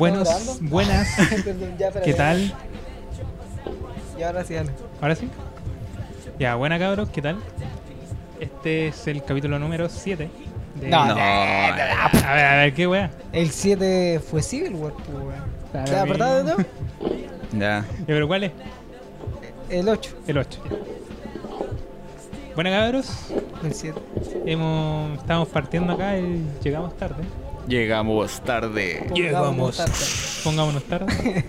Buenos, 0.00 0.60
buenas, 0.62 1.08
Perdón, 1.44 1.76
ya, 1.78 1.88
espera, 1.88 2.04
¿qué 2.06 2.14
tal? 2.14 2.54
Y 4.18 4.22
ahora 4.22 4.42
sí, 4.44 4.54
dale. 4.54 4.70
¿Ahora 4.98 5.14
sí? 5.14 5.28
Ya, 6.38 6.54
buena 6.54 6.78
cabros, 6.78 7.10
¿qué 7.10 7.20
tal? 7.20 7.36
Este 8.40 8.88
es 8.88 9.06
el 9.06 9.22
capítulo 9.22 9.58
número 9.58 9.90
7. 9.90 10.30
De... 10.74 10.88
No, 10.88 11.06
No, 11.06 11.12
A 11.12 12.34
ver, 12.34 12.44
a 12.44 12.56
ver, 12.56 12.74
¿qué 12.74 12.86
wea? 12.86 13.10
El 13.32 13.50
7 13.50 14.20
fue 14.20 14.42
Civil 14.42 14.74
War, 14.74 14.92
weón. 15.12 15.60
Claro, 15.72 15.90
¿Te 15.90 15.96
apretado 15.98 16.44
de 16.44 16.52
todo? 16.52 16.64
Ya. 17.52 17.84
¿Pero 18.06 18.26
cuál 18.28 18.44
es? 18.44 18.52
El 19.68 19.88
8. 19.88 20.16
El 20.26 20.38
8. 20.38 20.60
Buena 22.54 22.70
cabros, 22.70 23.08
El 23.62 23.72
7. 23.72 23.98
hemos, 24.46 25.18
estamos 25.18 25.48
partiendo 25.48 25.92
acá 25.92 26.18
y 26.18 26.44
llegamos 26.62 26.96
tarde. 26.96 27.22
Llegamos 27.68 28.40
tarde. 28.40 29.06
Llegamos. 29.14 30.40
Pongámonos 30.42 30.82
tarde. 30.84 31.44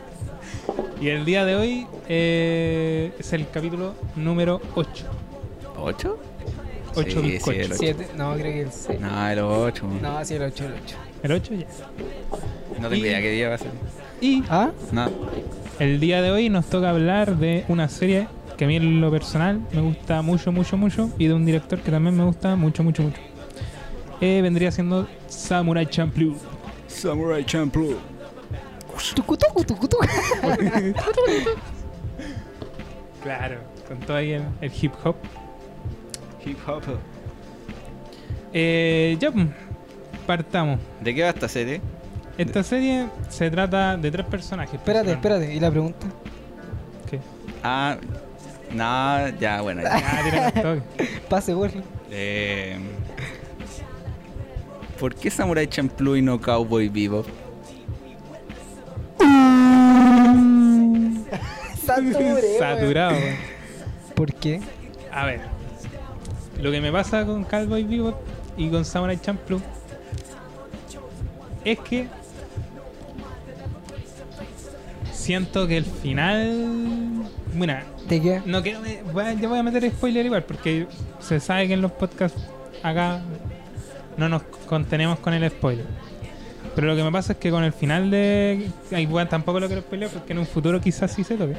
y 1.00 1.08
el 1.08 1.24
día 1.24 1.44
de 1.44 1.56
hoy 1.56 1.86
eh, 2.08 3.12
es 3.18 3.32
el 3.32 3.48
capítulo 3.48 3.94
número 4.14 4.60
8. 4.74 5.06
¿Ocho? 5.78 6.18
8 6.94 7.20
Sí, 7.22 7.38
sí, 7.40 7.50
el 7.50 7.66
ocho. 7.72 7.74
7. 7.78 8.06
No, 8.16 8.32
creo 8.34 8.44
que 8.52 8.60
el 8.62 8.72
6. 8.72 9.00
No, 9.00 9.28
el 9.28 9.38
ocho. 9.40 9.86
No, 9.86 10.00
No, 10.18 10.24
sí, 10.24 10.34
el 10.34 10.42
8, 10.42 10.64
el 10.66 10.72
8. 10.84 10.96
El 11.22 11.32
8 11.32 11.54
ya. 11.54 11.66
tengo 12.80 12.94
Y- 12.94 13.00
idea 13.00 13.20
qué 13.20 13.30
día 13.30 13.48
va 13.48 13.54
a 13.54 13.58
ser. 13.58 13.70
Y 14.20 14.42
¿Ah? 14.48 14.70
No. 14.92 15.10
el 15.78 15.98
día 16.00 16.22
de 16.22 16.30
hoy 16.30 16.48
nos 16.48 16.66
toca 16.66 16.90
hablar 16.90 17.36
de 17.36 17.64
una 17.68 17.88
serie 17.88 18.28
que 18.56 18.64
a 18.64 18.68
mí 18.68 18.76
en 18.76 19.00
lo 19.00 19.10
personal 19.10 19.60
me 19.72 19.80
gusta 19.80 20.22
mucho, 20.22 20.52
mucho, 20.52 20.76
mucho. 20.76 21.10
Y 21.18 21.26
de 21.26 21.34
un 21.34 21.44
director 21.44 21.80
que 21.80 21.90
también 21.90 22.16
me 22.16 22.24
gusta 22.24 22.54
mucho, 22.56 22.82
mucho, 22.84 23.02
mucho. 23.02 23.18
Eh, 24.20 24.40
vendría 24.42 24.70
siendo 24.70 25.08
Samurai 25.28 25.86
Champloo. 25.86 26.36
Samurai 26.86 27.44
Champloo. 27.44 27.96
Claro, 33.22 33.58
con 33.86 34.00
todo 34.00 34.16
ahí 34.16 34.32
el, 34.32 34.42
el 34.60 34.72
hip 34.80 34.92
hop. 35.04 35.14
Hip 36.44 36.58
hop. 36.66 36.82
Eh, 38.52 39.16
ya, 39.20 39.30
pues, 39.30 39.46
partamos. 40.26 40.78
¿De 41.00 41.14
qué 41.14 41.22
va 41.22 41.30
esta 41.30 41.48
serie? 41.48 41.80
Esta 42.38 42.62
serie 42.62 43.06
se 43.28 43.50
trata 43.50 43.96
de 43.96 44.10
tres 44.10 44.26
personajes. 44.26 44.74
Espérate, 44.74 45.04
principalmente. 45.16 45.44
espérate. 45.44 45.54
¿Y 45.56 45.60
la 45.60 45.70
pregunta? 45.70 46.06
¿Qué? 47.10 47.20
Ah, 47.62 47.96
no, 48.72 49.28
ya, 49.38 49.60
bueno. 49.60 49.82
ya. 49.82 49.90
Ah, 49.94 50.50
toque. 50.52 50.82
Pase, 51.28 51.54
por. 51.54 51.70
Eh, 52.10 52.78
¿Por 54.98 55.14
qué 55.14 55.30
Samurai 55.30 55.66
Champloo 55.66 56.16
y 56.16 56.22
no 56.22 56.40
Cowboy 56.40 56.88
Vivo? 56.88 57.24
Saturé, 61.84 62.40
Saturado. 62.58 63.16
¿Por 64.14 64.32
qué? 64.34 64.60
A 65.10 65.26
ver, 65.26 65.40
lo 66.60 66.70
que 66.70 66.80
me 66.80 66.92
pasa 66.92 67.24
con 67.26 67.44
Cowboy 67.44 67.84
Bebop 67.84 68.16
y 68.56 68.68
con 68.68 68.84
Samurai 68.84 69.18
Champloo 69.20 69.60
es 71.64 71.78
que 71.80 72.06
siento 75.12 75.66
que 75.66 75.76
el 75.78 75.84
final, 75.84 77.22
bueno, 77.54 77.74
no 78.44 78.62
quiero, 78.62 78.80
me- 78.80 79.02
voy 79.12 79.24
a- 79.24 79.32
ya 79.34 79.48
voy 79.48 79.58
a 79.58 79.62
meter 79.62 79.88
spoiler 79.90 80.26
igual 80.26 80.42
porque 80.44 80.86
se 81.20 81.38
sabe 81.40 81.68
que 81.68 81.74
en 81.74 81.82
los 81.82 81.92
podcasts 81.92 82.40
acá 82.82 83.20
no 84.16 84.28
nos 84.28 84.42
contenemos 84.66 85.18
con 85.20 85.32
el 85.34 85.48
spoiler. 85.50 85.86
Pero 86.74 86.86
lo 86.88 86.96
que 86.96 87.02
me 87.04 87.12
pasa 87.12 87.34
es 87.34 87.38
que 87.38 87.50
con 87.50 87.64
el 87.64 87.72
final 87.72 88.10
de. 88.10 88.70
Ay, 88.92 89.04
bueno, 89.06 89.28
tampoco 89.28 89.60
lo 89.60 89.66
quiero 89.66 89.82
spoiler 89.82 90.08
porque 90.08 90.32
en 90.32 90.38
un 90.38 90.46
futuro 90.46 90.80
quizás 90.80 91.12
sí 91.12 91.22
se 91.22 91.36
toque. 91.36 91.54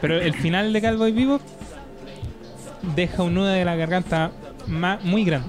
Pero 0.00 0.20
el 0.20 0.34
final 0.34 0.72
de 0.72 0.80
Cowboy 0.82 1.12
Vivo 1.12 1.40
deja 2.94 3.22
un 3.22 3.34
nudo 3.34 3.46
de 3.46 3.64
la 3.64 3.76
garganta 3.76 4.30
ma- 4.66 4.98
muy 5.02 5.24
grande 5.24 5.48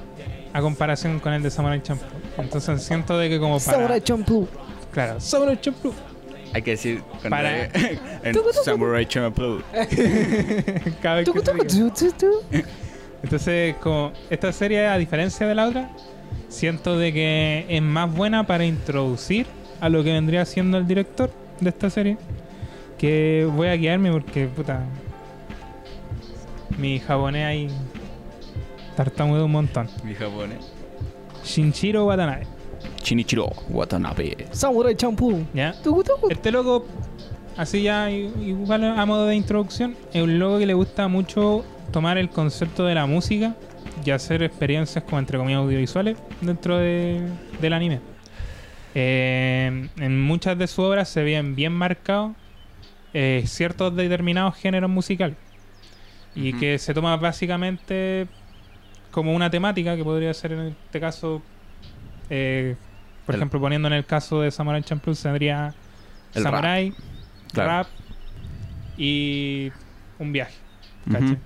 a 0.53 0.61
comparación 0.61 1.19
con 1.19 1.33
el 1.33 1.43
de 1.43 1.49
Samurai 1.51 1.81
Champloo. 1.83 2.09
Entonces 2.37 2.81
siento 2.83 3.17
de 3.17 3.29
que 3.29 3.39
como 3.39 3.59
para. 3.59 3.77
Samurai 3.77 4.01
Champloo. 4.01 4.47
Claro, 4.91 5.19
Samurai 5.19 5.59
Champloo. 5.59 5.93
Hay 6.53 6.61
que 6.61 6.71
decir 6.71 7.01
Para- 7.29 7.65
en 8.23 8.35
Samurai 8.63 9.05
Champloo. 9.05 9.61
Cada 11.01 11.15
vez 11.17 11.29
que. 11.29 11.39
Entonces, 13.23 13.75
como 13.81 14.11
esta 14.29 14.51
serie, 14.53 14.85
a 14.85 14.97
diferencia 14.97 15.47
de 15.47 15.55
la 15.55 15.67
otra, 15.67 15.89
siento 16.47 16.97
de 16.97 17.11
que 17.11 17.65
es 17.69 17.81
más 17.81 18.13
buena 18.13 18.45
para 18.45 18.65
introducir 18.65 19.47
a 19.81 19.89
lo 19.89 20.03
que 20.03 20.13
vendría 20.13 20.45
siendo 20.45 20.77
el 20.77 20.85
director 20.87 21.31
de 21.59 21.69
esta 21.69 21.89
serie. 21.89 22.17
Que 22.97 23.47
voy 23.51 23.67
a 23.67 23.75
guiarme 23.75 24.11
porque, 24.11 24.45
puta, 24.47 24.81
mi 26.77 26.99
japonés 26.99 27.45
ahí 27.45 27.67
tartamudo 28.95 29.45
un 29.45 29.51
montón. 29.51 29.87
Mi 30.03 30.13
japonés. 30.15 30.71
Shinjiro 31.43 32.05
Watanabe, 32.05 32.47
Shinichiro 33.03 33.47
Watanabe. 33.69 34.47
Samurai 34.51 34.95
Champloo. 34.95 35.45
¿ya? 35.53 35.73
Tucu, 35.83 36.03
tucu. 36.03 36.29
Este 36.29 36.51
loco, 36.51 36.85
así 37.57 37.83
ya, 37.83 38.09
igual 38.09 38.83
a 38.83 39.05
modo 39.05 39.25
de 39.27 39.35
introducción, 39.35 39.95
es 40.13 40.21
un 40.23 40.39
loco 40.39 40.57
que 40.59 40.65
le 40.65 40.73
gusta 40.73 41.07
mucho 41.07 41.63
tomar 41.91 42.17
el 42.17 42.29
concepto 42.29 42.83
de 42.85 42.95
la 42.95 43.05
música 43.05 43.55
y 44.03 44.09
hacer 44.11 44.41
experiencias 44.43 45.03
como 45.03 45.19
entre 45.19 45.37
comillas 45.37 45.59
audiovisuales 45.59 46.17
dentro 46.41 46.77
de- 46.77 47.21
del 47.61 47.73
anime. 47.73 47.99
Eh, 48.95 49.89
en 49.97 50.21
muchas 50.21 50.57
de 50.57 50.67
sus 50.67 50.79
obras 50.79 51.09
se 51.09 51.21
ven 51.21 51.53
bien 51.55 51.73
marcados 51.73 52.31
eh, 53.13 53.43
ciertos 53.45 53.93
determinados 53.95 54.55
géneros 54.55 54.89
musicales 54.89 55.35
y 56.35 56.53
que 56.53 56.77
se 56.79 56.93
toma 56.93 57.15
básicamente 57.17 58.27
como 59.11 59.33
una 59.33 59.49
temática 59.49 59.95
que 59.95 60.03
podría 60.03 60.33
ser 60.33 60.51
en 60.51 60.59
este 60.67 60.99
caso, 60.99 61.41
eh, 62.29 62.75
por 63.25 63.35
El- 63.35 63.39
ejemplo, 63.41 63.59
poniendo 63.59 63.87
en 63.87 63.93
el 63.93 64.05
caso 64.05 64.41
de 64.41 64.51
Samurai 64.51 64.83
Champloo, 64.83 65.15
sería 65.15 65.73
El 66.33 66.43
rap. 66.43 66.53
Samurai, 66.53 66.93
Claro. 67.53 67.69
rap 67.69 67.87
y 68.97 69.71
un 70.19 70.31
viaje. 70.31 70.55
Ujú. 71.07 71.13
¿cachai? 71.19 71.37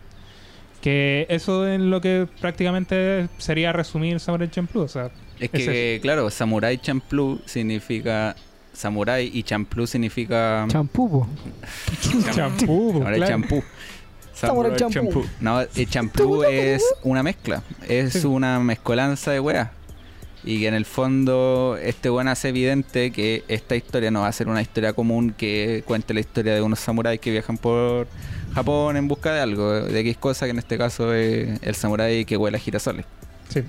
Que 0.81 1.25
eso 1.29 1.67
es 1.67 1.79
lo 1.79 1.99
que 2.01 2.27
prácticamente 2.39 3.27
sería 3.37 3.73
resumir 3.73 4.19
Samurai 4.19 4.49
Champloo. 4.49 4.83
O 4.83 4.87
sea, 4.87 5.11
Es 5.39 5.49
Es 5.53 5.65
que, 5.65 5.99
claro, 6.01 6.29
Samurai 6.29 6.77
Champloo 6.77 7.39
significa. 7.45 8.35
Samurai 8.73 9.29
y 9.33 9.43
Champloo 9.43 9.87
significa. 9.87 10.65
Champú, 10.69 11.27
champú, 12.33 12.91
Samurai 12.93 13.15
claro. 13.17 13.31
Champú. 13.31 13.63
Samurai 14.39 14.75
champú. 14.75 15.25
No, 15.39 15.61
el 15.61 15.89
champú 15.89 16.43
es 16.43 16.83
una 17.03 17.23
mezcla. 17.23 17.61
Es 17.87 18.23
una 18.25 18.59
mezcolanza 18.59 19.31
de 19.31 19.39
weas. 19.39 19.69
Y 20.43 20.61
que 20.61 20.67
en 20.67 20.73
el 20.73 20.85
fondo 20.85 21.77
este 21.81 22.09
weón 22.09 22.29
hace 22.29 22.49
evidente 22.49 23.11
que 23.11 23.43
esta 23.49 23.75
historia 23.75 24.09
no 24.09 24.21
va 24.21 24.27
a 24.27 24.31
ser 24.31 24.47
una 24.47 24.61
historia 24.61 24.93
común 24.93 25.33
que 25.37 25.83
cuente 25.85 26.13
la 26.13 26.21
historia 26.21 26.55
de 26.55 26.61
unos 26.61 26.79
samuráis 26.79 27.19
que 27.19 27.29
viajan 27.29 27.57
por 27.57 28.07
Japón 28.53 28.95
en 28.95 29.07
busca 29.07 29.33
de 29.33 29.41
algo, 29.41 29.69
de 29.69 29.99
X 29.99 30.17
cosa, 30.17 30.45
que 30.45 30.51
en 30.51 30.59
este 30.59 30.77
caso 30.77 31.13
es 31.13 31.61
el 31.61 31.75
samurái 31.75 32.23
que 32.23 32.37
huele 32.37 32.57
a 32.57 32.59
girasoles. 32.59 33.05
Sí. 33.49 33.63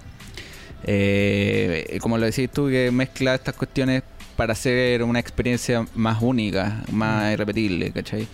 Eh, 0.84 1.99
como 2.00 2.16
lo 2.19 2.26
decís 2.26 2.49
tú, 2.50 2.69
que 2.69 2.90
mezcla 2.90 3.34
estas 3.34 3.55
cuestiones 3.55 4.02
para 4.37 4.52
hacer 4.52 5.02
una 5.02 5.19
experiencia 5.19 5.84
más 5.94 6.23
única, 6.23 6.82
más 6.93 7.32
irrepetible, 7.32 7.90
¿cachai? 7.90 8.26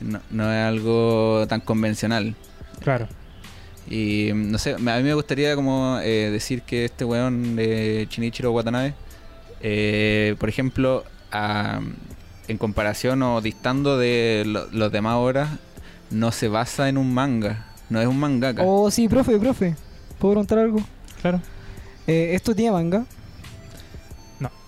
No, 0.00 0.20
no 0.30 0.52
es 0.52 0.64
algo 0.64 1.46
tan 1.48 1.60
convencional. 1.60 2.34
Claro. 2.80 3.06
Y 3.88 4.30
mm, 4.32 4.50
no 4.50 4.58
sé, 4.58 4.74
a 4.74 4.78
mí 4.78 5.02
me 5.02 5.14
gustaría 5.14 5.54
como 5.56 5.98
eh, 6.02 6.30
decir 6.30 6.62
que 6.62 6.86
este 6.86 7.04
weón 7.04 7.56
de 7.56 8.06
Shinichiro 8.10 8.52
Watanabe, 8.52 8.94
eh, 9.60 10.36
por 10.38 10.48
ejemplo, 10.48 11.04
a- 11.32 11.80
en 12.48 12.58
comparación 12.58 13.22
o 13.22 13.40
distando 13.40 13.96
de 13.98 14.44
lo- 14.46 14.66
los 14.70 14.92
demás 14.92 15.14
obras, 15.16 15.48
no 16.10 16.30
se 16.32 16.48
basa 16.48 16.88
en 16.88 16.98
un 16.98 17.12
manga, 17.14 17.66
no 17.88 18.00
es 18.00 18.06
un 18.06 18.18
mangaka. 18.18 18.62
Oh, 18.64 18.90
sí, 18.90 19.08
profe, 19.08 19.38
profe. 19.38 19.74
¿Puedo 20.18 20.34
preguntar 20.34 20.58
algo? 20.58 20.80
Claro. 21.22 21.40
Eh, 22.06 22.32
¿Esto 22.34 22.54
tiene 22.54 22.72
manga? 22.72 23.04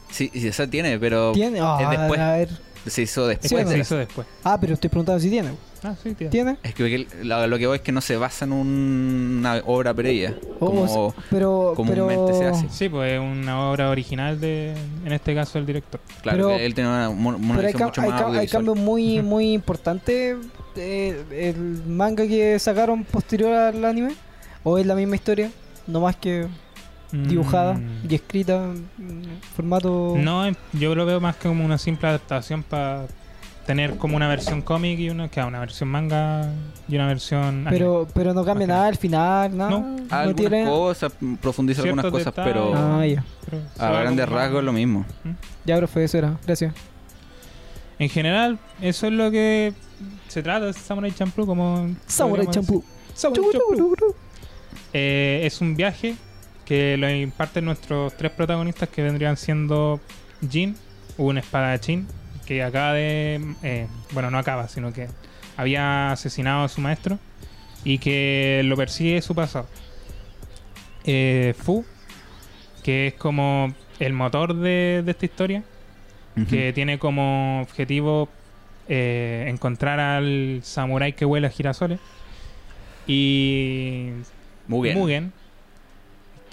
Sí, 0.09 0.31
sí, 0.33 0.49
esa 0.49 0.67
tiene, 0.67 0.99
pero 0.99 1.33
¿Tiene? 1.33 1.59
Ah, 1.61 1.79
es 1.83 1.91
después. 1.91 2.19
A 2.21 2.33
ver. 2.37 2.49
Se 2.87 3.03
hizo 3.03 3.27
después. 3.27 3.51
Sí, 3.67 3.69
se 3.73 3.79
hizo 3.79 3.97
después. 3.97 4.27
Ah, 4.45 4.59
pero 4.61 4.75
estoy 4.75 4.89
preguntando 4.91 5.21
si 5.21 5.31
tiene. 5.31 5.51
Ah, 5.83 5.95
sí, 6.03 6.15
tío. 6.15 6.31
¿Tiene? 6.31 6.57
Es 6.63 6.75
que 6.75 7.07
lo, 7.23 7.47
lo 7.47 7.59
que 7.59 7.67
voy 7.67 7.77
es 7.77 7.83
que 7.83 7.93
no 7.93 8.01
se 8.01 8.17
basa 8.17 8.45
en 8.45 8.53
un- 8.53 9.37
una 9.41 9.63
obra 9.67 9.93
previa. 9.95 10.37
O- 10.59 10.67
Como, 10.71 11.15
pero, 11.31 11.73
comúnmente 11.77 12.15
pero, 12.27 12.39
se 12.39 12.45
hace. 12.47 12.69
Sí, 12.71 12.89
pues 12.89 13.13
es 13.13 13.21
una 13.21 13.71
obra 13.71 13.91
original 13.91 14.41
de, 14.41 14.75
en 15.05 15.13
este 15.13 15.35
caso, 15.35 15.59
el 15.59 15.67
director. 15.67 16.01
claro, 16.23 16.49
pero- 16.49 16.59
él 16.59 16.75
tiene 16.75 16.91
una, 16.91 17.09
una 17.09 17.57
pero 17.57 17.69
hay, 17.69 17.75
mucho 17.75 18.01
hay 18.01 18.09
más 18.11 18.37
hay 18.37 18.49
cambios 18.49 18.77
muy, 18.79 19.23
muy 19.23 19.53
importantes. 19.53 20.37
eh, 20.77 21.23
el 21.33 21.57
manga 21.87 22.27
que 22.27 22.59
sacaron 22.59 23.05
posterior 23.05 23.53
al 23.53 23.85
anime. 23.85 24.15
¿O 24.63 24.79
es 24.79 24.87
la 24.87 24.95
misma 24.97 25.15
historia? 25.17 25.51
No 25.87 26.01
más 26.01 26.17
que 26.17 26.47
dibujada 27.13 27.75
Mm, 27.75 28.07
y 28.11 28.15
escrita 28.15 28.65
en 28.99 29.25
formato. 29.55 30.15
No, 30.19 30.47
eh, 30.47 30.55
yo 30.73 30.95
lo 30.95 31.07
veo 31.07 31.21
más 31.21 31.37
que 31.37 31.49
como 31.49 31.65
una 31.65 31.79
simple 31.79 32.09
adaptación 32.09 32.63
para 32.63 33.07
tener 33.67 33.97
como 33.97 34.17
una 34.17 34.29
versión 34.29 34.63
cómic 34.63 34.99
y 35.01 35.11
una, 35.11 35.29
que 35.29 35.41
una 35.43 35.59
versión 35.59 35.89
manga 35.89 36.49
y 36.89 36.95
una 36.95 37.09
versión 37.09 37.43
anime. 37.43 37.71
Pero, 37.71 38.07
pero 38.15 38.33
no 38.33 38.45
cambia 38.45 38.67
nada 38.69 38.87
al 38.87 38.97
final, 38.97 39.57
nada. 39.57 39.71
No. 39.71 39.97
Algunas 40.11 40.37
tiene- 40.37 40.65
cosas, 40.67 41.13
profundiza 41.41 41.83
algunas 41.83 42.05
cosas, 42.07 42.27
detalles. 42.27 42.53
pero 42.53 42.73
Ah, 42.77 43.05
ya. 43.07 43.25
Pero 43.49 43.63
a 43.79 44.01
grandes 44.01 44.29
rasgos 44.29 44.63
lo 44.63 44.73
mismo. 44.73 45.05
Ya, 45.65 45.77
profe, 45.79 46.05
eso 46.05 46.19
era. 46.19 46.37
Gracias. 46.47 46.73
En 47.99 48.09
general, 48.09 48.59
eso 48.81 49.07
es 49.07 49.13
lo 49.15 49.31
que 49.31 49.73
se 50.29 50.43
trata 50.43 50.67
de 50.67 50.73
Samurai 50.73 51.11
Champloo 51.13 51.47
como... 51.47 51.89
Samurai 52.07 52.47
decir. 52.47 52.63
Samurai 53.15 53.45
Champloo. 53.53 53.97
Eh, 54.93 55.41
es 55.45 55.61
un 55.61 55.75
viaje 55.77 56.15
que 56.67 56.97
lo 56.97 57.09
imparten 57.09 57.65
nuestros 57.65 58.15
tres 58.17 58.33
protagonistas 58.33 58.89
que 58.89 59.03
vendrían 59.03 59.37
siendo 59.37 60.01
Jin, 60.49 60.77
un 61.17 61.39
espadachín 61.39 62.07
que 62.45 62.63
acaba 62.63 62.93
de... 62.93 63.41
eh, 63.63 63.87
bueno, 64.13 64.31
no 64.31 64.39
acaba, 64.39 64.69
sino 64.69 64.93
que 64.93 65.09
había 65.57 66.13
asesinado 66.13 66.65
a 66.65 66.69
su 66.69 66.81
maestro 66.81 67.19
y 67.85 67.99
que 67.99 68.63
lo 68.65 68.77
persigue 68.77 69.23
su 69.23 69.35
pasado. 69.35 69.67
Eh, 71.05 71.55
Fu, 71.57 71.85
que 72.83 73.09
es 73.09 73.15
como 73.15 73.73
el 74.01 74.13
motor 74.13 74.55
de, 74.55 75.03
de 75.05 75.11
esta 75.11 75.25
historia, 75.25 75.63
que 76.51 76.73
tiene 76.75 76.99
como 76.99 77.63
objetivo 77.63 78.29
eh, 78.89 79.47
encontrar 79.49 79.99
al 80.01 80.61
samurái 80.63 81.15
que 81.15 81.25
huele 81.25 81.47
a 81.47 81.51
girasoles. 81.51 81.99
Y 83.07 84.11
Muy 84.67 84.89
bien. 84.89 84.99
Mugen, 84.99 85.33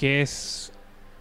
que 0.04 0.22
es 0.22 0.70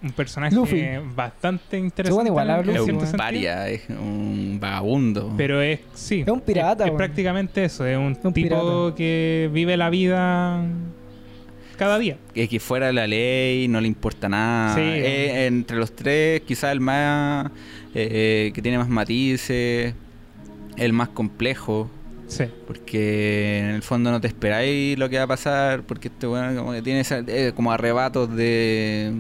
un 0.03 0.11
personaje 0.11 0.57
Luffy. 0.57 0.83
bastante 1.15 1.79
interesante. 1.79 2.27
igual 2.31 2.51
Es 2.51 2.67
Luffy, 2.67 2.85
cierto 2.85 3.05
un 3.05 3.13
paria, 3.13 3.69
es 3.69 3.89
un 3.89 4.59
vagabundo. 4.61 5.33
Pero 5.37 5.63
es, 5.63 5.79
sí. 5.95 6.23
Es 6.23 6.29
un 6.29 6.41
pirata, 6.41 6.83
Es, 6.83 6.91
es 6.91 6.97
prácticamente 6.97 7.65
eso. 7.65 7.87
Es 7.87 7.97
un, 7.97 8.07
un 8.07 8.33
tipo 8.33 8.33
pirata. 8.33 8.97
que 8.97 9.49
vive 9.53 9.77
la 9.77 9.89
vida 9.89 10.65
cada 11.77 11.97
día. 12.01 12.17
que, 12.35 12.49
que 12.49 12.59
fuera 12.59 12.89
de 12.89 12.93
la 12.93 13.07
ley, 13.07 13.69
no 13.69 13.81
le 13.81 13.87
importa 13.87 14.29
nada. 14.29 14.75
Sí. 14.75 14.81
Eh, 14.83 15.47
entre 15.47 15.77
los 15.77 15.95
tres, 15.95 16.41
quizás 16.41 16.73
el 16.73 16.81
más 16.81 17.53
eh, 17.95 18.51
que 18.53 18.63
tiene 18.63 18.79
más 18.79 18.89
matices, 18.89 19.95
el 20.77 20.93
más 20.93 21.09
complejo, 21.11 21.89
Sí. 22.33 22.45
porque 22.67 23.59
en 23.61 23.67
el 23.67 23.83
fondo 23.83 24.11
no 24.11 24.21
te 24.21 24.27
esperáis 24.29 24.99
lo 24.99 25.09
que 25.11 25.19
va 25.19 25.25
a 25.25 25.27
pasar, 25.27 25.83
porque 25.83 26.09
este 26.09 26.27
bueno 26.27 26.59
como 26.59 26.73
que 26.73 26.81
tiene 26.83 27.01
esa- 27.01 27.23
eh, 27.27 27.53
como 27.55 27.73
arrebatos 27.73 28.35
de 28.35 29.13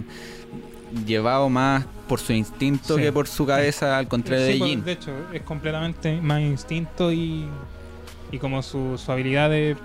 llevado 1.06 1.48
más 1.48 1.84
por 2.08 2.20
su 2.20 2.32
instinto 2.32 2.96
Sí. 2.96 3.02
que 3.02 3.12
por 3.12 3.26
su 3.28 3.46
cabeza, 3.46 3.96
al 3.98 4.08
contrario 4.08 4.46
Sí, 4.46 4.52
de 4.52 4.58
pues, 4.58 4.70
Jin. 4.70 4.84
de 4.84 4.92
hecho, 4.92 5.10
es 5.32 5.42
completamente 5.42 6.20
más 6.20 6.40
instinto 6.42 7.10
y, 7.12 7.46
y 8.30 8.38
como 8.38 8.62
su, 8.62 8.98
su 8.98 9.10
habilidad 9.12 9.48
de, 9.50 9.76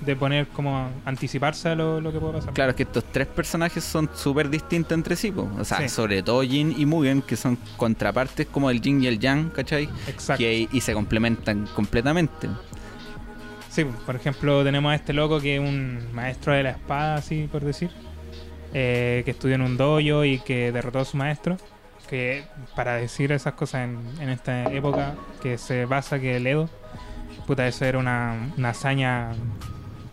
de 0.00 0.14
poner 0.16 0.46
como 0.48 0.88
anticiparse 1.04 1.70
a 1.70 1.74
lo, 1.74 2.00
lo 2.00 2.12
que 2.12 2.18
puede 2.20 2.34
pasar. 2.34 2.52
Claro, 2.52 2.70
es 2.70 2.76
que 2.76 2.82
estos 2.82 3.04
tres 3.12 3.26
personajes 3.26 3.82
son 3.82 4.10
súper 4.14 4.50
distintos 4.50 4.92
entre 4.92 5.16
sí, 5.16 5.32
po. 5.32 5.48
o 5.58 5.64
sea, 5.64 5.78
Sí. 5.78 5.88
sobre 5.88 6.22
todo 6.22 6.42
Jin 6.42 6.74
y 6.76 6.84
Mugen, 6.86 7.22
que 7.22 7.36
son 7.36 7.56
contrapartes 7.76 8.46
como 8.46 8.70
el 8.70 8.80
Jin 8.82 9.02
y 9.02 9.06
el 9.06 9.18
Yang, 9.18 9.50
¿cachai? 9.50 9.88
Exacto. 10.06 10.38
Que, 10.38 10.68
y 10.70 10.80
se 10.80 10.92
complementan 10.92 11.66
completamente. 11.74 12.48
Sí, 13.70 13.84
por 14.04 14.16
ejemplo, 14.16 14.64
tenemos 14.64 14.92
a 14.92 14.94
este 14.94 15.12
loco 15.12 15.40
que 15.40 15.56
es 15.56 15.60
un 15.60 15.98
maestro 16.14 16.52
de 16.52 16.62
la 16.62 16.70
espada, 16.70 17.16
así 17.16 17.48
por 17.50 17.62
decir, 17.64 17.90
eh, 18.74 19.22
que 19.24 19.30
estudió 19.32 19.54
en 19.56 19.62
un 19.62 19.76
dojo 19.76 20.24
y 20.24 20.38
que 20.40 20.72
derrotó 20.72 21.00
a 21.00 21.04
su 21.04 21.16
maestro. 21.16 21.56
Que 22.08 22.44
para 22.76 22.94
decir 22.94 23.32
esas 23.32 23.54
cosas 23.54 23.82
en, 23.88 23.98
en 24.20 24.28
esta 24.28 24.64
época, 24.72 25.14
que 25.42 25.58
se 25.58 25.86
basa 25.86 26.20
que 26.20 26.36
el 26.36 26.46
Edo, 26.46 26.70
puta, 27.48 27.66
eso 27.66 27.84
era 27.84 27.98
una, 27.98 28.52
una 28.56 28.68
hazaña. 28.70 29.32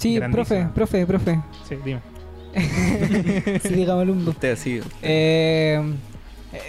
Sí, 0.04 0.20
profe, 0.20 0.56
Grandísima. 0.56 0.74
profe, 0.74 1.06
profe. 1.08 1.42
Sí, 1.68 1.76
dime. 1.84 2.02
sí, 3.64 3.70
dígame 3.74 4.02
alumno. 4.02 4.30
Usted 4.32 4.52
así. 4.54 4.80
Eh, 5.02 5.82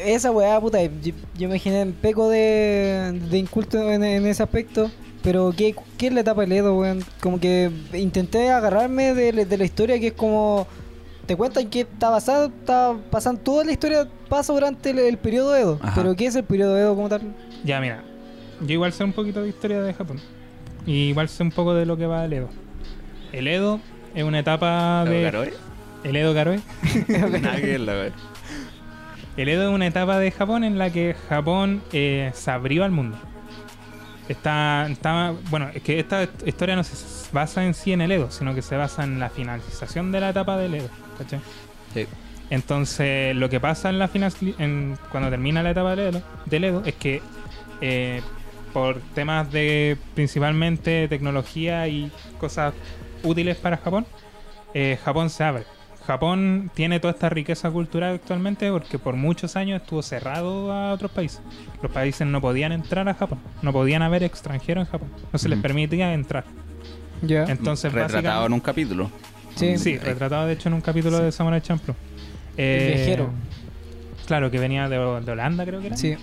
esa 0.07 0.31
weá, 0.31 0.59
puta, 0.61 0.83
yo, 0.83 1.13
yo 1.37 1.49
me 1.49 1.59
generé 1.59 1.83
un 1.85 1.93
peco 1.93 2.29
de, 2.29 3.21
de 3.31 3.39
inculto 3.39 3.91
en, 3.91 4.03
en 4.05 4.27
ese 4.27 4.43
aspecto. 4.43 4.91
Pero, 5.23 5.53
¿qué, 5.57 5.75
¿qué 5.97 6.09
es 6.09 6.13
la 6.13 6.21
etapa 6.21 6.43
del 6.43 6.53
Edo, 6.53 6.79
weón? 6.79 7.03
Como 7.21 7.41
que 7.41 7.71
intenté 7.95 8.51
agarrarme 8.51 9.15
de, 9.15 9.33
la- 9.33 9.45
de 9.45 9.59
la 9.59 9.65
historia 9.65 9.99
que 9.99 10.09
es 10.09 10.13
como. 10.13 10.67
Te 11.27 11.37
cuentan 11.37 11.71
que 11.71 11.81
está 11.81 12.11
basado, 12.11 12.47
está 12.47 12.95
pasando 13.11 13.41
toda 13.41 13.65
la 13.65 13.73
historia 13.73 14.07
pasa 14.29 14.53
durante 14.53 14.91
el, 14.91 14.99
el 14.99 15.17
periodo 15.17 15.57
Edo. 15.57 15.79
Ajá. 15.83 15.95
Pero, 15.95 16.15
¿qué 16.15 16.27
es 16.27 16.35
el 16.37 16.45
periodo 16.45 16.77
Edo 16.79 16.95
como 16.95 17.09
tal? 17.09 17.23
Ya, 17.65 17.81
mira, 17.81 18.05
yo 18.61 18.75
igual 18.75 18.93
sé 18.93 19.05
un 19.05 19.13
poquito 19.15 19.43
de 19.43 19.49
historia 19.49 19.81
de 19.81 19.95
Japón. 19.95 20.21
Y 20.87 21.09
igual 21.09 21.31
sé 21.31 21.43
un 21.43 21.51
poco 21.51 21.73
de 21.75 21.87
lo 21.87 21.97
que 21.97 22.05
va 22.07 22.25
el 22.27 22.33
Edo. 22.35 22.49
El 23.39 23.49
Edo 23.49 23.81
es 24.15 24.23
una 24.25 24.39
etapa 24.39 25.05
de. 25.05 25.23
El 26.05 26.17
Edo 26.17 26.35
que 27.57 27.67
ver, 27.67 27.81
la 27.81 27.95
verdad. 27.95 28.19
El 29.37 29.49
Edo 29.49 29.69
es 29.69 29.75
una 29.75 29.87
etapa 29.87 30.19
de 30.19 30.31
Japón 30.31 30.63
en 30.63 30.79
la 30.79 30.91
que 30.91 31.17
Japón 31.29 31.83
eh, 31.93 32.31
se 32.35 32.51
abrió 32.51 32.85
al 32.85 32.93
mundo. 32.93 33.17
Está, 34.29 34.87
está- 34.89 35.35
bueno, 35.51 35.69
es 35.75 35.83
que 35.83 35.99
esta 35.99 36.29
historia 36.47 36.77
no 36.77 36.85
se 36.85 36.95
basa 37.33 37.65
en 37.65 37.75
sí 37.75 37.93
en 37.93 38.01
el 38.01 38.13
Edo, 38.13 38.31
sino 38.31 38.55
que 38.55 38.63
se 38.63 38.77
basa 38.77 39.03
en 39.05 39.19
la 39.19 39.29
finalización 39.31 40.13
de 40.13 40.21
la 40.21 40.31
etapa 40.31 40.57
del 40.57 40.77
Edo. 40.77 40.89
¿cachai? 41.19 41.41
Sí. 41.93 42.07
Entonces, 42.51 43.35
lo 43.35 43.49
que 43.51 43.59
pasa 43.61 43.91
en 43.91 43.99
la 43.99 44.07
final, 44.09 44.33
en, 44.59 44.97
cuando 45.11 45.29
termina 45.31 45.63
la 45.63 45.71
etapa 45.71 45.97
del 45.97 46.15
Edo, 46.15 46.23
del 46.47 46.65
Edo 46.65 46.83
es 46.87 46.95
que 46.95 47.21
eh, 47.81 48.23
por 48.73 49.01
temas 49.15 49.51
de 49.51 49.97
principalmente 50.15 51.09
tecnología 51.09 51.89
y 51.89 52.11
cosas 52.39 52.73
útiles 53.25 53.57
para 53.57 53.77
Japón, 53.79 54.07
eh, 54.75 54.99
Japón 55.05 55.31
se 55.31 55.43
abre. 55.45 55.65
Japón 56.07 56.71
tiene 56.75 57.01
toda 57.01 57.15
esta 57.15 57.31
riqueza 57.31 57.71
cultural 57.71 58.15
actualmente 58.17 58.71
porque 58.71 58.99
por 58.99 59.15
muchos 59.17 59.57
años 59.57 59.81
estuvo 59.81 60.03
cerrado 60.03 60.71
a 60.71 60.93
otros 60.93 61.11
países. 61.11 61.41
Los 61.83 61.91
países 61.91 62.27
no 62.27 62.41
podían 62.43 62.73
entrar 62.73 63.09
a 63.09 63.15
Japón, 63.15 63.39
no 63.63 63.73
podían 63.73 64.03
haber 64.03 64.23
extranjeros 64.23 64.87
en 64.87 64.93
Japón, 64.93 65.09
no 65.33 65.39
se 65.39 65.49
les 65.49 65.59
permitía 65.61 66.13
entrar. 66.13 66.45
Ya. 67.23 67.45
Entonces, 67.45 67.91
Retratado 67.93 68.23
básicamente- 68.23 68.47
en 68.47 68.53
un 68.53 68.61
capítulo. 68.61 69.11
Sí. 69.55 69.79
Sí, 69.79 69.97
retratado 69.99 70.47
de 70.47 70.53
hecho 70.55 70.69
en 70.69 70.75
un 70.75 70.81
capítulo 70.83 71.19
de 71.21 71.33
Samurai 71.33 71.61
Champloo. 71.63 71.97
Eh, 72.59 72.93
viajero. 72.97 73.31
Claro, 74.27 74.51
que 74.51 74.59
venía 74.59 74.89
de, 74.89 74.97
de 74.99 75.33
Holanda, 75.33 75.65
creo 75.65 75.81
que 75.81 75.87
era. 75.89 75.97
Sí. 75.97 76.17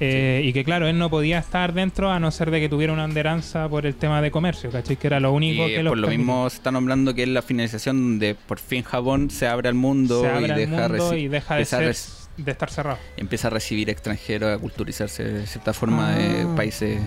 Eh, 0.00 0.42
Y 0.44 0.52
que, 0.52 0.64
claro, 0.64 0.88
él 0.88 0.98
no 0.98 1.08
podía 1.08 1.38
estar 1.38 1.72
dentro 1.72 2.10
a 2.10 2.18
no 2.18 2.30
ser 2.32 2.50
de 2.50 2.58
que 2.60 2.68
tuviera 2.68 2.92
una 2.92 3.04
anderanza 3.04 3.68
por 3.68 3.86
el 3.86 3.94
tema 3.94 4.20
de 4.20 4.30
comercio, 4.32 4.70
¿cachai? 4.70 4.96
Que 4.96 5.06
era 5.06 5.20
lo 5.20 5.32
único 5.32 5.68
Y 5.68 5.74
que 5.74 5.82
los 5.84 5.92
por 5.92 5.98
lo 5.98 6.08
mismo 6.08 6.50
se 6.50 6.56
está 6.56 6.72
nombrando 6.72 7.14
que 7.14 7.22
es 7.22 7.28
la 7.28 7.42
finalización 7.42 8.00
donde 8.02 8.34
por 8.34 8.58
fin 8.58 8.82
Japón 8.82 9.30
se 9.30 9.46
abre 9.46 9.68
al 9.68 9.74
mundo 9.76 10.20
se 10.22 10.26
y 10.26 10.50
al 10.50 10.56
deja, 10.56 10.88
mundo 10.88 11.12
reci- 11.12 11.20
y 11.20 11.28
deja 11.28 11.54
de, 11.56 11.64
ser- 11.64 11.94
de 12.36 12.50
estar 12.50 12.70
cerrado. 12.70 12.98
empieza 13.16 13.46
a 13.46 13.50
recibir 13.50 13.88
extranjeros, 13.88 14.56
a 14.56 14.58
culturizarse 14.58 15.22
de 15.24 15.46
cierta 15.46 15.72
forma 15.72 16.10
de 16.16 16.42
Ah. 16.42 16.54
países. 16.56 16.98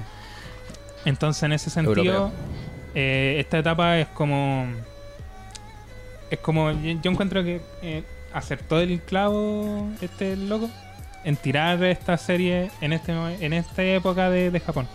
Entonces, 1.04 1.44
en 1.44 1.52
ese 1.54 1.70
sentido, 1.70 2.32
eh, 2.96 3.36
esta 3.40 3.58
etapa 3.60 3.98
es 4.00 4.08
como. 4.08 4.66
Es 6.32 6.40
como. 6.40 6.72
Yo, 6.72 7.00
yo 7.02 7.12
encuentro 7.12 7.44
que 7.44 7.62
eh, 7.82 8.04
acertó 8.34 8.80
el 8.80 9.02
clavo 9.02 9.90
este 10.02 10.36
loco 10.36 10.70
en 11.24 11.36
tirar 11.36 11.84
esta 11.84 12.18
serie 12.18 12.70
en 12.82 12.94
este 12.94 13.12
en 13.14 13.54
esta 13.54 13.84
época 13.84 14.30
de, 14.30 14.52
de 14.52 14.60
Japón. 14.60 14.88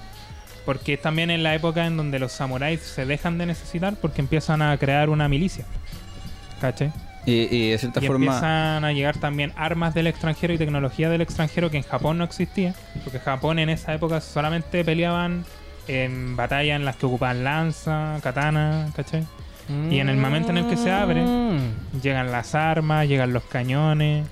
Porque 0.64 0.94
es 0.94 1.02
también 1.02 1.30
en 1.30 1.42
la 1.42 1.54
época 1.54 1.86
en 1.86 1.96
donde 1.96 2.18
los 2.20 2.30
samuráis 2.32 2.80
se 2.80 3.04
dejan 3.04 3.36
de 3.38 3.46
necesitar 3.46 3.94
porque 4.00 4.20
empiezan 4.20 4.62
a 4.62 4.76
crear 4.78 5.10
una 5.10 5.28
milicia. 5.28 5.64
¿Cachai? 6.60 6.92
Y, 7.26 7.54
y 7.54 7.70
de 7.70 7.78
cierta 7.78 8.00
Y 8.02 8.06
forma. 8.06 8.26
empiezan 8.26 8.84
a 8.84 8.92
llegar 8.92 9.16
también 9.16 9.52
armas 9.56 9.94
del 9.94 10.06
extranjero 10.08 10.52
y 10.54 10.58
tecnología 10.58 11.08
del 11.08 11.20
extranjero 11.20 11.70
que 11.70 11.76
en 11.78 11.82
Japón 11.84 12.18
no 12.18 12.24
existía. 12.24 12.74
Porque 13.04 13.18
Japón 13.18 13.58
en 13.58 13.68
esa 13.70 13.94
época 13.94 14.20
solamente 14.20 14.84
peleaban 14.84 15.44
en 15.88 16.36
batallas 16.36 16.76
en 16.76 16.84
las 16.84 16.96
que 16.96 17.06
ocupaban 17.06 17.42
lanza, 17.44 18.18
katana, 18.22 18.88
¿cachai? 18.94 19.24
Y 19.90 20.00
en 20.00 20.08
el 20.08 20.16
momento 20.16 20.50
en 20.50 20.58
el 20.58 20.66
que 20.68 20.76
se 20.76 20.90
abre, 20.90 21.22
Mm. 21.22 22.00
Llegan 22.02 22.30
las 22.32 22.54
armas, 22.54 23.06
llegan 23.08 23.32
los 23.32 23.44
cañones 23.44 24.26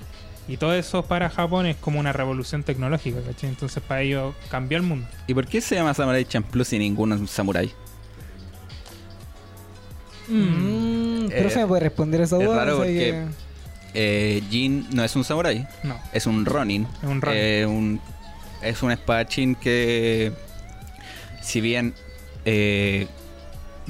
Y 0.51 0.57
todo 0.57 0.73
eso 0.73 1.03
para 1.05 1.29
Japón 1.29 1.65
es 1.65 1.77
como 1.77 1.97
una 1.99 2.11
revolución 2.11 2.63
tecnológica, 2.63 3.21
¿cachai? 3.25 3.49
Entonces 3.49 3.81
para 3.81 4.01
ellos 4.01 4.35
cambió 4.49 4.77
el 4.77 4.83
mundo. 4.83 5.07
¿Y 5.27 5.33
por 5.33 5.47
qué 5.47 5.61
se 5.61 5.75
llama 5.75 5.93
Samurai 5.93 6.25
Champloo 6.25 6.65
y 6.71 6.77
ninguno 6.79 7.15
es 7.15 7.21
un 7.21 7.27
samurai? 7.29 7.71
Mm, 10.27 11.27
pero 11.29 11.47
Eh, 11.47 11.51
se 11.51 11.59
me 11.59 11.67
puede 11.67 11.81
responder 11.81 12.21
esa 12.21 12.37
es 12.37 12.43
duda. 12.45 12.57
raro 12.57 12.73
o 12.73 12.75
sea 12.77 12.85
porque- 12.85 12.99
que- 12.99 13.51
Eh, 13.93 14.41
Jin 14.49 14.87
no 14.93 15.03
es 15.03 15.13
un 15.17 15.23
samurai, 15.25 15.67
No, 15.83 15.99
es 16.13 16.25
un 16.25 16.45
ronin. 16.45 16.87
es 17.03 17.09
un 17.09 17.21
rol. 17.21 17.33
Eh, 17.35 17.65
un- 17.65 17.99
es 18.61 18.81
un 18.83 18.91
espadachín 18.91 19.55
que, 19.55 20.31
si 21.41 21.59
bien 21.61 21.93
eh, 22.45 23.07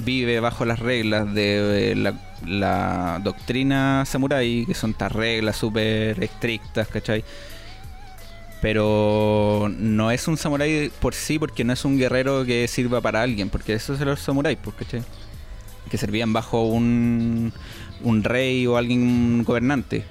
vive 0.04 0.40
bajo 0.40 0.64
las 0.64 0.78
reglas 0.78 1.32
de 1.34 1.92
eh, 1.92 2.14
la, 2.46 3.20
doctrina 3.22 4.04
samurai, 4.06 4.64
que 4.66 4.74
son 4.74 4.90
estas 4.90 5.12
reglas 5.12 5.56
súper 5.56 6.22
estrictas, 6.22 6.88
¿cachai? 6.88 7.24
Pero 8.60 9.70
no 9.76 10.10
es 10.10 10.28
un 10.28 10.36
samurái 10.36 10.92
por 11.00 11.14
sí, 11.14 11.38
porque 11.38 11.64
no 11.64 11.72
es 11.72 11.84
un 11.84 11.98
guerrero 11.98 12.44
que 12.44 12.68
sirva 12.68 13.00
para 13.00 13.22
alguien, 13.22 13.50
porque 13.50 13.74
eso 13.74 13.94
es 13.94 14.00
los 14.00 14.20
samuráis, 14.20 14.58
pues, 14.62 14.76
¿cachai? 14.76 15.02
Que 15.90 15.98
servían 15.98 16.32
bajo 16.32 16.62
un, 16.62 17.52
un 18.02 18.24
rey 18.24 18.66
o 18.66 18.76
alguien 18.76 19.42
gobernante. 19.44 20.04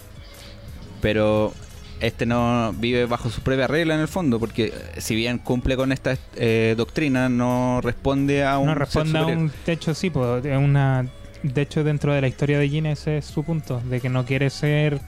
Pero 1.02 1.54
este 2.01 2.25
no 2.25 2.74
vive 2.77 3.05
bajo 3.05 3.29
su 3.29 3.41
propia 3.41 3.67
regla 3.67 3.96
en 3.96 4.01
el 4.01 4.08
fondo, 4.08 4.39
porque 4.39 4.65
eh, 4.65 5.01
si 5.01 5.15
bien 5.15 5.38
cumple 5.38 5.77
con 5.77 5.91
esta 5.91 6.17
eh, 6.36 6.74
doctrina, 6.75 7.29
no 7.29 7.79
responde 7.81 8.43
a 8.43 8.58
un 8.58 8.67
no 8.67 8.75
responde 8.75 9.20
a 9.20 9.25
un 9.25 9.51
techo, 9.63 9.93
sí, 9.93 10.10
pues, 10.10 10.46
es 10.46 10.58
una. 10.58 11.08
De 11.43 11.62
hecho, 11.62 11.84
dentro 11.84 12.13
de 12.13 12.22
la 12.22 12.27
historia 12.27 12.60
de 12.60 12.70
Jin, 12.70 12.86
ese 12.86 13.17
es 13.17 13.25
su 13.25 13.43
punto, 13.43 13.81
de 13.86 14.00
que 14.00 14.10
no 14.10 14.25
quiere 14.25 14.50
ser 14.50 15.01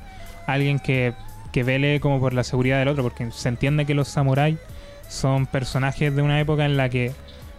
alguien 0.47 0.79
que, 0.79 1.13
que 1.51 1.63
vele 1.63 1.99
como 1.99 2.19
por 2.19 2.33
la 2.33 2.43
seguridad 2.43 2.79
del 2.79 2.87
otro, 2.87 3.03
porque 3.03 3.29
se 3.31 3.49
entiende 3.49 3.85
que 3.85 3.93
los 3.93 4.07
samuráis 4.07 4.57
son 5.09 5.45
personajes 5.45 6.15
de 6.15 6.21
una 6.21 6.39
época 6.39 6.65
en 6.65 6.75
la 6.75 6.89
que 6.89 7.11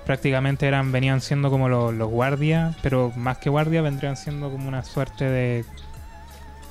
prácticamente 0.07 0.67
eran 0.67 0.93
venían 0.93 1.21
siendo 1.21 1.51
como 1.51 1.69
los, 1.69 1.95
los 1.95 2.11
guardias, 2.11 2.75
pero 2.83 3.13
más 3.17 3.39
que 3.39 3.49
guardias 3.49 3.85
vendrían 3.85 4.17
siendo 4.17 4.51
como 4.51 4.69
una 4.69 4.83
suerte 4.83 5.25
de 5.25 5.65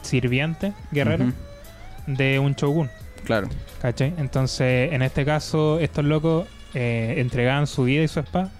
sirviente, 0.01 0.73
guerrero, 0.91 1.31
de 2.07 2.39
un 2.39 2.53
shogun. 2.53 2.89
Claro. 3.23 3.47
¿Cachai? 3.81 4.13
Entonces, 4.17 4.91
en 4.91 5.01
este 5.01 5.25
caso, 5.25 5.79
estos 5.79 6.03
locos 6.05 6.47
eh, 6.73 7.15
entregaban 7.17 7.67
su 7.67 7.83
vida 7.83 8.03
y 8.03 8.07
su 8.07 8.19
espada 8.19 8.51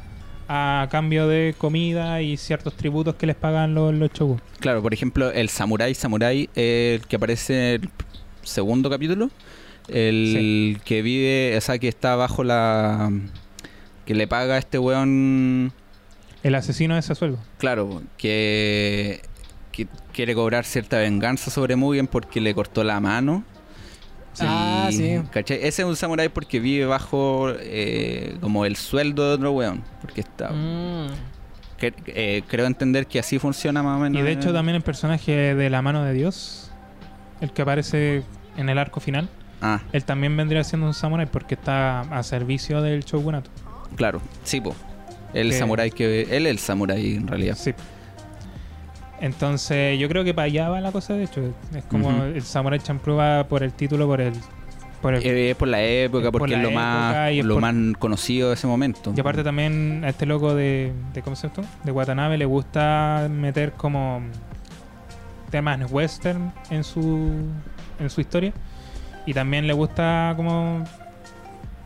a 0.47 0.87
cambio 0.91 1.27
de 1.27 1.55
comida 1.57 2.21
y 2.21 2.37
ciertos 2.37 2.75
tributos 2.75 3.15
que 3.15 3.25
les 3.25 3.35
pagan 3.35 3.73
los, 3.73 3.93
los 3.93 4.11
shogun. 4.11 4.41
Claro, 4.59 4.81
por 4.81 4.93
ejemplo, 4.93 5.31
el 5.31 5.49
Samurai 5.49 5.93
Samurai, 5.95 6.49
el 6.55 7.01
que 7.07 7.15
aparece 7.15 7.75
en 7.75 7.83
el 7.83 7.89
segundo 8.43 8.89
capítulo, 8.89 9.29
el 9.87 10.79
que 10.85 11.01
vive, 11.01 11.55
o 11.57 11.61
sea, 11.61 11.77
que 11.77 11.87
está 11.87 12.15
bajo 12.15 12.43
la... 12.43 13.11
que 14.05 14.15
le 14.15 14.27
paga 14.27 14.55
a 14.55 14.57
este 14.57 14.79
weón, 14.79 15.73
El 16.43 16.55
asesino 16.55 16.93
de 16.93 17.01
ese 17.01 17.15
sueldo. 17.15 17.39
claro, 17.57 18.01
que, 18.17 19.21
que 19.73 19.87
quiere 20.13 20.33
cobrar 20.33 20.63
cierta 20.63 20.97
venganza 20.99 21.51
sobre 21.51 21.75
Mugen 21.75 22.07
porque 22.07 22.39
le 22.39 22.53
cortó 22.55 22.83
la 22.85 23.01
mano. 23.01 23.43
Ah, 24.39 24.87
sí. 24.91 25.19
¿cachai? 25.31 25.57
Ese 25.57 25.81
es 25.81 25.87
un 25.87 25.95
samurái 25.95 26.29
porque 26.29 26.59
vive 26.59 26.85
bajo 26.85 27.51
eh, 27.59 28.35
como 28.41 28.65
el 28.65 28.75
sueldo 28.77 29.27
de 29.27 29.33
otro 29.35 29.51
weón. 29.51 29.83
Porque 30.01 30.21
está... 30.21 30.49
Mm. 30.51 31.07
que- 31.77 31.93
eh, 32.07 32.43
creo 32.47 32.65
entender 32.65 33.05
que 33.07 33.19
así 33.19 33.37
funciona 33.39 33.83
más 33.83 33.97
o 33.97 33.99
menos. 34.03 34.19
Y 34.19 34.23
de 34.23 34.31
hecho, 34.31 34.53
también 34.53 34.75
el 34.77 34.81
personaje 34.81 35.53
de 35.53 35.69
la 35.69 35.81
mano 35.81 36.03
de 36.03 36.13
Dios, 36.13 36.71
el 37.41 37.51
que 37.51 37.61
aparece 37.61 38.23
en 38.57 38.69
el 38.69 38.77
arco 38.77 38.99
final, 38.99 39.27
Ah, 39.65 39.79
él 39.93 40.03
también 40.03 40.35
vendría 40.35 40.63
siendo 40.63 40.87
un 40.87 40.93
samurái 40.93 41.25
porque 41.27 41.55
está 41.55 42.01
a 42.01 42.21
servicio 42.23 42.81
del 42.81 43.03
shogunato. 43.03 43.49
claro, 43.95 44.21
sí, 44.43 44.59
po. 44.61 44.75
El 45.33 45.49
Que- 45.51 45.57
samurái 45.59 45.91
que... 45.91 46.23
Él 46.35 46.45
es 46.47 46.51
el 46.51 46.59
samurái 46.59 47.15
en 47.15 47.27
realidad. 47.27 47.55
Sí. 47.57 47.73
Entonces, 49.23 49.97
yo 49.97 50.09
creo 50.09 50.25
que 50.25 50.33
para 50.33 50.47
allá 50.47 50.67
va 50.67 50.81
la 50.81 50.91
cosa, 50.91 51.13
de 51.13 51.23
hecho. 51.23 51.41
Es 51.73 51.85
como 51.85 52.11
el 52.25 52.41
Samurai 52.41 52.77
Champloo 52.79 53.15
va 53.15 53.45
por 53.47 53.63
el 53.63 53.71
título, 53.71 54.05
por 54.05 54.19
el. 54.19 54.33
Por 55.01 55.13
el 55.15 55.25
Eh, 55.25 55.51
Es 55.51 55.55
por 55.55 55.69
la 55.69 55.81
época, 55.81 56.25
Es 56.25 56.31
por 56.31 56.39
porque 56.41 56.53
la 56.55 56.59
es 56.59 56.63
lo 56.63 56.69
época 56.71 56.83
más 56.85 57.31
y 57.31 57.39
es 57.39 57.45
lo 57.45 57.53
por- 57.55 57.61
más 57.61 57.97
conocido 57.99 58.49
de 58.49 58.55
ese 58.55 58.67
momento. 58.67 59.13
Y 59.15 59.19
aparte 59.21 59.41
también 59.43 60.01
a 60.03 60.09
este 60.09 60.25
loco 60.25 60.53
de, 60.53 60.91
de 61.13 61.21
¿cómo 61.21 61.37
se 61.37 61.47
llama 61.47 61.61
esto? 61.61 61.77
De 61.85 61.91
Watanabe 61.93 62.37
le 62.37 62.45
gusta 62.45 63.29
meter 63.31 63.71
como 63.73 64.21
temas 65.51 65.79
western 65.91 66.51
en 66.69 66.83
su 66.83 67.31
en 67.99 68.09
su 68.09 68.19
historia 68.21 68.51
y 69.25 69.33
también 69.33 69.67
le 69.67 69.73
gusta 69.73 70.33
como 70.35 70.83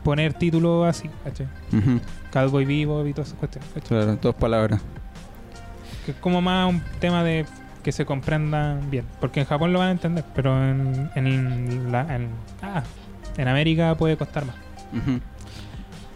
poner 0.03 0.33
títulos 0.33 0.87
así, 0.87 1.07
¿cachai? 1.23 1.47
Ujú, 1.73 1.99
Cowboy 2.31 2.65
Vivo 2.65 3.05
y 3.05 3.13
todas 3.13 3.27
esas 3.29 3.39
cuestiones, 3.39 3.69
¿cachai? 3.73 3.87
Claro, 3.89 4.17
dos 4.21 4.35
palabras. 4.35 4.81
Que 6.07 6.11
es 6.13 6.17
como 6.17 6.41
más 6.41 6.67
un 6.69 6.81
tema 6.99 7.23
de 7.23 7.45
que 7.83 7.91
se 7.91 8.05
comprendan 8.05 8.89
bien, 8.89 9.05
porque 9.19 9.41
en 9.41 9.45
Japón 9.45 9.71
lo 9.73 9.79
van 9.79 9.89
a 9.89 9.91
entender, 9.91 10.23
pero 10.33 10.57
en 10.57 11.09
en, 11.15 11.91
la, 11.91 12.15
en, 12.15 12.29
ah, 12.61 12.81
en 13.37 13.47
América 13.47 13.95
puede 13.95 14.17
costar 14.17 14.45
más. 14.45 14.55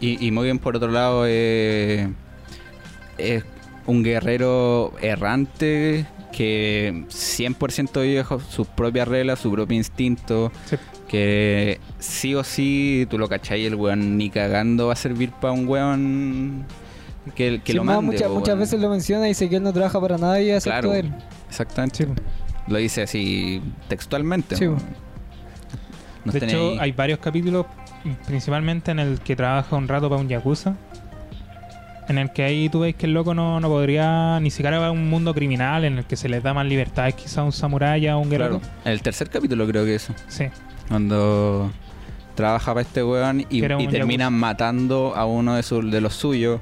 Y, 0.00 0.26
y 0.26 0.30
muy 0.32 0.44
bien 0.44 0.58
por 0.58 0.76
otro 0.76 0.90
lado 0.90 1.24
eh, 1.26 2.08
es 3.18 3.44
un 3.86 4.02
guerrero 4.02 4.92
errante 5.00 6.06
que 6.32 7.04
100% 7.08 8.02
vive 8.02 8.18
bajo 8.18 8.40
sus 8.40 8.66
propias 8.66 9.06
reglas, 9.06 9.38
su 9.38 9.52
propio 9.52 9.76
instinto, 9.76 10.50
Sí. 10.66 10.76
que 11.06 11.78
sí 11.98 12.34
o 12.34 12.42
sí, 12.42 13.06
tú 13.10 13.18
lo 13.18 13.28
cachai, 13.28 13.66
el 13.66 13.74
weón 13.74 14.16
ni 14.16 14.30
cagando 14.30 14.86
va 14.88 14.94
a 14.94 14.96
servir 14.96 15.30
para 15.30 15.52
un 15.52 15.68
weón 15.68 16.64
que, 17.34 17.60
que 17.62 17.72
Sí, 17.72 17.76
lo 17.78 17.84
más, 17.84 17.96
mande. 17.96 18.12
muchas, 18.12 18.28
po, 18.28 18.34
muchas 18.34 18.58
veces 18.58 18.80
lo 18.80 18.88
menciona 18.90 19.26
y 19.26 19.28
dice 19.28 19.48
que 19.48 19.56
él 19.56 19.62
no 19.62 19.72
trabaja 19.72 20.00
para 20.00 20.18
nadie 20.18 20.56
excepto 20.56 20.80
Claro. 20.90 20.94
él. 20.94 21.12
Exactamente. 21.48 22.08
Lo 22.68 22.78
dice 22.78 23.02
así 23.02 23.62
textualmente. 23.88 24.56
Sí, 24.56 24.66
de 26.24 26.38
hecho, 26.38 26.70
ahí. 26.72 26.78
hay 26.80 26.92
varios 26.92 27.18
capítulos, 27.18 27.66
principalmente 28.26 28.90
en 28.92 28.98
el 29.00 29.20
que 29.20 29.34
trabaja 29.34 29.74
un 29.76 29.88
rato 29.88 30.08
para 30.08 30.20
un 30.20 30.28
yakuza, 30.28 30.76
en 32.08 32.18
el 32.18 32.32
que 32.32 32.44
ahí 32.44 32.68
tú 32.68 32.80
ves 32.80 32.94
que 32.94 33.06
el 33.06 33.14
loco 33.14 33.34
no, 33.34 33.58
no 33.60 33.68
podría 33.68 34.38
ni 34.40 34.50
siquiera 34.50 34.78
va 34.78 34.88
a 34.88 34.90
un 34.92 35.08
mundo 35.10 35.34
criminal 35.34 35.84
en 35.84 35.98
el 35.98 36.04
que 36.04 36.16
se 36.16 36.28
les 36.28 36.42
da 36.42 36.54
más 36.54 36.66
libertades 36.66 37.14
quizá 37.14 37.40
a 37.40 37.44
un 37.44 37.52
samurái 37.52 38.06
a 38.06 38.16
un 38.16 38.30
guerrero. 38.30 38.60
Claro. 38.60 38.74
En 38.84 38.92
el 38.92 39.02
tercer 39.02 39.28
capítulo 39.30 39.66
creo 39.66 39.84
que 39.84 39.94
eso. 39.96 40.12
Sí, 40.28 40.46
Cuando 40.88 41.70
trabaja 42.34 42.72
para 42.72 42.82
este 42.82 43.02
weón 43.04 43.40
y, 43.42 43.46
y 43.50 43.88
terminan 43.88 44.32
matando 44.32 45.12
a 45.16 45.26
uno 45.26 45.56
de, 45.56 45.62
sus, 45.62 45.90
de 45.90 46.00
los 46.00 46.14
suyos. 46.14 46.60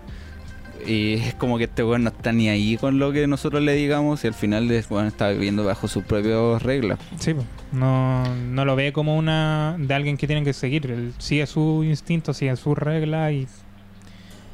Y 0.86 1.14
es 1.14 1.34
como 1.34 1.58
que 1.58 1.64
este 1.64 1.84
weón 1.84 2.04
no 2.04 2.10
está 2.10 2.32
ni 2.32 2.48
ahí 2.48 2.76
con 2.76 2.98
lo 2.98 3.12
que 3.12 3.26
nosotros 3.26 3.62
le 3.62 3.74
digamos 3.74 4.24
y 4.24 4.26
al 4.26 4.34
final 4.34 4.70
el 4.70 4.84
weón 4.88 5.06
está 5.06 5.30
viviendo 5.30 5.64
bajo 5.64 5.88
sus 5.88 6.04
propias 6.04 6.62
reglas. 6.62 6.98
sí, 7.18 7.34
no, 7.72 8.24
no 8.36 8.64
lo 8.64 8.76
ve 8.76 8.92
como 8.92 9.16
una 9.16 9.76
de 9.78 9.94
alguien 9.94 10.16
que 10.16 10.26
tienen 10.26 10.44
que 10.44 10.52
seguir. 10.52 10.90
Él 10.90 11.12
sigue 11.18 11.46
su 11.46 11.84
instinto, 11.84 12.32
sigue 12.34 12.56
sus 12.56 12.76
reglas 12.76 13.32
y 13.32 13.46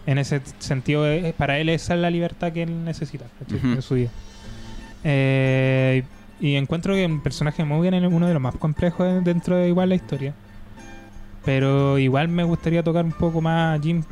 en 0.06 0.18
ese 0.18 0.40
sentido 0.58 1.06
eh, 1.10 1.34
para 1.36 1.58
él 1.58 1.68
esa 1.68 1.94
es 1.94 2.00
la 2.00 2.10
libertad 2.10 2.52
que 2.52 2.62
él 2.62 2.84
necesita 2.84 3.24
en 3.50 3.82
su 3.82 3.94
vida. 3.94 4.10
Eh, 5.04 6.02
y 6.40 6.56
encuentro 6.56 6.94
que 6.94 7.04
el 7.04 7.20
personaje 7.20 7.62
de 7.62 7.68
Mugen 7.68 7.94
es 7.94 8.12
uno 8.12 8.26
de 8.26 8.34
los 8.34 8.42
más 8.42 8.54
complejos 8.56 9.24
dentro 9.24 9.56
de 9.56 9.68
igual 9.68 9.88
la 9.88 9.94
historia. 9.94 10.34
Pero 11.44 11.98
igual 11.98 12.28
me 12.28 12.42
gustaría 12.44 12.82
tocar 12.82 13.04
un 13.04 13.12
poco 13.12 13.40
más 13.40 13.78
a 13.78 13.82
Jim 13.82 14.02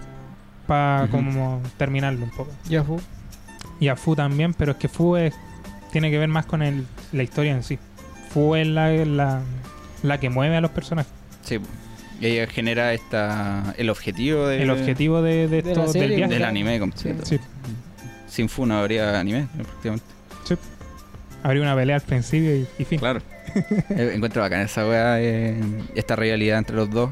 para 0.67 1.09
como 1.11 1.61
terminarlo 1.77 2.25
un 2.25 2.31
poco. 2.31 2.51
Ya 2.69 2.83
fue. 2.85 2.97
Y 3.81 3.89
a 3.89 3.97
Fu 3.97 4.15
también, 4.17 4.55
pero 4.55 4.73
es 4.73 4.79
que 4.79 4.89
Fu 4.89 5.17
es- 5.17 5.35
tiene 5.93 6.11
que 6.11 6.19
ver 6.19 6.29
más 6.29 6.47
con 6.47 6.63
el- 6.63 6.87
la 7.13 7.23
historia 7.23 7.53
en 7.53 7.63
sí. 7.63 7.79
Fu 8.31 8.55
es 8.57 8.67
la, 8.67 8.91
la, 8.91 9.43
la 10.03 10.19
que 10.21 10.31
mueve 10.31 10.57
a 10.57 10.61
los 10.61 10.71
personajes. 10.71 11.13
Sí. 11.43 11.59
Y 12.21 12.27
ella 12.27 12.47
genera 12.47 12.93
esta 12.93 13.75
el 13.77 13.91
objetivo 13.91 14.47
de- 14.47 14.63
el 14.63 14.71
objetivo 14.71 15.21
de, 15.23 15.49
de 15.49 15.63
de 15.63 15.71
esto, 15.73 15.83
la 15.87 15.89
serie, 15.93 16.09
del 16.09 16.17
viaje. 16.17 16.35
del 16.35 16.45
anime 16.45 16.79
completo. 16.79 17.25
Sí, 17.27 17.39
Sin 18.29 18.49
Fu 18.49 18.65
no 18.67 18.79
habría 18.79 19.19
anime, 19.21 19.47
prácticamente. 19.55 20.05
habría 21.43 21.63
una 21.63 21.75
pelea 21.75 21.97
al 21.97 22.03
principio 22.03 22.57
y, 22.57 22.67
y 22.79 22.85
fin. 22.85 22.99
Claro. 22.99 23.21
Eh, 23.91 24.13
Encuentro 24.15 24.43
bacán 24.43 24.63
esa 24.63 24.87
weá, 24.89 25.21
eh, 25.21 25.61
esta 25.95 26.17
rivalidad 26.17 26.59
entre 26.59 26.75
los 26.75 26.91
dos. 26.91 27.11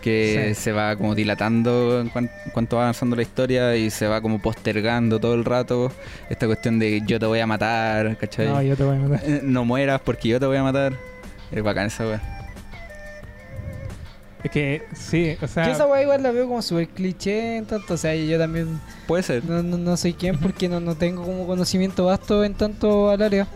Que 0.00 0.52
Sí. 0.54 0.62
se 0.62 0.72
va 0.72 0.96
como 0.96 1.14
dilatando 1.14 2.00
en, 2.00 2.08
cuan- 2.08 2.30
en 2.46 2.50
cuanto 2.52 2.76
va 2.76 2.82
avanzando 2.84 3.16
la 3.16 3.22
historia 3.22 3.76
y 3.76 3.90
se 3.90 4.06
va 4.06 4.20
como 4.20 4.40
postergando 4.40 5.18
todo 5.20 5.34
el 5.34 5.44
rato. 5.44 5.92
Esta 6.30 6.46
cuestión 6.46 6.78
de 6.78 7.02
yo 7.06 7.18
te 7.18 7.26
voy 7.26 7.40
a 7.40 7.46
matar, 7.46 8.16
¿cachai? 8.16 8.46
No, 8.48 8.62
yo 8.62 8.76
te 8.76 8.84
voy 8.84 8.96
a 8.96 9.00
matar. 9.00 9.20
Eh, 9.28 9.40
no 9.42 9.64
mueras 9.64 10.00
porque 10.02 10.28
yo 10.28 10.40
te 10.40 10.46
voy 10.46 10.56
a 10.56 10.62
matar. 10.62 10.94
Es 11.52 11.62
bacán 11.62 11.86
esa 11.88 12.06
weá. 12.06 12.22
Es 14.42 14.50
que 14.50 14.82
sí, 14.94 15.36
o 15.42 15.46
sea, 15.46 15.66
Yo 15.66 15.72
esa 15.72 15.86
weá 15.86 16.00
igual 16.02 16.22
la 16.22 16.30
veo 16.30 16.46
como 16.48 16.62
súper 16.62 16.88
cliché, 16.88 17.58
en 17.58 17.66
tanto, 17.66 17.92
o 17.92 17.96
sea, 17.98 18.14
yo 18.14 18.38
también 18.38 18.80
Puede 19.06 19.22
ser. 19.22 19.44
no, 19.44 19.62
no, 19.62 19.76
no 19.76 19.96
soy 19.98 20.14
quien 20.14 20.38
porque 20.38 20.66
no, 20.66 20.80
no 20.80 20.94
tengo 20.94 21.22
como 21.24 21.46
conocimiento 21.46 22.06
vasto 22.06 22.42
en 22.42 22.54
tanto 22.54 23.10
al 23.10 23.20
área. 23.20 23.46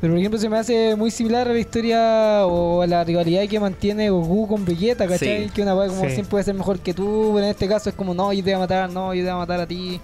Pero 0.00 0.12
por 0.14 0.18
ejemplo 0.18 0.38
se 0.40 0.48
me 0.48 0.56
hace 0.58 0.96
muy 0.96 1.10
similar 1.10 1.46
a 1.48 1.52
la 1.52 1.58
historia 1.58 2.46
o 2.46 2.80
a 2.80 2.86
la 2.86 3.04
rivalidad 3.04 3.46
que 3.48 3.60
mantiene 3.60 4.08
Goku 4.08 4.48
con 4.48 4.64
Vegeta, 4.64 5.06
¿cachai? 5.06 5.44
Sí. 5.44 5.50
Que 5.54 5.62
una 5.62 5.74
weá 5.74 5.88
como 5.88 6.00
Sí. 6.04 6.10
siempre 6.12 6.30
puede 6.30 6.44
ser 6.44 6.54
mejor 6.54 6.78
que 6.80 6.94
tú, 6.94 7.32
pero 7.34 7.44
en 7.44 7.50
este 7.50 7.68
caso 7.68 7.90
es 7.90 7.94
como 7.94 8.14
no, 8.14 8.32
yo 8.32 8.38
te 8.42 8.50
voy 8.50 8.54
a 8.54 8.58
matar, 8.60 8.90
no, 8.90 9.12
yo 9.14 9.20
te 9.20 9.24
voy 9.30 9.36
a 9.36 9.36
matar 9.36 9.60
a 9.60 9.66
ti. 9.66 10.00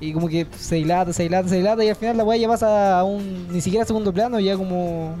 Y 0.00 0.12
como 0.12 0.28
que 0.28 0.46
se 0.58 0.76
dilata, 0.76 1.12
se 1.12 1.24
dilata, 1.24 1.48
se 1.48 1.56
dilata 1.58 1.84
y 1.84 1.90
al 1.90 1.96
final 1.96 2.16
la 2.16 2.24
weá 2.24 2.38
ya 2.38 2.48
pasa 2.48 2.98
a 2.98 3.04
un 3.04 3.48
ni 3.52 3.60
siquiera 3.60 3.84
a 3.84 3.86
segundo 3.86 4.12
plano, 4.12 4.40
ya 4.40 4.56
como... 4.56 5.14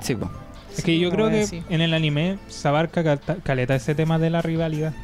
Sí, 0.00 0.14
po. 0.16 0.30
Es 0.76 0.82
que 0.82 0.98
yo 0.98 1.10
creo 1.10 1.28
que 1.28 1.62
en 1.68 1.80
el 1.80 1.92
anime 1.94 2.38
se 2.48 2.66
abarca 2.66 3.18
caleta 3.42 3.74
ese 3.74 3.94
tema 3.94 4.18
de 4.18 4.30
la 4.30 4.40
rivalidad. 4.40 4.94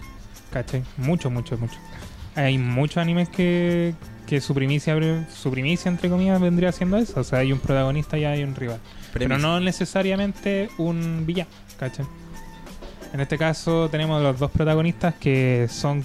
¿Cachai? 0.51 0.83
Mucho, 0.97 1.31
mucho, 1.31 1.59
mucho. 1.59 1.75
Hay 2.35 2.57
muchos 2.57 2.99
animes 2.99 3.29
que, 3.29 3.95
que 4.27 4.41
su 4.41 4.55
primicia, 4.55 4.97
su 5.33 5.51
primicia, 5.51 5.89
entre 5.89 6.11
comillas, 6.11 6.41
vendría 6.41 6.73
siendo 6.73 6.97
eso. 6.97 7.21
O 7.21 7.25
sea, 7.25 7.41
hay 7.41 7.53
un 7.53 7.61
protagonista 7.61 8.19
y 8.19 8.25
hay 8.25 8.43
un 8.43 8.55
rival. 8.55 8.81
Pero 9.13 9.39
no 9.39 9.61
necesariamente 9.61 10.69
un 10.79 11.25
villano, 11.25 11.51
¿cachai? 11.79 12.07
En 13.13 13.21
este 13.21 13.39
caso 13.39 13.89
tenemos 13.89 14.23
los 14.23 14.39
dos 14.39 14.51
protagonistas 14.51 15.15
que 15.15 15.69
son 15.71 16.05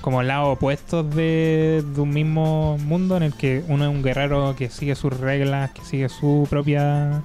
como 0.00 0.22
lados 0.22 0.56
opuestos 0.56 1.08
de, 1.14 1.84
de 1.94 2.00
un 2.00 2.10
mismo 2.10 2.78
mundo 2.78 3.16
en 3.16 3.24
el 3.24 3.34
que 3.34 3.62
uno 3.68 3.84
es 3.84 3.90
un 3.90 4.02
guerrero 4.02 4.54
que 4.56 4.70
sigue 4.70 4.94
sus 4.94 5.18
reglas, 5.18 5.70
que 5.72 5.82
sigue 5.82 6.08
su 6.08 6.46
propia 6.48 7.22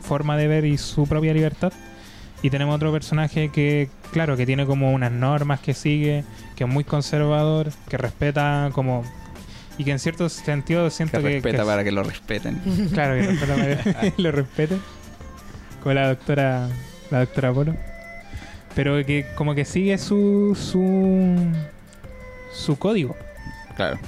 forma 0.00 0.36
de 0.36 0.48
ver 0.48 0.64
y 0.64 0.76
su 0.78 1.06
propia 1.06 1.32
libertad. 1.32 1.72
Y 2.42 2.50
tenemos 2.50 2.74
otro 2.74 2.90
personaje 2.90 3.50
que, 3.50 3.88
claro, 4.12 4.36
que 4.36 4.44
tiene 4.44 4.66
como 4.66 4.92
unas 4.92 5.12
normas 5.12 5.60
que 5.60 5.74
sigue, 5.74 6.24
que 6.56 6.64
es 6.64 6.70
muy 6.70 6.84
conservador, 6.84 7.70
que 7.88 7.96
respeta 7.96 8.70
como... 8.72 9.04
Y 9.78 9.84
que 9.84 9.90
en 9.92 9.98
cierto 9.98 10.28
sentido 10.28 10.88
siento 10.90 11.18
que... 11.22 11.28
respeta 11.34 11.58
que- 11.58 11.64
para 11.64 11.84
que 11.84 11.92
lo 11.92 12.02
respeten. 12.02 12.60
Claro, 12.92 13.14
que 13.14 13.26
respeta 13.26 13.54
para 13.56 14.10
que 14.10 14.12
lo 14.22 14.32
respete. 14.32 14.78
Como 15.82 15.94
la 15.94 16.08
doctora, 16.08 16.68
la 17.10 17.20
doctora 17.20 17.52
Polo. 17.52 17.76
Pero 18.74 19.04
que 19.04 19.26
como 19.34 19.54
que 19.54 19.64
sigue 19.64 19.98
su 19.98 20.56
su 20.58 21.36
su 22.52 22.78
código. 22.78 23.16
Claro. 23.76 23.98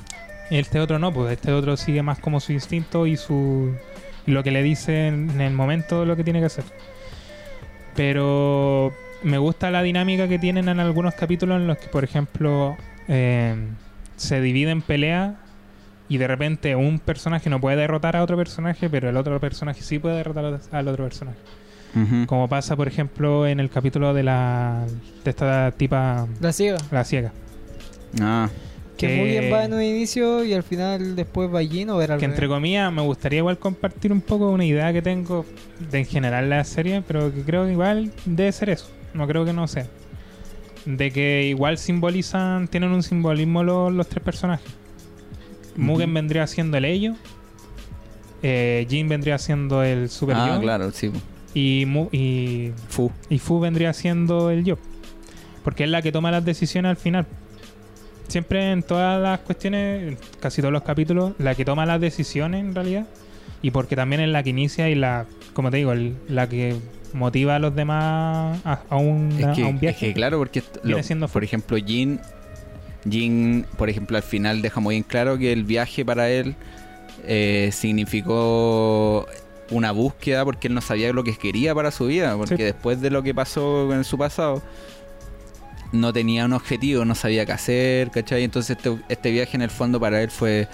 Este 0.50 0.78
otro 0.80 0.98
no, 0.98 1.12
pues 1.12 1.32
este 1.32 1.52
otro 1.52 1.76
sigue 1.76 2.02
más 2.02 2.18
como 2.18 2.38
su 2.40 2.52
instinto 2.52 3.06
y 3.06 3.16
su 3.16 3.74
lo 4.26 4.42
que 4.42 4.50
le 4.50 4.62
dice 4.62 5.08
en 5.08 5.30
en 5.30 5.40
el 5.40 5.52
momento 5.52 6.04
lo 6.04 6.16
que 6.16 6.24
tiene 6.24 6.40
que 6.40 6.46
hacer. 6.46 6.64
Pero 7.94 8.92
me 9.22 9.38
gusta 9.38 9.70
la 9.70 9.82
dinámica 9.82 10.28
que 10.28 10.38
tienen 10.38 10.68
en 10.68 10.80
algunos 10.80 11.14
capítulos 11.14 11.56
en 11.60 11.66
los 11.66 11.78
que, 11.78 11.88
por 11.88 12.04
ejemplo, 12.04 12.76
eh, 13.08 13.54
se 14.16 14.40
dividen 14.40 14.82
peleas 14.82 15.34
y 16.08 16.18
de 16.18 16.26
repente 16.26 16.76
un 16.76 16.98
personaje 16.98 17.48
no 17.50 17.60
puede 17.60 17.76
derrotar 17.76 18.16
a 18.16 18.22
otro 18.22 18.36
personaje, 18.36 18.88
pero 18.90 19.08
el 19.08 19.16
otro 19.16 19.38
personaje 19.40 19.82
sí 19.82 19.98
puede 19.98 20.16
derrotar 20.16 20.60
al 20.70 20.88
otro 20.88 21.04
personaje. 21.04 21.38
Como 22.26 22.48
pasa, 22.48 22.74
por 22.74 22.88
ejemplo, 22.88 23.46
en 23.46 23.60
el 23.60 23.70
capítulo 23.70 24.12
de 24.14 24.24
la 24.24 24.84
de 25.24 25.30
esta 25.30 25.70
tipa, 25.70 26.26
La 26.40 26.52
ciega. 26.52 26.78
la 26.90 27.04
ciega. 27.04 27.32
Ah, 28.20 28.48
Que 28.96 29.06
Que- 29.08 29.16
muy 29.16 29.28
bien 29.28 29.52
va 29.52 29.64
en 29.64 29.74
un 29.74 29.82
inicio 29.82 30.44
y 30.44 30.54
al 30.54 30.62
final 30.64 31.14
después 31.16 31.52
va 31.54 31.62
Jin 31.62 31.90
o 31.90 31.96
ver 31.96 32.10
al 32.12 32.18
Que 32.18 32.24
entre 32.26 32.48
comillas 32.48 32.92
me 32.92 33.02
gustaría 33.02 33.38
igual 33.38 33.58
compartir 33.58 34.12
un 34.12 34.20
poco 34.20 34.50
una 34.50 34.64
idea 34.64 34.92
que 34.92 35.02
tengo 35.02 35.44
de 35.90 35.98
en 36.00 36.04
general 36.06 36.48
la 36.50 36.62
serie, 36.64 37.02
pero 37.06 37.32
que 37.32 37.42
creo 37.42 37.64
que 37.64 37.72
igual 37.72 38.10
debe 38.24 38.50
ser 38.52 38.70
eso. 38.70 38.88
No 39.14 39.26
creo 39.28 39.44
que 39.44 39.52
no 39.52 39.66
sea. 39.68 39.86
De 40.86 41.10
que 41.12 41.44
igual 41.46 41.78
simbolizan, 41.78 42.66
tienen 42.68 42.90
un 42.90 43.02
simbolismo 43.04 43.62
los, 43.62 43.92
los 43.92 44.08
tres 44.08 44.22
personajes. 44.24 44.66
Mugen 45.76 46.12
vendría 46.14 46.46
siendo 46.46 46.76
el 46.76 46.84
ello. 46.84 47.14
Eh, 48.42 48.86
Jin 48.88 49.08
vendría 49.08 49.38
siendo 49.38 49.82
el 49.82 50.08
super 50.10 50.36
ah 50.36 50.54
yo. 50.56 50.60
claro, 50.60 50.90
sí. 50.90 51.10
Y, 51.54 51.84
Mu- 51.86 52.08
y, 52.12 52.72
Fu. 52.88 53.10
y 53.30 53.38
Fu 53.38 53.60
vendría 53.60 53.92
siendo 53.92 54.50
el 54.50 54.64
yo. 54.64 54.76
Porque 55.62 55.84
es 55.84 55.90
la 55.90 56.02
que 56.02 56.12
toma 56.12 56.30
las 56.30 56.44
decisiones 56.44 56.90
al 56.90 56.96
final. 56.96 57.26
Siempre 58.28 58.72
en 58.72 58.82
todas 58.82 59.20
las 59.22 59.40
cuestiones, 59.40 60.18
casi 60.40 60.60
todos 60.60 60.72
los 60.72 60.82
capítulos, 60.82 61.32
la 61.38 61.54
que 61.54 61.64
toma 61.64 61.86
las 61.86 62.00
decisiones 62.00 62.60
en 62.60 62.74
realidad. 62.74 63.06
Y 63.62 63.70
porque 63.70 63.96
también 63.96 64.20
es 64.20 64.28
la 64.28 64.42
que 64.42 64.50
inicia 64.50 64.90
y 64.90 64.94
la, 64.94 65.26
como 65.54 65.70
te 65.70 65.78
digo, 65.78 65.92
el- 65.92 66.16
la 66.28 66.48
que 66.48 66.76
motiva 67.14 67.56
a 67.56 67.58
los 67.60 67.74
demás 67.74 68.60
a, 68.64 68.80
a 68.90 68.96
un, 68.96 69.30
Es 69.38 69.46
que, 69.56 69.62
a 69.62 69.66
un 69.68 69.76
es 69.76 69.80
viaje. 69.80 70.06
que 70.08 70.12
claro, 70.14 70.36
porque 70.38 70.62
lo- 70.82 71.02
siendo 71.02 71.28
por 71.28 71.44
ejemplo, 71.44 71.76
Jin, 71.78 72.20
Jin, 73.08 73.66
por 73.76 73.88
ejemplo, 73.90 74.16
al 74.16 74.22
final 74.22 74.62
deja 74.62 74.80
muy 74.80 74.96
en 74.96 75.02
claro 75.02 75.36
que 75.38 75.52
el 75.52 75.64
viaje 75.64 76.04
para 76.04 76.30
él 76.30 76.54
eh, 77.26 77.70
significó 77.72 79.26
una 79.70 79.92
búsqueda 79.92 80.44
porque 80.44 80.68
él 80.68 80.74
no 80.74 80.80
sabía 80.80 81.12
lo 81.12 81.24
que 81.24 81.36
quería 81.36 81.74
para 81.74 81.90
su 81.90 82.06
vida, 82.06 82.36
porque 82.36 82.56
Sí. 82.56 82.62
después 82.62 83.00
de 83.00 83.10
lo 83.10 83.22
que 83.22 83.34
pasó 83.34 83.92
en 83.92 84.04
su 84.04 84.18
pasado, 84.18 84.62
no 85.92 86.12
tenía 86.12 86.44
un 86.44 86.52
objetivo, 86.52 87.04
no 87.04 87.14
sabía 87.14 87.46
qué 87.46 87.52
hacer, 87.52 88.10
¿cachai? 88.10 88.42
Entonces 88.44 88.76
este, 88.76 88.98
este 89.08 89.30
viaje 89.30 89.56
en 89.56 89.62
el 89.62 89.70
fondo 89.70 89.98
para 90.00 90.22
él 90.22 90.30
fue 90.30 90.68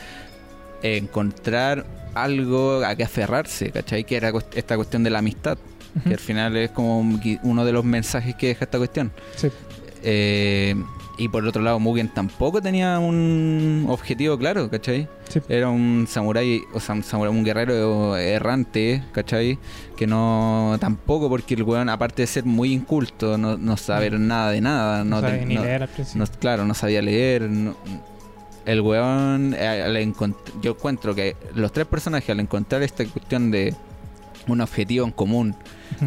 encontrar 0.82 1.84
algo 2.14 2.84
a 2.84 2.94
que 2.96 3.04
aferrarse, 3.04 3.70
¿cachai? 3.70 4.04
Que 4.04 4.16
era 4.16 4.32
esta 4.54 4.76
cuestión 4.76 5.02
de 5.04 5.10
la 5.10 5.18
amistad, 5.20 5.58
que 6.04 6.14
al 6.14 6.18
final 6.20 6.56
es 6.56 6.70
como 6.70 6.98
un- 7.00 7.38
uno 7.42 7.64
de 7.64 7.72
los 7.72 7.84
mensajes 7.84 8.34
que 8.34 8.48
deja 8.48 8.64
esta 8.64 8.78
cuestión. 8.78 9.12
Sí. 9.36 9.48
Eh, 10.02 10.74
y 11.22 11.28
por 11.28 11.44
otro 11.46 11.60
lado, 11.62 11.78
Mugen 11.78 12.08
tampoco 12.08 12.62
tenía 12.62 12.98
un 12.98 13.84
objetivo 13.88 14.38
claro, 14.38 14.70
¿cachai? 14.70 15.06
Sí. 15.28 15.40
Era 15.48 15.68
un 15.68 16.06
samurái, 16.08 16.62
o 16.72 16.80
sea, 16.80 16.94
un, 16.94 17.02
samurái, 17.02 17.30
un 17.32 17.44
guerrero 17.44 18.16
errante, 18.16 19.02
¿cachai? 19.12 19.58
Que 19.96 20.06
no, 20.06 20.76
tampoco, 20.80 21.28
porque 21.28 21.54
el 21.54 21.62
weón, 21.62 21.88
aparte 21.90 22.22
de 22.22 22.26
ser 22.26 22.44
muy 22.46 22.72
inculto, 22.72 23.36
no, 23.36 23.58
no 23.58 23.76
saber 23.76 24.18
nada 24.18 24.50
de 24.50 24.60
nada, 24.62 25.04
No 25.04 25.16
no, 25.16 25.20
sabe 25.20 25.38
te- 25.40 25.46
ni 25.46 25.58
leer 25.58 25.82
al 25.82 25.88
principio. 25.88 26.24
no- 26.24 26.38
claro, 26.40 26.64
no 26.64 26.72
sabía 26.74 27.02
leer. 27.02 27.48
el 28.66 28.80
weón, 28.80 29.54
eh, 29.58 30.12
yo 30.62 30.70
encuentro 30.72 31.14
que 31.14 31.36
los 31.54 31.72
tres 31.72 31.86
personajes, 31.86 32.30
al 32.30 32.40
encontrar 32.40 32.82
esta 32.82 33.04
cuestión 33.04 33.50
de 33.50 33.74
un 34.46 34.60
objetivo 34.60 35.04
en 35.04 35.12
común. 35.12 35.54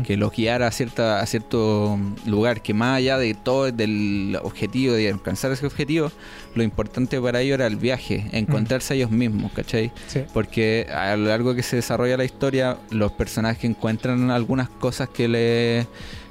Que 0.06 0.18
los 0.18 0.32
guiara 0.32 0.68
a, 0.68 0.72
cierta, 0.72 1.20
a 1.20 1.26
cierto 1.26 2.00
lugar, 2.26 2.62
que 2.62 2.74
más 2.74 2.98
allá 2.98 3.18
de 3.18 3.34
todo 3.34 3.72
del 3.72 4.38
objetivo, 4.42 4.94
de 4.94 5.10
alcanzar 5.10 5.52
ese 5.52 5.66
objetivo, 5.66 6.12
lo 6.56 6.64
importante 6.64 7.20
para 7.20 7.42
ellos 7.42 7.56
era 7.56 7.68
el 7.68 7.78
viaje, 7.78 8.28
encontrarse 8.32 8.94
a 8.94 8.98
ellos 8.98 9.12
mismos, 9.12 9.52
¿cachai? 9.52 9.92
Sí. 10.08 10.24
Porque 10.34 10.88
a 10.94 11.16
lo 11.16 11.28
largo 11.28 11.56
que 11.56 11.64
se 11.64 11.76
desarrolla 11.76 12.18
la 12.18 12.26
historia, 12.26 12.78
los 12.90 13.12
personajes 13.12 13.64
encuentran 13.66 14.32
algunas 14.32 14.70
cosas 14.70 15.10
que 15.10 15.28
le 15.28 15.88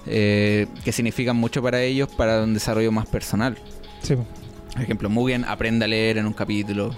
eh, 0.06 0.66
que 0.84 0.90
significan 0.90 1.36
mucho 1.36 1.62
para 1.62 1.80
ellos 1.80 2.08
para 2.08 2.42
un 2.42 2.54
desarrollo 2.54 2.90
más 2.90 3.06
personal. 3.06 3.56
Sí. 4.02 4.16
Por 4.16 4.82
ejemplo, 4.82 5.10
Mugen 5.10 5.44
aprende 5.44 5.84
a 5.84 5.88
leer 5.88 6.18
en 6.18 6.26
un 6.26 6.32
capítulo. 6.32 6.94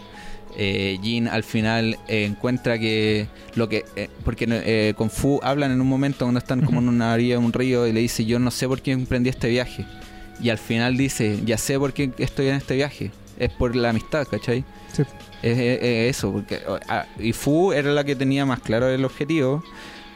Eh, 0.57 0.99
Jin 1.03 1.27
al 1.29 1.43
final 1.43 1.99
eh, 2.07 2.25
encuentra 2.27 2.79
que 2.79 3.27
lo 3.57 3.69
que 3.69 3.85
eh, 3.97 4.09
porque 4.25 4.47
eh, 4.49 4.95
con 4.97 5.11
Fu 5.11 5.41
hablan 5.43 5.73
en 5.73 5.81
un 5.81 5.89
momento 5.89 6.25
cuando 6.25 6.39
están 6.39 6.61
como 6.63 6.79
en 6.81 6.89
una 6.89 7.13
orilla 7.13 7.39
de 7.39 7.45
un 7.45 7.53
río 7.53 7.87
y 7.89 7.93
le 7.93 8.01
dice 8.01 8.25
yo 8.25 8.39
no 8.39 8.51
sé 8.53 8.69
por 8.69 8.81
qué 8.81 8.93
emprendí 8.93 9.31
este 9.31 9.49
viaje 9.49 9.85
y 10.41 10.51
al 10.51 10.59
final 10.59 10.97
dice 10.97 11.41
ya 11.45 11.59
sé 11.59 11.77
por 11.79 11.93
qué 11.93 12.11
estoy 12.19 12.49
en 12.49 12.55
este 12.55 12.77
viaje 12.77 13.11
es 13.37 13.51
por 13.51 13.75
la 13.75 13.91
amistad 13.91 14.27
¿cachai? 14.31 14.65
Sí. 14.93 15.03
Es, 15.43 15.59
es- 15.59 15.83
es 15.83 16.17
eso 16.17 16.33
porque 16.33 16.61
ah, 16.89 17.07
y 17.19 17.33
Fu 17.33 17.73
era 17.73 17.91
la 17.93 18.05
que 18.05 18.15
tenía 18.15 18.47
más 18.47 18.61
claro 18.61 18.89
el 18.89 19.05
objetivo 19.05 19.63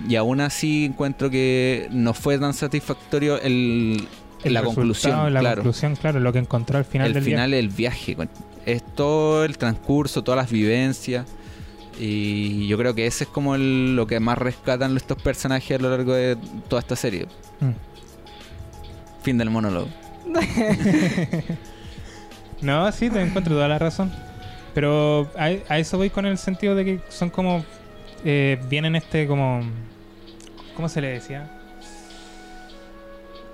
y 0.08 0.14
aún 0.14 0.40
así 0.40 0.84
encuentro 0.84 1.28
que 1.30 1.88
no 1.90 2.14
fue 2.14 2.38
tan 2.38 2.54
satisfactorio 2.54 3.40
el, 3.42 4.06
El 4.44 4.54
la 4.54 4.62
conclusión 4.62 5.32
La 5.34 5.40
claro 5.40 5.56
conclusión, 5.62 5.96
claro, 5.96 6.20
lo 6.20 6.32
que 6.32 6.38
encontró 6.38 6.78
al 6.78 6.84
final 6.84 7.08
el 7.08 7.14
del 7.14 7.24
final 7.24 7.50
viaje. 7.50 7.56
del 7.56 7.68
viaje. 7.68 8.16
Es 8.66 8.82
todo 8.94 9.44
el 9.44 9.58
transcurso, 9.58 10.22
todas 10.22 10.36
las 10.42 10.50
vivencias. 10.50 11.26
Y 12.00 12.68
yo 12.68 12.78
creo 12.78 12.94
que 12.94 13.06
ese 13.06 13.24
es 13.24 13.30
como 13.30 13.54
el- 13.56 13.96
lo 13.96 14.06
que 14.06 14.20
más 14.20 14.38
rescatan 14.38 14.96
estos 14.96 15.20
personajes 15.20 15.78
a 15.78 15.82
lo 15.82 15.90
largo 15.90 16.12
de 16.12 16.36
toda 16.68 16.80
esta 16.80 16.94
serie. 16.94 17.26
Mm. 17.60 17.70
Fin 19.22 19.38
del 19.38 19.50
monólogo. 19.50 19.88
No, 22.60 22.90
sí, 22.92 23.08
te 23.08 23.20
encuentro 23.22 23.54
toda 23.54 23.68
la 23.68 23.78
razón. 23.78 24.10
Pero 24.74 25.30
a, 25.38 25.44
a 25.68 25.78
eso 25.78 25.96
voy 25.96 26.10
con 26.10 26.26
el 26.26 26.38
sentido 26.38 26.74
de 26.74 26.84
que 26.84 27.00
son 27.08 27.30
como. 27.30 27.64
Eh, 28.24 28.60
vienen 28.68 28.96
este 28.96 29.26
como. 29.26 29.60
¿Cómo 30.74 30.88
se 30.88 31.00
le 31.00 31.08
decía? 31.08 31.50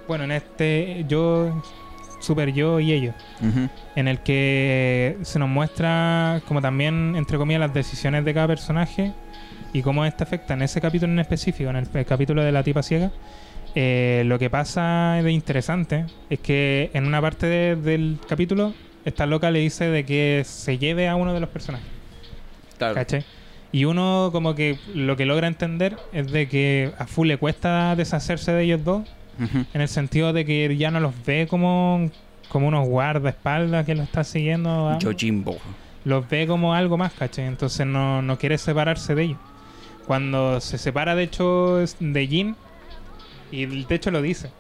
Bueno, 0.07 0.25
en 0.25 0.33
este 0.33 1.05
yo, 1.09 1.63
super 2.21 2.53
yo 2.53 2.81
y 2.81 2.93
ellos. 2.93 3.15
En 3.97 4.09
el 4.09 4.21
que 4.21 5.17
se 5.23 5.39
nos 5.39 5.49
muestra 5.49 6.41
como 6.47 6.61
también, 6.61 7.15
entre 7.17 7.39
comillas, 7.39 7.61
las 7.61 7.75
decisiones 7.75 8.25
de 8.25 8.35
cada 8.35 8.47
personaje 8.49 9.13
y 9.73 9.83
cómo 9.83 10.05
este 10.05 10.23
afecta 10.23 10.55
en 10.55 10.63
ese 10.63 10.81
capítulo 10.81 11.13
en 11.13 11.19
específico, 11.19 11.69
en 11.71 11.77
el, 11.77 11.89
el 11.93 12.07
capítulo 12.07 12.43
de 12.43 12.53
la 12.53 12.63
tipa 12.63 12.83
ciega. 12.83 13.11
eh, 13.77 14.23
lo 14.27 14.39
que 14.39 14.49
pasa 14.51 15.21
de 15.23 15.33
interesante 15.33 16.05
es 16.31 16.39
que 16.39 16.91
en 16.95 17.07
una 17.07 17.21
parte 17.21 17.47
de- 17.47 17.75
del 17.75 18.19
capítulo, 18.29 18.73
esta 19.05 19.27
loca 19.27 19.51
le 19.51 19.59
dice 19.59 19.87
de 19.89 20.05
que 20.05 20.43
se 20.47 20.79
lleve 20.79 21.09
a 21.09 21.17
uno 21.17 21.35
de 21.35 21.41
los 21.41 21.49
personajes. 21.49 21.87
Claro. 22.79 22.95
Y 23.73 23.85
uno 23.87 24.29
como 24.31 24.55
que 24.55 24.79
lo 24.95 25.17
que 25.17 25.27
logra 25.27 25.49
entender 25.49 25.97
es 26.13 26.31
de 26.31 26.49
que 26.49 26.93
a 26.99 27.07
Fu 27.09 27.25
le 27.25 27.37
cuesta 27.37 27.97
deshacerse 27.97 28.53
de 28.53 28.63
ellos 28.63 28.85
dos, 28.85 29.09
En 29.39 29.81
el 29.81 29.89
sentido 29.89 30.33
de 30.33 30.45
que 30.45 30.77
ya 30.77 30.91
no 30.91 31.01
los 31.01 31.13
ve 31.25 31.47
como, 31.49 32.11
como 32.49 32.69
unos 32.69 32.87
guardaespaldas 32.89 33.85
que 33.85 33.95
lo 33.95 34.03
está 34.03 34.25
siguiendo. 34.25 34.99
Yojimbo. 34.99 35.59
Los 36.05 36.29
ve 36.29 36.47
como 36.47 36.75
algo 36.75 36.97
más, 36.97 37.13
¿cachai? 37.13 37.47
Entonces 37.47 37.87
no, 37.87 38.23
no 38.23 38.39
quiere 38.39 38.59
separarse 38.59 39.15
de 39.15 39.23
ellos. 39.25 39.39
Cuando 40.07 40.61
se 40.61 40.77
separa, 40.77 41.15
de 41.15 41.23
hecho, 41.23 41.79
de 41.99 42.27
Jin, 42.27 42.57
y 43.51 43.67
de 43.67 43.95
hecho 43.95 44.11
lo 44.11 44.21
dice, 44.21 44.51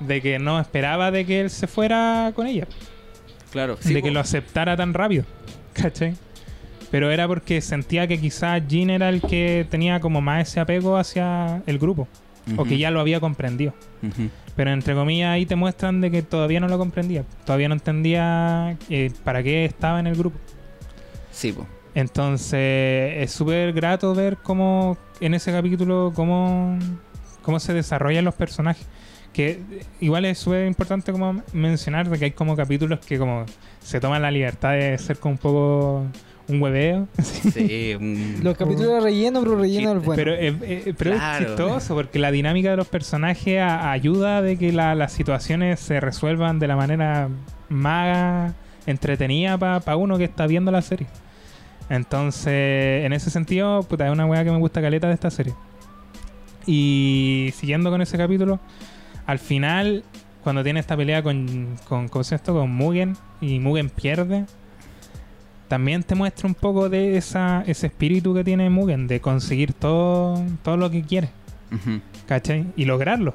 de 0.00 0.20
que 0.20 0.38
no 0.38 0.60
esperaba 0.60 1.10
de 1.10 1.24
que 1.24 1.40
él 1.40 1.50
se 1.50 1.66
fuera 1.66 2.32
con 2.34 2.46
ella, 2.46 2.66
Claro, 3.50 3.76
sí, 3.80 3.92
de 3.92 4.02
que 4.02 4.10
lo 4.10 4.20
aceptara 4.20 4.76
tan 4.76 4.94
rápido, 4.94 5.24
¿cachai? 5.74 6.14
Pero 6.90 7.10
era 7.10 7.26
porque 7.26 7.60
sentía 7.60 8.06
que 8.06 8.18
quizás 8.20 8.62
Jin 8.68 8.90
era 8.90 9.08
el 9.08 9.20
que 9.22 9.66
tenía 9.70 10.00
como 10.00 10.20
más 10.20 10.48
ese 10.48 10.60
apego 10.60 10.96
hacia 10.96 11.62
el 11.66 11.78
grupo, 11.78 12.08
o 12.56 12.64
que 12.64 12.78
ya 12.78 12.90
lo 12.90 13.00
había 13.00 13.20
comprendido. 13.20 13.74
Pero 14.56 14.70
entre 14.70 14.94
comillas 14.94 15.30
ahí 15.30 15.46
te 15.46 15.56
muestran 15.56 16.00
de 16.00 16.10
que 16.10 16.22
todavía 16.22 16.60
no 16.60 16.68
lo 16.68 16.78
comprendía, 16.78 17.24
todavía 17.44 17.68
no 17.68 17.74
entendía 17.74 18.76
eh, 18.90 19.10
para 19.24 19.42
qué 19.42 19.64
estaba 19.64 20.00
en 20.00 20.06
el 20.06 20.16
grupo. 20.16 20.38
Sí, 21.30 21.52
po. 21.52 21.66
Entonces 21.94 23.14
es 23.22 23.32
súper 23.32 23.72
grato 23.72 24.14
ver 24.14 24.38
cómo 24.38 24.96
en 25.20 25.34
ese 25.34 25.52
capítulo 25.52 26.12
cómo, 26.14 26.78
cómo 27.42 27.60
se 27.60 27.72
desarrollan 27.72 28.24
los 28.24 28.34
personajes. 28.34 28.86
Que 29.32 29.62
igual 30.00 30.26
es 30.26 30.38
súper 30.38 30.66
importante 30.66 31.10
como 31.10 31.42
mencionar 31.54 32.08
de 32.08 32.18
que 32.18 32.26
hay 32.26 32.30
como 32.32 32.54
capítulos 32.54 32.98
que 33.00 33.18
como 33.18 33.46
se 33.80 33.98
toman 33.98 34.20
la 34.20 34.30
libertad 34.30 34.72
de 34.72 34.98
ser 34.98 35.18
como 35.18 35.32
un 35.32 35.38
poco 35.38 36.06
un 36.48 36.60
hueveo. 36.62 37.08
Sí, 37.22 37.94
un- 37.98 38.40
Los 38.42 38.56
capítulos 38.56 38.88
de 38.92 39.00
relleno, 39.00 39.40
pero 39.42 39.56
relleno 39.58 39.90
del 39.90 39.98
bueno. 40.00 40.16
Pero, 40.16 40.34
eh, 40.34 40.54
eh, 40.62 40.94
pero 40.98 41.12
Claro. 41.12 41.42
es 41.44 41.46
chistoso 41.48 41.94
porque 41.94 42.18
la 42.18 42.30
dinámica 42.30 42.70
de 42.70 42.76
los 42.76 42.88
personajes 42.88 43.58
a- 43.60 43.90
ayuda 43.92 44.42
de 44.42 44.56
que 44.58 44.72
la- 44.72 44.94
las 44.94 45.12
situaciones 45.12 45.80
se 45.80 46.00
resuelvan 46.00 46.58
de 46.58 46.66
la 46.68 46.76
manera 46.76 47.28
más 47.68 48.52
entretenida 48.86 49.56
para 49.58 49.96
uno 49.96 50.18
que 50.18 50.24
está 50.24 50.46
viendo 50.46 50.70
la 50.72 50.82
serie. 50.82 51.06
Entonces, 51.88 53.04
en 53.04 53.12
ese 53.12 53.30
sentido, 53.30 53.82
puta, 53.82 54.06
es 54.06 54.12
una 54.12 54.26
weá 54.26 54.44
que 54.44 54.50
me 54.50 54.58
gusta 54.58 54.80
caleta 54.80 55.08
de 55.08 55.14
esta 55.14 55.30
serie. 55.30 55.54
Y 56.66 57.50
siguiendo 57.56 57.90
con 57.90 58.02
ese 58.02 58.16
capítulo, 58.16 58.60
al 59.26 59.38
final, 59.38 60.04
cuando 60.42 60.62
tiene 60.64 60.80
esta 60.80 60.96
pelea 60.96 61.22
con, 61.22 61.76
con, 61.88 62.08
¿cómo 62.08 62.24
se 62.24 62.30
llama 62.30 62.36
esto? 62.40 62.54
con 62.54 62.70
Mugen 62.74 63.16
y 63.40 63.58
Mugen 63.58 63.88
pierde, 63.90 64.44
también 65.72 66.02
te 66.02 66.14
muestra 66.14 66.46
un 66.46 66.54
poco 66.54 66.90
de 66.90 67.16
esa, 67.16 67.62
ese 67.66 67.86
espíritu 67.86 68.34
que 68.34 68.44
tiene 68.44 68.68
Mugen 68.68 69.06
de 69.06 69.20
conseguir 69.22 69.72
todo, 69.72 70.38
todo 70.62 70.76
lo 70.76 70.90
que 70.90 71.00
quiere, 71.00 71.30
Ujú. 71.72 72.00
¿cachai? 72.26 72.66
Y 72.76 72.84
lograrlo. 72.84 73.32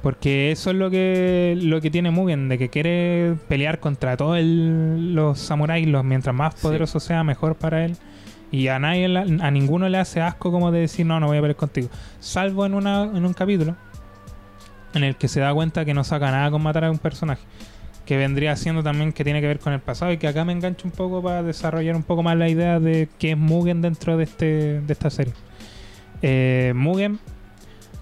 Porque 0.00 0.52
eso 0.52 0.70
es 0.70 0.76
lo 0.76 0.90
que, 0.90 1.58
lo 1.60 1.80
que 1.80 1.90
tiene 1.90 2.12
Mugen, 2.12 2.48
de 2.48 2.56
que 2.56 2.68
quiere 2.68 3.34
pelear 3.48 3.80
contra 3.80 4.16
todos 4.16 4.38
los 4.40 5.40
samuráis, 5.40 5.88
los, 5.88 6.04
mientras 6.04 6.36
más 6.36 6.54
Sí. 6.54 6.60
poderoso 6.62 7.00
sea, 7.00 7.24
mejor 7.24 7.56
para 7.56 7.84
él. 7.84 7.96
Y 8.52 8.68
a 8.68 8.78
nadie, 8.78 9.06
a 9.06 9.50
ninguno 9.50 9.88
le 9.88 9.98
hace 9.98 10.20
asco 10.20 10.52
como 10.52 10.70
de 10.70 10.78
decir, 10.78 11.04
no, 11.04 11.18
no 11.18 11.26
voy 11.26 11.38
a 11.38 11.40
pelear 11.40 11.56
contigo. 11.56 11.88
Salvo 12.20 12.64
en, 12.64 12.74
una, 12.74 13.02
en 13.02 13.26
un 13.26 13.32
capítulo 13.32 13.74
en 14.94 15.02
el 15.02 15.16
que 15.16 15.26
se 15.26 15.40
da 15.40 15.52
cuenta 15.52 15.84
que 15.84 15.94
no 15.94 16.04
saca 16.04 16.30
nada 16.30 16.48
con 16.52 16.62
matar 16.62 16.84
a 16.84 16.92
un 16.92 16.98
personaje. 16.98 17.42
Que 18.08 18.16
vendría 18.16 18.56
siendo 18.56 18.82
también 18.82 19.12
que 19.12 19.22
tiene 19.22 19.42
que 19.42 19.46
ver 19.46 19.58
con 19.58 19.74
el 19.74 19.80
pasado 19.80 20.12
y 20.12 20.16
que 20.16 20.26
acá 20.26 20.42
me 20.42 20.54
engancho 20.54 20.88
un 20.88 20.92
poco 20.92 21.22
para 21.22 21.42
desarrollar 21.42 21.94
un 21.94 22.02
poco 22.02 22.22
más 22.22 22.38
la 22.38 22.48
idea 22.48 22.80
de 22.80 23.06
qué 23.18 23.32
es 23.32 23.36
Mugen 23.36 23.82
dentro 23.82 24.16
de, 24.16 24.24
este, 24.24 24.80
de 24.80 24.92
esta 24.94 25.10
serie. 25.10 25.34
Eh, 26.22 26.72
Mugen 26.74 27.18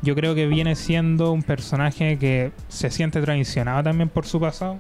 yo 0.02 0.14
creo 0.14 0.36
que 0.36 0.46
viene 0.46 0.76
siendo 0.76 1.32
un 1.32 1.42
personaje 1.42 2.18
que 2.18 2.52
se 2.68 2.92
siente 2.92 3.20
traicionado 3.20 3.82
también 3.82 4.08
por 4.08 4.26
su 4.26 4.38
pasado. 4.38 4.76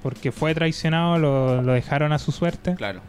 Porque 0.00 0.30
fue 0.30 0.54
traicionado, 0.54 1.18
lo, 1.18 1.62
lo 1.62 1.72
dejaron 1.72 2.12
a 2.12 2.20
su 2.20 2.30
suerte. 2.30 2.76
Claro. 2.76 3.00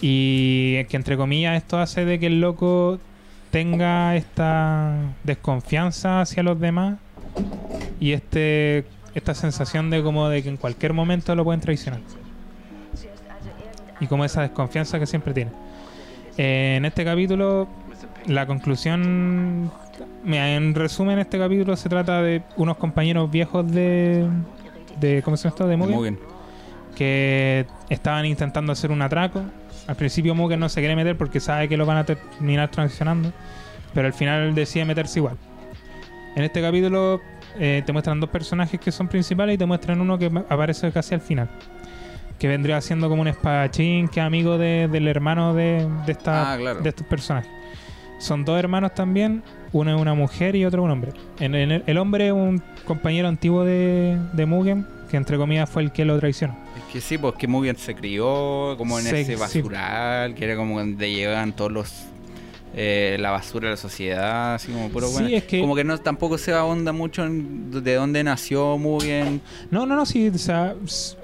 Y 0.00 0.82
que 0.84 0.96
entre 0.96 1.18
comillas 1.18 1.58
esto 1.58 1.78
hace 1.78 2.06
de 2.06 2.18
que 2.18 2.28
el 2.28 2.40
loco 2.40 2.98
tenga 3.50 4.16
esta 4.16 4.94
desconfianza 5.24 6.22
hacia 6.22 6.42
los 6.42 6.58
demás 6.58 6.98
y 8.00 8.12
este 8.12 8.86
esta 9.14 9.34
sensación 9.34 9.90
de 9.90 10.02
como 10.02 10.28
de 10.28 10.42
que 10.42 10.48
en 10.48 10.56
cualquier 10.56 10.92
momento 10.92 11.34
lo 11.34 11.44
pueden 11.44 11.60
traicionar. 11.60 12.00
Y 14.00 14.06
como 14.06 14.24
esa 14.24 14.42
desconfianza 14.42 14.98
que 14.98 15.06
siempre 15.06 15.34
tiene. 15.34 15.50
Eh, 16.36 16.74
en 16.76 16.84
este 16.84 17.04
capítulo, 17.04 17.68
la 18.26 18.46
conclusión, 18.46 19.70
en 20.24 20.74
resumen, 20.74 21.18
este 21.18 21.38
capítulo 21.38 21.76
se 21.76 21.88
trata 21.88 22.22
de 22.22 22.42
unos 22.56 22.76
compañeros 22.76 23.30
viejos 23.30 23.70
de, 23.70 24.26
de 25.00 25.22
¿cómo 25.22 25.36
se 25.36 25.44
llama 25.44 25.54
esto? 25.54 25.66
De 25.66 25.76
Mugen 25.76 25.94
Mugen. 25.94 26.18
que 26.94 27.66
estaban 27.88 28.24
intentando 28.26 28.72
hacer 28.72 28.92
un 28.92 29.02
atraco. 29.02 29.42
Al 29.88 29.96
principio 29.96 30.34
Mugen 30.34 30.60
no 30.60 30.68
se 30.68 30.80
quiere 30.80 30.94
meter 30.94 31.16
porque 31.16 31.40
sabe 31.40 31.68
que 31.68 31.76
lo 31.76 31.86
van 31.86 31.96
a 31.96 32.04
terminar 32.04 32.70
traicionando, 32.70 33.32
pero 33.94 34.06
al 34.06 34.12
final 34.12 34.54
decide 34.54 34.84
meterse 34.84 35.18
igual. 35.18 35.36
En 36.36 36.44
este 36.44 36.62
capítulo 36.62 37.20
eh, 37.58 37.82
te 37.84 37.92
muestran 37.92 38.20
dos 38.20 38.30
personajes 38.30 38.78
que 38.80 38.90
son 38.92 39.08
principales 39.08 39.54
y 39.54 39.58
te 39.58 39.66
muestran 39.66 40.00
uno 40.00 40.18
que 40.18 40.26
aparece 40.48 40.90
casi 40.92 41.14
al 41.14 41.20
final, 41.20 41.48
que 42.38 42.48
vendría 42.48 42.80
siendo 42.80 43.08
como 43.08 43.22
un 43.22 43.28
espadachín 43.28 44.08
que 44.08 44.20
es 44.20 44.26
amigo 44.26 44.58
de- 44.58 44.88
del 44.88 45.08
hermano 45.08 45.54
de, 45.54 45.86
de, 46.06 46.12
esta- 46.12 46.52
Ah, 46.52 46.56
claro. 46.56 46.80
de 46.80 46.88
estos 46.88 47.06
personajes. 47.06 47.50
Son 48.20 48.44
dos 48.44 48.58
hermanos 48.58 48.94
también, 48.94 49.42
uno 49.72 49.94
es 49.94 50.00
una 50.00 50.14
mujer 50.14 50.56
y 50.56 50.64
otro 50.64 50.82
un 50.82 50.90
hombre. 50.90 51.12
En- 51.38 51.54
en 51.54 51.70
el, 51.70 51.84
el 51.86 51.98
hombre 51.98 52.26
es 52.28 52.32
un 52.32 52.62
compañero 52.84 53.28
antiguo 53.28 53.64
de, 53.64 54.18
de 54.32 54.46
Mugen, 54.46 54.86
que 55.10 55.16
entre 55.16 55.36
comillas 55.36 55.70
fue 55.70 55.82
el 55.82 55.92
que 55.92 56.04
lo 56.04 56.18
traicionó. 56.18 56.56
Es 56.76 56.82
que 56.92 57.00
sí, 57.00 57.16
pues 57.16 57.34
que 57.36 57.46
Mugen 57.46 57.76
se 57.76 57.94
crió 57.94 58.74
como 58.76 58.98
en 58.98 59.04
Se- 59.04 59.20
ese 59.20 59.34
sí. 59.34 59.40
basural, 59.40 60.34
que 60.34 60.44
era 60.44 60.56
como 60.56 60.78
donde 60.78 61.10
llegaban 61.10 61.52
todos 61.52 61.70
los. 61.72 62.04
Eh, 62.74 63.16
la 63.18 63.30
basura 63.30 63.68
de 63.68 63.72
la 63.72 63.76
sociedad, 63.76 64.54
así 64.54 64.70
como 64.72 64.88
puro 64.90 65.06
Sí, 65.08 65.12
bueno. 65.14 65.28
es 65.28 65.44
que- 65.44 65.60
Como 65.60 65.74
que 65.74 65.84
no 65.84 65.98
tampoco 65.98 66.38
se 66.38 66.52
ahonda 66.52 66.92
mucho 66.92 67.24
en 67.24 67.70
de 67.82 67.94
dónde 67.94 68.22
nació 68.24 68.76
Mugen. 68.78 69.40
No, 69.70 69.86
no, 69.86 69.96
no, 69.96 70.04
sí, 70.06 70.28
o 70.28 70.38
sea, 70.38 70.74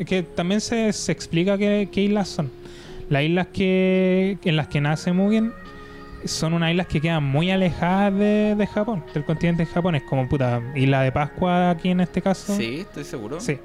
que 0.06 0.22
también 0.22 0.60
se, 0.60 0.92
se 0.92 1.12
explica 1.12 1.56
qué, 1.58 1.88
qué 1.92 2.00
islas 2.02 2.28
son. 2.28 2.50
Las 3.10 3.22
islas 3.22 3.48
que 3.52 4.38
en 4.44 4.56
las 4.56 4.68
que 4.68 4.80
nace 4.80 5.12
Mugen 5.12 5.52
son 6.24 6.54
unas 6.54 6.70
islas 6.70 6.86
que 6.86 7.02
quedan 7.02 7.22
muy 7.22 7.50
alejadas 7.50 8.14
de, 8.18 8.54
de 8.56 8.66
Japón, 8.66 9.04
del 9.12 9.24
continente 9.26 9.66
japonés, 9.66 10.02
como 10.08 10.26
puta, 10.26 10.62
Isla 10.74 11.02
de 11.02 11.12
Pascua 11.12 11.68
aquí 11.70 11.90
en 11.90 12.00
este 12.00 12.22
caso. 12.22 12.56
Sí, 12.56 12.76
estoy 12.80 13.04
seguro. 13.04 13.38
Sí. 13.40 13.58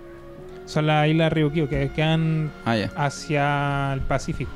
Son 0.65 0.85
las 0.85 1.07
islas 1.07 1.29
de 1.31 1.35
Ryukyu, 1.35 1.67
que 1.69 1.89
quedan 1.95 2.51
Ah, 2.65 2.75
hacia 2.97 3.93
el 3.93 4.01
Pacífico. 4.01 4.51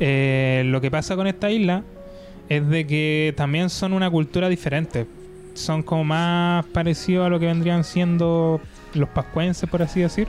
Eh, 0.00 0.62
lo 0.66 0.80
que 0.80 0.90
pasa 0.90 1.14
con 1.14 1.26
esta 1.26 1.50
isla 1.50 1.84
es 2.48 2.66
de 2.68 2.86
que 2.86 3.34
también 3.36 3.70
son 3.70 3.92
una 3.92 4.10
cultura 4.10 4.48
diferente. 4.48 5.06
Son 5.54 5.82
como 5.82 6.04
más 6.04 6.64
parecidos 6.66 7.26
a 7.26 7.28
lo 7.28 7.38
que 7.38 7.46
vendrían 7.46 7.84
siendo 7.84 8.60
los 8.94 9.08
pascuenses, 9.10 9.68
por 9.68 9.82
así 9.82 10.00
decir. 10.00 10.26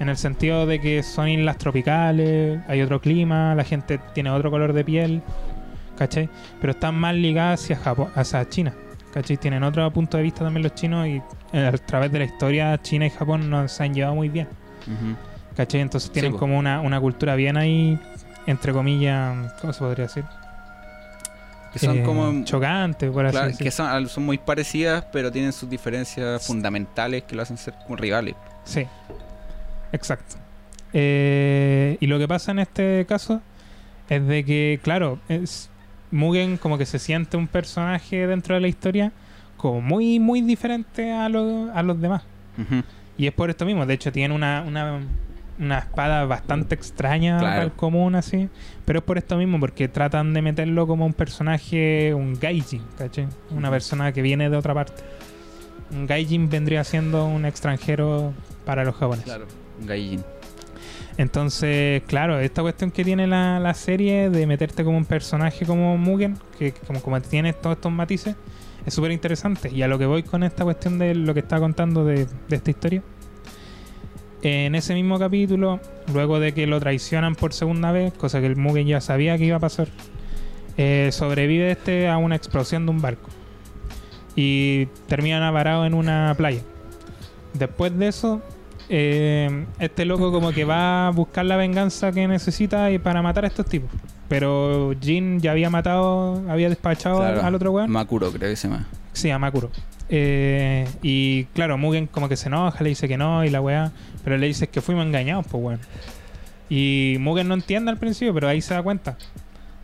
En 0.00 0.08
el 0.08 0.16
sentido 0.16 0.66
de 0.66 0.80
que 0.80 1.02
son 1.02 1.28
islas 1.28 1.56
tropicales, 1.56 2.60
hay 2.66 2.82
otro 2.82 3.00
clima, 3.00 3.54
la 3.54 3.64
gente 3.64 4.00
tiene 4.12 4.30
otro 4.30 4.50
color 4.50 4.72
de 4.72 4.84
piel, 4.84 5.22
¿cachai? 5.96 6.28
Pero 6.60 6.72
están 6.72 6.96
más 6.96 7.14
ligadas 7.14 7.62
hacia 7.62 7.76
Japón, 7.76 8.08
hacia 8.16 8.48
China, 8.48 8.74
¿cachai? 9.12 9.36
Tienen 9.36 9.62
otro 9.62 9.88
punto 9.92 10.16
de 10.16 10.24
vista 10.24 10.40
también 10.42 10.64
los 10.64 10.74
chinos 10.74 11.06
y 11.06 11.22
eh, 11.52 11.66
a 11.66 11.72
través 11.72 12.10
de 12.10 12.18
la 12.18 12.24
historia 12.24 12.76
China 12.82 13.06
y 13.06 13.10
Japón 13.10 13.48
nos 13.48 13.70
se 13.70 13.84
han 13.84 13.94
llevado 13.94 14.16
muy 14.16 14.28
bien. 14.28 14.48
Ujú. 14.86 15.14
¿Cachai? 15.56 15.80
Entonces 15.80 16.10
tienen 16.10 16.32
como 16.32 16.58
una, 16.58 16.80
una 16.80 17.00
cultura 17.00 17.36
bien 17.36 17.56
ahí, 17.56 17.96
entre 18.46 18.72
comillas, 18.72 19.52
¿cómo 19.60 19.72
se 19.72 19.78
podría 19.80 20.06
decir? 20.06 20.24
Que 21.72 21.78
son 21.80 21.98
Eh, 21.98 22.02
como. 22.04 22.44
chocante, 22.44 23.10
por 23.10 23.26
así 23.26 23.32
claro, 23.32 23.48
decir. 23.48 23.64
que 23.64 23.70
son, 23.70 24.08
son 24.08 24.24
muy 24.24 24.38
parecidas, 24.38 25.04
pero 25.12 25.32
tienen 25.32 25.52
sus 25.52 25.68
diferencias 25.68 26.46
fundamentales 26.46 27.24
que 27.24 27.34
lo 27.34 27.42
hacen 27.42 27.56
ser 27.58 27.74
como 27.82 27.96
rivales. 27.96 28.34
Sí, 28.64 28.86
exacto. 29.92 30.36
Eh, 30.92 31.96
y 32.00 32.06
lo 32.06 32.18
que 32.18 32.28
pasa 32.28 32.52
en 32.52 32.60
este 32.60 33.04
caso 33.08 33.42
es 34.08 34.24
de 34.26 34.44
que, 34.44 34.78
claro, 34.82 35.18
es, 35.28 35.70
Mugen 36.12 36.58
como 36.58 36.78
que 36.78 36.86
se 36.86 37.00
siente 37.00 37.36
un 37.36 37.48
personaje 37.48 38.26
dentro 38.28 38.54
de 38.54 38.60
la 38.60 38.68
historia 38.68 39.10
como 39.56 39.80
muy, 39.80 40.20
muy 40.20 40.42
diferente 40.42 41.10
a, 41.12 41.28
lo- 41.28 41.72
a 41.74 41.82
los 41.82 42.00
demás. 42.00 42.22
Y 43.18 43.26
es 43.26 43.32
por 43.32 43.50
esto 43.50 43.64
mismo. 43.64 43.84
De 43.84 43.94
hecho, 43.94 44.12
tiene 44.12 44.32
una, 44.32 44.62
una, 44.64 45.00
una 45.58 45.78
espada 45.78 46.24
bastante 46.24 46.74
extraña 46.74 47.38
Claro. 47.38 47.62
al 47.62 47.72
común, 47.72 48.14
así. 48.14 48.48
Pero 48.84 48.98
es 49.00 49.04
por 49.04 49.18
esto 49.18 49.36
mismo, 49.36 49.60
porque 49.60 49.88
tratan 49.88 50.34
de 50.34 50.42
meterlo 50.42 50.86
como 50.86 51.06
un 51.06 51.12
personaje, 51.14 52.12
un 52.14 52.34
gaijin, 52.38 52.82
¿cachai? 52.98 53.26
Una 53.50 53.70
persona 53.70 54.12
que 54.12 54.22
viene 54.22 54.50
de 54.50 54.56
otra 54.56 54.74
parte. 54.74 55.02
Un 55.92 56.06
gaijin 56.06 56.48
vendría 56.50 56.82
siendo 56.84 57.26
un 57.26 57.44
extranjero 57.44 58.32
para 58.64 58.84
los 58.84 58.94
japoneses. 58.96 59.26
Claro, 59.26 59.46
un 59.80 59.86
Gaijin. 59.86 60.24
Entonces, 61.16 62.02
claro, 62.06 62.40
esta 62.40 62.62
cuestión 62.62 62.90
que 62.90 63.04
tiene 63.04 63.26
la, 63.26 63.60
la 63.60 63.74
serie 63.74 64.30
de 64.30 64.46
meterte 64.46 64.82
como 64.82 64.96
un 64.98 65.04
personaje 65.04 65.64
como 65.64 65.96
Mugen, 65.96 66.36
que 66.58 66.72
como, 66.72 67.00
como 67.00 67.20
tiene 67.20 67.52
todos 67.52 67.76
estos 67.76 67.92
matices, 67.92 68.34
es 68.84 68.92
súper 68.94 69.12
interesante. 69.12 69.70
Y 69.70 69.82
a 69.82 69.88
lo 69.88 69.98
que 69.98 70.06
voy 70.06 70.22
con 70.24 70.42
esta 70.42 70.64
cuestión 70.64 70.98
de 70.98 71.14
lo 71.14 71.32
que 71.32 71.40
estaba 71.40 71.60
contando 71.60 72.04
de, 72.04 72.26
de 72.48 72.56
esta 72.56 72.70
historia. 72.70 73.02
En 74.46 74.74
ese 74.74 74.92
mismo 74.92 75.18
capítulo, 75.18 75.80
luego 76.12 76.38
de 76.38 76.52
que 76.52 76.66
lo 76.66 76.78
traicionan 76.78 77.34
por 77.34 77.54
segunda 77.54 77.92
vez, 77.92 78.12
cosa 78.12 78.40
que 78.40 78.46
el 78.46 78.56
Mugen 78.56 78.86
ya 78.86 79.00
sabía 79.00 79.38
que 79.38 79.44
iba 79.46 79.56
a 79.56 79.60
pasar, 79.60 79.88
eh, 80.76 81.08
sobrevive 81.12 81.70
este 81.70 82.08
a 82.08 82.18
una 82.18 82.36
explosión 82.36 82.84
de 82.84 82.90
un 82.90 83.00
barco. 83.00 83.30
Y 84.36 84.84
termina 85.08 85.50
varado 85.50 85.86
en 85.86 85.94
una 85.94 86.34
playa. 86.36 86.60
Después 87.54 87.96
de 87.98 88.08
eso, 88.08 88.42
eh, 88.90 89.64
este 89.78 90.04
loco 90.04 90.30
como 90.30 90.52
que 90.52 90.64
va 90.66 91.06
a 91.06 91.10
buscar 91.10 91.46
la 91.46 91.56
venganza 91.56 92.12
que 92.12 92.28
necesita 92.28 92.90
y 92.90 92.98
para 92.98 93.22
matar 93.22 93.44
a 93.44 93.48
estos 93.48 93.64
tipos. 93.64 93.90
Pero 94.28 94.92
Jin 95.00 95.40
ya 95.40 95.52
había 95.52 95.70
matado, 95.70 96.42
había 96.50 96.68
despachado 96.68 97.16
Claro. 97.20 97.42
al 97.44 97.54
otro 97.54 97.70
weón. 97.72 97.90
Makuro, 97.90 98.30
creo 98.30 98.50
que 98.50 98.56
se 98.56 98.68
llama. 98.68 98.86
Sí, 99.14 99.30
a 99.30 99.38
Makuro. 99.38 99.70
Eh, 100.08 100.86
y 101.02 101.44
claro, 101.54 101.78
Mugen 101.78 102.06
como 102.06 102.28
que 102.28 102.36
se 102.36 102.48
enoja, 102.48 102.82
le 102.82 102.90
dice 102.90 103.08
que 103.08 103.16
no 103.16 103.44
y 103.44 103.50
la 103.50 103.60
weá. 103.60 103.92
Pero 104.22 104.36
le 104.38 104.46
dice 104.46 104.66
que 104.68 104.80
fuimos 104.80 105.06
engañados, 105.06 105.46
pues 105.50 105.62
weón. 105.62 105.80
Y 106.68 107.16
Mugen 107.20 107.48
no 107.48 107.54
entiende 107.54 107.90
al 107.90 107.98
principio, 107.98 108.32
pero 108.34 108.48
ahí 108.48 108.60
se 108.60 108.74
da 108.74 108.82
cuenta. 108.82 109.16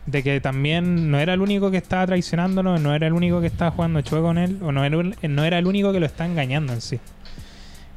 De 0.05 0.23
que 0.23 0.41
también 0.41 1.11
no 1.11 1.19
era 1.19 1.33
el 1.35 1.41
único 1.41 1.69
que 1.69 1.77
estaba 1.77 2.05
traicionándolo, 2.07 2.79
no 2.79 2.95
era 2.95 3.05
el 3.07 3.13
único 3.13 3.39
que 3.39 3.47
estaba 3.47 3.69
jugando 3.71 4.01
chueco 4.01 4.25
con 4.27 4.37
él, 4.39 4.57
o 4.61 4.71
no 4.71 4.83
era, 4.83 4.97
el- 4.99 5.15
no 5.29 5.43
era 5.43 5.59
el 5.59 5.67
único 5.67 5.93
que 5.93 5.99
lo 5.99 6.07
está 6.07 6.25
engañando 6.25 6.73
en 6.73 6.81
sí. 6.81 6.99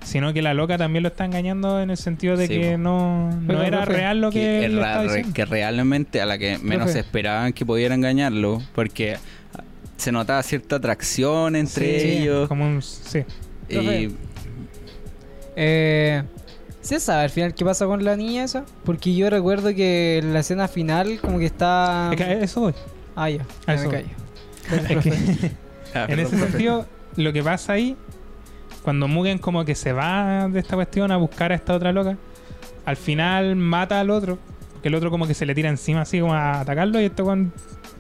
Sino 0.02 0.34
que 0.34 0.42
la 0.42 0.52
loca 0.52 0.76
también 0.76 1.02
lo 1.02 1.08
está 1.08 1.24
engañando 1.24 1.80
en 1.80 1.88
el 1.88 1.96
sentido 1.96 2.36
de 2.36 2.46
Sí, 2.46 2.58
que 2.60 2.76
no, 2.76 3.30
no 3.40 3.62
era 3.62 3.84
profe, 3.84 3.98
real 4.00 4.20
lo 4.20 4.30
que, 4.30 4.60
que, 4.60 4.68
le 4.68 4.78
ra- 4.82 4.86
estaba 4.88 5.02
diciendo. 5.04 5.32
que 5.32 5.44
realmente 5.46 6.20
a 6.20 6.26
la 6.26 6.36
que 6.36 6.58
menos 6.58 6.84
Profe. 6.88 7.00
esperaban 7.00 7.54
que 7.54 7.64
pudiera 7.64 7.94
engañarlo, 7.94 8.60
porque 8.74 9.16
se 9.96 10.12
notaba 10.12 10.42
cierta 10.42 10.76
atracción 10.76 11.56
entre 11.56 12.00
Sí, 12.00 12.08
ellos. 12.18 12.48
Como 12.48 12.64
un, 12.66 12.82
sí. 12.82 13.24
Y. 13.68 14.10
Eh, 15.56 16.22
¿Se 16.80 17.00
sabe 17.00 17.24
al 17.24 17.30
final 17.30 17.54
qué 17.54 17.64
pasa 17.64 17.86
con 17.86 18.04
la 18.04 18.16
niña 18.16 18.44
esa? 18.44 18.64
Porque 18.84 19.14
yo 19.14 19.30
recuerdo 19.30 19.74
que 19.74 20.18
en 20.18 20.34
la 20.34 20.40
escena 20.40 20.68
final 20.68 21.18
como 21.20 21.38
que 21.38 21.46
está... 21.46 22.10
Es 22.12 22.16
que 22.18 22.44
eso 22.44 22.60
voy. 22.60 22.74
Ah, 23.16 23.30
ya. 23.30 23.46
a 23.66 23.74
eso 23.74 23.88
me 23.88 24.02
callo. 24.02 24.08
Es 24.70 25.02
que, 25.02 25.50
Ah, 25.94 26.06
en 26.08 26.18
ese 26.18 26.36
profe. 26.36 26.50
sentido, 26.50 26.86
lo 27.16 27.32
que 27.32 27.42
pasa 27.42 27.74
ahí, 27.74 27.96
cuando 28.82 29.06
Mugen 29.06 29.38
como 29.38 29.64
que 29.64 29.76
se 29.76 29.92
va 29.92 30.48
de 30.48 30.58
esta 30.58 30.74
cuestión 30.74 31.12
a 31.12 31.16
buscar 31.16 31.52
a 31.52 31.54
esta 31.54 31.72
otra 31.72 31.92
loca, 31.92 32.18
al 32.84 32.96
final 32.96 33.54
mata 33.54 34.00
al 34.00 34.10
otro, 34.10 34.38
que 34.82 34.88
el 34.88 34.94
otro 34.96 35.10
como 35.12 35.26
que 35.28 35.34
se 35.34 35.46
le 35.46 35.54
tira 35.54 35.70
encima 35.70 36.00
así 36.02 36.18
como 36.20 36.34
a 36.34 36.60
atacarlo 36.60 37.00
y 37.00 37.04
esto 37.04 37.24
con 37.24 37.52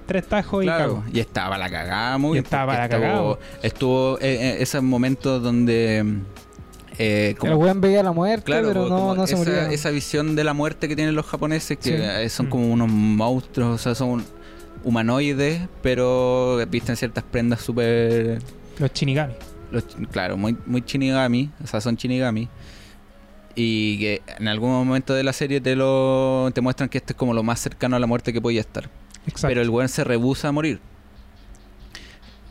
tres 0.06 0.26
tajos 0.26 0.62
y 0.62 0.66
Claro, 0.66 0.94
cago. 0.96 1.04
y 1.12 1.20
estaba 1.20 1.58
la 1.58 1.70
cagada 1.70 2.18
muy 2.18 2.38
Y 2.38 2.40
estaba 2.42 2.76
la 2.78 2.88
cagada, 2.88 3.14
estuvo, 3.14 3.38
estuvo 3.62 4.18
eh, 4.20 4.34
eh, 4.50 4.56
esos 4.60 4.82
momentos 4.82 5.42
donde 5.42 6.04
eh, 6.98 7.34
como- 7.38 7.52
El 7.52 7.58
weón 7.58 7.80
veía 7.80 8.02
la 8.02 8.12
muerte, 8.12 8.44
Claro, 8.44 8.68
pero 8.68 8.88
no, 8.88 9.14
no 9.14 9.26
se 9.26 9.34
esa, 9.34 9.44
moría. 9.44 9.70
esa 9.72 9.90
visión 9.90 10.36
de 10.36 10.44
la 10.44 10.52
muerte 10.54 10.86
que 10.88 10.94
tienen 10.94 11.14
los 11.16 11.26
japoneses, 11.26 11.76
que 11.78 11.90
Sí. 11.90 11.94
eh, 11.98 12.28
son 12.28 12.46
Mm. 12.46 12.50
como 12.50 12.72
unos 12.72 12.88
monstruos, 12.88 13.74
o 13.74 13.78
sea, 13.78 13.94
son 13.96 14.24
humanoides, 14.84 15.62
pero 15.82 16.58
visten 16.68 16.94
ciertas 16.96 17.24
prendas 17.24 17.60
súper... 17.62 18.38
Los 18.78 18.92
Shinigami. 18.92 19.34
los- 19.70 19.84
Claro, 20.12 20.36
muy, 20.36 20.56
muy 20.66 20.82
shinigami, 20.86 21.50
o 21.62 21.66
sea, 21.66 21.80
son 21.80 21.96
shinigami. 21.96 22.48
Y 23.56 23.98
que 23.98 24.22
en 24.38 24.48
algún 24.48 24.70
momento 24.70 25.14
de 25.14 25.22
la 25.24 25.32
serie 25.32 25.60
te 25.60 25.76
lo 25.76 26.50
te 26.52 26.60
muestran 26.60 26.88
que 26.88 26.98
este 26.98 27.12
es 27.12 27.16
como 27.16 27.32
lo 27.34 27.42
más 27.44 27.60
cercano 27.60 27.94
a 27.96 27.98
la 28.00 28.06
muerte 28.06 28.32
que 28.32 28.40
podía 28.40 28.60
estar. 28.60 28.90
Exacto. 29.26 29.48
Pero 29.48 29.62
el 29.62 29.70
weón 29.70 29.88
se 29.88 30.04
rehúsa 30.04 30.48
a 30.48 30.52
morir. 30.52 30.80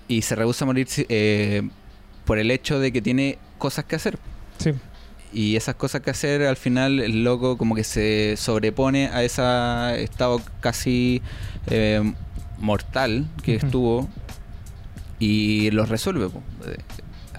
Y 0.08 0.22
se 0.22 0.36
rehúsa 0.36 0.66
a 0.66 0.68
morir 0.68 0.88
eh, 1.10 1.64
por 2.26 2.38
el 2.38 2.52
hecho 2.52 2.80
de 2.80 2.92
que 2.92 3.02
tiene 3.02 3.38
cosas 3.58 3.86
que 3.86 3.96
hacer. 3.96 4.18
Sí. 4.58 4.72
Y 5.32 5.56
esas 5.56 5.76
cosas 5.76 6.02
que 6.02 6.12
hacer, 6.12 6.44
al 6.44 6.58
final 6.58 7.00
el 7.00 7.24
loco 7.24 7.58
como 7.58 7.74
que 7.74 7.84
se 7.84 8.36
sobrepone 8.38 9.08
a 9.08 9.24
ese 9.24 9.42
estado 10.04 10.40
casi 10.60 11.24
eh, 11.68 12.14
mortal 12.60 13.28
que 13.42 13.56
estuvo 13.56 14.08
y 15.20 15.72
los 15.72 15.90
resuelve. 15.90 16.30
po. 16.30 16.44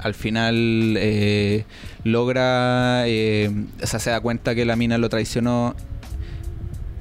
Al 0.01 0.15
final 0.15 0.97
eh, 0.99 1.65
logra, 2.03 3.05
eh, 3.07 3.51
o 3.83 3.87
sea, 3.87 4.01
se 4.01 4.11
da 4.11 4.21
cuenta 4.21 4.55
que 4.55 4.65
la 4.65 4.75
mina 4.77 4.99
lo 4.99 5.09
traicionó 5.09 5.77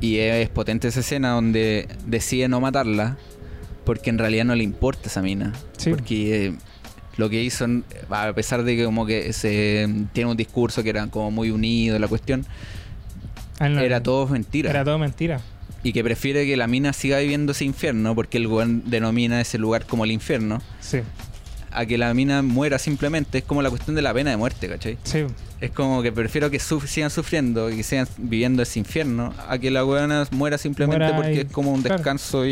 y 0.04 0.18
es 0.18 0.50
potente 0.50 0.90
esa 0.90 1.00
escena 1.00 1.30
donde 1.32 1.88
decide 2.06 2.50
no 2.50 2.60
matarla 2.60 3.18
porque 3.86 4.10
en 4.10 4.18
realidad 4.18 4.44
no 4.44 4.54
le 4.54 4.64
importa 4.64 5.08
esa 5.08 5.22
mina. 5.22 5.54
Sí. 5.78 5.92
Porque 5.92 6.48
eh, 6.48 6.54
lo 7.18 7.30
que 7.30 7.42
hizo, 7.42 7.66
a 8.10 8.34
pesar 8.34 8.64
de 8.64 8.76
que 8.76 8.84
como 8.84 9.06
que 9.06 9.32
se 9.32 9.88
tiene 10.12 10.32
un 10.32 10.36
discurso 10.38 10.84
que 10.84 10.90
era 10.90 11.08
como 11.08 11.32
muy 11.32 11.52
unido 11.52 11.98
la 12.00 12.08
cuestión, 12.10 12.46
Ah, 13.60 13.70
no, 13.70 13.80
era 13.80 14.02
todo 14.04 14.28
mentira. 14.28 14.70
Era 14.72 14.84
todo 14.84 14.98
mentira. 14.98 15.40
Y 15.84 15.94
que 15.94 16.04
prefiere 16.04 16.46
que 16.46 16.58
la 16.58 16.68
mina 16.68 16.92
siga 16.92 17.20
viviendo 17.20 17.52
ese 17.54 17.64
infierno, 17.66 18.14
porque 18.16 18.38
el 18.40 18.48
weón 18.48 18.84
denomina 18.90 19.40
ese 19.40 19.58
lugar 19.58 19.86
como 19.86 20.04
el 20.06 20.12
infierno, 20.12 20.62
Sí. 20.82 21.00
a 21.72 21.86
que 21.86 21.98
la 21.98 22.14
mina 22.14 22.42
muera 22.42 22.78
simplemente. 22.80 23.38
Es 23.38 23.44
como 23.46 23.62
la 23.62 23.70
cuestión 23.70 23.96
de 23.96 24.02
la 24.02 24.14
pena 24.14 24.32
de 24.32 24.38
muerte, 24.38 24.68
¿cachai? 24.68 24.98
Sí. 25.04 25.24
Es 25.64 25.72
como 25.72 26.02
que 26.02 26.12
prefiero 26.12 26.50
que 26.52 26.60
suf- 26.60 26.88
sigan 26.88 27.10
sufriendo 27.10 27.70
y 27.70 27.78
que 27.78 27.84
sigan 27.84 28.06
viviendo 28.18 28.62
ese 28.64 28.80
infierno 28.80 29.34
a 29.48 29.58
que 29.58 29.72
la 29.72 29.86
weona 29.86 30.28
muera 30.32 30.58
simplemente 30.58 31.06
Muera 31.06 31.16
porque 31.16 31.34
y- 31.36 31.40
es 31.40 31.46
como 31.54 31.72
un 31.72 31.82
claro. 31.82 31.96
descanso 31.98 32.46
y, 32.46 32.52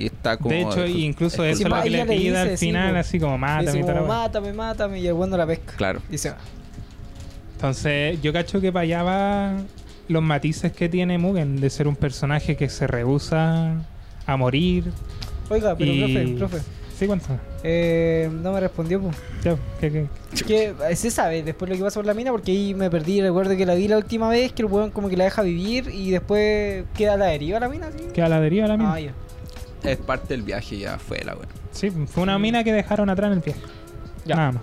y 0.00 0.06
está 0.06 0.36
como. 0.36 0.50
de 0.50 0.62
hecho, 0.62 0.86
incluso 0.86 1.44
es 1.44 1.60
eso 1.60 1.68
es 1.68 1.74
lo 1.74 1.82
que 1.82 1.90
le 1.90 2.04
pide 2.04 2.14
dice, 2.18 2.36
al 2.38 2.58
final, 2.58 2.96
así 2.96 3.20
como 3.20 3.38
mátame 3.38 3.80
como, 3.80 3.92
weá. 3.92 4.02
mátame, 4.02 4.52
mátame, 4.52 4.98
y 5.00 5.06
el 5.06 5.12
weón 5.12 5.30
no 5.30 5.36
la 5.36 5.46
pesca. 5.46 5.74
Claro. 5.76 6.00
Y 6.10 6.18
se 6.18 6.30
va. 6.30 6.38
Entonces, 7.54 8.20
yo 8.22 8.32
cacho 8.32 8.60
que 8.60 8.72
para 8.72 8.82
allá 8.82 9.02
va 9.02 9.52
los 10.08 10.22
matices 10.22 10.72
que 10.72 10.88
tiene 10.88 11.18
Mugen 11.18 11.60
de 11.60 11.70
ser 11.70 11.88
un 11.88 11.96
personaje 11.96 12.56
que 12.56 12.68
se 12.68 12.86
rehúsa 12.86 13.72
a 14.26 14.36
morir. 14.36 14.84
Oiga, 15.48 15.76
pero 15.76 15.92
Y- 15.92 16.34
profe, 16.36 16.58
profe. 16.58 16.75
Sí, 16.98 17.06
cuéntame. 17.06 17.38
Eh, 17.62 18.30
no 18.32 18.52
me 18.52 18.60
respondió, 18.60 19.00
pues. 19.00 19.16
Ya, 19.44 19.56
¿qué- 19.80 19.90
qué? 19.92 20.06
Que 20.46 20.74
eh, 20.90 20.96
se 20.96 21.10
sabe 21.10 21.42
después 21.42 21.70
lo 21.70 21.76
que 21.76 21.82
pasó 21.82 22.00
con 22.00 22.06
la 22.06 22.14
mina, 22.14 22.30
porque 22.30 22.52
ahí 22.52 22.74
me 22.74 22.88
perdí. 22.90 23.20
Recuerdo 23.20 23.54
que 23.56 23.66
la 23.66 23.74
vi 23.74 23.86
la 23.86 23.98
última 23.98 24.28
vez, 24.30 24.52
que 24.52 24.62
el 24.62 24.68
weón 24.68 24.90
como 24.90 25.08
que 25.10 25.16
la 25.16 25.24
deja 25.24 25.42
vivir 25.42 25.90
y 25.92 26.10
después 26.10 26.84
queda 26.94 27.14
a 27.14 27.16
la 27.18 27.26
deriva 27.26 27.60
la 27.60 27.68
mina, 27.68 27.90
¿sí? 27.92 28.04
¿Queda 28.14 28.26
a 28.26 28.28
la 28.30 28.40
deriva 28.40 28.66
la 28.66 28.76
mina? 28.78 28.94
Ah, 28.94 29.00
ya. 29.00 29.12
Es 29.82 29.98
parte 29.98 30.28
del 30.28 30.42
viaje 30.42 30.78
ya 30.78 30.98
fue 30.98 31.18
la 31.22 31.34
weona. 31.34 31.52
Sí, 31.70 31.90
fue 32.06 32.22
una 32.22 32.38
mina 32.38 32.64
que 32.64 32.72
dejaron 32.72 33.10
atrás 33.10 33.26
en 33.28 33.32
el 33.34 33.40
viaje. 33.44 33.60
Ya. 34.24 34.36
Nada 34.36 34.52
más. 34.52 34.62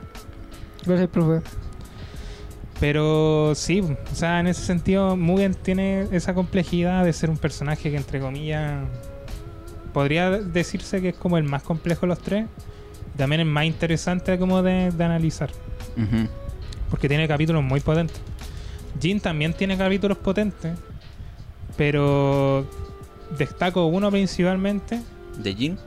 Gracias, 0.86 1.10
profe. 1.10 1.42
Pero 2.80 3.54
sí, 3.56 3.82
o 3.82 4.16
sea, 4.16 4.40
en 4.40 4.48
ese 4.48 4.64
sentido, 4.64 5.16
Mugen 5.16 5.54
tiene 5.54 6.08
esa 6.12 6.34
complejidad 6.34 7.06
de 7.06 7.14
ser 7.14 7.30
un 7.30 7.38
personaje 7.38 7.92
que, 7.92 7.96
entre 7.98 8.20
comillas, 8.20 8.84
podría 9.94 10.30
decirse 10.32 11.02
que 11.02 11.10
es 11.10 11.16
como 11.16 11.38
el 11.38 11.44
más 11.44 11.64
complejo 11.64 12.02
de 12.02 12.08
los 12.08 12.20
tres. 12.20 12.46
También 13.18 13.42
es 13.42 13.48
más 13.48 13.66
interesante 13.66 14.38
como 14.40 14.62
de, 14.64 14.90
de 14.92 15.04
analizar, 15.04 15.50
porque 16.90 17.08
tiene 17.08 17.28
capítulos 17.28 17.64
muy 17.64 17.80
potentes. 17.80 18.20
Jin 19.00 19.20
también 19.20 19.54
tiene 19.54 19.78
capítulos 19.78 20.18
potentes, 20.18 20.72
pero 21.78 22.66
destaco 23.38 23.86
uno 23.88 24.10
principalmente, 24.12 25.02
¿De 25.38 25.54
Jin? 25.56 25.78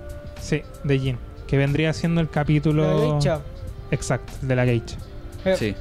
sí, 0.40 0.62
de 0.84 0.98
Jin, 0.98 1.18
que 1.46 1.56
vendría 1.56 1.92
siendo 1.92 2.20
el 2.20 2.26
La 2.26 2.32
capítulo 2.32 3.00
derecha. 3.00 3.40
exacto, 3.90 4.32
el 4.42 4.48
de 4.48 4.56
la 4.56 4.64
geisha, 4.64 4.96
Eh, 5.44 5.56
Sí. 5.56 5.74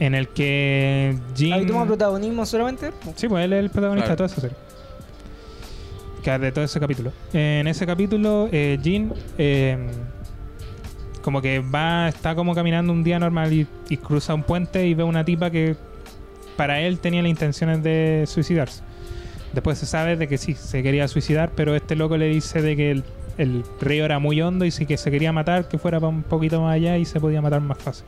en 0.00 0.14
el 0.14 0.28
que 0.28 1.16
Jin... 1.36 1.52
Ahí 1.52 1.64
protagonismo 1.86 2.44
solamente. 2.46 2.92
Sí, 3.16 3.28
pues 3.28 3.44
él 3.44 3.52
es 3.52 3.60
el 3.60 3.70
protagonista 3.70 4.14
Claro. 4.14 4.14
de 4.14 4.16
toda 4.16 4.26
esa 4.26 4.40
serie. 4.40 4.56
De 6.36 6.52
todo 6.52 6.62
ese 6.62 6.78
capítulo. 6.78 7.10
En 7.32 7.66
ese 7.68 7.86
capítulo, 7.86 8.50
eh, 8.52 8.78
Jin 8.82 9.14
eh, 9.38 9.78
como 11.22 11.40
que 11.40 11.60
va, 11.60 12.06
está 12.06 12.34
como 12.34 12.54
caminando 12.54 12.92
un 12.92 13.02
día 13.02 13.18
normal 13.18 13.50
y, 13.50 13.96
cruza 13.96 14.34
un 14.34 14.42
puente 14.42 14.86
y 14.86 14.92
ve 14.92 15.04
una 15.04 15.24
tipa 15.24 15.50
que 15.50 15.74
para 16.58 16.80
él 16.80 16.98
tenía 16.98 17.22
las 17.22 17.30
intenciones 17.30 17.82
de 17.82 18.24
suicidarse. 18.26 18.82
Después 19.54 19.78
se 19.78 19.86
sabe 19.86 20.16
de 20.16 20.28
que 20.28 20.36
sí, 20.36 20.52
se 20.52 20.82
quería 20.82 21.08
suicidar, 21.08 21.52
pero 21.56 21.74
este 21.74 21.96
loco 21.96 22.18
le 22.18 22.28
dice 22.28 22.60
de 22.60 22.76
que 22.76 23.02
el, 23.38 23.64
río 23.80 24.04
era 24.04 24.18
muy 24.18 24.42
hondo 24.42 24.66
y 24.66 24.70
si 24.70 24.84
que 24.84 24.98
se 24.98 25.10
quería 25.10 25.32
matar, 25.32 25.66
que 25.66 25.78
fuera 25.78 25.98
para 25.98 26.10
un 26.10 26.24
poquito 26.24 26.60
más 26.60 26.74
allá 26.74 26.98
y 26.98 27.06
se 27.06 27.18
podía 27.20 27.40
matar 27.40 27.62
más 27.62 27.78
fácil. 27.78 28.04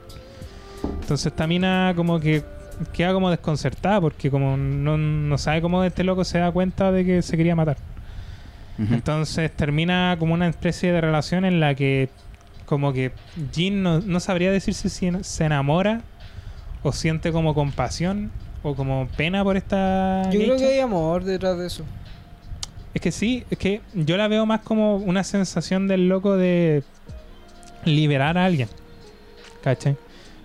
Entonces 1.01 1.25
esta 1.25 1.47
mina 1.47 1.95
como 1.97 2.21
que 2.21 2.45
queda 2.93 3.15
como 3.15 3.31
desconcertada 3.31 3.99
porque 3.99 4.31
como 4.31 4.59
no 4.59 5.39
sabe 5.39 5.63
cómo 5.63 5.83
este 5.85 6.05
loco 6.05 6.23
se 6.25 6.39
da 6.39 6.53
cuenta 6.53 6.93
de 6.93 7.07
que 7.07 7.23
se 7.23 7.39
quería 7.39 7.57
matar. 7.57 7.79
Entonces 8.91 9.51
termina 9.55 10.17
como 10.19 10.33
una 10.33 10.49
especie 10.49 10.91
de 10.93 11.01
relación 11.01 11.45
en 11.45 11.61
la 11.61 11.75
que 11.75 12.09
como 12.65 12.93
que 12.93 13.13
Jin 13.53 13.83
no, 13.83 14.01
no 14.01 14.21
sabría 14.21 14.51
decirse 14.53 14.89
si 14.89 15.11
se 15.23 15.45
enamora 15.45 16.03
o 16.83 16.93
siente 16.93 17.33
como 17.33 17.53
compasión 17.53 18.31
o 18.63 18.75
como 18.75 19.09
pena 19.17 19.43
por 19.45 19.57
esta 19.57 20.31
Yo 20.31 20.41
creo 20.41 20.57
que 20.57 20.67
hay 20.67 20.79
amor 20.79 21.25
detrás 21.25 21.59
de 21.59 21.67
eso. 21.67 21.85
Es 22.95 23.01
que 23.01 23.13
sí, 23.13 23.45
es 23.51 23.59
que 23.59 23.81
yo 23.95 24.17
la 24.17 24.29
veo 24.29 24.47
más 24.47 24.61
como 24.61 24.97
una 24.97 25.25
sensación 25.25 25.87
del 25.87 26.09
loco 26.09 26.37
de 26.37 26.83
liberar 27.85 28.39
a 28.39 28.45
alguien. 28.47 28.69
¿Cachai? 29.63 29.97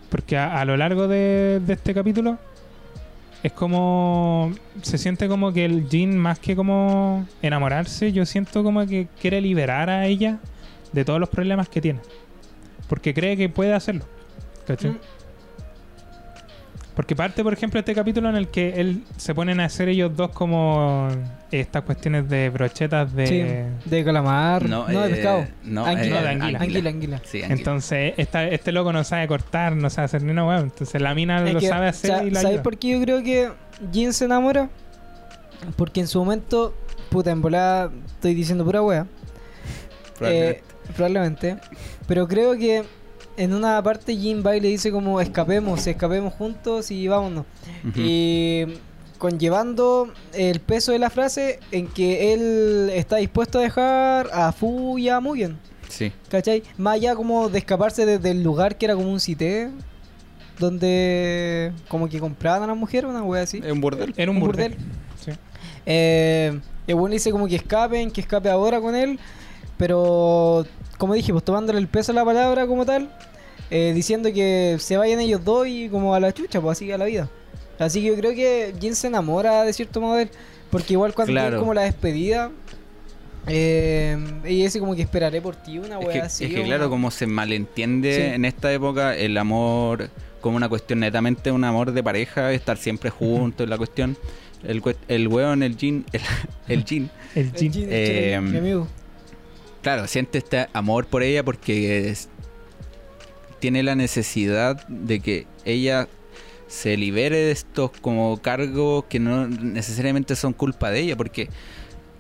Porque 0.10 0.38
a, 0.38 0.60
a 0.60 0.66
lo 0.66 0.78
largo 0.78 1.08
de, 1.08 1.62
de 1.66 1.74
este 1.74 1.94
capítulo 1.94 2.38
es 3.46 3.54
como. 3.54 4.52
Se 4.82 4.98
siente 4.98 5.28
como 5.28 5.54
que 5.54 5.66
el 5.66 5.88
Jin, 5.88 6.18
más 6.18 6.40
que 6.40 6.56
como 6.56 7.28
enamorarse, 7.44 8.12
yo 8.12 8.26
siento 8.26 8.64
como 8.64 8.88
que 8.88 9.08
quiere 9.22 9.40
liberar 9.40 9.88
a 9.88 10.08
ella 10.08 10.40
de 10.94 11.06
todos 11.06 11.20
los 11.20 11.30
problemas 11.30 11.70
que 11.70 11.80
tiene. 11.80 12.00
Porque 12.90 13.14
cree 13.14 13.38
que 13.38 13.48
puede 13.48 13.76
hacerlo. 13.76 14.06
¿Cachai? 14.66 14.92
Mm. 14.92 15.00
Porque 16.96 17.14
parte, 17.16 17.44
por 17.44 17.52
ejemplo, 17.52 17.78
este 17.80 17.94
capítulo 17.94 18.30
en 18.30 18.38
el 18.38 18.48
que 18.48 18.80
él 18.80 19.04
se 19.18 19.36
ponen 19.36 19.60
a 19.60 19.66
hacer 19.66 19.90
ellos 19.90 20.16
dos 20.16 20.30
como 20.32 21.10
estas 21.52 21.84
cuestiones 21.84 22.30
de 22.30 22.50
brochetas 22.50 23.14
de. 23.14 23.28
Sí, 23.28 23.90
de 23.90 24.04
calamar. 24.06 24.68
No, 24.70 24.86
de 24.86 24.96
eh, 24.96 25.10
pescado. 25.10 25.46
No, 25.64 25.86
Anguila, 25.86 26.20
eh, 26.20 26.24
de 26.24 26.30
anguila. 26.30 26.60
Anguila, 26.60 26.90
anguila. 26.90 27.22
Sí, 27.26 27.40
anguila. 27.44 27.54
Entonces, 27.60 28.14
esta- 28.16 28.48
este 28.48 28.72
loco 28.72 28.94
no 28.94 29.04
sabe 29.04 29.28
cortar, 29.28 29.76
no 29.76 29.90
sabe 29.90 30.06
hacer 30.06 30.24
ni 30.24 30.32
una 30.32 30.46
hueá. 30.48 30.60
Entonces, 30.60 31.02
la 31.02 31.14
mina 31.14 31.46
Es 31.46 31.54
lo 31.54 31.60
que, 31.60 31.68
sabe 31.68 31.88
hacer 31.90 32.28
y 32.28 32.32
la 32.32 32.40
¿Sabes 32.40 32.46
ayuda. 32.56 32.64
por 32.64 32.78
qué 32.78 32.90
yo 32.92 33.02
creo 33.02 33.22
que 33.24 33.52
Jin 33.92 34.14
se 34.14 34.26
enamora? 34.26 34.70
Porque 35.76 36.00
en 36.00 36.08
su 36.08 36.20
momento, 36.20 36.74
puta, 37.10 37.30
en 37.32 37.42
volada 37.42 37.92
estoy 38.06 38.34
diciendo 38.36 38.64
pura 38.64 38.82
wea. 38.82 39.06
Probablemente. 40.18 40.60
Eh, 40.60 40.64
probablemente. 40.96 41.58
Pero 42.08 42.28
creo 42.28 42.56
que 42.58 42.84
en 43.38 43.54
una 43.54 43.82
parte 43.82 44.16
Jin 44.16 44.44
va 44.46 44.56
y 44.56 44.62
le 44.62 44.70
dice 44.70 44.92
como 44.92 45.22
escapemos, 45.22 45.86
escapemos 45.88 46.34
juntos 46.34 46.92
y 46.92 47.08
vámonos. 47.08 47.46
Ujú. 47.88 48.00
Y 48.00 48.66
conllevando 49.18 50.12
el 50.34 50.60
peso 50.60 50.92
de 50.92 51.00
la 51.00 51.10
frase 51.10 51.60
en 51.72 51.88
que 51.88 52.34
él 52.34 52.90
está 52.94 53.18
dispuesto 53.18 53.60
a 53.60 53.62
dejar 53.62 54.30
a 54.34 54.52
Fu 54.52 54.98
y 54.98 55.10
a 55.10 55.20
Mugen. 55.20 55.58
Sí. 55.90 56.12
¿Cachai? 56.30 56.64
Más 56.78 56.96
allá 56.96 57.16
como 57.16 57.50
de 57.50 57.60
escaparse 57.60 58.06
desde 58.06 58.32
el 58.32 58.44
lugar 58.44 58.78
que 58.78 58.86
era 58.86 58.96
como 58.96 59.12
un 59.12 59.20
cité. 59.20 59.70
Donde 60.60 61.74
como 61.90 62.08
que 62.08 62.18
compraban 62.20 62.64
a 62.64 62.68
la 62.68 62.76
mujer, 62.76 63.06
una 63.06 63.22
wea 63.24 63.44
así. 63.44 63.62
Es 63.64 63.72
un 63.72 63.82
burdel. 63.82 64.14
Era 64.16 64.32
un 64.32 64.38
un 64.38 64.44
burdel. 64.44 64.72
burdel. 64.72 64.88
Sí. 65.24 65.32
Eh, 65.86 66.60
el 66.88 66.96
bueno 66.96 67.14
dice 67.14 67.32
como 67.32 67.48
que 67.48 67.56
escapen, 67.58 68.10
que 68.10 68.22
escape 68.22 68.50
ahora 68.50 68.80
con 68.80 68.96
él. 68.96 69.20
Pero, 69.78 70.66
como 70.98 71.14
dije, 71.14 71.32
pues 71.32 71.44
tomándole 71.44 71.80
el 71.80 71.88
peso 71.88 72.12
a 72.12 72.16
la 72.16 72.26
palabra 72.26 72.66
como 72.68 72.86
tal. 72.86 73.10
eh, 73.72 73.94
diciendo 73.96 74.32
que 74.32 74.78
se 74.80 74.96
vayan 74.96 75.20
ellos 75.20 75.44
dos 75.44 75.66
y 75.68 75.90
como 75.90 76.14
a 76.14 76.20
la 76.20 76.32
chucha, 76.32 76.62
pues 76.62 76.78
así 76.78 76.92
a 76.92 76.98
la 77.00 77.06
vida. 77.06 77.30
Así 77.80 78.00
que 78.02 78.08
yo 78.08 78.16
creo 78.16 78.34
que 78.36 78.74
Jin 78.80 78.96
se 78.96 79.08
enamora 79.08 79.64
de 79.64 79.74
cierto 79.74 80.00
modo 80.00 80.16
de 80.16 80.24
él. 80.24 80.30
Porque 80.70 80.94
igual 80.94 81.14
cuando 81.16 81.32
Claro. 81.34 81.48
tiene 81.50 81.60
como 81.60 81.74
la 81.74 81.82
despedida. 81.82 82.52
Eh, 83.48 84.18
ella 84.44 84.64
dice 84.66 84.80
como 84.80 84.96
que 84.96 85.02
esperaré 85.04 85.40
por 85.42 85.56
ti, 85.56 85.78
una 85.78 86.00
Es 86.00 86.06
wea 86.06 86.14
que, 86.14 86.22
así. 86.22 86.46
es 86.46 86.54
que 86.54 86.64
claro, 86.64 86.84
una- 86.86 86.90
como 86.90 87.12
se 87.12 87.28
malentiende 87.28 88.16
Sí. 88.16 88.22
en 88.36 88.46
esta 88.46 88.72
época 88.74 89.16
el 89.16 89.38
amor 89.38 90.10
como 90.42 90.58
una 90.58 90.68
cuestión 90.70 91.00
netamente 91.00 91.52
un 91.52 91.64
amor 91.64 91.92
de 91.92 92.04
pareja, 92.04 92.52
estar 92.54 92.78
siempre 92.78 93.10
juntos, 93.10 93.68
la 93.70 93.78
cuestión. 93.78 94.16
El, 94.64 94.82
el 95.08 95.28
weón, 95.28 95.62
el 95.64 95.76
Jin, 95.78 96.06
el, 96.12 96.22
el 96.68 96.84
Jin, 96.86 97.10
El. 97.36 97.52
Jin, 97.54 97.72
el 97.84 97.90
Eh, 97.92 98.06
chile, 98.38 98.42
mi 98.42 98.58
amigo. 98.58 98.88
Claro, 99.86 100.08
siente 100.08 100.40
este 100.40 100.68
amor 100.74 101.06
por 101.06 101.22
ella 101.22 101.46
porque 101.46 102.16
tiene 103.60 103.84
la 103.84 103.94
necesidad 103.94 104.84
de 104.88 105.20
que 105.20 105.46
ella 105.64 106.08
se 106.66 106.98
libere 106.98 107.38
de 107.38 107.52
estos 107.52 107.92
como 108.02 108.42
cargos 108.42 109.06
que 109.06 109.20
no 109.20 109.48
necesariamente 109.48 110.36
son 110.36 110.54
culpa 110.54 110.90
de 110.90 111.02
ella, 111.02 111.16
porque 111.16 111.50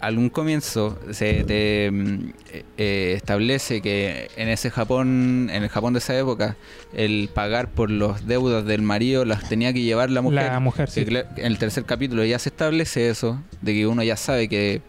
algún 0.01 0.29
comienzo 0.29 0.97
se 1.11 1.43
te 1.43 1.89
mm, 1.91 2.29
eh, 2.51 2.63
eh, 2.77 3.13
establece 3.15 3.81
que 3.81 4.29
en 4.35 4.49
ese 4.49 4.69
Japón, 4.71 5.49
en 5.51 5.63
el 5.63 5.69
Japón 5.69 5.93
de 5.93 5.99
esa 5.99 6.17
época, 6.17 6.55
el 6.93 7.29
pagar 7.33 7.69
por 7.71 7.89
los 7.89 8.27
deudas 8.27 8.65
del 8.65 8.81
marido 8.81 9.25
las 9.25 9.47
tenía 9.49 9.73
que 9.73 9.81
llevar 9.81 10.09
la 10.11 10.21
mujer. 10.21 10.43
La 10.51 10.59
mujer, 10.59 10.89
sí. 10.89 11.05
Que 11.05 11.25
en 11.37 11.45
el 11.45 11.57
tercer 11.57 11.83
capítulo 11.85 12.23
ya 12.25 12.39
se 12.39 12.49
establece 12.49 13.09
eso, 13.09 13.41
de 13.61 13.73
que 13.73 13.87
uno 13.87 14.03
ya 14.03 14.15
sabe 14.17 14.47
que... 14.47 14.81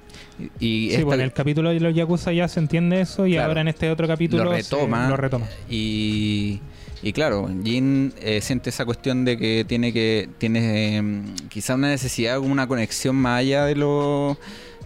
Y, 0.60 0.88
Sí, 0.88 0.94
esta- 0.96 1.04
bueno, 1.04 1.22
en 1.22 1.26
el 1.28 1.32
capítulo 1.32 1.70
de 1.70 1.80
los 1.80 1.94
Yakuza 1.94 2.30
ya 2.32 2.46
se 2.48 2.60
entiende 2.60 3.00
eso 3.00 3.26
y 3.26 3.32
Claro. 3.32 3.48
ahora 3.48 3.60
en 3.62 3.68
este 3.68 3.90
otro 3.90 4.06
capítulo 4.06 4.44
Lo 4.44 4.50
se- 4.50 4.56
retoma. 4.58 5.08
lo 5.08 5.16
retoma. 5.16 5.46
Y, 5.70 6.60
y 7.02 7.12
claro, 7.14 7.48
Jin 7.64 8.12
eh, 8.20 8.40
siente 8.42 8.68
esa 8.68 8.84
cuestión 8.84 9.24
de 9.24 9.38
que 9.38 9.64
tiene 9.66 9.92
que 9.94 10.28
tiene 10.38 10.98
eh, 10.98 11.02
quizá 11.48 11.74
una 11.74 11.88
necesidad, 11.88 12.38
una 12.38 12.66
conexión 12.66 13.16
más 13.16 13.40
allá 13.40 13.64
de 13.64 13.76
lo 13.76 14.36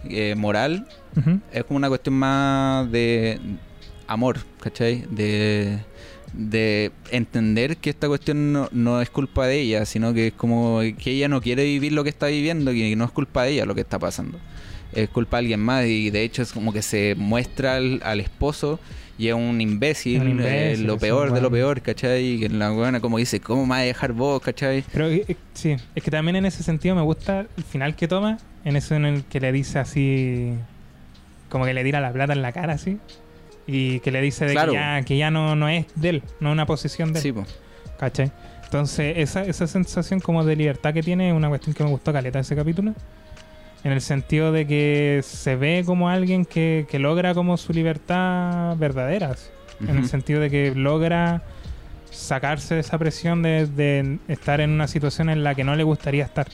eh, 0.09 0.35
moral. 0.35 0.87
Es 1.51 1.63
como 1.65 1.77
una 1.77 1.89
cuestión 1.89 2.15
más 2.15 2.89
de 2.91 3.39
amor, 4.07 4.39
¿cachai? 4.61 5.05
De, 5.09 5.79
de 6.33 6.91
entender 7.11 7.77
que 7.77 7.89
esta 7.89 8.07
cuestión 8.07 8.53
no, 8.53 8.69
no 8.71 9.01
es 9.01 9.09
culpa 9.09 9.47
de 9.47 9.59
ella, 9.59 9.85
sino 9.85 10.13
que 10.13 10.27
es 10.27 10.33
como 10.33 10.79
que 10.97 11.11
ella 11.11 11.27
no 11.27 11.41
quiere 11.41 11.63
vivir 11.63 11.91
lo 11.91 12.03
que 12.03 12.09
está 12.09 12.27
viviendo, 12.27 12.71
que 12.71 12.95
no 12.95 13.05
es 13.05 13.11
culpa 13.11 13.43
de 13.43 13.51
ella 13.51 13.65
lo 13.65 13.75
que 13.75 13.81
está 13.81 13.99
pasando. 13.99 14.39
Es 14.93 15.09
culpa 15.09 15.37
de 15.37 15.39
alguien 15.39 15.59
más 15.61 15.85
y 15.85 16.09
de 16.09 16.23
hecho 16.23 16.41
es 16.41 16.51
como 16.51 16.73
que 16.73 16.81
se 16.81 17.15
muestra 17.17 17.75
al, 17.75 18.01
al 18.03 18.19
esposo 18.19 18.79
y 19.17 19.27
es 19.27 19.35
un 19.35 19.61
imbécil, 19.61 20.21
Un 20.21 20.41
eh, 20.41 20.75
lo 20.77 20.97
peor 20.97 21.31
de 21.31 21.41
lo 21.41 21.51
peor, 21.51 21.81
¿cachai? 21.81 22.39
Que 22.39 22.49
la 22.49 22.71
buena 22.71 22.99
como 22.99 23.19
dice, 23.19 23.39
¿cómo 23.39 23.63
me 23.63 23.69
vas 23.69 23.79
a 23.79 23.83
dejar 23.83 24.13
vos, 24.13 24.41
¿cachai? 24.41 24.83
Pero 24.91 25.09
eh, 25.09 25.37
sí, 25.53 25.75
es 25.93 26.03
que 26.03 26.09
también 26.09 26.37
en 26.37 26.45
ese 26.45 26.63
sentido 26.63 26.95
me 26.95 27.03
gusta 27.03 27.45
el 27.55 27.63
final 27.63 27.95
que 27.95 28.07
toma, 28.07 28.39
en 28.65 28.75
eso 28.75 28.95
en 28.95 29.05
el 29.05 29.23
que 29.25 29.39
le 29.39 29.51
dice 29.51 29.79
así, 29.79 30.53
como 31.49 31.65
que 31.65 31.73
le 31.73 31.83
tira 31.83 31.99
la 31.99 32.11
plata 32.11 32.33
en 32.33 32.41
la 32.41 32.51
cara 32.51 32.73
así, 32.73 32.97
y 33.67 33.99
que 34.01 34.11
le 34.11 34.21
dice 34.21 34.45
de 34.45 34.53
Claro. 34.53 34.71
que 34.71 34.77
ya, 34.77 35.01
que 35.03 35.17
ya 35.17 35.31
no, 35.31 35.55
no 35.55 35.69
es 35.69 35.85
de 35.95 36.09
él, 36.09 36.23
no 36.39 36.49
es 36.49 36.53
una 36.53 36.65
posición 36.65 37.13
de 37.13 37.19
él. 37.19 37.23
Sí, 37.23 37.31
po. 37.31 37.45
¿Cachai? 37.99 38.31
Entonces, 38.63 39.17
esa, 39.17 39.43
esa 39.43 39.67
sensación 39.67 40.19
como 40.21 40.43
de 40.45 40.55
libertad 40.55 40.93
que 40.93 41.03
tiene 41.03 41.29
es 41.29 41.35
una 41.35 41.49
cuestión 41.49 41.73
que 41.75 41.83
me 41.83 41.89
gustó 41.89 42.13
caleta 42.13 42.39
ese 42.39 42.55
capítulo. 42.55 42.93
En 43.83 43.91
el 43.91 44.01
sentido 44.01 44.51
de 44.51 44.65
que 44.67 45.21
se 45.23 45.55
ve 45.55 45.83
como 45.85 46.07
alguien 46.09 46.45
que, 46.45 46.85
que 46.89 46.99
logra 46.99 47.33
como 47.33 47.57
su 47.57 47.73
libertad 47.73 48.77
verdadera. 48.77 49.31
así. 49.31 49.49
En 49.87 49.97
el 49.97 50.07
sentido 50.07 50.39
de 50.39 50.49
que 50.51 50.73
logra 50.75 51.41
sacarse 52.11 52.75
de 52.75 52.81
esa 52.81 52.97
presión 52.99 53.41
de, 53.41 53.65
de 53.65 54.19
estar 54.27 54.61
en 54.61 54.69
una 54.69 54.87
situación 54.87 55.29
en 55.29 55.43
la 55.43 55.55
que 55.55 55.63
no 55.63 55.75
le 55.75 55.83
gustaría 55.83 56.23
estar. 56.23 56.47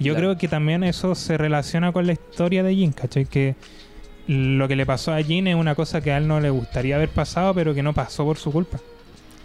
Yo 0.00 0.14
Claro. 0.14 0.18
creo 0.28 0.38
que 0.38 0.48
también 0.48 0.82
eso 0.82 1.14
se 1.14 1.36
relaciona 1.38 1.92
con 1.92 2.06
la 2.06 2.12
historia 2.14 2.62
de 2.64 2.74
Jin, 2.74 2.92
¿cachai? 2.92 3.26
Que 3.26 3.54
lo 4.26 4.66
que 4.66 4.74
le 4.76 4.86
pasó 4.86 5.12
a 5.12 5.22
Jin 5.22 5.46
es 5.46 5.54
una 5.54 5.74
cosa 5.74 6.00
que 6.00 6.10
a 6.10 6.16
él 6.16 6.26
no 6.26 6.40
le 6.40 6.50
gustaría 6.50 6.96
haber 6.96 7.10
pasado, 7.10 7.54
pero 7.54 7.74
que 7.74 7.82
no 7.82 7.92
pasó 7.92 8.24
por 8.24 8.38
su 8.38 8.50
culpa. 8.50 8.78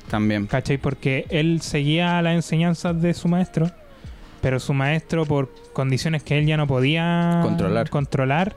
También. 0.09 0.47
¿Cachai? 0.47 0.77
Porque 0.77 1.25
él 1.29 1.61
seguía 1.61 2.21
las 2.21 2.35
enseñanzas 2.35 3.01
de 3.01 3.13
su 3.13 3.27
maestro, 3.27 3.69
pero 4.41 4.59
su 4.59 4.73
maestro, 4.73 5.25
por 5.25 5.51
condiciones 5.73 6.23
que 6.23 6.37
él 6.37 6.45
ya 6.45 6.55
no 6.57 6.67
podía 6.67 7.39
Controlar. 7.41 7.89
controlar, 7.89 8.55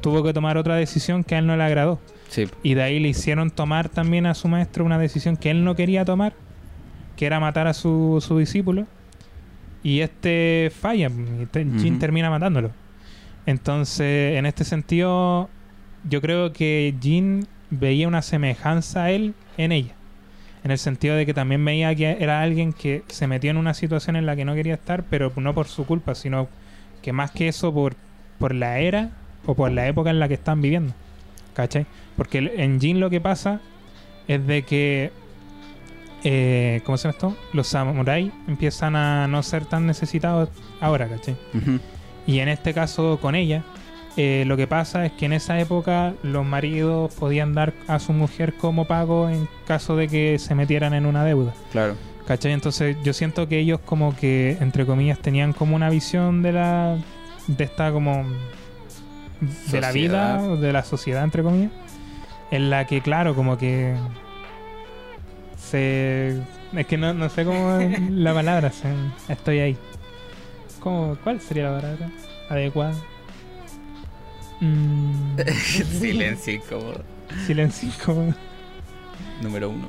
tuvo 0.00 0.22
que 0.24 0.32
tomar 0.32 0.56
otra 0.56 0.74
decisión 0.76 1.22
que 1.24 1.34
a 1.36 1.38
él 1.38 1.46
no 1.46 1.56
le 1.56 1.62
agradó. 1.62 2.00
Sí. 2.28 2.48
Y 2.64 2.74
de 2.74 2.82
ahí 2.82 2.98
le 2.98 3.08
hicieron 3.08 3.50
tomar 3.50 3.88
también 3.88 4.26
a 4.26 4.34
su 4.34 4.48
maestro 4.48 4.84
una 4.84 4.98
decisión 4.98 5.36
que 5.36 5.50
él 5.50 5.62
no 5.62 5.76
quería 5.76 6.04
tomar, 6.04 6.32
que 7.14 7.26
era 7.26 7.38
matar 7.38 7.66
a 7.68 7.74
su, 7.74 8.22
su 8.26 8.36
discípulo. 8.38 8.86
Y 9.86 10.00
este 10.00 10.72
falla, 10.80 11.08
y 11.42 11.46
te- 11.46 11.64
Jin 11.78 11.98
termina 12.00 12.28
matándolo. 12.30 12.70
Entonces, 13.46 14.36
en 14.36 14.46
este 14.46 14.64
sentido, 14.64 15.48
yo 16.08 16.20
creo 16.20 16.52
que 16.52 16.94
Jin 17.00 17.46
veía 17.70 18.08
una 18.08 18.22
semejanza 18.22 19.04
a 19.04 19.10
él 19.10 19.34
en 19.56 19.72
ella. 19.72 19.92
En 20.64 20.72
el 20.72 20.78
sentido 20.78 21.14
de 21.14 21.24
que 21.26 21.34
también 21.34 21.64
veía 21.64 21.94
que 21.94 22.16
era 22.18 22.42
alguien 22.42 22.72
que 22.72 23.02
se 23.06 23.28
metió 23.28 23.50
en 23.50 23.56
una 23.56 23.74
situación 23.74 24.16
en 24.16 24.26
la 24.26 24.34
que 24.34 24.44
no 24.44 24.54
quería 24.54 24.74
estar, 24.74 25.04
pero 25.08 25.32
no 25.36 25.54
por 25.54 25.68
su 25.68 25.86
culpa, 25.86 26.14
sino 26.16 26.48
que 27.02 27.12
más 27.12 27.30
que 27.30 27.46
eso 27.46 27.72
por, 27.72 27.94
por 28.40 28.52
la 28.54 28.80
era 28.80 29.10
o 29.44 29.54
por 29.54 29.70
la 29.70 29.86
época 29.86 30.10
en 30.10 30.18
la 30.18 30.26
que 30.26 30.34
están 30.34 30.60
viviendo. 30.60 30.92
¿Cachai? 31.54 31.86
Porque 32.16 32.38
en 32.56 32.80
Jin 32.80 32.98
lo 32.98 33.08
que 33.10 33.20
pasa 33.20 33.60
es 34.26 34.44
de 34.46 34.62
que, 34.62 35.12
eh, 36.24 36.80
¿cómo 36.84 36.96
se 36.96 37.04
llama 37.04 37.12
esto? 37.12 37.36
Los 37.52 37.68
samuráis 37.68 38.32
empiezan 38.48 38.96
a 38.96 39.28
no 39.28 39.42
ser 39.42 39.66
tan 39.66 39.86
necesitados 39.86 40.48
ahora, 40.80 41.08
¿cachai? 41.08 41.36
Y 42.26 42.40
en 42.40 42.48
este 42.48 42.74
caso 42.74 43.18
con 43.20 43.34
ella, 43.34 43.62
eh, 44.16 44.44
lo 44.46 44.56
que 44.56 44.66
pasa 44.66 45.04
es 45.04 45.12
que 45.12 45.26
en 45.26 45.34
esa 45.34 45.60
época 45.60 46.14
los 46.22 46.44
maridos 46.44 47.14
podían 47.14 47.52
dar 47.54 47.74
a 47.86 47.98
su 47.98 48.12
mujer 48.12 48.54
como 48.54 48.86
pago 48.86 49.28
en 49.28 49.46
caso 49.66 49.94
de 49.94 50.08
que 50.08 50.38
se 50.38 50.54
metieran 50.54 50.94
en 50.94 51.06
una 51.06 51.22
deuda. 51.24 51.52
Claro. 51.70 51.94
¿Cachai? 52.26 52.52
Entonces 52.52 52.96
yo 53.04 53.12
siento 53.12 53.46
que 53.46 53.58
ellos 53.58 53.78
como 53.84 54.16
que, 54.16 54.56
entre 54.60 54.84
comillas, 54.86 55.18
tenían 55.18 55.52
como 55.52 55.76
una 55.76 55.90
visión 55.90 56.42
de 56.42 56.52
la... 56.52 56.96
de 57.46 57.64
esta 57.64 57.92
como... 57.92 58.24
de 59.70 59.80
la 59.80 59.92
vida, 59.92 60.42
de 60.56 60.72
la 60.72 60.82
sociedad, 60.82 61.22
entre 61.22 61.42
comillas, 61.42 61.70
en 62.50 62.70
la 62.70 62.86
que, 62.86 63.00
claro, 63.02 63.34
como 63.34 63.58
que... 63.58 63.94
se... 65.76 66.40
es 66.80 66.86
que 66.86 66.96
no, 66.96 67.12
no 67.14 67.28
sé 67.28 67.44
cómo 67.44 67.78
la 68.10 68.34
palabra, 68.34 68.70
se- 68.72 69.32
estoy 69.32 69.58
ahí. 69.60 69.76
¿Cómo, 70.80 71.16
¿Cuál 71.22 71.40
sería 71.40 71.70
la 71.70 71.80
palabra 71.80 72.10
adecuada? 72.48 72.94
Mm, 74.60 75.36
Silencio 76.00 76.54
incómodo. 76.54 77.04
silencio 77.46 77.88
incómodo. 77.88 78.34
Número 79.42 79.68
uno. 79.70 79.88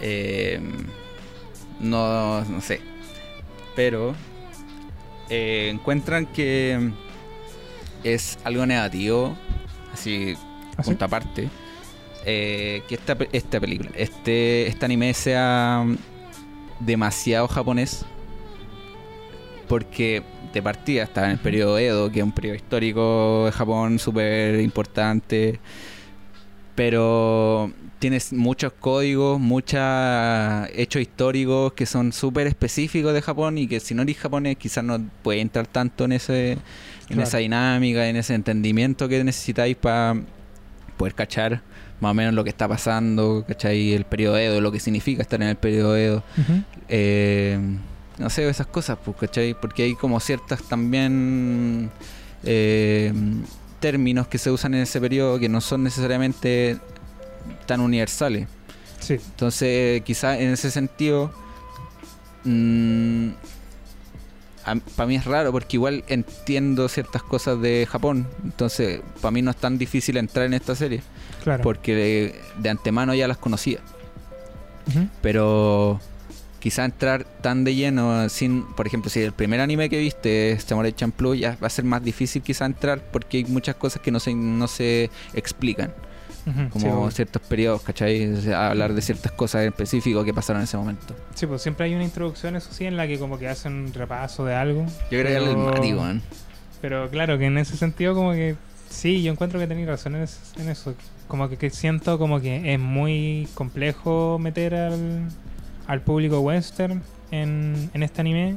Eh, 0.00 0.60
no, 1.78 2.44
no 2.44 2.60
sé. 2.60 2.80
Pero 3.76 4.14
eh, 5.30 5.70
encuentran 5.72 6.26
que 6.26 6.90
es 8.02 8.38
algo 8.44 8.66
negativo, 8.66 9.36
así, 9.92 10.34
¿Ah, 10.76 10.82
sí? 10.82 10.90
punto 10.90 11.04
aparte, 11.04 11.48
eh, 12.24 12.82
que 12.88 12.94
esta, 12.94 13.16
esta 13.32 13.60
película, 13.60 13.90
este, 13.94 14.66
este 14.66 14.84
anime 14.84 15.14
sea 15.14 15.84
demasiado 16.80 17.48
japonés. 17.48 18.04
Porque 19.68 20.22
de 20.52 20.62
partida 20.62 21.04
estaba 21.04 21.28
en 21.28 21.32
el 21.34 21.38
periodo 21.38 21.78
Edo, 21.78 22.10
que 22.10 22.18
es 22.18 22.24
un 22.24 22.32
periodo 22.32 22.56
histórico 22.56 23.46
de 23.46 23.52
Japón 23.52 23.98
súper 23.98 24.60
importante. 24.60 25.60
Pero 26.74 27.72
tienes 27.98 28.32
muchos 28.32 28.72
códigos, 28.72 29.38
muchos 29.38 29.80
hechos 30.74 31.00
históricos 31.00 31.72
que 31.74 31.86
son 31.86 32.12
súper 32.12 32.46
específicos 32.48 33.14
de 33.14 33.22
Japón 33.22 33.58
y 33.58 33.68
que 33.68 33.78
si 33.78 33.94
no 33.94 34.02
eres 34.02 34.18
japonés 34.18 34.56
quizás 34.56 34.82
no 34.82 34.98
puedes 35.22 35.40
entrar 35.40 35.68
tanto 35.68 36.06
en 36.06 36.12
ese 36.12 36.58
en 37.08 37.20
esa 37.20 37.38
dinámica, 37.38 38.08
en 38.08 38.16
ese 38.16 38.34
entendimiento 38.34 39.08
que 39.08 39.22
necesitáis 39.22 39.76
para 39.76 40.16
poder 40.96 41.14
cachar 41.14 41.62
más 42.02 42.10
o 42.10 42.14
menos 42.14 42.34
lo 42.34 42.42
que 42.42 42.50
está 42.50 42.66
pasando, 42.66 43.44
¿cachai? 43.46 43.92
El 43.92 44.04
periodo 44.04 44.36
Edo, 44.36 44.60
lo 44.60 44.72
que 44.72 44.80
significa 44.80 45.22
estar 45.22 45.40
en 45.40 45.48
el 45.48 45.56
periodo 45.56 45.96
Edo. 45.96 46.24
Eh, 46.88 47.60
no 48.18 48.28
sé, 48.28 48.48
esas 48.48 48.66
cosas, 48.66 48.98
pues, 49.04 49.16
¿cachai? 49.18 49.54
Porque 49.54 49.84
hay 49.84 49.94
como 49.94 50.18
ciertas 50.18 50.64
también 50.64 51.90
eh, 52.42 53.12
términos 53.78 54.26
que 54.26 54.38
se 54.38 54.50
usan 54.50 54.74
en 54.74 54.80
ese 54.80 55.00
periodo 55.00 55.38
que 55.38 55.48
no 55.48 55.60
son 55.60 55.84
necesariamente 55.84 56.76
tan 57.66 57.80
universales. 57.80 58.48
Sí, 58.98 59.14
Entonces, 59.14 60.02
quizás 60.02 60.40
en 60.40 60.48
ese 60.48 60.72
sentido, 60.72 61.32
para 64.96 65.06
mí 65.06 65.14
es 65.14 65.24
raro 65.24 65.52
porque 65.52 65.76
igual 65.76 66.02
entiendo 66.08 66.88
ciertas 66.88 67.22
cosas 67.22 67.60
de 67.62 67.86
Japón. 67.88 68.26
Entonces, 68.42 69.02
para 69.20 69.30
mí 69.30 69.40
no 69.40 69.52
es 69.52 69.56
tan 69.56 69.78
difícil 69.78 70.16
entrar 70.16 70.46
en 70.46 70.54
esta 70.54 70.74
serie 70.74 71.00
claro. 71.42 71.62
porque 71.62 71.94
de, 71.94 72.40
de 72.58 72.70
antemano 72.70 73.14
ya 73.14 73.28
las 73.28 73.38
conocía. 73.38 73.80
Ujú. 74.88 75.08
Pero 75.20 76.00
quizá 76.62 76.84
entrar 76.84 77.24
tan 77.24 77.64
de 77.64 77.74
lleno 77.74 78.28
sin, 78.28 78.62
por 78.74 78.86
ejemplo, 78.86 79.10
si 79.10 79.20
el 79.20 79.32
primer 79.32 79.60
anime 79.60 79.88
que 79.88 79.98
viste 79.98 80.52
es 80.52 80.62
Samurai 80.62 80.92
Champloo, 80.92 81.34
ya 81.34 81.56
va 81.60 81.66
a 81.66 81.70
ser 81.70 81.84
más 81.84 82.04
difícil 82.04 82.40
quizá 82.40 82.66
entrar 82.66 83.00
porque 83.10 83.38
hay 83.38 83.44
muchas 83.44 83.74
cosas 83.74 84.00
que 84.00 84.12
no 84.12 84.20
se, 84.20 84.32
no 84.32 84.68
se 84.68 85.10
explican, 85.34 85.92
sí, 86.44 86.52
como 86.70 87.00
obvio. 87.00 87.10
ciertos 87.10 87.42
periodos, 87.42 87.82
¿cachai? 87.82 88.32
O 88.32 88.40
sea, 88.40 88.70
hablar 88.70 88.94
de 88.94 89.02
ciertas 89.02 89.32
cosas 89.32 89.62
en 89.62 89.68
específico 89.68 90.22
que 90.24 90.32
pasaron 90.32 90.60
en 90.60 90.64
ese 90.64 90.76
momento. 90.76 91.16
Sí, 91.34 91.46
pues 91.46 91.62
siempre 91.62 91.86
hay 91.86 91.94
una 91.94 92.04
introducción, 92.04 92.54
eso 92.54 92.72
sí, 92.72 92.84
en 92.84 92.96
la 92.96 93.08
que 93.08 93.18
como 93.18 93.40
que 93.40 93.48
hacen 93.48 93.72
un 93.72 93.92
repaso 93.92 94.44
de 94.44 94.54
algo. 94.54 94.86
Yo 94.86 95.18
creo 95.18 95.24
que 95.24 95.32
era 95.32 95.50
el 95.50 95.56
Mati. 95.56 95.94
Pero 96.80 97.10
claro, 97.10 97.38
que 97.38 97.46
en 97.46 97.58
ese 97.58 97.76
sentido 97.76 98.14
como 98.14 98.32
que 98.32 98.54
sí, 98.92 99.22
yo 99.22 99.32
encuentro 99.32 99.58
que 99.58 99.66
tenéis 99.66 99.88
razón 99.88 100.14
en, 100.16 100.22
es- 100.22 100.52
en 100.58 100.68
eso. 100.68 100.94
Como 101.28 101.48
que, 101.48 101.56
que 101.56 101.70
siento 101.70 102.18
como 102.18 102.40
que 102.40 102.74
es 102.74 102.78
muy 102.78 103.48
complejo 103.54 104.38
meter 104.38 104.74
al, 104.74 105.28
al 105.86 106.00
público 106.02 106.40
western 106.40 107.02
en, 107.30 107.90
en 107.94 108.02
este 108.02 108.20
anime 108.20 108.56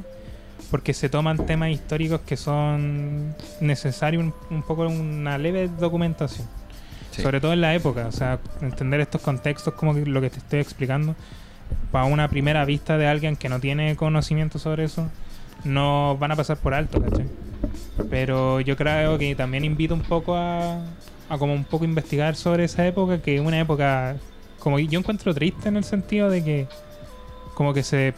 porque 0.70 0.92
se 0.94 1.08
toman 1.08 1.46
temas 1.46 1.70
históricos 1.70 2.20
que 2.26 2.36
son 2.36 3.34
necesarios 3.60 4.22
un, 4.24 4.34
un 4.50 4.62
poco 4.62 4.86
una 4.86 5.38
leve 5.38 5.68
documentación. 5.68 6.46
Sí. 7.12 7.22
Sobre 7.22 7.40
todo 7.40 7.52
en 7.54 7.60
la 7.62 7.74
época, 7.74 8.06
o 8.08 8.12
sea, 8.12 8.38
entender 8.60 9.00
estos 9.00 9.20
contextos 9.22 9.72
como 9.74 9.94
que 9.94 10.04
lo 10.04 10.20
que 10.20 10.28
te 10.28 10.38
estoy 10.38 10.60
explicando 10.60 11.14
para 11.90 12.04
una 12.04 12.28
primera 12.28 12.64
vista 12.64 12.98
de 12.98 13.06
alguien 13.06 13.36
que 13.36 13.48
no 13.48 13.58
tiene 13.60 13.96
conocimiento 13.96 14.58
sobre 14.58 14.84
eso, 14.84 15.08
no 15.64 16.16
van 16.18 16.32
a 16.32 16.36
pasar 16.36 16.58
por 16.58 16.74
alto, 16.74 17.00
¿cachai? 17.00 17.26
Pero 18.10 18.60
yo 18.60 18.76
creo 18.76 19.18
que 19.18 19.34
también 19.34 19.64
invito 19.64 19.94
un 19.94 20.02
poco 20.02 20.34
a, 20.36 20.78
a 21.28 21.38
como 21.38 21.52
un 21.54 21.64
poco 21.64 21.84
investigar 21.84 22.36
sobre 22.36 22.64
esa 22.64 22.86
época, 22.86 23.20
que 23.22 23.36
es 23.36 23.40
una 23.40 23.58
época 23.60 24.16
como 24.58 24.78
yo 24.78 24.98
encuentro 24.98 25.32
triste 25.34 25.68
en 25.68 25.76
el 25.76 25.84
sentido 25.84 26.28
de 26.30 26.42
que 26.44 26.68
como 27.54 27.72
que 27.72 27.82
se, 27.82 28.14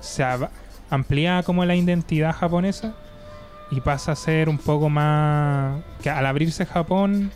se 0.00 0.22
ab- 0.24 0.50
amplía 0.90 1.42
como 1.44 1.64
la 1.64 1.74
identidad 1.76 2.34
japonesa 2.34 2.94
y 3.70 3.80
pasa 3.80 4.12
a 4.12 4.16
ser 4.16 4.48
un 4.48 4.58
poco 4.58 4.88
más 4.88 5.80
que 6.02 6.10
al 6.10 6.24
abrirse 6.26 6.64
Japón 6.66 7.30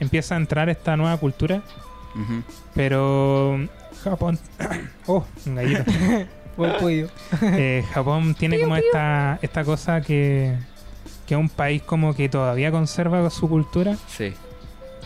empieza 0.00 0.34
a 0.34 0.38
entrar 0.38 0.68
esta 0.68 0.96
nueva 0.96 1.16
cultura, 1.16 1.62
pero 2.74 3.58
Japón 4.04 4.38
oh, 5.06 5.24
un 5.46 5.54
gallito. 5.54 5.82
Buen 6.56 6.72
pollo. 6.80 7.08
Eh, 7.42 7.84
Japón 7.92 8.34
tiene 8.34 8.60
como 8.60 8.74
esta, 8.76 9.38
esta 9.42 9.62
cosa 9.64 10.00
que, 10.00 10.56
que 11.28 11.34
es 11.34 11.40
un 11.40 11.50
país 11.50 11.82
como 11.82 12.14
que 12.14 12.28
todavía 12.30 12.70
conserva 12.72 13.28
su 13.28 13.48
cultura, 13.48 13.96
Sí. 14.08 14.32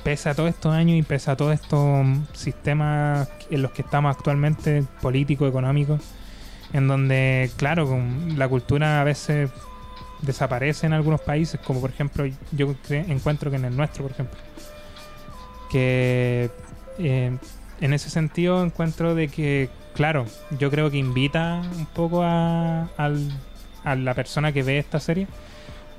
pese 0.04 0.28
a 0.30 0.34
todos 0.34 0.50
estos 0.50 0.72
años 0.72 0.96
y 0.96 1.02
pese 1.02 1.30
a 1.32 1.36
todos 1.36 1.52
estos 1.52 1.80
mm, 2.06 2.22
sistemas 2.32 3.28
en 3.50 3.60
los 3.62 3.72
que 3.72 3.82
estamos 3.82 4.16
actualmente, 4.16 4.84
políticos, 5.02 5.48
económicos, 5.48 6.00
en 6.72 6.86
donde, 6.88 7.50
claro, 7.56 7.86
con 7.88 8.38
la 8.38 8.48
cultura 8.48 9.00
a 9.00 9.04
veces 9.04 9.50
desaparece 10.22 10.86
en 10.86 10.92
algunos 10.92 11.20
países, 11.20 11.60
como 11.60 11.80
por 11.80 11.90
ejemplo 11.90 12.24
yo 12.52 12.74
encuentro 12.90 13.50
que 13.50 13.56
en 13.56 13.64
el 13.64 13.76
nuestro, 13.76 14.04
por 14.04 14.12
ejemplo, 14.12 14.38
que 15.70 16.50
eh, 16.98 17.36
en 17.80 17.92
ese 17.92 18.10
sentido 18.10 18.62
encuentro 18.64 19.14
de 19.16 19.26
que, 19.28 19.68
claro, 19.94 20.26
yo 20.58 20.70
creo 20.70 20.90
que 20.90 20.98
invita 20.98 21.62
un 21.76 21.86
poco 21.86 22.22
a, 22.22 22.88
a 23.84 23.94
la 23.96 24.14
persona 24.14 24.52
que 24.52 24.62
ve 24.62 24.78
esta 24.78 25.00
serie 25.00 25.26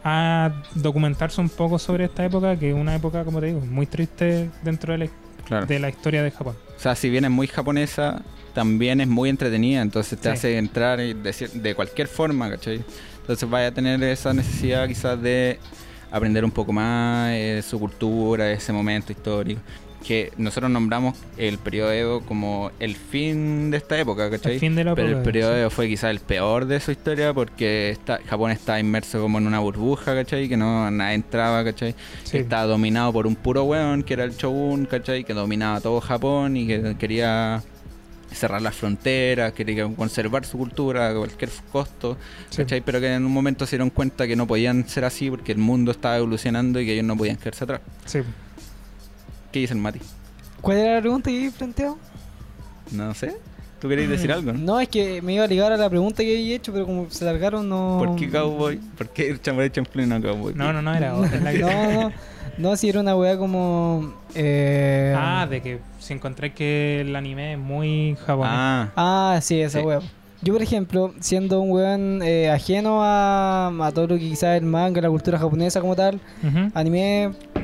a 0.03 0.51
documentarse 0.75 1.39
un 1.41 1.49
poco 1.49 1.79
sobre 1.79 2.05
esta 2.05 2.25
época, 2.25 2.57
que 2.57 2.69
es 2.69 2.75
una 2.75 2.95
época, 2.95 3.23
como 3.23 3.39
te 3.39 3.47
digo, 3.47 3.61
muy 3.61 3.85
triste 3.85 4.49
dentro 4.61 4.91
de 4.93 4.99
la, 4.99 5.07
Claro. 5.45 5.65
de 5.65 5.79
la 5.79 5.89
historia 5.89 6.23
de 6.23 6.31
Japón. 6.31 6.55
O 6.77 6.79
sea, 6.79 6.95
si 6.95 7.09
bien 7.09 7.25
es 7.25 7.31
muy 7.31 7.47
japonesa, 7.47 8.21
también 8.53 9.01
es 9.01 9.07
muy 9.07 9.29
entretenida, 9.29 9.81
entonces 9.81 10.19
te 10.19 10.29
Sí. 10.29 10.33
hace 10.33 10.57
entrar 10.57 10.99
y 10.99 11.13
de, 11.13 11.31
cier- 11.31 11.51
de 11.51 11.73
cualquier 11.75 12.07
forma, 12.07 12.49
¿cachai? 12.49 12.83
Entonces 13.21 13.49
vaya 13.49 13.67
a 13.67 13.71
tener 13.71 14.01
esa 14.03 14.33
necesidad 14.33 14.87
quizás 14.87 15.21
de 15.21 15.59
aprender 16.11 16.43
un 16.45 16.51
poco 16.51 16.71
más 16.73 17.31
eh, 17.33 17.61
su 17.67 17.79
cultura, 17.79 18.51
ese 18.51 18.71
momento 18.73 19.11
histórico. 19.11 19.61
Que 20.05 20.33
nosotros 20.37 20.69
nombramos 20.69 21.17
el 21.37 21.57
periodo 21.59 21.91
Edo 21.93 22.21
como 22.21 22.71
el 22.79 22.95
fin 22.95 23.71
de 23.71 23.77
esta 23.77 23.97
época, 23.97 24.29
¿cachai? 24.29 24.55
El 24.55 24.59
fin 24.59 24.75
de 24.75 24.83
la 24.83 24.95
Pero 24.95 25.07
el 25.07 25.13
época, 25.13 25.23
periodo 25.23 25.53
sí. 25.53 25.59
Edo 25.61 25.69
fue 25.69 25.87
quizás 25.87 26.11
el 26.11 26.19
peor 26.19 26.65
de 26.65 26.79
su 26.81 26.91
historia 26.91 27.33
porque 27.33 27.89
está, 27.91 28.19
Japón 28.27 28.51
está 28.51 28.79
inmerso 28.79 29.21
como 29.21 29.37
en 29.37 29.47
una 29.47 29.59
burbuja, 29.59 30.13
¿cachai? 30.13 30.49
Que 30.49 30.57
no 30.57 30.91
nada 30.91 31.13
entraba, 31.13 31.63
¿cachai? 31.63 31.95
Sí. 32.23 32.37
Estaba 32.39 32.65
dominado 32.65 33.13
por 33.13 33.25
un 33.27 33.35
puro 33.35 33.63
weón 33.63 34.03
que 34.03 34.13
era 34.15 34.25
el 34.25 34.31
Shogun, 34.35 34.85
¿cachai? 34.87 35.23
Que 35.23 35.33
dominaba 35.33 35.79
todo 35.79 36.01
Japón 36.01 36.57
y 36.57 36.67
que 36.67 36.95
quería 36.99 37.63
cerrar 38.31 38.61
las 38.63 38.75
fronteras, 38.75 39.53
quería 39.53 39.87
conservar 39.95 40.43
su 40.43 40.57
cultura 40.57 41.09
a 41.09 41.13
cualquier 41.13 41.51
costo, 41.71 42.17
Sí. 42.49 42.57
¿cachai? 42.63 42.81
Pero 42.81 42.99
que 42.99 43.13
en 43.13 43.23
un 43.25 43.31
momento 43.31 43.65
se 43.67 43.75
dieron 43.77 43.89
cuenta 43.91 44.27
que 44.27 44.35
no 44.35 44.47
podían 44.47 44.89
ser 44.89 45.05
así 45.05 45.29
porque 45.29 45.51
el 45.51 45.59
mundo 45.59 45.91
estaba 45.91 46.17
evolucionando 46.17 46.81
y 46.81 46.85
que 46.85 46.93
ellos 46.93 47.05
no 47.05 47.15
podían 47.15 47.37
quedarse 47.37 47.63
atrás. 47.63 47.81
Sí. 48.05 48.19
¿Qué 49.53 49.59
dice 49.59 49.73
el 49.73 49.79
Mati? 49.79 49.99
¿Cuál 50.61 50.77
era 50.77 50.95
la 50.95 51.01
pregunta 51.01 51.29
que 51.29 51.49
planteado? 51.57 51.97
No 52.91 53.13
sé. 53.13 53.37
¿Tú 53.79 53.87
queréis 53.89 54.09
decir 54.09 54.31
algo? 54.31 54.51
no? 54.53 54.59
No, 54.59 54.79
es 54.79 54.87
que 54.89 55.21
me 55.21 55.33
iba 55.33 55.43
a 55.43 55.47
ligar 55.47 55.71
a 55.71 55.77
la 55.77 55.89
pregunta 55.89 56.23
que 56.23 56.33
había 56.33 56.55
hecho, 56.55 56.73
pero 56.73 56.85
como 56.85 57.09
se 57.09 57.23
largaron, 57.25 57.67
no. 57.69 57.97
¿Por 58.03 58.15
qué 58.15 58.29
cowboy? 58.29 58.77
¿Por 58.97 59.09
qué 59.09 59.29
el 59.29 59.39
Samurai 59.41 59.69
Champloo 59.69 60.03
y 60.05 60.07
no 60.07 60.21
cowboy? 60.21 60.53
No, 60.55 60.73
no, 60.73 60.81
no, 60.81 60.93
era 60.95 61.15
otra. 61.15 61.39
que- 61.51 61.59
No, 61.59 61.91
no. 62.01 62.11
No, 62.57 62.75
si 62.77 62.87
era 62.89 62.99
una 63.01 63.15
weá 63.15 63.37
como. 63.37 64.13
Eh... 64.35 65.13
Ah, 65.17 65.47
de 65.49 65.61
que 65.61 65.79
si 65.99 66.13
encontré 66.13 66.53
que 66.53 67.01
el 67.01 67.15
anime 67.15 67.53
es 67.53 67.59
muy 67.59 68.15
japonés. 68.25 68.51
Ah, 68.53 68.89
Ah, 68.95 69.39
sí, 69.41 69.59
esa 69.61 69.79
Sí. 69.79 69.85
weá. 69.85 69.99
Yo, 70.43 70.51
por 70.53 70.61
ejemplo, 70.61 71.13
siendo 71.21 71.61
un 71.61 71.71
weón 71.71 72.21
eh, 72.21 72.49
ajeno 72.51 72.99
a, 73.03 73.67
a 73.67 73.91
todo 73.93 74.07
lo 74.07 74.15
que 74.15 74.21
quizás 74.29 74.57
el 74.57 74.65
manga, 74.65 74.99
la 75.01 75.09
cultura 75.09 75.39
japonesa 75.39 75.79
como 75.81 75.95
tal, 75.95 76.19
Ujú. 76.43 76.69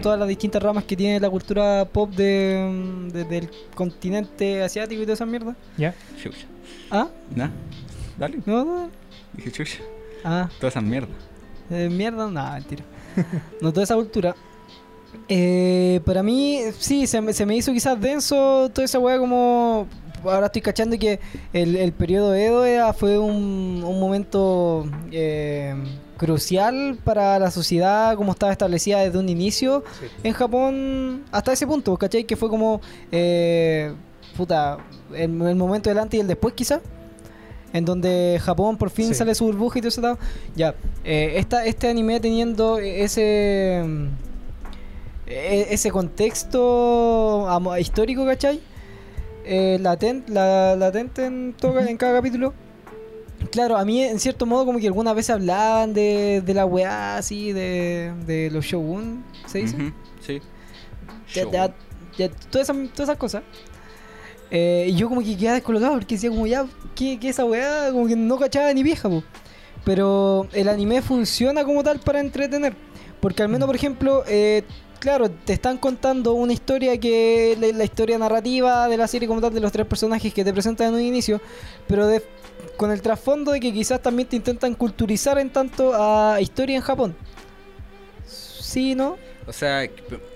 Todas 0.02 0.18
las 0.20 0.28
distintas 0.28 0.62
ramas 0.64 0.84
que 0.84 0.95
tiene 0.95 1.20
la 1.20 1.30
cultura 1.30 1.86
pop 1.91 2.10
de, 2.12 3.08
de- 3.12 3.24
del 3.26 3.50
continente 3.76 4.62
asiático 4.64 5.02
y 5.02 5.06
toda 5.06 5.14
esa 5.14 5.26
mierda. 5.26 5.56
Ya. 5.78 5.93
chucha. 6.22 6.45
¿Ah? 6.91 7.08
¿No? 7.36 7.50
Dale. 8.18 8.39
¿No? 8.45 8.66
no. 8.66 8.89
Dije 9.34 9.52
chucha. 9.52 9.80
Ah, 10.24 10.50
Todas 10.60 10.74
esas 10.74 10.84
mierdas. 10.84 11.12
eh, 11.70 11.89
mierda, 11.89 12.30
nada, 12.30 12.56
mentira. 12.56 12.84
no, 13.62 13.72
toda 13.72 13.84
esa 13.84 13.95
cultura. 13.95 14.36
Eh, 15.28 16.02
para 16.06 16.22
mí, 16.24 16.62
sí, 16.78 17.08
se 17.08 17.22
me, 17.22 17.34
se 17.34 17.45
me 17.45 17.56
hizo 17.56 17.72
quizás 17.72 18.00
denso 18.00 18.70
toda 18.74 18.86
esa 18.86 19.00
weá 19.00 19.18
como... 19.20 19.88
ahora 20.24 20.47
estoy 20.47 20.62
cachando 20.62 20.97
que 20.97 21.20
el, 21.54 21.76
el 21.76 21.91
periodo 21.93 22.34
Edo 22.36 22.66
era- 22.66 22.93
fue 22.93 23.18
un, 23.18 23.84
un 23.86 24.00
momento 24.00 24.86
eh, 25.12 25.76
crucial 26.20 26.99
para 27.03 27.39
la 27.39 27.49
sociedad 27.49 28.15
como 28.15 28.34
estaba 28.34 28.51
establecida 28.51 28.99
desde 28.99 29.17
un 29.17 29.30
inicio 29.30 29.84
en 30.24 30.34
Japón 30.34 31.24
hasta 31.32 31.53
ese 31.53 31.65
punto, 31.65 31.97
¿cachai? 31.97 32.26
Que 32.26 32.36
fue 32.36 32.49
como, 32.49 32.82
eh, 33.11 33.93
puta, 34.38 34.78
el, 35.11 35.41
el 35.41 35.55
momento 35.55 35.89
del 35.89 35.97
antes 35.97 36.17
y 36.17 36.22
el 36.22 36.28
después 36.28 36.53
quizá. 36.53 36.82
En 37.72 37.86
donde 37.86 38.39
Japón 38.43 38.78
por 38.78 38.89
fin 38.89 39.09
Sí. 39.09 39.13
sale 39.13 39.36
su 39.36 39.45
burbuja 39.45 39.78
y 39.78 39.82
todo 39.84 40.01
lado. 40.01 40.17
Ya, 40.55 40.74
eh, 41.03 41.34
esta, 41.38 41.65
este 41.65 41.88
anime 41.88 42.20
teniendo 42.20 42.80
ese 42.80 43.84
e- 45.28 45.67
ese 45.70 45.91
contexto 45.91 47.47
histórico, 47.80 48.26
¿cachai? 48.26 48.59
Eh, 49.45 49.78
laten- 49.82 50.24
la- 50.28 50.76
latente 50.76 51.26
en, 51.26 51.53
todo- 51.59 51.80
en 51.80 51.95
cada 51.97 52.13
capítulo. 52.17 52.53
Claro, 53.51 53.77
a 53.77 53.85
mí 53.85 54.01
en 54.03 54.19
cierto 54.19 54.45
modo 54.45 54.65
como 54.65 54.79
que 54.79 54.87
algunas 54.87 55.15
veces 55.15 55.31
hablaban 55.31 55.93
de, 55.93 56.41
de 56.45 56.53
la 56.53 56.65
weá 56.65 57.17
así, 57.17 57.51
de, 57.53 58.13
de 58.25 58.49
los 58.51 58.65
shogun, 58.65 59.23
¿se 59.47 59.59
dice? 59.59 59.75
Sí. 60.25 60.41
Ya- 61.33 61.43
ya- 61.51 61.73
ya, 62.17 62.29
todas, 62.51 62.69
esas, 62.69 62.75
todas 62.93 63.09
esas 63.09 63.17
cosas. 63.17 63.43
Eh, 64.51 64.87
y 64.89 64.95
yo 64.95 65.07
como 65.09 65.21
que 65.21 65.37
quedaba 65.37 65.55
descolocado 65.55 65.93
porque 65.93 66.15
decía 66.15 66.29
como 66.29 66.47
ya, 66.47 66.65
¿qué, 66.95 67.19
qué 67.19 67.29
esa 67.29 67.45
weá? 67.45 67.91
Como 67.91 68.07
que 68.07 68.15
no 68.15 68.37
cachaba 68.37 68.73
ni 68.73 68.83
vieja, 68.83 69.07
po. 69.09 69.23
Pero 69.85 70.47
el 70.53 70.67
anime 70.69 71.01
funciona 71.01 71.63
como 71.63 71.83
tal 71.83 71.99
para 71.99 72.19
entretener. 72.19 72.75
Porque 73.21 73.43
al 73.43 73.49
menos, 73.49 73.67
por 73.67 73.75
ejemplo, 73.75 74.23
eh, 74.27 74.63
claro, 74.99 75.29
te 75.29 75.53
están 75.53 75.77
contando 75.77 76.33
una 76.33 76.51
historia 76.53 76.97
que 76.99 77.57
la, 77.59 77.77
la 77.77 77.83
historia 77.83 78.17
narrativa 78.17 78.87
de 78.87 78.97
la 78.97 79.07
serie 79.07 79.27
como 79.27 79.39
tal 79.41 79.53
de 79.53 79.59
los 79.59 79.71
tres 79.71 79.85
personajes 79.85 80.33
que 80.33 80.43
te 80.43 80.51
presentan 80.51 80.87
en 80.89 80.93
un 80.95 81.01
inicio, 81.01 81.39
pero 81.87 82.07
de- 82.07 82.23
con 82.78 82.91
el 82.91 83.01
trasfondo 83.01 83.51
de 83.51 83.60
que 83.60 83.74
quizás 83.74 84.01
también 84.01 84.28
te 84.28 84.36
intentan 84.36 84.74
culturizar 84.76 85.38
en 85.38 85.49
tanto 85.49 85.93
a 85.93 86.39
historia 86.41 86.76
en 86.76 86.82
Japón. 86.82 87.16
Sí, 88.26 88.95
¿no? 88.95 89.18
O 89.49 89.51
sea, 89.51 89.84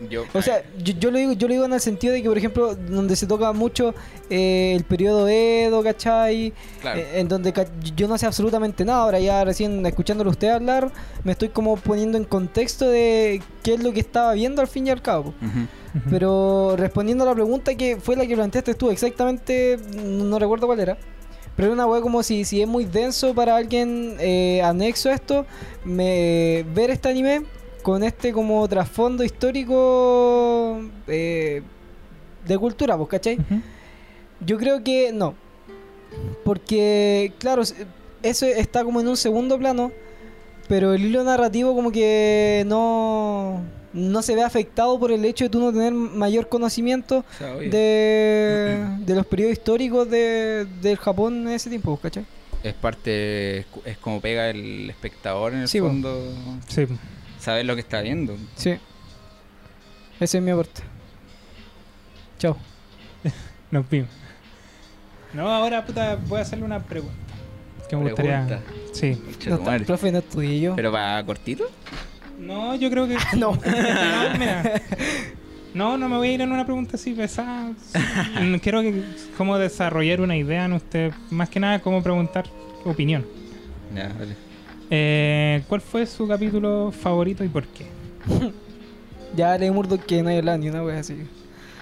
yo. 0.09 0.23
O 0.33 0.41
sea, 0.41 0.63
yo, 0.75 0.93
yo 0.99 1.11
lo 1.11 1.19
digo, 1.19 1.33
yo 1.33 1.47
lo 1.47 1.53
digo 1.53 1.65
en 1.65 1.73
el 1.73 1.79
sentido 1.79 2.13
de 2.13 2.23
que, 2.23 2.29
por 2.29 2.37
ejemplo, 2.37 2.73
donde 2.73 3.15
se 3.15 3.27
toca 3.27 3.53
mucho 3.53 3.93
eh, 4.27 4.73
el 4.75 4.85
periodo 4.85 5.27
Edo, 5.27 5.83
¿cachai? 5.83 6.51
claro. 6.81 6.99
Eh, 6.99 7.19
en 7.19 7.27
donde 7.27 7.53
yo 7.95 8.07
no 8.07 8.17
sé 8.17 8.25
absolutamente 8.25 8.83
nada. 8.83 9.03
Ahora 9.03 9.19
ya 9.19 9.45
recién 9.45 9.85
escuchándolo 9.85 10.31
a 10.31 10.31
usted 10.31 10.49
hablar, 10.49 10.91
me 11.23 11.33
estoy 11.33 11.49
como 11.49 11.77
poniendo 11.77 12.17
en 12.17 12.23
contexto 12.23 12.89
de 12.89 13.43
qué 13.61 13.75
es 13.75 13.83
lo 13.83 13.93
que 13.93 13.99
estaba 13.99 14.33
viendo 14.33 14.63
al 14.63 14.67
fin 14.67 14.87
y 14.87 14.89
al 14.89 15.03
cabo. 15.03 15.35
Pero 16.09 16.73
respondiendo 16.75 17.23
a 17.23 17.27
la 17.27 17.35
pregunta 17.35 17.75
que 17.75 17.97
fue 17.97 18.15
la 18.15 18.25
que 18.25 18.33
planteaste 18.33 18.73
tú, 18.73 18.89
exactamente, 18.89 19.77
no, 19.95 20.23
no 20.23 20.39
recuerdo 20.39 20.65
cuál 20.65 20.79
era. 20.79 20.97
Pero 21.55 21.67
era 21.67 21.73
una 21.73 21.85
weá 21.85 22.01
como 22.01 22.23
si, 22.23 22.45
si 22.45 22.61
es 22.61 22.67
muy 22.67 22.85
denso 22.85 23.33
para 23.33 23.55
alguien 23.55 24.17
eh, 24.19 24.61
anexo 24.63 25.09
a 25.09 25.13
esto, 25.13 25.45
me, 25.83 26.65
ver 26.73 26.89
este 26.89 27.09
anime 27.09 27.43
con 27.83 28.03
este 28.03 28.33
como 28.33 28.67
trasfondo 28.67 29.23
histórico 29.23 30.81
eh, 31.07 31.61
de 32.45 32.57
cultura, 32.57 32.97
pues, 32.97 33.09
¿cachai? 33.09 33.37
Yo 34.39 34.57
creo 34.57 34.83
que 34.83 35.11
no. 35.13 35.35
Porque, 36.43 37.33
claro, 37.39 37.63
eso 38.23 38.45
está 38.45 38.83
como 38.83 39.01
en 39.01 39.07
un 39.07 39.17
segundo 39.17 39.57
plano, 39.59 39.91
pero 40.67 40.93
el 40.93 41.05
hilo 41.05 41.23
narrativo 41.23 41.75
como 41.75 41.91
que 41.91 42.63
no, 42.65 43.61
no 43.93 44.21
se 44.21 44.35
ve 44.35 44.43
afectado 44.43 44.99
por 44.99 45.11
el 45.11 45.23
hecho 45.23 45.45
de 45.45 45.49
tú 45.49 45.59
no 45.59 45.71
tener 45.71 45.93
mayor 45.93 46.49
conocimiento 46.49 47.19
O 47.19 47.37
sea, 47.37 47.55
oye, 47.55 47.69
de, 47.69 48.87
de 48.99 49.15
los 49.15 49.25
periodos 49.25 49.53
históricos 49.53 50.09
de, 50.09 50.65
del 50.81 50.97
Japón 50.97 51.47
en 51.47 51.53
ese 51.53 51.69
tiempo, 51.69 51.97
¿cachai? 51.97 52.25
Es 52.63 52.73
parte. 52.73 53.59
Es, 53.85 53.97
como 53.99 54.21
pega 54.21 54.49
el 54.49 54.89
espectador 54.89 55.53
en 55.53 55.59
el 55.61 55.67
Sí, 55.67 55.79
fondo. 55.79 56.33
Sí. 56.67 56.87
Saber 57.39 57.65
lo 57.65 57.75
que 57.75 57.81
está 57.81 58.01
viendo. 58.01 58.37
Sí. 58.55 58.75
Ese 60.19 60.37
es 60.37 60.43
mi 60.43 60.51
aporte. 60.51 60.81
Chao. 62.39 62.55
Nos 63.71 63.89
vimos. 63.89 64.09
No, 65.33 65.49
ahora 65.51 65.85
puta, 65.85 66.17
voy 66.27 66.39
a 66.39 66.41
hacerle 66.43 66.63
una 66.63 66.81
pregunta. 66.81 67.15
Que 67.89 67.97
me 67.97 68.03
gustaría. 68.03 68.45
Pregunta. 68.45 68.71
Sí. 68.93 69.15
Concha 69.15 69.49
No, 69.79 69.85
profe, 69.85 70.11
no 70.11 70.19
estudié 70.19 70.59
yo. 70.61 70.75
¿Pero 70.75 70.91
va 70.91 71.21
cortito? 71.25 71.65
No, 72.39 72.75
yo 72.75 72.89
creo 72.89 73.07
que. 73.07 73.17
No. 73.37 73.51
No, 73.65 74.37
mira. 74.39 74.81
No, 75.73 75.97
no 75.97 76.07
me 76.07 76.17
voy 76.17 76.27
a 76.29 76.31
ir 76.33 76.41
en 76.41 76.51
una 76.51 76.65
pregunta 76.65 76.97
así 76.97 77.13
pesada. 77.13 77.71
Quiero 78.61 78.81
que, 78.81 79.03
cómo 79.37 79.57
desarrollar 79.57 80.21
una 80.21 80.37
idea 80.37 80.65
en 80.65 80.73
usted. 80.73 81.11
Más 81.31 81.49
que 81.49 81.59
nada, 81.59 81.79
cómo 81.79 82.03
preguntar 82.03 82.45
opinión. 82.85 83.25
Ya, 83.95 84.11
vale. 84.19 84.35
Eh, 84.91 85.63
¿Cuál 85.67 85.81
fue 85.81 86.05
su 86.05 86.27
capítulo 86.27 86.91
favorito 86.91 87.43
y 87.43 87.47
por 87.47 87.65
qué? 87.67 87.85
Ya 89.35 89.57
le 89.57 89.71
murdo 89.71 89.97
que 89.99 90.21
no 90.21 90.29
hay 90.29 90.37
hablado 90.37 90.59
ni 90.59 90.69
una 90.69 90.83
wea 90.83 90.99
así. 90.99 91.15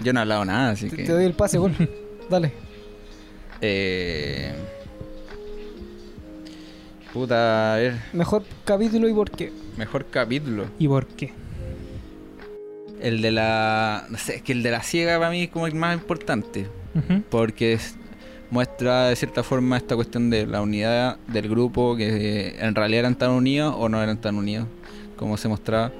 Yo 0.02 0.14
no 0.14 0.20
he 0.20 0.22
hablado 0.22 0.46
nada, 0.46 0.72
así 0.72 0.90
Te, 0.90 0.96
que. 0.96 1.04
te 1.04 1.12
doy 1.12 1.26
el 1.26 1.34
pase, 1.34 1.58
gol. 1.58 1.76
Dale. 2.30 2.54
Eh. 3.60 4.54
Puta, 7.14 7.74
a 7.74 7.78
ver. 7.78 7.96
Mejor 8.14 8.44
capítulo 8.64 9.10
y 9.10 9.14
por 9.14 9.30
qué. 9.32 9.52
Mejor 9.78 10.06
capítulo. 10.10 10.66
¿Y 10.80 10.88
por 10.88 11.06
qué? 11.08 11.34
El 13.02 13.22
de 13.22 13.32
la. 13.32 14.06
No 14.10 14.18
sé, 14.18 14.36
es 14.38 14.42
que 14.44 14.54
el 14.54 14.64
de 14.64 14.72
la 14.72 14.82
ciega 14.84 15.18
para 15.18 15.30
mí 15.32 15.44
es 15.44 15.50
como 15.50 15.68
el 15.68 15.76
más 15.76 15.96
importante. 15.96 16.68
Porque 17.30 17.74
es- 17.74 17.96
muestra 18.50 19.08
de 19.08 19.16
cierta 19.16 19.44
forma 19.44 19.78
esta 19.78 19.96
cuestión 19.96 20.30
de 20.30 20.46
la 20.46 20.62
unidad 20.62 21.18
del 21.28 21.48
grupo, 21.50 21.96
que 21.96 22.50
eh, 22.50 22.56
en 22.60 22.76
realidad 22.76 23.00
eran 23.00 23.16
tan 23.16 23.32
unidos 23.32 23.74
o 23.78 23.88
no 23.88 24.02
eran 24.04 24.20
tan 24.20 24.36
unidos, 24.36 24.68
como 25.16 25.38
se 25.38 25.48
mostraba. 25.48 25.92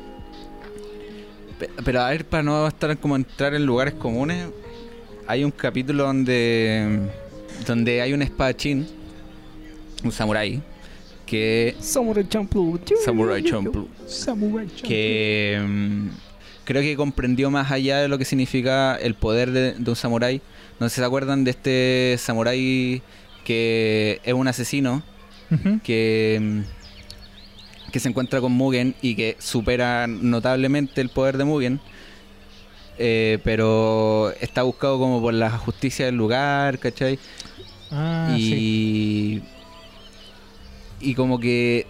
Pe- 1.58 1.70
Pero 1.86 2.02
a 2.02 2.10
ver, 2.10 2.26
para 2.26 2.44
no 2.44 2.68
estar 2.68 2.98
como 2.98 3.16
entrar 3.16 3.54
en 3.54 3.66
lugares 3.66 3.94
comunes, 3.94 4.48
hay 5.28 5.46
un 5.46 5.52
capítulo 5.52 6.04
donde, 6.04 7.00
donde 7.66 8.02
hay 8.02 8.12
un 8.12 8.22
espadachín, 8.22 8.86
un 10.04 10.12
samurái, 10.12 10.62
que 11.32 11.76
Samurai 11.80 12.28
Champloo. 12.28 12.80
Samurai 13.06 13.42
Champloo, 13.42 13.88
Samurai 14.06 14.68
Champloo. 14.68 14.88
que 14.90 15.62
mm, 15.66 16.08
creo 16.66 16.82
que 16.82 16.96
comprendió 16.98 17.50
más 17.50 17.72
allá 17.72 18.00
de 18.00 18.08
lo 18.10 18.18
que 18.18 18.26
significa 18.26 18.96
el 18.96 19.16
poder 19.16 19.52
de, 19.52 19.74
de 19.74 19.90
un 19.90 19.96
samurái. 19.96 20.42
No 20.80 20.90
sé 20.90 20.96
si 20.96 21.02
se 21.02 21.06
acuerdan 21.06 21.44
de 21.44 21.52
este 21.52 22.16
samurái 22.20 23.02
que 23.46 24.20
es 24.24 24.34
un 24.34 24.48
asesino 24.48 25.04
que, 25.84 26.40
mm, 26.42 27.92
que 27.92 28.00
se 28.00 28.10
encuentra 28.10 28.40
con 28.42 28.52
Mugen 28.52 28.96
y 29.02 29.16
que 29.16 29.36
supera 29.40 30.08
notablemente 30.08 31.02
el 31.02 31.10
poder 31.10 31.38
de 31.38 31.44
Mugen. 31.46 31.80
eh, 32.98 33.40
pero 33.44 34.32
está 34.42 34.64
buscado 34.64 35.00
como 35.00 35.22
por 35.22 35.34
la 35.34 35.50
justicia 35.52 36.06
del 36.06 36.16
lugar, 36.16 36.78
¿cachai? 36.80 37.18
Ah, 37.92 38.34
sí. 38.38 39.42
Y, 41.02 41.16
como 41.16 41.40
que 41.40 41.86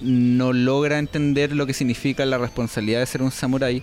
no 0.00 0.52
logra 0.52 0.98
entender 0.98 1.52
lo 1.52 1.66
que 1.66 1.72
significa 1.74 2.26
la 2.26 2.38
responsabilidad 2.38 3.00
de 3.00 3.06
ser 3.06 3.22
un 3.22 3.30
samurái 3.30 3.82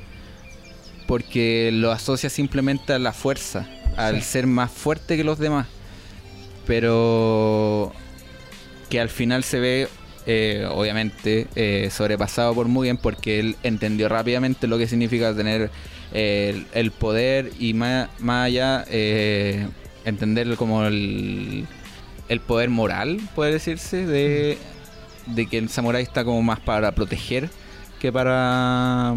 porque 1.08 1.72
lo 1.74 1.92
asocia 1.92 2.30
simplemente 2.30 2.94
a 2.94 3.00
la 3.00 3.12
fuerza, 3.12 3.68
al 3.98 4.18
Sí. 4.22 4.30
ser 4.30 4.48
más 4.48 4.72
fuerte 4.72 5.18
que 5.18 5.24
los 5.24 5.40
demás. 5.40 5.68
Pero 6.66 7.92
que 8.90 9.00
al 9.00 9.10
final 9.10 9.44
se 9.44 9.60
ve, 9.60 9.88
eh, 10.26 10.66
obviamente, 10.70 11.48
eh, 11.56 11.90
sobrepasado 11.92 12.54
por 12.54 12.68
Mugen 12.68 12.98
porque 12.98 13.40
él 13.40 13.56
entendió 13.64 14.08
rápidamente 14.10 14.68
lo 14.68 14.78
que 14.78 14.88
significa 14.88 15.36
tener 15.36 15.70
eh, 16.14 16.54
el, 16.54 16.68
el 16.86 16.92
poder 16.92 17.52
y 17.60 17.74
más, 17.74 18.10
más 18.20 18.46
allá 18.48 18.86
entender 20.06 20.56
como 20.56 20.86
el, 20.86 21.66
el 22.32 22.40
poder 22.40 22.70
moral, 22.70 23.20
puede 23.36 23.52
decirse, 23.52 24.06
de, 24.06 24.58
de 25.26 25.48
que 25.48 25.58
el 25.58 25.68
samurái 25.68 26.04
está 26.04 26.24
como 26.24 26.42
más 26.42 26.62
para 26.62 26.94
proteger 26.94 27.50
que 28.00 28.10
para 28.10 29.16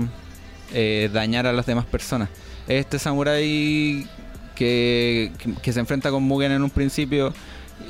eh, 0.73 1.09
dañar 1.13 1.47
a 1.47 1.53
las 1.53 1.65
demás 1.65 1.87
personas. 1.87 2.29
Este 2.67 2.99
samurái 2.99 4.09
que, 4.57 5.31
que, 5.39 5.55
que 5.63 5.73
se 5.73 5.79
enfrenta 5.79 6.11
con 6.11 6.25
Mugen 6.25 6.51
en 6.51 6.65
un 6.65 6.71
principio 6.71 7.33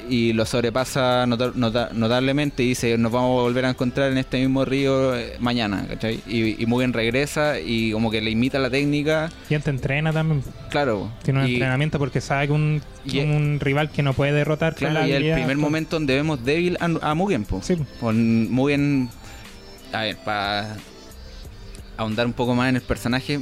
y 0.09 0.33
lo 0.35 0.45
sobrepasa 0.45 1.27
nota- 1.27 1.53
nota- 1.55 1.91
notablemente 1.93 2.63
y 2.63 2.69
dice 2.69 2.99
nos 2.99 3.11
vamos 3.11 3.39
a 3.39 3.43
volver 3.43 3.65
a 3.65 3.71
encontrar 3.71 4.13
en 4.13 4.19
este 4.19 4.39
mismo 4.41 4.65
río 4.65 5.17
eh, 5.17 5.37
mañana, 5.41 5.87
¿cachai? 5.89 6.21
Y, 6.27 6.63
y 6.63 6.67
Mugen 6.67 6.93
regresa 6.93 7.59
y 7.61 7.93
como 7.93 8.11
que 8.11 8.21
le 8.21 8.31
imita 8.31 8.59
la 8.59 8.69
técnica, 8.71 9.31
Y 9.49 9.55
él 9.55 9.63
te 9.63 9.71
entrena 9.71 10.13
también. 10.13 10.43
claro. 10.71 11.11
Tiene 11.23 11.41
un 11.41 11.49
y- 11.49 11.55
entrenamiento 11.55 11.99
porque 11.99 12.21
sabe 12.21 12.47
que 12.49 12.53
un, 12.53 12.83
y- 13.05 13.19
un 13.21 13.61
rival 13.61 13.91
que 13.91 14.03
no 14.03 14.13
puede 14.15 14.33
derrotar 14.33 14.73
con 14.75 14.91
Claro, 14.91 15.01
la 15.01 15.09
y 15.09 15.13
el 15.13 15.33
primer 15.35 15.57
con- 15.57 15.61
momento 15.63 15.97
donde 15.97 16.15
vemos 16.15 16.45
débil 16.45 16.77
a, 16.81 17.11
a 17.11 17.15
Mugen, 17.15 17.45
po. 17.45 17.61
Sí, 17.63 17.77
Con 18.01 18.51
Mugen. 18.53 19.09
A 19.93 20.03
ver, 20.03 20.17
para 20.25 20.77
ahondar 21.97 22.27
un 22.27 22.33
poco 22.33 22.55
más 22.55 22.69
en 22.69 22.77
el 22.77 22.83
personaje, 22.83 23.41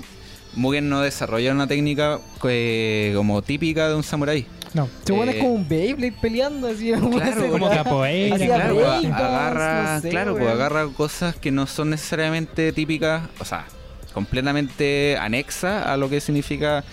Mugen 0.55 0.89
no 0.91 1.01
desarrolla 1.01 1.51
una 1.53 1.67
técnica 1.67 2.19
eh, 2.45 3.13
como 3.17 3.41
típica 3.43 3.89
de 3.89 3.95
un 3.95 4.03
samurái. 4.03 4.47
No. 4.75 4.89
Se 5.05 5.13
Eh, 5.13 5.39
como 5.39 5.55
un 5.55 5.69
Beyblade 5.69 6.15
peleando 6.21 6.69
así. 6.69 6.93
Claro, 6.93 7.51
como 7.51 7.69
capoeira. 7.69 8.37
Hacía 8.37 8.55
claro, 8.55 8.75
pues, 8.75 9.05
agarra, 9.07 9.95
no 9.95 10.01
sé, 10.01 10.11
claro, 10.11 10.33
pues 10.37 10.49
agarra 10.49 10.89
cosas 10.89 11.37
que 11.37 11.51
no 11.51 11.67
son 11.67 11.91
necesariamente 11.91 12.73
típicas, 12.73 13.29
o 13.39 13.45
sea, 13.45 13.67
completamente 14.13 15.17
anexa 15.21 15.93
a 15.93 15.97
lo 15.97 16.09
que 16.09 16.21
significa 16.21 16.85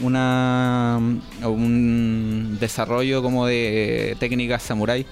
una 0.00 0.98
un 1.42 2.56
desarrollo 2.58 3.22
como 3.22 3.46
de 3.46 4.16
técnicas 4.18 4.62
samurái 4.62 5.06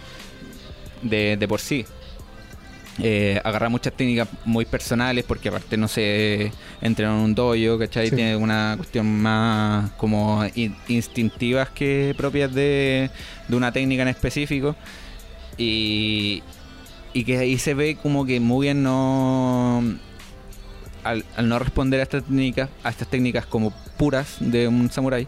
de, 1.02 1.36
de 1.36 1.48
por 1.48 1.60
sí. 1.60 1.84
Eh, 2.98 3.40
agarra 3.42 3.70
muchas 3.70 3.94
técnicas 3.94 4.28
muy 4.44 4.66
personales 4.66 5.24
porque 5.24 5.48
aparte 5.48 5.78
no 5.78 5.88
se 5.88 6.52
entrena 6.82 7.12
en 7.14 7.20
un 7.20 7.34
dojo, 7.34 7.78
¿cachai? 7.78 8.10
Sí. 8.10 8.16
Tiene 8.16 8.36
una 8.36 8.74
cuestión 8.76 9.06
más 9.22 9.90
como 9.92 10.44
in- 10.54 10.76
instintivas 10.88 11.70
que 11.70 12.14
propias 12.16 12.52
de, 12.54 13.10
de 13.48 13.56
una 13.56 13.72
técnica 13.72 14.02
en 14.02 14.08
específico. 14.08 14.76
Y, 15.56 16.42
y 17.14 17.24
que 17.24 17.38
ahí 17.38 17.58
se 17.58 17.74
ve 17.74 17.96
como 17.96 18.26
que 18.26 18.40
muy 18.40 18.66
bien 18.66 18.82
no... 18.82 19.82
Al, 21.04 21.24
al 21.36 21.48
no 21.48 21.58
responder 21.58 21.98
a 21.98 22.04
estas 22.04 22.24
técnicas, 22.24 22.68
a 22.84 22.90
estas 22.90 23.08
técnicas 23.08 23.44
como 23.46 23.72
puras 23.96 24.36
de 24.38 24.68
un 24.68 24.90
samurái, 24.90 25.26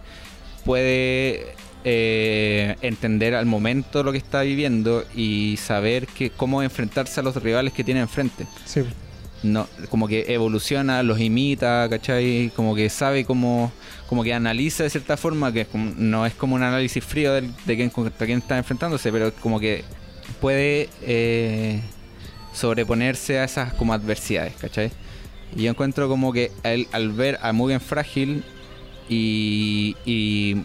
puede 0.65 1.57
eh, 1.85 2.77
entender 2.81 3.35
al 3.35 3.47
momento 3.47 4.03
lo 4.03 4.11
que 4.13 4.19
está 4.19 4.43
viviendo 4.43 5.05
y 5.15 5.57
saber 5.59 6.07
que 6.07 6.31
cómo 6.31 6.63
enfrentarse 6.63 7.21
a 7.21 7.23
los 7.23 7.37
rivales 7.43 7.73
que 7.73 7.85
tiene 7.85 8.01
enfrente. 8.01 8.47
Sí. 8.65 8.83
No, 9.43 9.69
como 9.91 10.09
que 10.09 10.25
evoluciona, 10.33 11.03
los 11.03 11.21
imita, 11.21 11.87
¿cachai? 11.91 12.51
Como 12.57 12.75
que 12.75 12.89
sabe 12.89 13.27
cómo, 13.27 13.71
como 14.09 14.25
que 14.25 14.33
analiza 14.33 14.85
de 14.85 14.91
cierta 14.91 15.19
forma, 15.19 15.53
que 15.53 15.67
no 15.75 16.25
es 16.25 16.33
como 16.33 16.55
un 16.55 16.63
análisis 16.63 17.05
frío 17.05 17.35
del- 17.35 17.51
de 17.67 17.77
quién, 17.77 17.91
contra 17.91 18.27
quién 18.27 18.39
está 18.39 18.57
enfrentándose, 18.57 19.13
pero 19.13 19.31
como 19.35 19.61
que 19.61 19.85
puede 20.41 20.89
eh, 21.03 21.81
sobreponerse 22.55 23.39
a 23.39 23.45
esas 23.45 23.75
como 23.75 23.93
adversidades, 23.93 24.55
¿cachai? 24.55 24.91
Y 25.55 25.65
yo 25.65 25.71
encuentro 25.71 26.09
como 26.09 26.33
que 26.33 26.51
él, 26.63 26.89
al 26.93 27.13
ver 27.13 27.39
a 27.43 27.53
Mugen 27.53 27.81
frágil 27.83 28.43
y, 29.11 29.95
y 30.07 30.57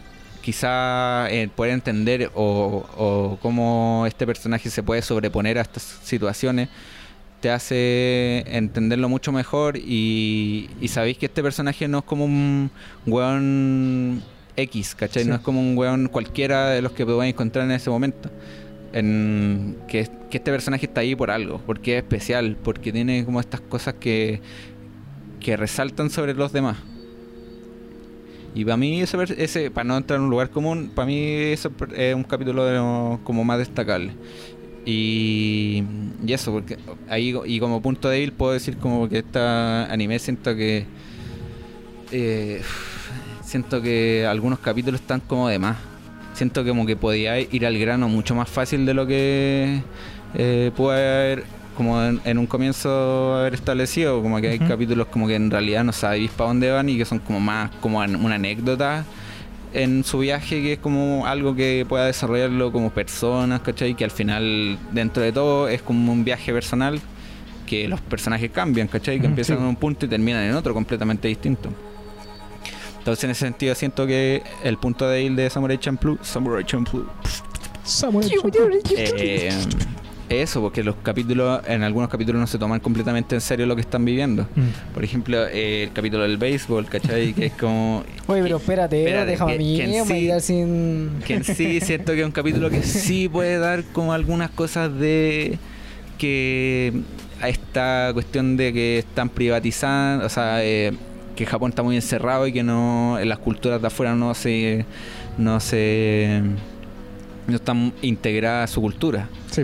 quizá 0.42 1.30
eh, 1.30 1.50
poder 1.54 1.74
entender 1.74 2.32
o, 2.34 2.86
o 2.98 3.38
cómo 3.42 4.06
este 4.08 4.26
personaje 4.26 4.70
se 4.70 4.84
puede 4.84 5.02
sobreponer 5.02 5.58
a 5.58 5.62
estas 5.62 5.84
situaciones, 6.04 6.70
te 7.40 7.50
hace 7.50 8.44
entenderlo 8.48 9.10
mucho 9.10 9.32
mejor 9.32 9.78
y, 9.78 10.70
y 10.82 10.88
sabéis 10.90 11.18
que 11.18 11.28
este 11.28 11.42
personaje 11.42 11.88
no 11.88 12.00
es 12.00 12.04
como 12.04 12.26
un 12.26 12.70
weón 13.06 14.22
X, 14.56 14.96
¿cachai? 14.96 15.24
Sí. 15.24 15.30
No 15.30 15.36
es 15.36 15.42
como 15.42 15.62
un 15.62 15.78
weón 15.78 16.08
cualquiera 16.08 16.70
de 16.70 16.82
los 16.82 16.92
que 16.92 17.06
podáis 17.06 17.34
encontrar 17.34 17.66
en 17.66 17.72
ese 17.72 17.90
momento. 17.90 18.30
En, 18.92 19.78
que, 19.88 20.10
que 20.30 20.38
este 20.38 20.52
personaje 20.52 20.88
está 20.88 21.02
ahí 21.02 21.16
por 21.16 21.30
algo, 21.32 21.62
porque 21.66 21.98
es 21.98 22.04
especial, 22.04 22.58
porque 22.62 22.92
tiene 22.92 23.24
como 23.24 23.40
estas 23.40 23.62
cosas 23.62 23.94
que, 24.00 24.42
que 25.40 25.56
resaltan 25.56 26.10
sobre 26.10 26.34
los 26.34 26.52
demás. 26.52 26.78
Y 28.56 28.66
para 28.66 28.78
mí, 28.78 29.02
ese, 29.02 29.18
ese, 29.38 29.72
para 29.72 29.84
no 29.86 29.98
entrar 29.98 30.18
en 30.18 30.24
un 30.26 30.30
lugar 30.30 30.50
común, 30.50 30.92
para 30.94 31.06
mí 31.06 31.18
eso 31.18 31.72
es 31.96 32.16
un 32.16 32.24
capítulo 32.24 32.66
de 32.66 33.18
como 33.24 33.44
más 33.44 33.60
destacable. 33.60 34.14
Y, 34.86 35.84
y 36.26 36.34
eso, 36.34 36.52
porque 36.52 36.78
ahí 37.10 37.36
y 37.46 37.60
como 37.60 37.82
punto 37.82 38.10
débil 38.10 38.32
puedo 38.32 38.54
decir 38.54 38.78
como 38.78 39.08
que 39.08 39.20
esta 39.20 39.86
anime 39.92 40.18
siento 40.18 40.56
que 40.56 40.86
eh, 42.12 42.62
siento 43.44 43.82
que 43.82 44.26
algunos 44.26 44.60
capítulos 44.60 45.02
están 45.02 45.20
como 45.20 45.48
de 45.48 45.60
más. 45.60 45.78
Siento 46.34 46.66
como 46.66 46.86
que 46.86 46.96
podía 46.96 47.40
ir 47.40 47.66
al 47.66 47.78
grano 47.78 48.08
mucho 48.08 48.34
más 48.34 48.50
fácil 48.50 48.86
de 48.86 48.94
lo 48.94 49.06
que 49.06 49.82
eh, 50.36 50.72
pudo 50.76 50.92
haber 50.92 51.44
como 51.80 52.04
en, 52.04 52.20
en 52.26 52.38
un 52.38 52.46
comienzo 52.46 53.38
haber 53.38 53.54
establecido, 53.54 54.22
como 54.22 54.42
que 54.42 54.50
hay 54.50 54.60
capítulos 54.60 55.08
como 55.08 55.28
que 55.28 55.36
en 55.36 55.50
realidad 55.50 55.86
no 55.86 55.94
sabéis 55.94 56.30
para 56.32 56.50
dónde 56.50 56.70
van 56.70 56.90
y 56.90 56.98
que 56.98 57.06
son 57.06 57.20
como 57.20 57.40
más 57.40 57.72
como 57.80 58.02
an- 58.02 58.18
una 58.18 58.36
anécdota 58.36 59.06
en 59.72 60.04
su 60.04 60.20
viaje 60.20 60.62
que 60.62 60.74
es 60.74 60.80
como 60.80 61.26
algo 61.26 61.56
que 61.56 61.86
pueda 61.88 62.06
desarrollarlo 62.08 62.74
como 62.74 62.90
personas, 62.90 63.62
¿cachai? 63.62 63.96
Que 63.96 64.04
al 64.04 64.12
final, 64.12 64.78
dentro 64.92 65.24
de 65.24 65.32
todo, 65.32 65.70
es 65.70 65.82
como 65.82 66.12
un 66.12 66.26
viaje 66.26 66.52
personal 66.52 67.00
que 67.66 67.88
los 67.88 68.02
personajes 68.02 68.52
cambian, 68.52 68.90
¿cachai? 68.90 69.22
Que 69.22 69.28
empiezan 69.28 69.56
sí. 69.58 69.64
en 69.64 69.70
un 69.70 69.76
punto 69.78 70.06
y 70.06 70.10
terminan 70.10 70.44
en 70.44 70.56
otro 70.56 70.74
completamente 70.74 71.30
distinto. 71.30 71.70
Entonces, 72.98 73.24
en 73.24 73.30
ese 73.30 73.46
sentido, 73.46 73.74
siento 73.76 74.06
que 74.06 74.44
el 74.66 74.78
punto 74.78 75.08
débil 75.08 75.38
de 75.38 75.50
Samurai 75.50 75.78
Champloo, 75.78 76.18
Samurai 76.22 76.66
Champloo, 76.66 77.06
eh, 79.18 79.52
eso, 80.30 80.62
porque 80.62 80.84
los 80.84 80.96
capítulos, 81.04 81.62
en 81.68 81.84
algunos 81.84 82.10
capítulos 82.10 82.40
no 82.40 82.48
se 82.48 82.58
toman 82.58 82.80
completamente 82.80 83.36
en 83.36 83.42
serio 83.42 83.66
lo 83.66 83.76
que 83.76 83.82
están 83.82 84.06
viviendo. 84.06 84.44
Mm. 84.56 84.94
Por 84.94 85.04
ejemplo, 85.04 85.48
eh, 85.48 85.84
el 85.84 85.92
capítulo 85.92 86.24
del 86.24 86.38
béisbol, 86.38 86.86
¿cachai? 86.86 87.34
Que 87.34 87.48
es 87.48 87.54
como 87.54 88.04
Oye, 88.28 88.42
pero 88.44 88.58
espérate, 88.58 89.00
Espérate, 89.04 89.32
déjame 89.32 89.54
a 89.54 89.58
mí, 89.58 89.78
que 89.78 89.98
en 89.98 90.06
sí- 90.06 90.42
sin... 90.42 91.10
que 91.26 91.34
en 91.36 91.44
sí 91.44 91.82
siento 91.82 92.14
que 92.14 92.20
es 92.22 92.26
un 92.26 92.32
capítulo 92.32 92.70
que 92.70 92.84
sí 92.84 93.28
puede 93.28 93.58
dar 93.58 93.84
como 93.92 94.14
algunas 94.14 94.50
cosas 94.52 94.94
de 94.98 95.58
que 96.18 96.94
a 97.42 97.50
esta 97.50 98.12
cuestión 98.14 98.58
de 98.58 98.74
que 98.74 99.00
están 99.00 99.30
privatizando, 99.30 100.26
o 100.26 100.30
sea, 100.30 100.64
eh, 100.64 100.94
que 101.36 101.46
Japón 101.46 101.70
está 101.70 101.84
muy 101.84 101.96
encerrado 101.96 102.46
y 102.48 102.52
que 102.54 102.64
no 102.64 103.18
en 103.18 103.30
las 103.30 103.40
culturas 103.40 103.82
de 103.82 103.88
afuera 103.88 104.14
no 104.14 104.34
se 104.34 104.86
no 105.38 105.60
se 105.62 106.42
no 107.48 107.56
están 107.56 107.94
integradas 108.02 108.70
a 108.70 108.74
su 108.74 108.82
cultura. 108.82 109.30
Sí. 109.50 109.64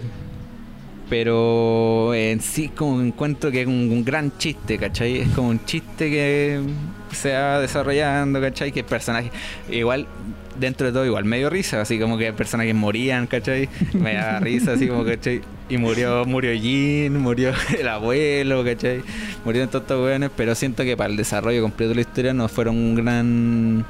Pero 1.09 2.13
en 2.15 2.41
sí 2.41 2.69
como 2.69 2.99
encuentro 3.01 3.51
que 3.51 3.61
es 3.61 3.67
un, 3.67 4.03
gran 4.03 4.35
chiste, 4.37 4.77
¿cachai? 4.77 5.19
Es 5.19 5.29
como 5.29 5.49
un 5.49 5.63
chiste 5.65 6.09
que 6.09 6.61
se 7.11 7.33
va 7.33 7.59
desarrollando, 7.59 8.41
¿cachai? 8.41 8.71
Que 8.71 8.79
el 8.79 8.85
personaje, 8.85 9.31
igual, 9.69 10.07
dentro 10.59 10.87
de 10.87 10.93
todo, 10.93 11.05
igual 11.05 11.25
medio 11.25 11.49
risa, 11.49 11.81
así 11.81 11.99
como 11.99 12.17
que 12.17 12.33
personajes 12.33 12.73
morían, 12.73 13.27
¿cachai? 13.27 13.69
Me 13.93 14.15
da 14.15 14.39
risa, 14.39 14.73
así 14.73 14.87
como, 14.87 15.05
¿cachai? 15.05 15.41
Y 15.69 15.77
murió, 15.77 16.25
murió 16.25 16.53
Jin, 16.59 17.19
murió 17.19 17.51
el 17.79 17.87
abuelo, 17.87 18.63
¿cachai? 18.63 19.01
Murieron 19.43 19.69
todos 19.69 19.83
estos 19.83 20.03
weones, 20.03 20.31
pero 20.35 20.55
siento 20.55 20.83
que 20.83 20.97
para 20.97 21.11
el 21.11 21.17
desarrollo 21.17 21.61
completo 21.61 21.89
de 21.89 21.95
la 21.95 22.01
historia 22.01 22.33
no 22.33 22.47
fueron 22.47 22.77
un 22.77 22.95
gran 22.95 23.85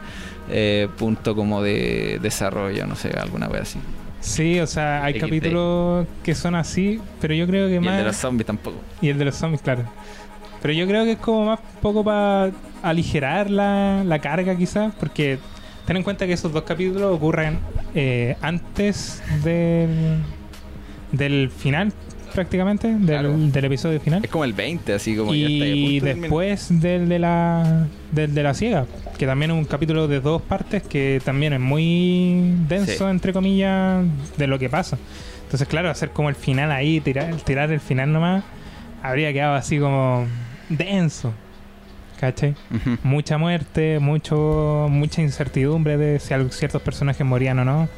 eh, 0.49 0.87
punto 0.97 1.35
como 1.35 1.61
de 1.61 2.19
desarrollo, 2.21 2.85
no 2.87 2.95
sé, 2.95 3.09
alguna 3.09 3.47
vez 3.47 3.61
así. 3.61 3.79
Sí, 4.25 4.59
o 4.59 4.65
sea, 4.67 5.03
hay 5.03 5.13
XD. 5.13 5.19
capítulos 5.19 6.07
que 6.23 6.33
son 6.33 6.55
así, 6.55 6.99
pero 7.21 7.33
yo 7.35 7.45
creo 7.45 7.67
que 7.67 7.75
Y 7.75 7.79
más... 7.79 7.93
el 7.93 7.97
de 7.99 8.03
los 8.05 8.15
zombies 8.17 8.47
tampoco. 8.47 8.77
Y 8.99 9.09
el 9.09 9.17
de 9.19 9.25
los 9.25 9.35
zombies, 9.35 9.61
claro. 9.61 9.83
Pero 10.61 10.73
yo 10.73 10.87
creo 10.87 11.05
que 11.05 11.11
es 11.11 11.17
como 11.19 11.45
más 11.45 11.59
poco 11.81 12.03
para 12.03 12.51
aligerar 12.81 13.49
la, 13.51 14.03
la 14.03 14.19
carga 14.19 14.55
quizás, 14.57 14.93
porque 14.99 15.37
ten 15.85 15.97
en 15.97 16.03
cuenta 16.03 16.25
que 16.25 16.33
esos 16.33 16.51
dos 16.51 16.63
capítulos 16.63 17.15
ocurren 17.15 17.59
eh, 17.93 18.35
antes 18.41 19.21
del, 19.43 20.23
del 21.11 21.51
final, 21.51 21.93
prácticamente, 22.35 22.87
del, 22.89 23.05
Claro. 23.05 23.33
del 23.35 23.65
episodio 23.65 23.99
final. 23.99 24.23
Es 24.23 24.29
como 24.29 24.43
el 24.43 24.53
20, 24.53 24.93
así 24.93 25.15
como 25.15 25.33
ya 25.33 25.47
está 25.47 25.65
Y 25.65 25.99
después 26.01 26.67
del 26.81 27.09
de 27.09 27.17
la 27.19 27.87
del 28.11 28.33
de 28.35 28.43
la 28.43 28.53
ciega, 28.53 28.85
que 29.17 29.25
también 29.25 29.51
es 29.51 29.57
un 29.57 29.65
capítulo 29.65 30.07
de 30.07 30.19
dos 30.19 30.41
partes 30.41 30.83
que 30.83 31.21
también 31.25 31.53
es 31.53 31.59
muy 31.59 32.53
denso 32.67 32.91
Sí. 32.91 33.03
entre 33.09 33.33
comillas 33.33 34.03
de 34.37 34.47
lo 34.47 34.59
que 34.59 34.69
pasa. 34.69 34.97
Entonces, 35.45 35.67
claro, 35.67 35.89
hacer 35.89 36.09
como 36.11 36.29
el 36.29 36.35
final 36.35 36.71
ahí, 36.71 36.99
tirar, 37.01 37.33
tirar 37.37 37.71
el 37.71 37.79
final 37.79 38.11
nomás, 38.11 38.43
habría 39.01 39.31
quedado 39.33 39.55
así 39.55 39.79
como 39.79 40.25
denso. 40.69 41.33
¿Cachai? 42.19 42.55
Mucha 43.03 43.37
muerte, 43.37 43.99
mucho 43.99 44.87
mucha 44.89 45.21
incertidumbre 45.21 45.97
de 45.97 46.19
si 46.19 46.33
ciertos 46.51 46.81
personajes 46.81 47.25
morían 47.25 47.59
o 47.59 47.65
no. 47.65 47.89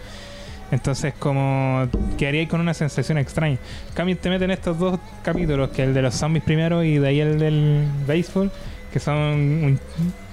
Entonces, 0.72 1.14
como 1.18 1.88
quedaría 2.18 2.48
con 2.48 2.60
una 2.60 2.74
sensación 2.74 3.18
extraña. 3.18 3.58
Cambio, 3.94 4.18
te 4.18 4.30
meten 4.30 4.52
estos 4.52 4.78
dos 4.78 5.00
capítulos, 5.24 5.70
que 5.70 5.84
el 5.84 5.94
de 5.94 6.02
los 6.02 6.14
zombies 6.16 6.44
primero 6.44 6.84
y 6.84 6.98
de 6.98 7.08
ahí 7.08 7.20
el 7.22 7.40
del 7.40 7.86
béisbol, 8.06 8.52
que 8.92 9.00
son 9.00 9.18
un- 9.18 9.80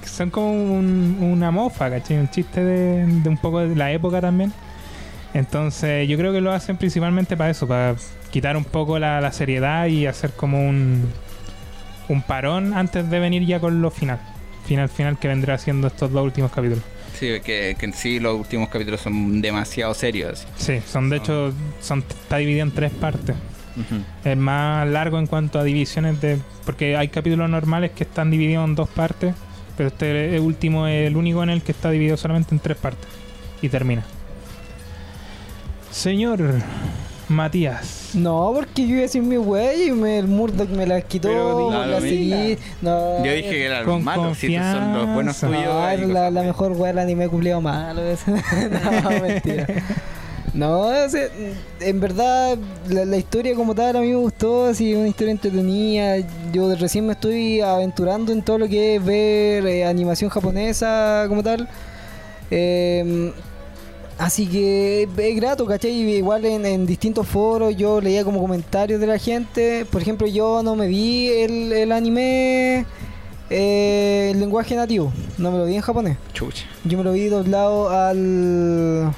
son 0.04 0.30
como 0.30 0.50
un- 0.52 1.18
una 1.20 1.50
mofa, 1.50 1.88
¿cachai? 1.90 2.18
Un 2.18 2.28
chiste 2.30 2.64
de, 2.64 3.28
un 3.28 3.36
poco 3.38 3.60
de 3.60 3.76
la 3.76 3.92
época 3.92 4.20
también. 4.20 4.52
Entonces, 5.34 6.08
yo 6.08 6.16
creo 6.16 6.32
que 6.32 6.40
lo 6.40 6.52
hacen 6.52 6.76
principalmente 6.76 7.36
para 7.36 7.50
eso, 7.50 7.66
para 7.66 7.94
quitar 8.30 8.56
un 8.56 8.64
poco 8.64 8.98
la, 8.98 9.20
la 9.20 9.32
seriedad 9.32 9.86
y 9.86 10.06
hacer 10.06 10.30
como 10.32 10.68
un, 10.68 11.08
un 12.08 12.22
parón 12.22 12.74
antes 12.74 13.08
de 13.10 13.18
venir 13.20 13.44
ya 13.46 13.60
con 13.60 13.80
lo 13.82 13.90
final. 13.90 14.18
Final, 14.66 14.88
final 14.88 15.18
que 15.18 15.28
vendrá 15.28 15.58
siendo 15.58 15.86
estos 15.88 16.10
dos 16.12 16.24
últimos 16.24 16.50
capítulos. 16.52 16.82
Sí, 17.18 17.40
que, 17.44 17.76
que 17.78 17.86
en 17.86 17.92
sí 17.92 18.18
los 18.18 18.38
últimos 18.38 18.68
capítulos 18.68 19.00
son 19.00 19.40
demasiado 19.40 19.94
serios. 19.94 20.46
Sí, 20.56 20.80
son 20.86 21.10
de 21.10 21.18
hecho, 21.18 21.52
son, 21.80 22.00
está 22.00 22.38
dividido 22.38 22.64
en 22.64 22.72
tres 22.72 22.90
partes. 22.92 23.36
Ujú. 23.76 24.02
Es 24.24 24.36
más 24.36 24.86
largo 24.88 25.18
en 25.18 25.26
cuanto 25.26 25.58
a 25.58 25.64
divisiones 25.64 26.20
de. 26.20 26.38
Porque 26.64 26.96
hay 26.96 27.08
capítulos 27.08 27.48
normales 27.48 27.90
que 27.92 28.04
están 28.04 28.30
divididos 28.30 28.68
en 28.68 28.74
dos 28.74 28.88
partes, 28.88 29.34
Pero 29.76 29.88
este 29.88 30.38
último 30.40 30.86
es 30.86 31.08
el 31.08 31.16
único 31.16 31.42
en 31.42 31.50
el 31.50 31.62
que 31.62 31.72
está 31.72 31.90
dividido 31.90 32.16
solamente 32.16 32.54
en 32.54 32.60
tres 32.60 32.76
partes. 32.76 33.08
Y 33.62 33.68
termina. 33.68 34.04
Señor 35.90 36.62
Matías. 37.28 38.10
No, 38.14 38.52
porque 38.54 38.82
yo 38.82 38.88
iba 38.90 38.98
a 38.98 39.02
decir 39.02 39.22
mi 39.22 39.38
wey 39.38 39.88
y 39.88 39.92
me, 39.92 40.18
el 40.18 40.28
Murdoch 40.28 40.68
me 40.68 40.86
la 40.86 41.00
quitó. 41.00 41.28
Pero 41.28 41.86
la 41.86 42.00
seguí. 42.00 42.58
No, 42.82 43.24
Yo 43.24 43.32
dije 43.32 43.50
que 43.50 43.64
era 43.64 43.82
Con 43.84 43.94
los 43.94 44.02
malos, 44.02 44.38
si 44.38 44.54
son 44.56 44.92
los 44.94 45.08
buenos 45.14 45.36
confianza. 45.38 45.94
tuyos. 45.96 46.08
No, 46.08 46.12
la, 46.14 46.30
la 46.30 46.42
mejor 46.42 46.72
weá 46.72 46.88
del 46.92 46.98
anime 46.98 47.28
culiado 47.28 47.60
malo. 47.60 48.02
no, 49.02 49.10
mentira. 49.22 49.66
No, 50.52 50.80
o 50.82 51.08
sea, 51.08 51.24
en 51.80 51.98
verdad 51.98 52.56
la, 52.88 53.04
la 53.04 53.16
historia 53.16 53.56
como 53.56 53.74
tal 53.74 53.96
a 53.96 54.00
mí 54.00 54.10
me 54.10 54.14
gustó, 54.16 54.66
así 54.66 54.94
una 54.94 55.08
historia 55.08 55.32
entretenida. 55.32 56.18
Yo 56.52 56.68
de- 56.68 56.76
recién 56.76 57.06
me 57.06 57.14
estoy 57.14 57.60
aventurando 57.60 58.32
en 58.32 58.42
todo 58.42 58.58
lo 58.58 58.68
que 58.68 58.96
es 58.96 59.04
ver 59.04 59.66
eh, 59.66 59.84
animación 59.84 60.30
japonesa 60.30 61.24
como 61.28 61.42
tal. 61.42 61.68
Eh, 62.52 63.32
así 64.18 64.46
que 64.46 65.08
es 65.16 65.36
grato, 65.36 65.66
¿cachai? 65.66 65.92
Igual 65.92 66.44
en, 66.44 66.64
en 66.66 66.86
distintos 66.86 67.26
foros 67.26 67.76
yo 67.76 68.00
leía 68.00 68.24
como 68.24 68.40
comentarios 68.40 69.00
de 69.00 69.06
la 69.06 69.18
gente. 69.18 69.84
Por 69.90 70.02
ejemplo, 70.02 70.26
yo 70.26 70.62
no 70.62 70.76
me 70.76 70.86
vi 70.88 71.28
el, 71.30 71.72
el 71.72 71.92
anime 71.92 72.84
eh, 73.50 74.30
el 74.32 74.40
lenguaje 74.40 74.74
nativo, 74.74 75.12
no 75.38 75.50
me 75.52 75.58
lo 75.58 75.64
vi 75.66 75.76
en 75.76 75.82
japonés. 75.82 76.16
Chucha. 76.32 76.64
Yo 76.84 76.98
me 76.98 77.04
lo 77.04 77.12
vi 77.12 77.26
doblado 77.26 77.90
al. 77.90 79.12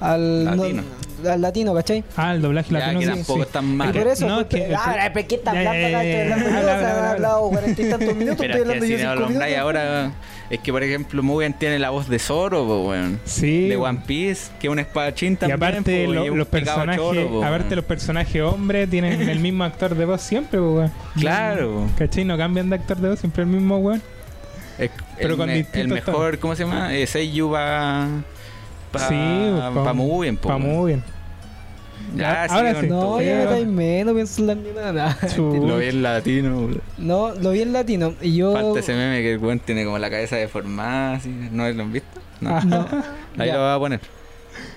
al 0.00 0.44
Latino. 0.44 0.82
no- 0.82 0.96
al 1.30 1.40
latino, 1.40 1.74
¿cachai? 1.74 2.04
Ah, 2.14 2.34
el 2.34 2.42
doblaje 2.42 2.70
Ya 2.72 2.78
latino. 2.78 3.00
que 3.00 3.06
tampoco 3.06 3.34
sí. 3.38 3.40
es 3.46 3.48
tan 3.48 3.74
Y 3.74 3.76
por 3.92 4.06
eso, 4.06 4.28
No, 4.28 4.46
pues, 4.46 4.62
es 4.62 4.68
que- 4.68 4.74
ah, 4.76 5.10
¿pero 5.14 5.26
qué 5.28 5.38
tan 5.38 5.54
ya, 5.54 5.74
estoy 5.74 5.94
hablando 5.94 6.50
minutos, 8.14 8.46
hablando 8.46 8.84
si 8.84 8.92
yo 8.92 8.98
no 8.98 9.02
cinco 9.02 9.14
lo 9.14 9.20
nombráis 9.20 9.56
minutos. 9.56 9.58
ahora, 9.58 10.12
es 10.50 10.60
que 10.60 10.72
por 10.72 10.82
ejemplo 10.82 11.22
Mugen 11.22 11.52
tiene 11.54 11.78
la 11.78 11.90
voz 11.90 12.08
de 12.08 12.18
Zoro, 12.18 12.64
po, 12.66 12.88
weón. 12.88 13.18
Sí. 13.24 13.68
De 13.68 13.76
One 13.76 14.00
Piece, 14.06 14.50
que 14.60 14.66
es 14.68 14.70
un 14.72 14.78
espadachín 14.78 15.32
Y 15.34 15.36
también. 15.36 15.56
aparte, 15.62 16.04
po, 16.06 16.12
lo- 16.12 16.26
y 16.26 16.36
los 16.36 16.48
personajes, 16.48 16.96
choro, 16.96 17.28
po, 17.28 17.44
aparte 17.44 17.74
los 17.76 17.84
personajes 17.84 18.42
hombres 18.42 18.88
tienen 18.90 19.28
el 19.28 19.40
mismo 19.40 19.64
actor 19.64 19.94
de 19.94 20.04
voz 20.04 20.20
siempre, 20.20 20.60
weón. 20.60 20.92
Claro. 21.18 21.86
¿Cachai? 21.98 22.24
No 22.24 22.36
cambian 22.36 22.68
de 22.70 22.76
actor 22.76 22.96
de 22.98 23.08
voz, 23.10 23.18
siempre 23.18 23.42
el 23.42 23.48
mismo, 23.48 23.78
weón. 23.78 24.02
Es- 24.78 24.90
Pero 25.16 25.30
el, 25.30 25.36
con 25.36 25.46
me- 25.48 25.66
el 25.72 25.88
mejor, 25.88 26.38
¿cómo 26.38 26.54
se 26.54 26.64
llama? 26.64 26.94
Eh, 26.94 27.06
Seiyu 27.06 27.50
va. 27.50 28.06
Pa, 28.92 28.98
Sí, 29.08 29.14
pa, 29.74 29.84
pa- 29.84 29.92
muy 29.92 30.26
bien, 30.26 30.36
po, 30.36 30.48
Pa' 30.48 30.58
muy 30.58 30.92
bien. 30.92 31.02
Ya, 32.16 32.44
Ahora 32.44 32.80
sí. 32.80 32.86
No, 32.86 33.20
ya 33.20 33.34
me 33.34 33.42
estáis 33.44 33.66
menos, 33.66 34.14
pienso 34.14 34.40
en 34.50 34.74
la 34.74 34.92
nada. 34.92 35.18
Lo 35.36 35.78
vi 35.78 35.86
en 35.86 36.02
latino, 36.02 36.58
weón. 36.58 36.80
No, 36.98 37.34
lo 37.34 37.50
vi 37.50 37.62
en 37.62 37.72
latino. 37.72 38.14
Y 38.22 38.36
yo. 38.36 38.52
Falta 38.52 38.80
ese 38.80 38.94
meme 38.94 39.20
que 39.22 39.32
el 39.34 39.38
weón 39.38 39.58
tiene 39.60 39.84
como 39.84 39.98
la 39.98 40.10
cabeza 40.10 40.36
deformada, 40.36 41.14
así. 41.16 41.28
¿No 41.52 41.68
lo 41.68 41.82
han 41.82 41.92
visto? 41.92 42.20
No. 42.40 42.60
No. 42.62 42.86
Ahí 43.38 43.48
Ya. 43.48 43.54
lo 43.54 43.60
voy 43.60 43.70
a 43.74 43.78
poner. 43.78 44.00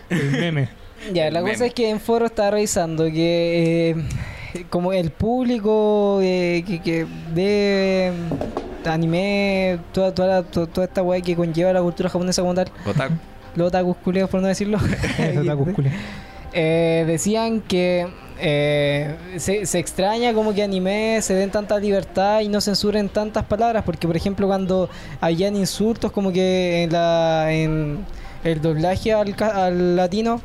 El 0.09 0.31
meme. 0.31 0.69
Ya, 1.13 1.31
la 1.31 1.39
El 1.39 1.45
cosa 1.45 1.53
meme. 1.59 1.67
es 1.67 1.73
que 1.73 1.89
en 1.89 1.99
foro 2.01 2.25
estaba 2.25 2.51
revisando 2.51 3.05
que 3.05 3.91
eh, 3.91 4.65
como 4.69 4.91
el 4.91 5.11
público 5.11 6.19
eh, 6.21 6.61
que, 6.67 6.81
que 6.81 7.05
ve 7.33 8.11
mm, 8.83 8.87
anime, 8.89 9.79
toda, 9.93 10.13
toda, 10.13 10.27
la- 10.27 10.43
to- 10.43 10.67
toda 10.67 10.87
esta 10.87 11.01
weá 11.01 11.21
que 11.21 11.37
conlleva 11.37 11.71
la 11.71 11.81
cultura 11.81 12.09
japonesa 12.09 12.41
como 12.41 12.53
tal, 12.53 12.67
Otaku. 12.85 13.13
los 13.55 13.67
otakus 13.69 13.95
culiados 14.03 14.29
por 14.29 14.41
no 14.41 14.47
decirlo, 14.49 14.77
está 15.17 15.55
culia. 15.55 15.93
Eh, 16.53 17.03
decían 17.07 17.61
que 17.61 18.07
eh, 18.39 19.15
se, 19.37 19.65
se 19.65 19.79
extraña 19.79 20.33
como 20.33 20.53
que 20.53 20.63
anime 20.63 21.19
se 21.21 21.33
den 21.33 21.51
tanta 21.51 21.77
libertad 21.77 22.39
y 22.41 22.47
no 22.47 22.61
censuren 22.61 23.09
tantas 23.09 23.45
palabras, 23.45 23.83
porque 23.83 24.07
por 24.07 24.15
ejemplo 24.15 24.47
cuando 24.47 24.89
habían 25.19 25.55
insultos 25.55 26.11
como 26.11 26.31
que 26.31 26.83
en, 26.83 26.91
la, 26.93 27.51
en 27.51 28.05
el 28.43 28.61
doblaje 28.61 29.13
al, 29.13 29.35
al 29.41 29.95
latino 29.97 30.41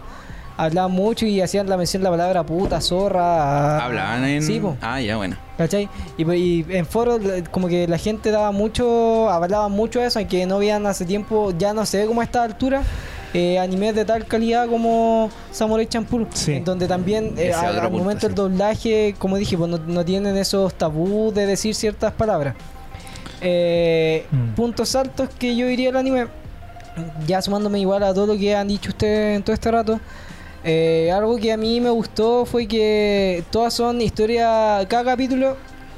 hablaban 0.56 0.92
mucho 0.92 1.26
y 1.26 1.40
hacían 1.40 1.68
la 1.68 1.76
mención 1.76 2.00
de 2.02 2.04
la 2.04 2.10
palabra 2.10 2.44
puta, 2.44 2.80
zorra. 2.80 3.84
Hablaban 3.84 4.24
en. 4.24 4.42
Sí, 4.42 4.60
po, 4.60 4.76
Ah, 4.80 5.00
ya, 5.00 5.16
bueno. 5.16 5.36
¿cachai? 5.58 5.88
Y, 6.16 6.30
y 6.32 6.66
en 6.70 6.86
foros 6.86 7.20
como 7.50 7.68
que 7.68 7.86
la 7.88 7.98
gente 7.98 8.30
daba 8.30 8.50
mucho, 8.52 9.30
hablaba 9.30 9.68
mucho 9.68 10.00
de 10.00 10.06
eso, 10.06 10.18
aunque 10.20 10.46
no 10.46 10.58
veían 10.58 10.86
hace 10.86 11.04
tiempo, 11.04 11.52
ya 11.56 11.72
no 11.72 11.84
se 11.86 11.98
ve 11.98 12.06
como 12.06 12.20
a 12.20 12.24
esta 12.24 12.42
altura. 12.42 12.82
Eh, 13.36 13.58
animes 13.58 13.96
de 13.96 14.04
tal 14.04 14.24
calidad 14.26 14.68
como 14.68 15.28
Samurai 15.50 15.86
Champloo, 15.86 16.28
Sí. 16.32 16.52
en 16.52 16.64
donde 16.64 16.86
también 16.86 17.34
eh, 17.36 17.52
al, 17.52 17.70
otro 17.70 17.80
al 17.82 17.88
punto, 17.88 17.98
momento 18.04 18.26
del 18.28 18.36
sí. 18.36 18.42
doblaje, 18.42 19.14
como 19.18 19.36
dije, 19.36 19.58
pues 19.58 19.68
no, 19.68 19.78
no 19.78 20.04
tienen 20.04 20.36
esos 20.36 20.72
tabús 20.74 21.34
de 21.34 21.44
decir 21.46 21.74
ciertas 21.74 22.12
palabras. 22.12 22.54
Eh, 23.40 24.24
Mm. 24.30 24.54
Puntos 24.54 24.94
altos 24.94 25.28
que 25.38 25.54
yo 25.56 25.66
diría 25.66 25.90
el 25.90 25.96
anime, 25.96 26.28
ya 27.26 27.42
sumándome 27.42 27.80
igual 27.80 28.02
a 28.04 28.14
todo 28.14 28.26
lo 28.26 28.38
que 28.38 28.54
han 28.54 28.68
dicho 28.68 28.90
ustedes 28.90 29.36
en 29.36 29.42
todo 29.42 29.52
este 29.54 29.70
rato. 29.70 30.00
eh, 30.66 31.10
algo 31.12 31.36
que 31.36 31.52
a 31.52 31.56
mí 31.58 31.78
me 31.80 31.90
gustó 31.90 32.46
fue 32.46 32.66
que 32.66 33.44
todas 33.50 33.74
son 33.74 34.00
historias, 34.00 34.86
cada 34.86 35.04
capítulo 35.04 35.56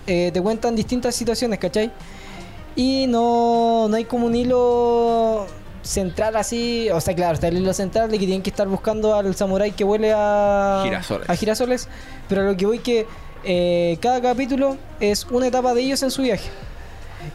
eh, 0.09 0.30
te 0.32 0.41
cuentan 0.43 0.74
distintas 0.74 1.14
situaciones, 1.14 1.59
¿cachai? 1.61 1.93
Y 2.74 3.07
no, 3.09 3.87
no 3.89 3.95
hay 3.97 4.05
como 4.07 4.26
un 4.26 4.34
hilo 4.34 5.47
central 5.87 6.37
así, 6.37 6.89
o 6.91 7.01
sea, 7.01 7.14
claro, 7.14 7.34
está 7.34 7.49
el 7.49 7.59
hilo 7.59 7.72
central 7.72 8.11
de 8.11 8.18
que 8.18 8.26
tienen 8.26 8.43
que 8.43 8.51
estar 8.51 8.66
buscando 8.68 9.14
al 9.14 9.34
samurái 9.34 9.72
que 9.72 9.84
huele 9.84 10.12
a 10.14 10.80
Girasoles. 10.84 11.30
a 11.30 11.34
girasoles, 11.37 11.89
pero 12.28 12.43
lo 12.43 12.57
que 12.57 12.66
voy 12.66 12.78
que 12.80 13.07
eh, 13.45 13.97
cada 14.01 14.20
capítulo 14.20 14.76
es 15.01 15.24
una 15.30 15.47
etapa 15.47 15.72
de 15.74 15.82
ellos 15.82 16.03
en 16.03 16.11
su 16.11 16.22
viaje. 16.22 16.49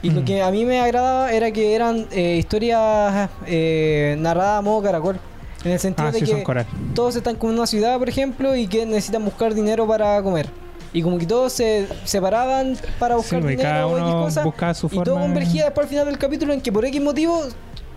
Y 0.04 0.10
lo 0.10 0.22
Mm. 0.22 0.26
que 0.26 0.42
a 0.42 0.52
mí 0.52 0.64
me 0.66 0.80
agradaba 0.80 1.32
era 1.32 1.52
que 1.52 1.74
eran 1.76 2.08
eh, 2.12 2.36
historias 2.38 3.30
eh, 3.48 4.16
narradas 4.20 4.60
a 4.60 4.62
modo 4.62 4.82
caracol. 4.84 5.20
En 5.64 5.72
el 5.72 5.80
sentido 5.80 6.08
Ah, 6.08 6.12
de 6.12 6.20
sí, 6.20 6.26
que 6.26 6.66
todos 6.96 7.16
están 7.16 7.36
como 7.36 7.52
en 7.54 7.60
una 7.60 7.68
ciudad, 7.68 8.00
por 8.00 8.10
ejemplo, 8.10 8.56
y 8.56 8.68
que 8.68 8.86
necesitan 8.86 9.24
buscar 9.24 9.54
dinero 9.54 9.86
para 9.88 10.22
comer. 10.24 10.48
Y 10.92 11.02
como 11.04 11.18
que 11.20 11.26
todos 11.28 11.54
se 11.54 11.88
separaban 12.04 12.76
para 13.00 13.14
Sí, 13.16 13.18
buscar 13.22 13.42
porque 13.42 13.58
cada 13.58 13.86
dinero 13.86 13.88
o 13.90 13.98
X 14.00 14.12
uno 14.14 14.24
cosa. 14.26 14.44
buscaba 14.44 14.74
su 14.74 14.88
Y 14.88 14.90
forma. 14.90 15.04
todo 15.06 15.20
convergía 15.20 15.66
después 15.66 15.86
al 15.86 15.90
final 15.90 16.06
del 16.08 16.18
capítulo 16.18 16.52
en 16.54 16.62
que 16.62 16.72
por 16.72 16.84
X 16.84 17.00
motivo 17.02 17.44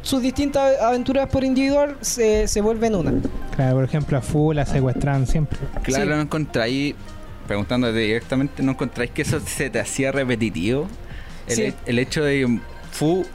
sus 0.05 0.23
distintas 0.23 0.81
aventuras 0.81 1.29
por 1.29 1.43
individual 1.43 1.97
se, 2.01 2.47
se 2.47 2.61
vuelven 2.61 2.95
una. 2.95 3.13
Claro, 3.57 3.75
por 3.77 3.85
ejemplo, 3.85 4.17
a 4.19 4.21
Fu 4.21 4.53
la 4.53 4.65
secuestran 4.65 5.27
siempre. 5.27 5.59
Claro, 5.83 6.05
Sí. 6.05 6.11
no 6.11 6.21
encontráis. 6.21 6.95
Preguntándote 7.49 7.99
directamente, 7.99 8.63
¿no 8.63 8.73
encontráis 8.73 9.11
que 9.11 9.21
eso 9.23 9.39
se 9.41 9.69
te 9.69 9.79
hacía 9.81 10.13
repetitivo? 10.13 10.87
El, 11.47 11.57
Sí. 11.57 11.75
el 11.85 11.99
hecho 11.99 12.23
de 12.25 12.41
que 12.41 12.59
Fu. 12.93 13.27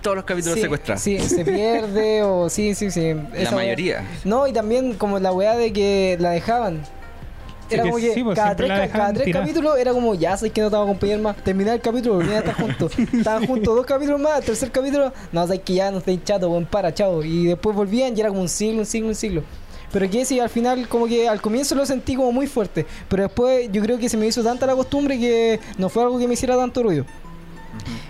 Todos 0.00 0.16
los 0.16 0.24
capítulos 0.24 0.54
sí, 0.56 0.62
secuestrados. 0.62 1.02
Sí, 1.02 1.18
se 1.18 1.44
pierde 1.44 2.22
o 2.22 2.48
sí, 2.48 2.74
sí, 2.74 2.90
sí. 2.90 3.12
La 3.12 3.22
Esa 3.38 3.50
wea- 3.50 3.54
mayoría. 3.56 4.04
No, 4.24 4.46
y 4.46 4.52
también 4.52 4.94
como 4.94 5.18
la 5.18 5.32
weá 5.32 5.56
de 5.56 5.72
que 5.72 6.16
la 6.20 6.30
dejaban. 6.30 6.80
Era 7.70 7.82
como 7.82 7.96
que 7.96 8.14
sí, 8.14 8.22
pues, 8.22 8.36
cada, 8.36 8.54
tres, 8.56 8.68
ca- 8.68 8.88
cada 8.88 9.12
tres 9.12 9.26
capítulos 9.34 9.78
era 9.78 9.92
como, 9.92 10.14
ya 10.14 10.36
sabes 10.36 10.52
que 10.52 10.60
no 10.60 10.68
te 10.70 10.76
vamos 10.76 10.88
a 10.88 10.90
acompañar 10.92 11.18
más. 11.20 11.36
Terminar 11.38 11.74
el 11.74 11.80
capítulo, 11.80 12.14
volvían 12.16 12.34
a 12.36 12.38
estar 12.38 12.54
juntos. 12.54 12.92
Estaban 13.12 13.46
juntos 13.46 13.74
dos 13.76 13.86
capítulos 13.86 14.20
más, 14.20 14.38
el 14.40 14.44
tercer 14.44 14.70
capítulo, 14.70 15.12
no, 15.32 15.42
sabes 15.46 15.60
que 15.64 15.74
ya 15.74 15.90
no 15.90 15.98
estáis 15.98 16.22
chato, 16.24 16.48
buen 16.48 16.66
para, 16.66 16.92
chao. 16.94 17.22
Y 17.24 17.46
después 17.46 17.74
volvían 17.74 18.16
y 18.16 18.20
era 18.20 18.28
como 18.28 18.40
un 18.42 18.48
siglo, 18.48 18.80
un 18.80 18.86
siglo, 18.86 19.08
un 19.08 19.14
siglo. 19.14 19.42
Pero 19.92 20.10
que 20.10 20.24
sí, 20.24 20.38
al 20.40 20.50
final, 20.50 20.88
como 20.88 21.06
que 21.06 21.28
al 21.28 21.40
comienzo 21.40 21.74
lo 21.74 21.86
sentí 21.86 22.16
como 22.16 22.30
muy 22.32 22.46
fuerte. 22.46 22.84
Pero 23.08 23.22
después 23.24 23.68
yo 23.72 23.80
creo 23.82 23.98
que 23.98 24.08
se 24.08 24.16
me 24.16 24.26
hizo 24.26 24.42
tanta 24.42 24.66
la 24.66 24.74
costumbre 24.74 25.18
que 25.18 25.58
no 25.78 25.88
fue 25.88 26.02
algo 26.02 26.18
que 26.18 26.26
me 26.28 26.34
hiciera 26.34 26.56
tanto 26.56 26.82
ruido. 26.82 27.04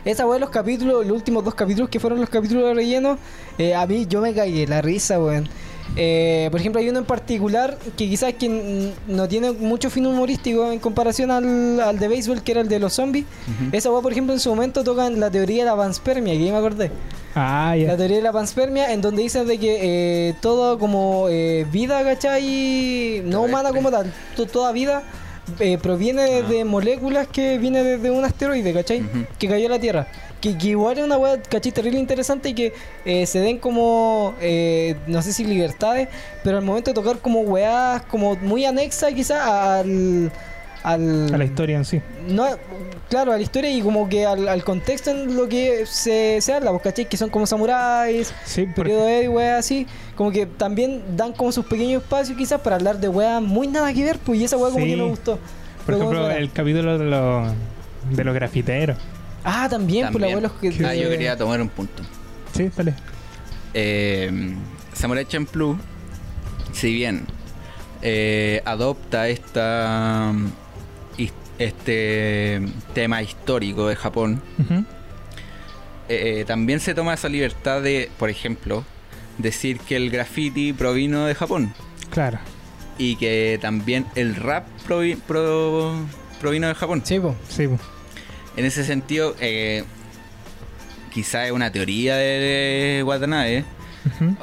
Esa 0.04 0.26
weá, 0.26 0.38
los 0.38 0.50
capítulos, 0.50 1.04
los 1.04 1.16
últimos 1.16 1.44
dos 1.44 1.54
capítulos 1.54 1.90
que 1.90 1.98
fueron 1.98 2.20
los 2.20 2.30
capítulos 2.30 2.64
de 2.64 2.74
relleno, 2.74 3.18
eh, 3.59 3.74
a 3.74 3.84
mí 3.86 4.07
yo 4.09 4.20
me 4.20 4.32
caí 4.32 4.64
la 4.66 4.80
risa, 4.80 5.18
weón. 5.20 5.48
Eh, 5.97 6.49
por 6.51 6.61
ejemplo, 6.61 6.80
hay 6.80 6.88
uno 6.90 6.99
en 6.99 7.05
particular 7.07 7.78
que 7.97 8.09
quizás 8.09 8.34
que 8.34 8.92
no 9.09 9.28
tiene 9.28 9.53
mucho 9.53 9.88
fin 9.88 10.07
humorístico 10.07 10.70
en 10.70 10.78
comparación 10.78 11.30
al, 11.30 11.80
al 11.80 11.99
de 11.99 12.09
béisbol, 12.09 12.42
que 12.42 12.53
era 12.53 12.61
el 12.61 12.68
de 12.68 12.78
los 12.78 12.92
zombies. 12.92 13.24
Ujú. 13.24 13.70
Esa 13.76 13.90
weá, 13.90 14.03
por 14.03 14.12
ejemplo, 14.12 14.34
en 14.34 14.40
su 14.40 14.51
momento 14.51 14.84
tocan 14.84 15.18
la 15.18 15.30
teoría 15.30 15.64
de 15.64 15.70
la 15.70 15.76
panspermia, 15.76 16.34
que 16.34 16.44
ya 16.44 16.53
me 16.53 16.59
acordé. 16.59 16.90
Ah, 17.34 17.74
La 17.76 17.76
ya. 17.92 17.97
teoría 17.97 18.16
de 18.16 18.22
la 18.22 18.32
panspermia, 18.32 18.92
en 18.92 19.01
donde 19.01 19.22
dicen 19.22 19.47
de 19.47 19.59
que 19.59 20.28
eh, 20.28 20.34
todo 20.40 20.78
como 20.78 21.26
eh, 21.30 21.66
vida, 21.72 22.03
¿cachai? 22.05 23.22
No 23.24 23.42
humana 23.42 23.70
como 23.72 23.90
tal, 23.90 24.12
to- 24.36 24.47
toda 24.47 24.72
vida 24.72 25.03
eh, 25.61 25.78
proviene 25.78 26.22
de, 26.22 26.38
Ah. 26.40 26.42
de 26.49 26.64
moléculas 26.64 27.28
que 27.28 27.57
viene 27.59 27.82
desde 27.84 28.11
un 28.11 28.24
asteroide, 28.24 28.72
¿cachai? 28.72 29.03
Que 29.38 29.49
cayó 29.49 29.66
a 29.66 29.70
la 29.70 29.78
Tierra. 29.78 30.07
Que, 30.53 30.59
que 30.59 30.68
igual 30.68 30.99
es 30.99 31.05
una 31.05 31.16
weá, 31.16 31.40
¿cachai? 31.42 31.72
Terrible 31.72 31.99
interesante 31.99 32.51
y 32.51 32.55
que 32.55 32.72
eh, 33.05 33.26
se 33.26 33.40
den 33.40 33.59
como, 33.59 34.34
eh, 34.40 34.94
no 35.07 35.20
sé 35.22 35.32
si 35.32 35.44
libertades, 35.44 36.09
pero 36.44 36.59
al 36.59 36.64
momento 36.64 36.90
de 36.90 36.94
tocar 36.94 37.18
como 37.18 37.40
weás, 37.40 38.03
como 38.03 38.36
muy 38.36 38.64
anexa 38.64 39.12
quizás 39.12 39.40
al... 39.40 40.30
Al, 40.84 41.34
A 41.34 41.38
la 41.38 41.44
historia 41.44 41.78
en 41.78 41.84
sí. 41.84 42.01
no, 42.28 42.47
claro, 43.11 43.32
a 43.32 43.36
la 43.36 43.42
historia 43.42 43.68
y 43.70 43.80
como 43.82 44.09
que 44.09 44.24
al, 44.24 44.47
al 44.47 44.62
contexto 44.62 45.11
en 45.11 45.34
lo 45.34 45.49
que 45.49 45.84
se, 45.84 46.40
se 46.40 46.53
habla, 46.53 46.70
pues, 46.70 46.82
¿cachai? 46.84 47.09
Que 47.09 47.16
son 47.16 47.28
como 47.28 47.44
samuráis, 47.44 48.32
Sí, 48.44 48.66
periodo 48.66 49.05
de 49.07 49.28
weas 49.28 49.59
así, 49.59 49.84
como 50.14 50.30
que 50.30 50.47
también 50.47 51.03
dan 51.16 51.32
como 51.32 51.51
sus 51.51 51.66
pequeños 51.66 52.03
espacios 52.05 52.38
quizás 52.38 52.61
para 52.61 52.76
hablar 52.76 53.01
de 53.01 53.09
weas 53.09 53.42
muy 53.42 53.66
nada 53.66 53.92
que 53.92 54.05
ver, 54.05 54.18
pues 54.20 54.38
y 54.38 54.44
esa 54.44 54.57
wea 54.57 54.70
como 54.70 54.84
Sí. 54.84 54.90
que 54.92 54.97
me 54.97 55.09
gustó. 55.09 55.40
por 55.84 55.94
ejemplo, 55.94 56.30
el 56.30 56.53
capítulo 56.53 56.99
de 56.99 57.05
los, 57.07 57.53
de 58.11 58.22
los 58.24 58.34
grafiteros. 58.34 58.97
Ah, 59.49 59.68
también, 59.70 60.11
por 60.11 60.20
la 60.20 60.26
También. 60.26 60.44
abuelo 60.51 60.61
que. 60.76 60.84
Ah, 60.84 60.94
yo 60.94 61.09
quería 61.09 61.36
tomar 61.36 61.61
un 61.61 61.68
punto. 61.68 62.03
Sí, 62.53 62.68
dale. 62.76 62.94
Eh, 63.74 64.55
Samurai 64.92 65.24
Champloo, 65.24 65.78
si 66.72 66.92
bien 66.92 67.26
eh, 68.03 68.61
adopta 68.64 69.28
esta 69.28 70.32
este 71.59 72.61
tema 72.92 73.22
histórico 73.22 73.88
de 73.88 73.97
Japón, 73.97 74.42
eh, 76.09 76.44
también 76.47 76.80
se 76.80 76.94
toma 76.94 77.14
esa 77.14 77.28
libertad 77.30 77.80
de, 77.80 78.11
por 78.18 78.28
ejemplo, 78.28 78.84
decir 79.38 79.78
que 79.80 79.97
el 79.97 80.11
graffiti 80.11 80.74
provino 80.74 81.24
de 81.24 81.34
Japón 81.34 81.72
Claro. 82.11 82.38
y 82.99 83.16
que 83.16 83.59
también 83.62 84.05
el 84.16 84.34
rap 84.36 84.66
provi- 84.86 85.16
pro- 85.18 85.94
provino 86.42 86.68
de 86.68 86.74
Japón. 86.74 87.01
Sí, 87.07 87.18
po. 87.20 87.34
Sí, 87.49 87.66
po. 87.68 87.78
En 88.57 88.64
ese 88.64 88.84
sentido, 88.84 89.34
eh, 89.40 89.84
quizá 91.12 91.46
es 91.46 91.52
una 91.52 91.70
teoría 91.70 92.16
de 92.16 93.02
Watanabe, 93.07 93.64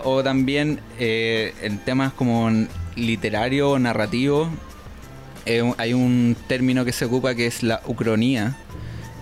o 0.04 0.22
también 0.24 0.80
eh, 1.00 1.54
en 1.62 1.78
temas 1.80 2.14
como 2.14 2.52
literario 2.96 3.72
o 3.72 3.80
narrativo, 3.80 4.50
eh, 5.46 5.74
hay 5.78 5.94
un 5.94 6.36
término 6.48 6.86
que 6.86 6.92
se 6.92 7.06
ocupa 7.06 7.34
que 7.36 7.48
es 7.48 7.64
la 7.64 7.82
ucronía, 7.88 8.56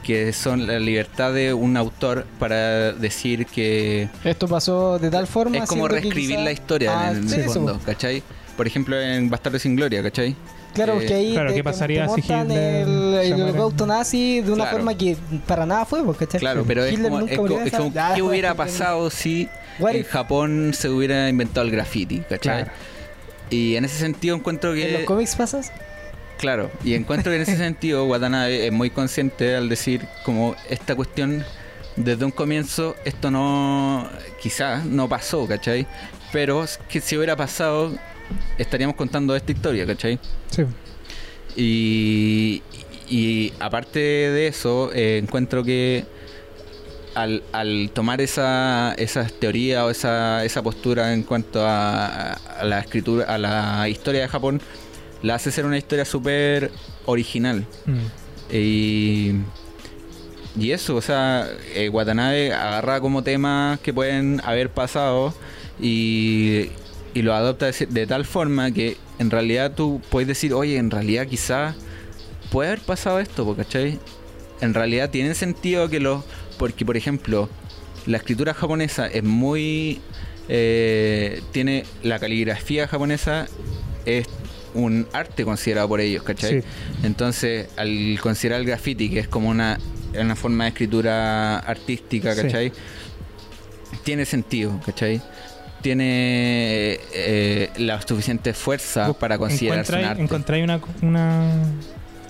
que 0.04 0.34
son 0.34 0.66
la 0.66 0.80
libertad 0.80 1.32
de 1.32 1.54
un 1.54 1.78
autor 1.78 2.26
para 2.40 2.92
decir 2.92 3.46
que 3.46 4.10
Esto 4.24 4.48
pasó 4.48 4.98
de 4.98 5.10
tal 5.12 5.28
forma. 5.28 5.58
es 5.60 5.70
como 5.70 5.88
reescribir 5.88 6.30
quizá- 6.38 6.44
la 6.44 6.52
historia 6.52 7.00
Ah, 7.00 7.12
en 7.12 7.18
el, 7.18 7.30
sí, 7.30 7.40
eso, 7.42 7.54
fondo. 7.54 7.80
¿cachai? 7.86 8.24
Por 8.58 8.66
ejemplo, 8.68 9.00
en 9.00 9.30
Bastardo 9.30 9.60
sin 9.60 9.76
Gloria, 9.76 10.02
¿cachai? 10.04 10.36
Claro, 10.74 10.94
Eh, 10.94 10.96
porque 11.00 11.14
ahí 11.14 11.32
claro, 11.34 11.50
te, 11.50 11.56
¿qué 11.56 11.64
pasaría 11.64 12.08
te 12.08 12.14
si 12.14 12.22
Hitler 12.22 12.88
el, 12.88 13.14
el 13.16 13.42
holocausto 13.42 13.86
nazi 13.86 14.42
de 14.42 14.52
una 14.52 14.64
Claro. 14.64 14.78
forma 14.78 14.98
que 14.98 15.18
para 15.46 15.66
nada 15.66 15.86
fue, 15.86 16.04
pues, 16.04 16.18
¿cachai? 16.18 16.40
Claro, 16.40 16.64
pero 16.66 16.86
es 16.86 16.94
Hitler 16.94 17.08
como, 17.10 17.20
nunca 17.20 17.34
es 17.34 17.40
murió 17.40 17.56
co- 17.56 17.62
en 17.62 17.68
es 17.68 17.74
como, 17.74 17.92
¿qué 17.94 18.00
después 18.00 18.22
hubiera 18.22 18.50
que- 18.52 18.56
pasado 18.56 19.10
si 19.10 19.50
What 19.80 19.92
en 19.92 20.02
if? 20.02 20.08
Japón 20.10 20.72
se 20.74 20.90
hubiera 20.90 21.28
inventado 21.30 21.66
el 21.66 21.72
graffiti, 21.72 22.20
¿cachai? 22.20 22.64
Claro. 22.64 22.72
Y 23.50 23.76
en 23.76 23.84
ese 23.84 23.98
sentido 23.98 24.36
encuentro 24.36 24.74
¿En 24.74 24.92
los 24.94 25.00
que... 25.02 25.06
cómics 25.06 25.36
pasas? 25.36 25.72
Claro, 26.38 26.72
y 26.84 26.94
encuentro 26.96 27.32
que 27.32 27.36
en 27.36 27.42
ese 27.44 27.58
sentido 27.58 28.06
Watanabe 28.06 28.66
es 28.68 28.72
muy 28.72 28.90
consciente 28.90 29.56
al 29.56 29.68
decir 29.70 30.08
como 30.24 30.56
esta 30.70 30.96
cuestión 30.96 31.44
desde 31.98 32.24
un 32.24 32.32
comienzo 32.32 32.96
esto 33.04 33.30
no 33.30 34.08
quizás 34.42 34.86
no 34.86 35.10
pasó, 35.10 35.46
¿cachai? 35.48 35.86
Pero 36.32 36.66
que 36.88 37.02
si 37.02 37.18
hubiera 37.18 37.36
pasado 37.36 37.92
estaríamos 38.58 38.96
contando 38.96 39.36
esta 39.36 39.52
historia, 39.52 39.86
¿cachai? 39.86 40.20
Sí. 40.50 40.64
Y, 41.56 42.62
y 43.10 43.54
aparte 43.60 44.00
de 44.00 44.48
eso, 44.48 44.92
eh, 44.94 45.20
encuentro 45.22 45.64
que 45.64 46.06
al, 47.16 47.44
al 47.52 47.92
tomar 47.94 48.22
esa, 48.22 48.94
esa 48.98 49.26
teoría 49.26 49.86
o 49.86 49.90
esa, 49.90 50.46
esa 50.46 50.62
postura 50.64 51.14
en 51.14 51.24
cuanto 51.24 51.66
a, 51.66 52.34
a 52.34 52.64
la 52.64 52.80
escritura, 52.80 53.26
a 53.26 53.38
la 53.38 53.90
historia 53.90 54.22
de 54.22 54.28
Japón, 54.28 54.62
la 55.22 55.36
hace 55.36 55.52
ser 55.52 55.66
una 55.66 55.78
historia 55.78 56.06
súper 56.06 56.72
original. 57.06 57.66
Mm. 57.86 58.56
Y, 58.56 59.32
y 60.60 60.72
eso, 60.72 60.96
o 60.96 61.02
sea, 61.02 61.48
eh, 61.76 61.90
Watanabe 61.90 62.54
agarra 62.54 63.00
como 63.00 63.24
temas 63.24 63.80
que 63.80 63.94
pueden 63.94 64.42
haber 64.44 64.70
pasado 64.70 65.34
y, 65.80 66.70
y 67.14 67.22
lo 67.24 67.34
adopta 67.34 67.66
de, 67.72 67.86
de 67.88 68.08
tal 68.08 68.26
forma 68.26 68.72
que 68.72 68.98
en 69.20 69.30
realidad 69.30 69.74
tú 69.76 70.02
puedes 70.10 70.28
decir, 70.28 70.54
oye, 70.54 70.78
en 70.78 70.90
realidad 70.92 71.28
quizás 71.28 71.76
puede 72.52 72.70
haber 72.70 72.82
pasado 72.82 73.20
esto, 73.20 73.56
¿cachai? 73.56 74.00
En 74.62 74.74
realidad 74.74 75.10
tiene 75.10 75.34
sentido 75.36 75.90
que 75.90 76.00
lo... 76.00 76.24
Porque, 76.58 76.86
por 76.86 76.96
ejemplo, 76.98 77.50
la 78.06 78.18
escritura 78.18 78.54
japonesa 78.54 79.08
es 79.08 79.24
muy... 79.24 80.00
eh, 80.50 81.42
tiene 81.52 81.86
la 82.04 82.20
caligrafía 82.20 82.88
japonesa 82.88 83.48
es 84.06 84.28
un 84.74 85.08
arte 85.14 85.44
considerado 85.44 85.88
por 85.90 86.00
ellos, 86.02 86.24
¿cachai? 86.24 86.62
Sí. 86.62 86.68
Entonces, 87.04 87.68
al 87.78 88.18
considerar 88.22 88.62
el 88.62 88.68
graffiti, 88.68 89.10
que 89.10 89.20
es 89.20 89.28
como 89.28 89.50
una, 89.50 89.80
una 90.18 90.36
forma 90.36 90.64
de 90.66 90.70
escritura 90.70 91.60
artística, 91.60 92.34
Sí. 92.36 92.42
¿cachai? 92.44 92.72
Tiene 94.04 94.26
sentido, 94.26 94.80
¿cachai? 94.86 95.22
Tiene 95.82 97.00
eh, 97.14 97.70
la 97.78 98.02
suficiente 98.02 98.54
fuerza 98.54 99.14
para 99.14 99.38
considerarse 99.38 99.92
un 99.94 100.00
encontráis- 100.00 100.10
arte. 100.12 100.22
encontráis 100.24 100.64
una, 100.64 100.80
una 101.02 101.52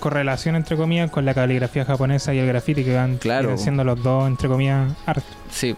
correlación 0.00 0.56
entre 0.56 0.76
comillas 0.76 1.10
con 1.10 1.24
la 1.24 1.34
caligrafía 1.34 1.84
japonesa 1.84 2.34
y 2.34 2.38
el 2.38 2.46
graffiti 2.46 2.82
que 2.84 2.94
van 2.94 3.18
Claro. 3.18 3.56
siendo 3.58 3.84
los 3.84 4.02
dos 4.02 4.26
entre 4.26 4.48
comillas 4.48 4.92
arte. 5.06 5.26
Sí. 5.50 5.76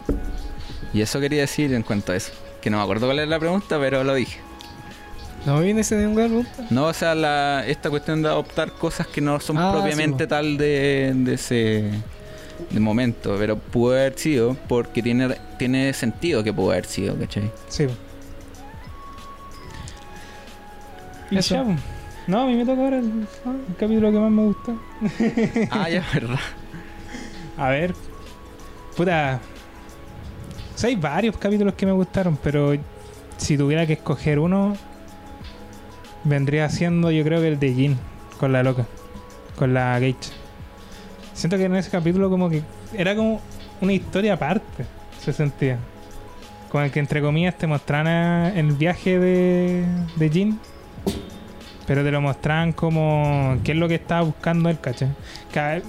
Y 0.93 1.01
eso 1.01 1.21
quería 1.21 1.41
decir 1.43 1.75
en 1.75 1.83
cuanto 1.83 2.13
a 2.13 2.17
eso. 2.17 2.33
Que 2.63 2.71
no 2.71 2.79
me 2.79 2.83
acuerdo 2.85 3.07
cuál 3.07 3.19
era 3.19 3.27
la 3.29 3.39
pregunta, 3.39 3.79
pero 3.79 4.05
lo 4.05 4.15
dije. 4.15 4.39
No 5.45 5.61
viene 5.61 5.83
ese 5.83 5.97
de 5.97 6.07
un 6.07 6.15
lugar, 6.15 6.31
No, 6.71 6.87
o 6.87 6.93
sea, 6.95 7.15
la, 7.15 7.65
esta 7.67 7.91
cuestión 7.91 8.23
de 8.23 8.29
adoptar 8.29 8.73
cosas 8.73 9.07
que 9.07 9.21
no 9.21 9.39
son 9.41 9.59
Ah, 9.59 9.73
propiamente 9.73 10.25
sí, 10.25 10.29
tal 10.31 10.57
de, 10.57 11.13
de 11.15 11.35
ese 11.35 11.91
de 12.71 12.81
momento, 12.81 13.37
pero 13.39 13.59
pudo 13.59 13.93
haber 13.93 14.19
sido 14.19 14.57
porque 14.69 15.03
tiene, 15.03 15.37
tiene 15.59 15.93
sentido 15.93 16.43
que 16.43 16.53
pudo 16.53 16.71
haber 16.71 16.87
sido, 16.87 17.17
¿cachai? 17.19 17.51
Sí. 17.69 17.87
Y 21.31 21.39
Eso. 21.39 21.55
ya. 21.55 21.77
No, 22.27 22.43
a 22.43 22.47
mí 22.47 22.55
me 22.55 22.65
toca 22.65 22.81
ahora 22.81 22.99
el, 22.99 23.07
el 23.07 23.77
capítulo 23.79 24.11
que 24.11 24.19
más 24.19 24.31
me 24.31 24.43
gusta. 24.45 24.73
ah, 25.71 25.91
ya, 25.91 26.05
verdad. 26.13 26.39
A 27.59 27.69
ver. 27.69 27.95
Puta. 28.97 29.41
O 30.75 30.79
sea, 30.79 30.89
hay 30.89 30.97
varios 30.97 31.37
capítulos 31.37 31.75
que 31.75 31.87
me 31.87 31.93
gustaron, 31.93 32.39
pero 32.43 32.75
si 33.37 33.59
tuviera 33.59 33.87
que 33.87 33.95
escoger 33.95 34.39
uno, 34.39 34.77
vendría 36.25 36.69
siendo 36.71 37.11
yo 37.11 37.23
creo 37.25 37.41
que 37.41 37.49
el 37.49 37.59
de 37.59 37.75
Jin, 37.75 37.99
con 38.41 38.53
la 38.53 38.63
loca, 38.63 38.87
con 39.57 39.75
la 39.75 39.99
Gage. 39.99 40.44
Siento 41.35 41.57
que 41.57 41.65
en 41.65 41.75
ese 41.77 41.91
capítulo 41.91 42.31
como 42.31 42.49
que 42.49 42.63
era 42.97 43.15
como 43.15 43.41
una 43.81 43.93
historia 43.93 44.35
aparte, 44.35 44.85
se 45.21 45.33
sentía. 45.33 45.79
Con 46.71 46.83
el 46.85 46.91
que 46.91 47.01
entre 47.01 47.21
comillas 47.21 47.57
te 47.57 47.67
mostraran 47.67 48.57
el 48.57 48.73
viaje 48.73 49.19
de, 49.19 49.85
de 50.17 50.31
Jin, 50.31 50.59
pero 51.87 52.03
te 52.03 52.11
lo 52.11 52.21
mostraban 52.21 52.73
como 52.73 53.57
qué 53.63 53.73
es 53.73 53.79
lo 53.79 53.87
que 53.89 53.97
estaba 53.97 54.23
buscando 54.23 54.69
él, 54.69 54.79
¿cachai? 54.81 55.09
Cada- 55.53 55.83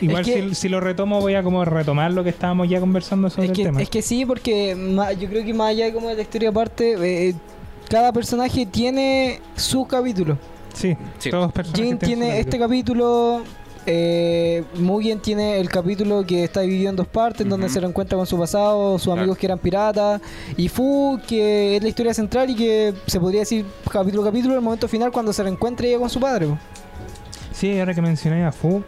Igual 0.00 0.24
que- 0.24 0.48
si, 0.48 0.54
si 0.54 0.68
lo 0.68 0.80
retomo 0.80 1.20
voy 1.20 1.34
a 1.34 1.42
como 1.42 1.64
retomar 1.64 2.10
lo 2.12 2.24
que 2.24 2.30
estábamos 2.30 2.68
ya 2.68 2.80
conversando 2.80 3.28
sobre 3.30 3.44
Es 3.44 3.50
el 3.50 3.56
que, 3.56 3.62
tema. 3.64 3.82
es 3.82 3.90
que 3.90 4.02
sí, 4.02 4.24
porque 4.24 4.74
ma- 4.74 5.12
yo 5.12 5.28
creo 5.28 5.44
que 5.44 5.54
más 5.54 5.68
allá 5.70 5.84
de 5.86 5.92
como 5.92 6.08
de 6.08 6.14
la 6.16 6.22
historia 6.22 6.48
aparte, 6.48 7.28
eh, 7.28 7.34
cada 7.88 8.12
personaje 8.12 8.66
tiene 8.66 9.40
su 9.54 9.84
capítulo. 9.86 10.38
Sí, 10.72 10.96
Sí. 11.18 11.30
todos 11.30 11.44
los 11.44 11.52
personajes 11.52 11.86
Jin 11.86 11.98
tiene 11.98 12.32
su 12.32 12.36
este 12.38 12.58
capítulo. 12.58 13.42
Eh, 13.86 14.62
Mugen 14.76 15.18
tiene 15.20 15.58
el 15.58 15.68
capítulo 15.68 16.24
que 16.24 16.44
está 16.44 16.60
dividido 16.60 16.90
en 16.90 16.96
dos 16.96 17.08
partes, 17.08 17.40
en 17.42 17.48
donde 17.48 17.68
se 17.68 17.80
reencuentra 17.80 18.16
con 18.16 18.26
su 18.26 18.38
pasado, 18.38 18.98
sus 18.98 19.06
Claro. 19.06 19.20
amigos 19.22 19.38
que 19.38 19.46
eran 19.46 19.58
piratas, 19.58 20.20
y 20.56 20.68
Fu, 20.68 21.18
que 21.26 21.76
es 21.76 21.82
la 21.82 21.88
historia 21.88 22.14
central 22.14 22.48
y 22.50 22.54
que 22.54 22.94
se 23.06 23.18
podría 23.18 23.40
decir 23.40 23.66
capítulo 23.90 24.22
a 24.22 24.26
capítulo, 24.26 24.54
el 24.54 24.60
momento 24.60 24.86
final 24.86 25.10
cuando 25.10 25.32
se 25.32 25.42
reencuentra 25.42 25.86
ella 25.86 25.98
con 25.98 26.08
su 26.10 26.20
padre. 26.20 26.48
Sí, 27.52 27.78
ahora 27.78 27.92
que 27.94 28.02
mencioné 28.02 28.44
a 28.44 28.52
Fu, 28.52 28.82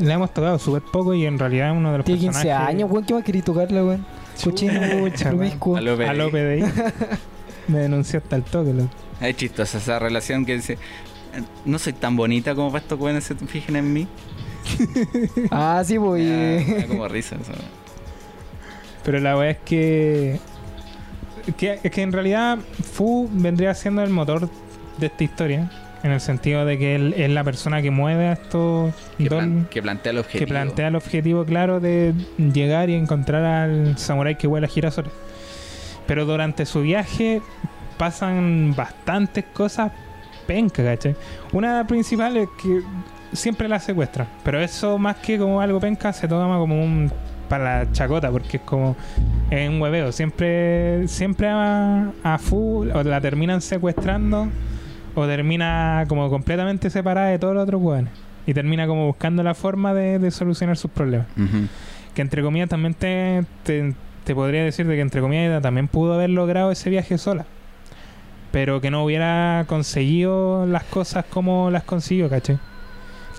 le 0.00 0.12
hemos 0.12 0.32
tocado 0.34 0.58
súper 0.58 0.82
poco 0.92 1.14
y 1.14 1.24
en 1.24 1.38
realidad 1.38 1.70
es 1.70 1.76
uno 1.76 1.92
de 1.92 1.98
los 1.98 2.04
Tiene 2.04 2.20
15 2.20 2.38
personajes... 2.40 2.68
años, 2.68 2.90
weón, 2.90 3.04
¿qué 3.04 3.14
más 3.14 3.22
quería 3.24 3.42
tocarla, 3.42 3.84
weón? 3.84 4.06
Cochino, 4.42 4.80
promiscuo. 5.20 5.76
A 5.76 5.80
lo 5.80 5.92
A 5.94 6.14
López 6.14 6.32
de 6.44 6.52
ahí. 6.64 6.72
Me 7.68 7.80
denunció 7.80 8.18
hasta 8.20 8.36
el 8.36 8.42
toque. 8.44 8.72
loco. 8.72 8.88
Es 9.20 9.36
chistosa 9.36 9.78
esa 9.78 9.98
relación 9.98 10.46
que 10.46 10.54
dice, 10.54 10.74
"Eh, 10.74 10.78
no 11.64 11.78
soy 11.78 11.92
tan 11.92 12.16
bonita 12.16 12.54
como 12.54 12.68
para 12.70 12.82
estos 12.82 12.98
jóvenes 12.98 13.24
se 13.24 13.34
fijen 13.34 13.76
en 13.76 13.92
mí. 13.92 14.06
Ah, 15.50 15.82
sí, 15.84 15.98
pues. 15.98 16.22
Me 16.22 16.28
da- 16.30 16.60
y- 16.60 16.64
me 16.66 16.74
da 16.82 16.86
como 16.88 17.08
risa 17.08 17.36
eso. 17.36 17.52
Pero 19.04 19.20
la 19.20 19.34
verdad 19.34 19.50
es 19.50 19.58
que, 19.64 20.38
que... 21.56 21.80
Es 21.82 21.90
que 21.90 22.02
en 22.02 22.12
realidad 22.12 22.58
Fu 22.92 23.28
vendría 23.32 23.74
siendo 23.74 24.02
el 24.02 24.10
motor 24.10 24.48
de 24.98 25.06
esta 25.06 25.24
historia. 25.24 25.70
En 26.02 26.12
el 26.12 26.20
sentido 26.20 26.64
de 26.64 26.78
que 26.78 26.94
él 26.94 27.14
es 27.16 27.28
la 27.30 27.42
persona 27.42 27.82
que 27.82 27.90
mueve 27.90 28.28
a 28.28 28.32
estos 28.34 28.94
Que, 29.16 29.26
plan- 29.28 29.66
que 29.68 29.82
plantea 29.82 30.12
el 30.12 30.18
objetivo. 30.18 30.38
que 30.38 30.46
plantea 30.46 30.88
el 30.88 30.94
objetivo 30.96 31.44
claro 31.44 31.80
de 31.80 32.14
llegar 32.38 32.88
y 32.90 32.94
encontrar 32.94 33.44
al 33.44 33.98
samurái 33.98 34.36
que 34.36 34.46
huele 34.46 34.66
a 34.66 34.70
girasoles. 34.70 35.10
Pero 36.06 36.24
durante 36.24 36.66
su 36.66 36.82
viaje 36.82 37.42
pasan 37.96 38.74
bastantes 38.76 39.44
cosas 39.52 39.90
penca, 40.48 40.82
¿cachai? 40.82 41.14
Una 41.52 41.86
principal 41.86 42.36
es 42.38 42.48
que 42.60 42.82
siempre 43.32 43.68
la 43.68 43.78
secuestran, 43.78 44.26
pero 44.42 44.58
eso 44.58 44.98
más 44.98 45.16
que 45.16 45.38
como 45.38 45.60
algo 45.60 45.78
penca 45.78 46.12
se 46.12 46.26
toma 46.26 46.56
como 46.58 46.82
un 46.82 47.12
para 47.48 47.84
la 47.84 47.92
chacota, 47.92 48.30
porque 48.30 48.56
es 48.56 48.62
como 48.62 48.96
es 49.50 49.68
un 49.68 49.80
hueveo. 49.80 50.10
Siempre, 50.12 51.06
siempre 51.08 51.48
a, 51.48 52.10
a 52.22 52.38
Fu 52.38 52.90
o 52.92 53.02
la 53.02 53.20
terminan 53.20 53.60
secuestrando 53.60 54.48
o 55.14 55.26
termina 55.26 56.04
como 56.08 56.28
completamente 56.30 56.90
separada 56.90 57.28
de 57.28 57.38
todos 57.38 57.54
los 57.54 57.62
otros 57.62 57.80
hueones. 57.80 58.12
Y 58.46 58.54
termina 58.54 58.86
como 58.86 59.06
buscando 59.06 59.42
la 59.42 59.54
forma 59.54 59.92
de, 59.92 60.18
de 60.18 60.30
solucionar 60.30 60.76
sus 60.76 60.90
problemas. 60.90 61.26
Que 62.14 62.22
entre 62.22 62.42
comillas 62.42 62.68
también 62.68 62.94
te, 62.94 63.44
te, 63.62 63.94
te 64.24 64.34
podría 64.34 64.64
decir 64.64 64.86
de 64.86 64.94
que 64.94 65.02
entre 65.02 65.20
comillas 65.20 65.60
también 65.62 65.88
pudo 65.88 66.14
haber 66.14 66.30
logrado 66.30 66.70
ese 66.70 66.88
viaje 66.90 67.18
sola. 67.18 67.44
Pero 68.50 68.80
que 68.80 68.90
no 68.90 69.04
hubiera 69.04 69.64
conseguido 69.68 70.66
las 70.66 70.84
cosas 70.84 71.24
como 71.28 71.70
las 71.70 71.82
consiguió, 71.84 72.28
¿cachai? 72.30 72.58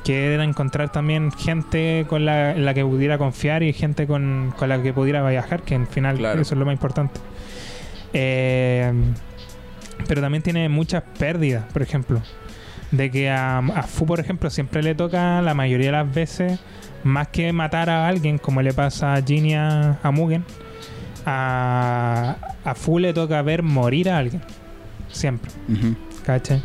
Que 0.04 0.34
era 0.34 0.44
encontrar 0.44 0.92
también 0.92 1.32
gente 1.32 2.06
con 2.08 2.26
la, 2.26 2.52
en 2.52 2.64
la 2.66 2.74
que 2.74 2.86
pudiera 2.86 3.18
confiar 3.18 3.64
y 3.64 3.74
gente 3.74 4.08
con, 4.08 4.54
con 4.58 4.70
la 4.70 4.82
que 4.82 4.94
pudiera 4.94 5.28
viajar, 5.28 5.64
que 5.64 5.76
al 5.76 5.88
final 5.88 6.18
Claro. 6.18 6.42
eso 6.42 6.54
es 6.54 6.60
lo 6.60 6.66
más 6.66 6.74
importante. 6.74 7.20
Eh, 8.14 8.92
pero 10.08 10.22
también 10.22 10.42
tiene 10.44 10.70
muchas 10.70 11.04
pérdidas, 11.18 11.66
por 11.74 11.82
ejemplo. 11.82 12.22
De 12.92 13.12
que 13.12 13.30
a, 13.30 13.58
a 13.60 13.84
Fu, 13.84 14.06
por 14.06 14.20
ejemplo, 14.20 14.50
siempre 14.50 14.82
le 14.82 14.96
toca 14.96 15.42
la 15.42 15.54
mayoría 15.54 15.88
de 15.88 15.92
las 15.92 16.14
veces, 16.14 16.60
más 17.04 17.28
que 17.28 17.52
matar 17.54 17.90
a 17.90 18.08
alguien, 18.08 18.38
como 18.38 18.62
le 18.62 18.74
pasa 18.74 19.14
a 19.14 19.22
Ginny 19.22 19.54
a, 19.56 20.00
a 20.02 20.12
Mugen, 20.12 20.44
a, 21.26 22.36
a 22.64 22.76
Fu 22.76 22.98
le 23.00 23.14
toca 23.14 23.42
ver 23.42 23.62
morir 23.64 24.10
a 24.10 24.18
alguien. 24.18 24.42
Siempre. 25.12 25.52
Ujú. 25.68 25.96
¿Cachai? 26.26 26.62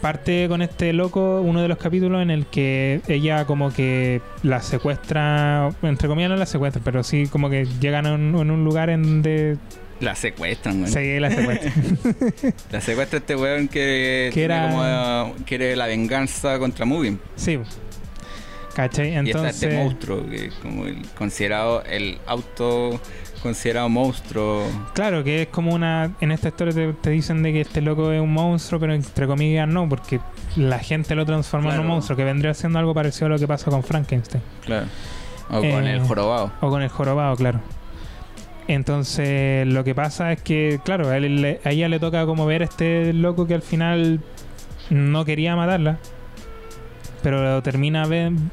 Parte 0.00 0.46
con 0.48 0.60
este 0.60 0.92
loco 0.92 1.40
uno 1.40 1.62
de 1.62 1.68
los 1.68 1.78
capítulos 1.78 2.20
en 2.22 2.30
el 2.30 2.44
que 2.46 3.00
ella 3.08 3.46
como 3.46 3.72
que 3.72 4.20
la 4.42 4.60
secuestra, 4.60 5.70
entre 5.82 6.08
comillas 6.08 6.30
no 6.30 6.36
la 6.36 6.44
secuestra, 6.46 6.82
pero 6.84 7.02
sí 7.02 7.26
como 7.26 7.48
que 7.48 7.64
llegan 7.80 8.06
a 8.06 8.12
un, 8.14 8.34
en 8.38 8.50
un 8.50 8.64
lugar 8.64 8.90
en 8.90 9.02
donde 9.02 9.56
La 10.00 10.14
secuestran, 10.14 10.80
weón. 10.82 10.88
se 10.92 11.18
la 11.20 11.30
secuestra. 11.30 11.72
La 12.70 12.80
secuestra 12.82 13.18
este 13.20 13.34
weón 13.34 13.66
que, 13.68 14.28
Que 14.34 14.40
tiene 14.46 14.54
era- 14.56 14.70
como, 15.30 15.44
quiere 15.46 15.74
la 15.74 15.86
venganza 15.86 16.58
contra 16.58 16.84
Mugen. 16.84 17.18
sí. 17.36 17.58
¿Cachai? 18.74 19.06
Y 19.10 19.14
está 19.14 19.20
Entonces... 19.20 19.62
este 19.62 19.76
monstruo, 19.78 20.28
que 20.28 20.46
es 20.46 20.54
como 20.54 20.84
el 20.86 21.00
considerado, 21.16 21.84
el 21.84 22.18
auto 22.26 23.00
considerado 23.44 23.88
monstruo. 23.88 24.64
Claro, 24.94 25.22
que 25.22 25.42
es 25.42 25.48
como 25.48 25.72
una. 25.72 26.10
En 26.20 26.32
esta 26.32 26.48
historia 26.48 26.74
te, 26.74 26.92
te 26.94 27.10
dicen 27.10 27.44
de 27.44 27.52
que 27.52 27.60
este 27.60 27.80
loco 27.80 28.10
es 28.10 28.20
un 28.20 28.32
monstruo, 28.32 28.80
pero 28.80 28.92
entre 28.94 29.28
comillas 29.28 29.68
no, 29.68 29.88
porque 29.88 30.18
la 30.56 30.80
gente 30.80 31.14
lo 31.14 31.24
transforma 31.24 31.66
en 31.68 31.74
un 31.74 31.80
Claro. 31.82 31.94
monstruo, 31.94 32.16
que 32.16 32.24
vendría 32.24 32.52
siendo 32.54 32.78
algo 32.80 32.92
parecido 32.94 33.26
a 33.26 33.28
lo 33.28 33.38
que 33.38 33.46
pasa 33.46 33.70
con 33.70 33.84
Frankenstein. 33.84 34.42
Claro. 34.64 34.86
O 35.50 35.58
con 35.60 35.64
Eh, 35.86 35.92
el 35.94 36.00
jorobado. 36.00 36.50
O 36.60 36.70
con 36.70 36.82
el 36.82 36.88
jorobado, 36.88 37.36
claro. 37.36 37.60
Entonces, 38.66 39.66
lo 39.66 39.84
que 39.84 39.94
pasa 39.94 40.32
es 40.32 40.40
que, 40.42 40.80
claro, 40.84 41.08
a, 41.10 41.18
él 41.18 41.58
a 41.64 41.70
ella 41.70 41.88
le 41.88 42.00
toca 42.00 42.24
como 42.24 42.46
ver 42.46 42.62
a 42.62 42.64
este 42.64 43.12
loco 43.12 43.46
que 43.46 43.54
al 43.54 43.62
final 43.62 44.20
no 44.90 45.24
quería 45.26 45.54
matarla, 45.54 45.98
pero 47.22 47.42
lo 47.42 47.62
termina 47.62 48.04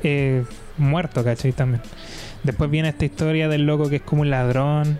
eh, 0.04 0.44
muerto, 0.78 1.24
¿cachai? 1.24 1.54
También. 1.54 1.82
Después 2.44 2.70
viene 2.72 2.90
esta 2.90 3.06
historia 3.06 3.48
del 3.48 3.66
loco 3.66 3.90
que 3.90 3.98
es 3.98 4.02
como 4.02 4.22
un 4.24 4.30
ladrón, 4.30 4.98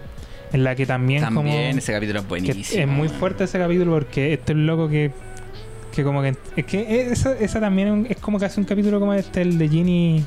en 0.54 0.64
la 0.64 0.76
que 0.76 0.86
también, 0.86 1.24
como... 1.26 1.42
También 1.42 1.78
ese 1.78 1.92
capítulo 1.94 2.20
es 2.20 2.28
buenísimo. 2.28 2.82
es 2.82 2.88
muy 2.88 3.08
fuerte 3.10 3.46
ese 3.46 3.58
capítulo 3.58 3.92
porque 3.94 4.34
este 4.34 4.52
es 4.54 4.56
un 4.58 4.66
loco 4.68 4.90
que 4.90 5.12
que 5.94 6.06
como 6.06 6.22
que 6.22 6.36
es 6.56 6.66
que 6.66 7.12
esa, 7.12 7.34
esa 7.34 7.60
también 7.60 8.08
es 8.10 8.16
como 8.16 8.40
que 8.40 8.46
hace 8.46 8.62
un 8.62 8.66
capítulo 8.66 8.98
como 9.02 9.14
este 9.14 9.42
el 9.42 9.58
de 9.58 9.68
Ginny 9.68 10.24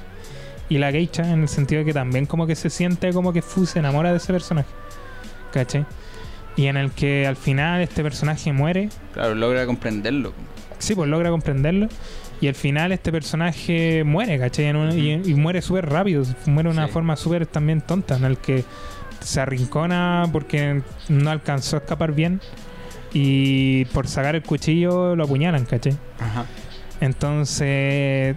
y 0.69 0.77
la 0.77 0.93
geisha 0.93 1.27
en 1.33 1.41
el 1.41 1.49
sentido 1.49 1.79
de 1.79 1.87
que 1.87 1.95
también 1.95 2.27
como 2.27 2.47
que 2.47 2.55
se 2.55 2.69
siente 2.69 3.11
como 3.15 3.33
que 3.33 3.41
Fu 3.41 3.65
se 3.65 3.79
enamora 3.79 4.11
de 4.11 4.19
ese 4.19 4.31
personaje 4.31 4.69
¿cachai? 5.55 5.87
y 6.57 6.67
en 6.67 6.77
el 6.77 6.91
que 6.91 7.27
al 7.27 7.37
final 7.37 7.81
este 7.81 8.03
personaje 8.03 8.53
muere 8.53 8.91
Claro, 9.15 9.35
logra 9.35 9.65
comprenderlo. 9.65 10.35
sí 10.79 10.95
pues 10.95 11.09
logra 11.09 11.31
comprenderlo 11.31 11.89
y 12.45 12.49
al 12.49 12.55
final 12.55 12.93
este 12.93 13.11
personaje 13.13 14.05
muere 14.05 14.39
¿cachai? 14.39 14.67
En 14.67 14.77
un- 14.77 14.99
y, 14.99 15.13
y 15.13 15.35
muere 15.35 15.63
súper 15.63 15.89
rápido 15.89 16.23
muere 16.47 16.69
de 16.71 16.75
una 16.77 16.87
Sí. 16.87 16.93
forma 16.93 17.17
súper 17.17 17.47
también 17.47 17.81
tonta 17.81 18.17
en 18.17 18.25
el 18.25 18.39
que 18.39 18.65
se 19.21 19.41
arrincona 19.41 20.25
porque 20.33 20.83
no 21.09 21.31
alcanzó 21.31 21.77
a 21.77 21.79
escapar 21.81 22.13
bien 22.13 22.41
y 23.13 23.85
por 23.87 24.07
sacar 24.09 24.35
el 24.35 24.43
cuchillo 24.43 25.15
lo 25.17 25.25
apuñalan, 25.25 25.65
¿cachai? 25.65 25.97
Ajá. 26.21 26.45
Entonces, 27.01 28.37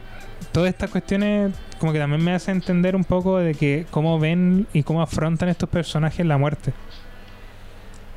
todas 0.52 0.70
estas 0.70 0.90
cuestiones 0.90 1.52
como 1.80 1.94
que 1.94 2.00
también 2.00 2.24
me 2.24 2.34
hacen 2.34 2.56
entender 2.58 2.96
un 2.96 3.04
poco 3.04 3.38
de 3.38 3.54
que 3.54 3.86
cómo 3.92 4.18
ven 4.20 4.68
y 4.74 4.84
cómo 4.84 5.02
afrontan 5.02 5.50
estos 5.50 5.68
personajes 5.70 6.26
la 6.26 6.38
muerte. 6.38 6.74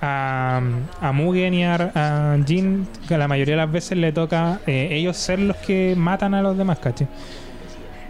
A, 0.03 0.63
a 1.01 1.13
Mugen 1.13 1.53
y 1.53 1.65
a, 1.65 1.93
a 1.95 2.39
Jin, 2.47 2.87
que 3.07 3.19
la 3.19 3.29
mayoría 3.29 3.55
de 3.55 3.61
las 3.61 3.71
veces 3.71 3.99
le 3.99 4.13
toca 4.13 4.61
eh, 4.67 4.89
ellos 4.93 5.17
ser 5.17 5.39
los 5.39 5.57
que 5.59 5.95
matan 5.97 6.33
a 6.35 6.41
los 6.43 6.57
demás, 6.57 6.79
¿cachai? 6.79 7.07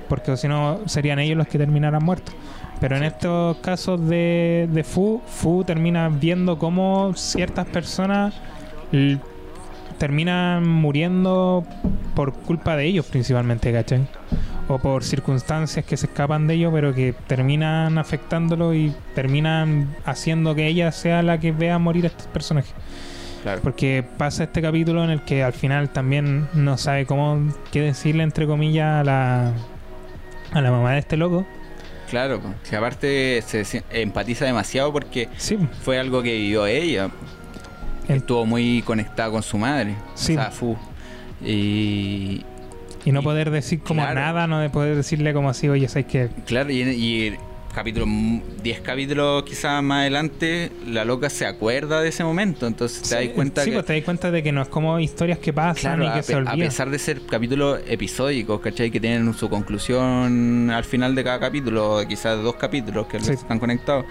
Porque 0.09 0.37
si 0.37 0.47
no, 0.49 0.81
serían 0.87 1.19
ellos 1.19 1.37
los 1.37 1.49
que 1.49 1.59
terminaran 1.59 2.03
muertos. 2.03 2.35
Pero 2.81 2.97
en 2.97 3.03
estos 3.03 3.59
casos 3.59 4.09
de, 4.09 4.69
de 4.73 4.85
Fu, 4.85 5.21
Fu 5.27 5.65
termina 5.65 6.09
viendo 6.09 6.59
cómo 6.59 7.13
ciertas 7.15 7.67
personas 7.67 8.35
terminan 9.99 10.67
muriendo 10.67 11.65
por 12.15 12.33
culpa 12.33 12.75
de 12.77 12.87
ellos 12.87 13.07
principalmente, 13.07 13.73
¿cachai? 13.73 14.07
O 14.73 14.79
por 14.79 15.03
circunstancias 15.03 15.85
que 15.85 15.97
se 15.97 16.07
escapan 16.07 16.47
de 16.47 16.55
ellos, 16.55 16.73
pero 16.73 16.95
que 16.95 17.13
terminan 17.27 17.99
afectándolo 17.99 18.73
y 18.73 18.95
terminan 19.17 19.89
haciendo 20.05 20.55
que 20.55 20.69
ella 20.69 20.93
sea 20.93 21.23
la 21.23 21.41
que 21.41 21.51
vea 21.51 21.77
morir 21.79 22.05
a 22.05 22.07
estos 22.07 22.29
personajes. 22.29 22.73
Claro. 23.43 23.63
Porque 23.63 24.05
pasa 24.17 24.45
este 24.45 24.63
capítulo 24.63 25.03
en 25.03 25.11
el 25.11 25.23
que 25.23 25.43
al 25.43 25.55
final 25.55 25.89
también 25.91 26.47
no 26.55 26.77
sabe 26.79 27.05
cómo 27.05 27.53
qué 27.73 27.81
decirle 27.81 28.23
entre 28.23 28.47
comillas 28.47 29.01
a 29.01 29.03
la 29.05 29.53
a 30.53 30.61
la 30.61 30.71
mamá 30.71 30.93
de 30.93 30.99
este 31.01 31.17
loco. 31.17 31.45
Claro, 32.09 32.41
que 32.69 32.77
aparte 32.77 33.43
se 33.43 33.83
empatiza 33.91 34.45
demasiado 34.45 34.93
porque 34.93 35.29
Sí, 35.37 35.59
fue 35.83 35.99
algo 35.99 36.23
que 36.23 36.33
vivió 36.33 36.67
ella. 36.67 37.11
En- 38.09 38.17
Estuvo 38.19 38.47
muy 38.47 38.83
conectada 38.83 39.31
con 39.31 39.43
su 39.43 39.59
madre. 39.59 39.97
Sí. 40.15 40.33
O 40.33 40.37
sea, 40.37 40.51
Fu. 40.53 40.77
Y 41.45 42.45
y 43.05 43.13
no 43.13 43.21
Y- 43.21 43.25
poder 43.25 43.51
decir 43.51 43.81
como 43.81 44.03
claro. 44.03 44.21
nada, 44.21 44.47
no 44.47 44.59
de 44.61 44.71
poder 44.71 44.97
decirle 44.97 45.33
como 45.33 45.49
así, 45.51 45.69
oye, 45.69 45.89
sabes 45.89 46.07
que 46.07 46.29
claro, 46.47 46.71
y, 46.71 46.81
y 46.83 47.37
capítulo 47.75 48.05
10 48.65 48.81
capítulos 48.81 49.45
quizás 49.45 49.81
más 49.83 50.01
adelante, 50.01 50.73
la 50.87 51.05
loca 51.05 51.31
se 51.31 51.47
acuerda 51.47 52.01
de 52.01 52.09
ese 52.09 52.25
momento. 52.25 52.67
Entonces 52.67 53.09
te 53.09 53.15
das 53.15 53.29
cuenta 53.35 53.63
sí, 53.63 53.71
que. 53.71 53.77
pues 53.77 53.87
te 53.87 53.95
das 53.95 54.05
cuenta 54.05 54.31
de 54.33 54.43
que 54.43 54.51
no 54.53 54.61
es 54.63 54.69
como 54.69 54.99
historias 54.99 55.39
que 55.39 55.53
pasan 55.53 55.99
Claro, 55.99 56.05
y 56.05 56.07
a, 56.09 56.15
que 56.15 56.23
se 56.25 56.33
pe- 56.33 56.35
a 56.35 56.39
olvidan. 56.53 56.59
pesar 56.59 56.91
de 56.91 56.99
ser 56.99 57.21
capítulos 57.27 57.81
episódicos, 57.87 58.61
¿cachai? 58.61 58.91
Que 58.91 58.99
tienen 58.99 59.33
su 59.35 59.49
conclusión 59.49 60.69
al 60.71 60.85
final 60.85 61.15
de 61.15 61.23
cada 61.25 61.39
capítulo, 61.39 62.01
quizás 62.09 62.43
dos 62.43 62.57
capítulos 62.57 63.07
que 63.07 63.21
Sí. 63.21 63.33
están 63.33 63.59
conectados, 63.61 64.05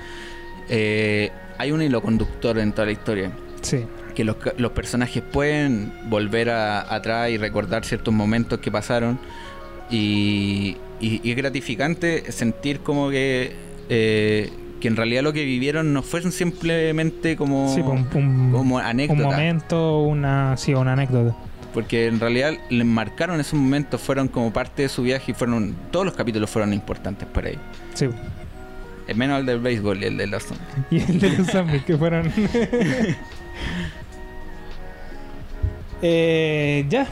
eh, 0.70 1.30
hay 1.58 1.72
un 1.72 1.82
hilo 1.82 2.02
conductor 2.02 2.58
en 2.60 2.72
toda 2.72 2.86
la 2.86 2.92
historia. 2.94 3.32
Sí, 3.62 3.84
Que 4.20 4.26
los, 4.26 4.72
personajes 4.74 5.24
pueden 5.24 5.93
volver 6.09 6.49
a- 6.49 6.93
atrás 6.93 7.30
y 7.30 7.38
recordar 7.38 7.86
ciertos 7.86 8.13
momentos 8.13 8.59
que 8.59 8.70
pasaron. 8.70 9.17
Y, 9.89 10.76
y- 10.99 11.22
y 11.24 11.32
es 11.32 11.38
gratificante 11.38 12.30
sentir 12.34 12.82
como 12.82 13.09
que, 13.09 13.55
eh, 13.88 14.51
que 14.82 14.89
en 14.89 14.97
realidad 14.97 15.24
lo 15.24 15.32
que 15.32 15.45
vivieron 15.45 15.93
no 15.93 16.03
fueron 16.03 16.34
simplemente 16.34 17.38
como, 17.38 17.74
sí, 17.74 17.82
pues, 17.82 17.97
un, 18.13 18.24
un- 18.24 18.51
como 18.51 18.76
un 18.76 18.82
anécdotas. 18.82 19.24
momento, 19.26 19.99
una, 20.01 20.57
sí, 20.57 20.74
una 20.74 20.91
anécdota. 20.93 21.34
Porque 21.74 22.07
en 22.07 22.20
realidad 22.20 22.55
le 22.70 22.84
marcaron 22.84 23.39
esos 23.39 23.57
momentos, 23.57 24.01
fueron 24.01 24.28
como 24.28 24.51
parte 24.51 24.82
de 24.82 24.89
su 24.89 25.01
viaje 25.03 25.32
y 25.32 25.34
fueron 25.34 25.76
todos 25.91 26.05
los 26.05 26.13
capítulos 26.15 26.49
fueron 26.49 26.74
importantes 26.74 27.26
para 27.26 27.49
ellos. 27.51 27.61
Sí. 27.93 28.09
Es 29.07 29.15
menos 29.15 29.39
el 29.39 29.45
del 29.45 29.59
béisbol 29.61 30.03
y 30.03 30.07
el 30.07 30.17
de 30.17 30.28
los 30.28 30.43
Y 30.91 30.99
el 30.99 31.20
de 31.22 31.38
los 31.38 31.47
zombies 31.47 31.86
que 31.86 31.97
fueron. 31.97 32.30
Eh, 36.02 36.86
ya, 36.89 37.08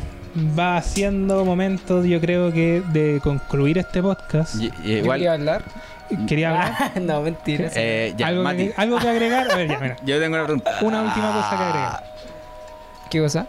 va 0.58 0.82
siendo 0.82 1.44
momentos, 1.46 2.06
yo 2.06 2.20
creo 2.22 2.52
que 2.54 2.82
de 2.94 3.20
concluir 3.24 3.78
este 3.78 4.02
podcast. 4.02 4.56
y, 4.56 4.66
y 4.68 4.72
¿Qué 4.72 4.92
igual, 5.00 5.20
quería 5.20 5.34
hablar? 5.34 5.64
Quería 6.28 6.50
hablar. 6.50 6.92
no, 7.02 7.22
mentira. 7.22 7.70
eh, 7.76 8.14
ya, 8.18 8.28
¿Algo, 8.28 8.44
Mati, 8.44 8.68
que, 8.70 8.74
algo 8.78 8.98
que 9.00 9.10
agregar. 9.10 9.52
A 9.52 9.56
ver, 9.56 9.68
ya, 9.70 9.80
mira. 9.80 9.96
yo 10.06 10.20
tengo 10.20 10.36
una 10.36 10.46
pregunta. 10.46 10.72
Una 10.82 11.02
última 11.02 11.34
cosa 11.34 11.50
que 11.58 11.64
agregar. 11.64 12.04
¿Qué 13.12 13.20
cosa? 13.22 13.48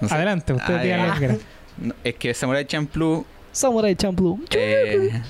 No 0.00 0.08
sé. 0.08 0.14
Adelante, 0.14 0.52
ustedes 0.52 0.80
Ah, 0.80 0.82
digan 0.82 0.98
ya. 1.00 1.06
lo 1.06 1.12
que 1.12 1.18
quieran. 1.18 1.38
No, 1.78 1.94
es 2.04 2.14
que 2.16 2.34
Samurai 2.34 2.66
Champloo 2.66 3.24
Samurai 3.50 3.96
Champloo. 3.96 4.38
eh, 4.50 5.22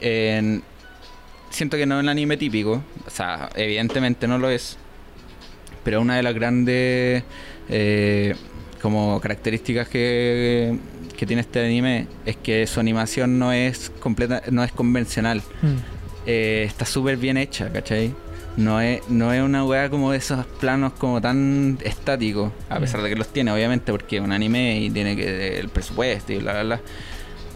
en- 0.00 0.62
siento 1.50 1.76
que 1.76 1.86
no 1.86 1.96
es 1.98 2.02
un 2.02 2.08
anime 2.08 2.36
típico, 2.36 2.82
o 3.06 3.10
sea, 3.10 3.48
evidentemente 3.54 4.26
no 4.26 4.36
lo 4.38 4.50
es, 4.50 4.76
pero 5.88 6.02
una 6.02 6.16
de 6.16 6.22
las 6.22 6.34
grandes 6.34 7.22
eh, 7.70 8.34
como 8.82 9.18
características 9.22 9.88
que, 9.88 10.76
que 11.16 11.24
tiene 11.24 11.40
este 11.40 11.64
anime 11.64 12.06
es 12.26 12.36
que 12.36 12.66
su 12.66 12.78
animación 12.78 13.38
no 13.38 13.54
es 13.54 13.90
completa, 13.98 14.42
no 14.50 14.62
es 14.62 14.70
convencional, 14.70 15.40
Mm. 15.62 15.76
Eh, 16.26 16.64
está 16.66 16.84
súper 16.84 17.16
bien 17.16 17.38
hecha, 17.38 17.72
¿cachai? 17.72 18.12
no 18.58 18.82
es, 18.82 19.00
no 19.08 19.32
es 19.32 19.42
una 19.42 19.64
weá 19.64 19.88
como 19.88 20.10
de 20.10 20.18
esos 20.18 20.44
planos 20.60 20.92
como 20.92 21.22
tan 21.22 21.78
estáticos, 21.82 22.52
a 22.68 22.78
pesar 22.78 23.00
de 23.00 23.08
que 23.08 23.16
los 23.16 23.28
tiene, 23.28 23.50
obviamente, 23.50 23.90
porque 23.90 24.18
es 24.18 24.22
un 24.22 24.32
anime 24.32 24.80
y 24.80 24.90
tiene 24.90 25.16
que 25.16 25.58
el 25.58 25.70
presupuesto 25.70 26.34
y 26.34 26.36
bla, 26.36 26.52
bla, 26.52 26.62
bla. 26.64 26.80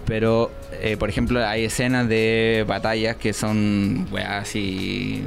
Pero, 0.06 0.50
eh, 0.80 0.96
por 0.96 1.08
ejemplo, 1.08 1.46
hay 1.46 1.64
escenas 1.64 2.08
de 2.08 2.64
batallas 2.66 3.16
que 3.16 3.32
son, 3.32 4.08
weá, 4.10 4.38
así, 4.38 5.24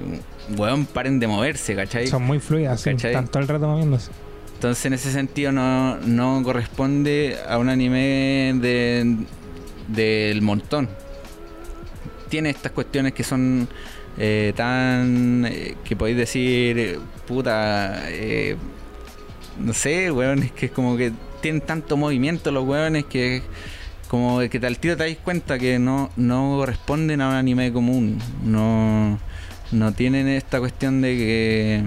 weón, 0.57 0.85
paren 0.85 1.19
de 1.19 1.27
moverse, 1.27 1.75
¿cachai? 1.75 2.07
Son 2.07 2.23
muy 2.23 2.39
fluidas, 2.39 2.85
están 2.85 3.27
todo 3.27 3.41
el 3.41 3.47
rato 3.47 3.67
moviéndose. 3.67 4.11
Entonces, 4.55 4.85
en 4.85 4.93
ese 4.93 5.11
sentido, 5.11 5.51
no, 5.51 5.97
no 5.97 6.41
corresponde 6.43 7.37
a 7.47 7.57
un 7.57 7.69
anime 7.69 8.53
de, 8.55 9.17
del 9.87 10.41
montón. 10.41 10.89
Tiene 12.29 12.49
estas 12.49 12.71
cuestiones 12.71 13.13
que 13.13 13.23
son 13.23 13.67
eh, 14.17 14.53
tan. 14.55 15.45
eh, 15.45 15.75
que 15.83 15.95
podéis 15.95 16.17
decir, 16.17 16.99
puta. 17.27 18.09
eh, 18.09 18.55
no 19.59 19.73
sé, 19.73 20.11
weón, 20.11 20.43
es 20.43 20.51
que 20.51 20.65
es 20.67 20.71
como 20.71 20.97
que 20.97 21.11
tienen 21.41 21.61
tanto 21.61 21.95
movimiento 21.97 22.51
los 22.51 22.65
weones 22.65 23.05
que. 23.05 23.41
Como 24.15 24.39
que 24.49 24.65
al 24.65 24.77
tiro 24.77 24.95
te 24.95 25.03
dais 25.03 25.17
cuenta 25.17 25.59
que 25.59 25.77
no, 25.77 26.09
no 26.15 26.55
corresponden 26.57 27.19
a 27.19 27.27
un 27.27 27.35
anime 27.35 27.73
común. 27.73 28.17
No, 28.45 29.19
no 29.73 29.91
tienen 29.91 30.29
esta 30.29 30.59
cuestión 30.59 31.01
de 31.01 31.17
que. 31.17 31.83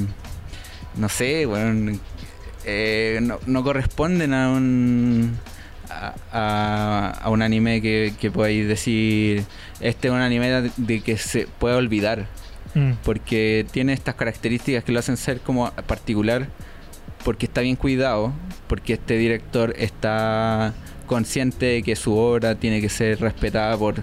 No 0.99 1.09
sé, 1.09 1.47
weón. 1.47 1.99
eh, 2.66 3.18
no, 3.22 3.39
no 3.47 3.64
corresponden 3.64 4.35
a 4.35 4.51
un. 4.51 5.39
A, 5.89 6.12
a- 6.31 7.18
a 7.22 7.31
un 7.31 7.41
anime 7.41 7.81
que, 7.81 8.12
que 8.20 8.31
podáis 8.31 8.68
decir. 8.68 9.45
Este 9.81 10.09
es 10.09 10.12
un 10.12 10.20
anime 10.20 10.51
de, 10.51 10.70
de 10.76 11.01
que 11.01 11.16
se 11.16 11.47
puede 11.59 11.76
olvidar. 11.76 12.26
Mm. 12.74 12.91
Porque 13.05 13.64
tiene 13.70 13.95
estas 13.95 14.16
características 14.16 14.85
que 14.85 14.93
lo 14.93 14.99
hacen 14.99 15.16
ser 15.16 15.41
como 15.41 15.70
particular. 15.87 16.49
Porque 17.24 17.47
está 17.47 17.62
bien 17.62 17.76
cuidado. 17.76 18.35
Porque 18.66 18.93
este 18.93 19.16
director 19.16 19.72
está 19.79 20.74
consciente 21.09 21.67
de 21.67 21.83
que 21.83 21.97
su 21.97 22.17
obra 22.17 22.55
tiene 22.55 22.81
que 22.81 22.89
ser 22.89 23.21
respetada 23.21 23.77
por 23.77 23.97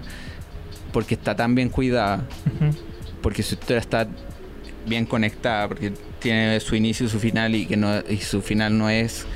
porque 0.92 1.14
está 1.14 1.34
tan 1.34 1.54
bien 1.54 1.68
cuidada 1.70 2.22
porque 3.22 3.42
su 3.42 3.54
historia 3.54 3.80
está 3.80 4.06
bien 4.86 5.04
conectada, 5.06 5.66
porque 5.68 5.92
tiene 6.20 6.60
su 6.60 6.76
inicio 6.76 7.06
y 7.06 7.08
su 7.08 7.18
final 7.18 7.54
y 7.54 7.66
que 7.66 7.76
no 7.76 7.98
y 8.08 8.18
su 8.18 8.40
final 8.42 8.76
no 8.78 8.88
es 8.90 9.26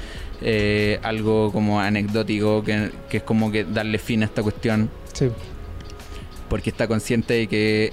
eh, 0.42 0.98
algo 1.02 1.50
como 1.52 1.80
anecdótico, 1.80 2.62
que, 2.62 2.90
que 3.08 3.16
es 3.18 3.22
como 3.22 3.50
que 3.50 3.64
darle 3.64 3.98
fin 3.98 4.22
a 4.22 4.26
esta 4.26 4.42
cuestión, 4.42 4.88
Sí. 5.12 5.28
porque 6.48 6.70
está 6.70 6.86
consciente 6.86 7.34
de 7.34 7.46
que 7.46 7.92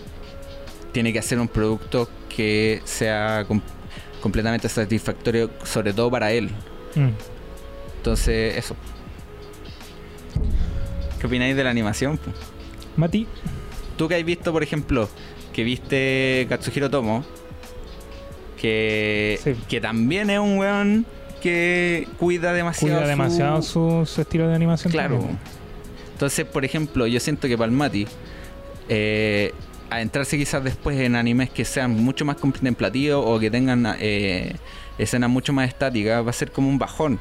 tiene 0.93 1.11
que 1.11 1.19
hacer 1.19 1.39
un 1.39 1.47
producto 1.47 2.07
que 2.33 2.81
sea 2.85 3.43
com- 3.47 3.61
completamente 4.21 4.69
satisfactorio, 4.69 5.49
sobre 5.63 5.91
todo 5.93 6.09
para 6.11 6.31
él. 6.31 6.49
Mm. 6.95 7.09
Entonces, 7.97 8.55
eso. 8.57 8.75
¿Qué 11.19 11.27
opináis 11.27 11.55
de 11.55 11.63
la 11.63 11.69
animación? 11.71 12.19
Mati, 12.95 13.27
Tú 13.97 14.07
que 14.07 14.15
has 14.15 14.23
visto, 14.23 14.51
por 14.51 14.61
ejemplo, 14.61 15.09
que 15.53 15.63
viste 15.63 16.45
Katsuhiro 16.49 16.89
Tomo, 16.89 17.23
que, 18.59 19.39
Sí. 19.43 19.55
que 19.67 19.81
también 19.81 20.29
es 20.29 20.39
un 20.39 20.57
weón 20.57 21.05
que 21.41 22.07
cuida 22.19 22.53
demasiado. 22.53 22.95
cuida 22.95 23.03
su- 23.05 23.09
demasiado 23.09 23.61
su, 23.61 24.05
su 24.05 24.21
estilo 24.21 24.47
de 24.47 24.55
animación. 24.55 24.91
Claro. 24.91 25.17
también. 25.17 25.39
Entonces, 26.13 26.45
por 26.45 26.65
ejemplo, 26.65 27.05
yo 27.07 27.19
siento 27.19 27.47
que 27.47 27.57
Palmati, 27.57 28.07
eh, 28.89 29.53
adentrarse 29.89 30.37
quizás 30.37 30.63
después 30.63 30.99
en 30.99 31.15
animes 31.15 31.49
que 31.49 31.63
sean 31.65 31.91
mucho 32.03 32.25
más 32.25 32.37
contemplativos 32.37 33.23
o 33.25 33.39
que 33.39 33.49
tengan 33.51 33.95
eh, 33.99 34.55
escenas 34.97 35.29
mucho 35.29 35.53
más 35.53 35.67
estáticas, 35.67 36.25
va 36.25 36.29
a 36.29 36.33
ser 36.33 36.51
como 36.51 36.69
un 36.69 36.77
bajón. 36.79 37.19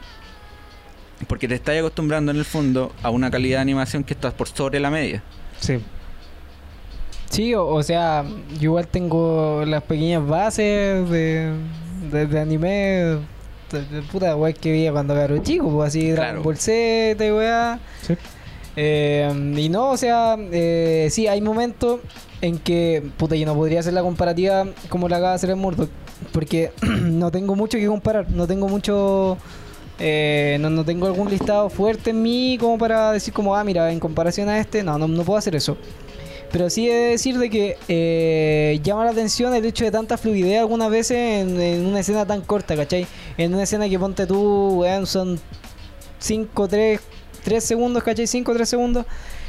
Porque 1.28 1.48
te 1.48 1.54
estás 1.54 1.78
acostumbrando 1.78 2.30
en 2.30 2.38
el 2.38 2.44
fondo 2.44 2.92
a 3.02 3.10
una 3.10 3.30
calidad 3.30 3.58
de 3.58 3.62
animación 3.62 4.04
que 4.04 4.14
está 4.14 4.30
por 4.30 4.48
sobre 4.48 4.78
la 4.80 4.90
media. 4.90 5.22
Sí. 5.60 5.78
Sí, 7.30 7.54
o, 7.54 7.66
o 7.66 7.82
sea, 7.82 8.24
yo 8.58 8.62
igual 8.70 8.86
tengo 8.86 9.64
las 9.66 9.82
pequeñas 9.82 10.26
bases 10.26 11.08
de, 11.10 11.52
de, 12.12 12.26
de 12.26 12.40
anime 12.40 12.68
de, 12.68 13.84
de 13.90 14.02
puta 14.02 14.36
weá 14.36 14.52
que 14.52 14.70
veía 14.70 14.92
cuando 14.92 15.16
era 15.16 15.42
chico, 15.42 15.68
pues 15.70 15.88
así 15.88 16.00
Claro. 16.12 16.14
Dragon 16.22 16.42
Ball 16.44 16.56
Z 16.56 17.26
y 17.26 17.32
weá. 17.32 17.80
Sí. 18.02 18.14
Eh, 18.76 19.54
y 19.56 19.68
no, 19.70 19.90
o 19.90 19.96
sea, 19.96 20.36
eh, 20.38 21.08
sí, 21.10 21.26
hay 21.26 21.40
momentos 21.40 22.00
en 22.42 22.58
que, 22.58 23.02
puta, 23.16 23.34
yo 23.34 23.46
no 23.46 23.54
podría 23.54 23.80
hacer 23.80 23.94
la 23.94 24.02
comparativa 24.02 24.66
como 24.90 25.08
la 25.08 25.16
acaba 25.16 25.30
de 25.30 25.36
hacer 25.36 25.50
el 25.50 25.56
Murdoch, 25.56 25.88
porque 26.32 26.72
no 27.02 27.30
tengo 27.30 27.56
mucho 27.56 27.78
que 27.78 27.86
comparar, 27.86 28.30
no 28.30 28.46
tengo 28.46 28.68
mucho, 28.68 29.38
eh, 29.98 30.58
no, 30.60 30.70
no 30.70 30.84
tengo 30.84 31.06
algún 31.06 31.30
listado 31.30 31.70
fuerte 31.70 32.10
en 32.10 32.22
mí 32.22 32.58
como 32.60 32.76
para 32.78 33.12
decir 33.12 33.32
como, 33.32 33.56
ah, 33.56 33.64
mira, 33.64 33.90
en 33.90 34.00
comparación 34.00 34.48
a 34.48 34.58
este, 34.58 34.82
no, 34.82 34.98
no, 34.98 35.08
no 35.08 35.24
puedo 35.24 35.38
hacer 35.38 35.56
eso. 35.56 35.76
Pero 36.52 36.70
sí 36.70 36.88
he 36.88 36.94
de 36.94 37.10
decir 37.10 37.38
de 37.38 37.50
que 37.50 37.76
eh, 37.88 38.78
llama 38.82 39.04
la 39.04 39.10
atención 39.10 39.54
el 39.54 39.64
hecho 39.64 39.84
de 39.84 39.90
tanta 39.90 40.16
fluidez 40.16 40.60
algunas 40.60 40.90
veces 40.90 41.16
en, 41.16 41.86
una 41.86 42.00
escena 42.00 42.24
tan 42.24 42.40
corta, 42.42 42.76
¿cachai? 42.76 43.06
En 43.36 43.52
una 43.52 43.64
escena 43.64 43.88
que 43.88 43.98
ponte 43.98 44.26
tú, 44.26 44.80
weón, 44.80 45.06
son 45.06 45.40
5, 46.18 46.68
3, 46.68 47.00
3 47.42 47.64
segundos, 47.64 48.02
¿cachai? 48.02 48.26
5, 48.26 48.52
3 48.54 48.68
segundos. 48.68 49.06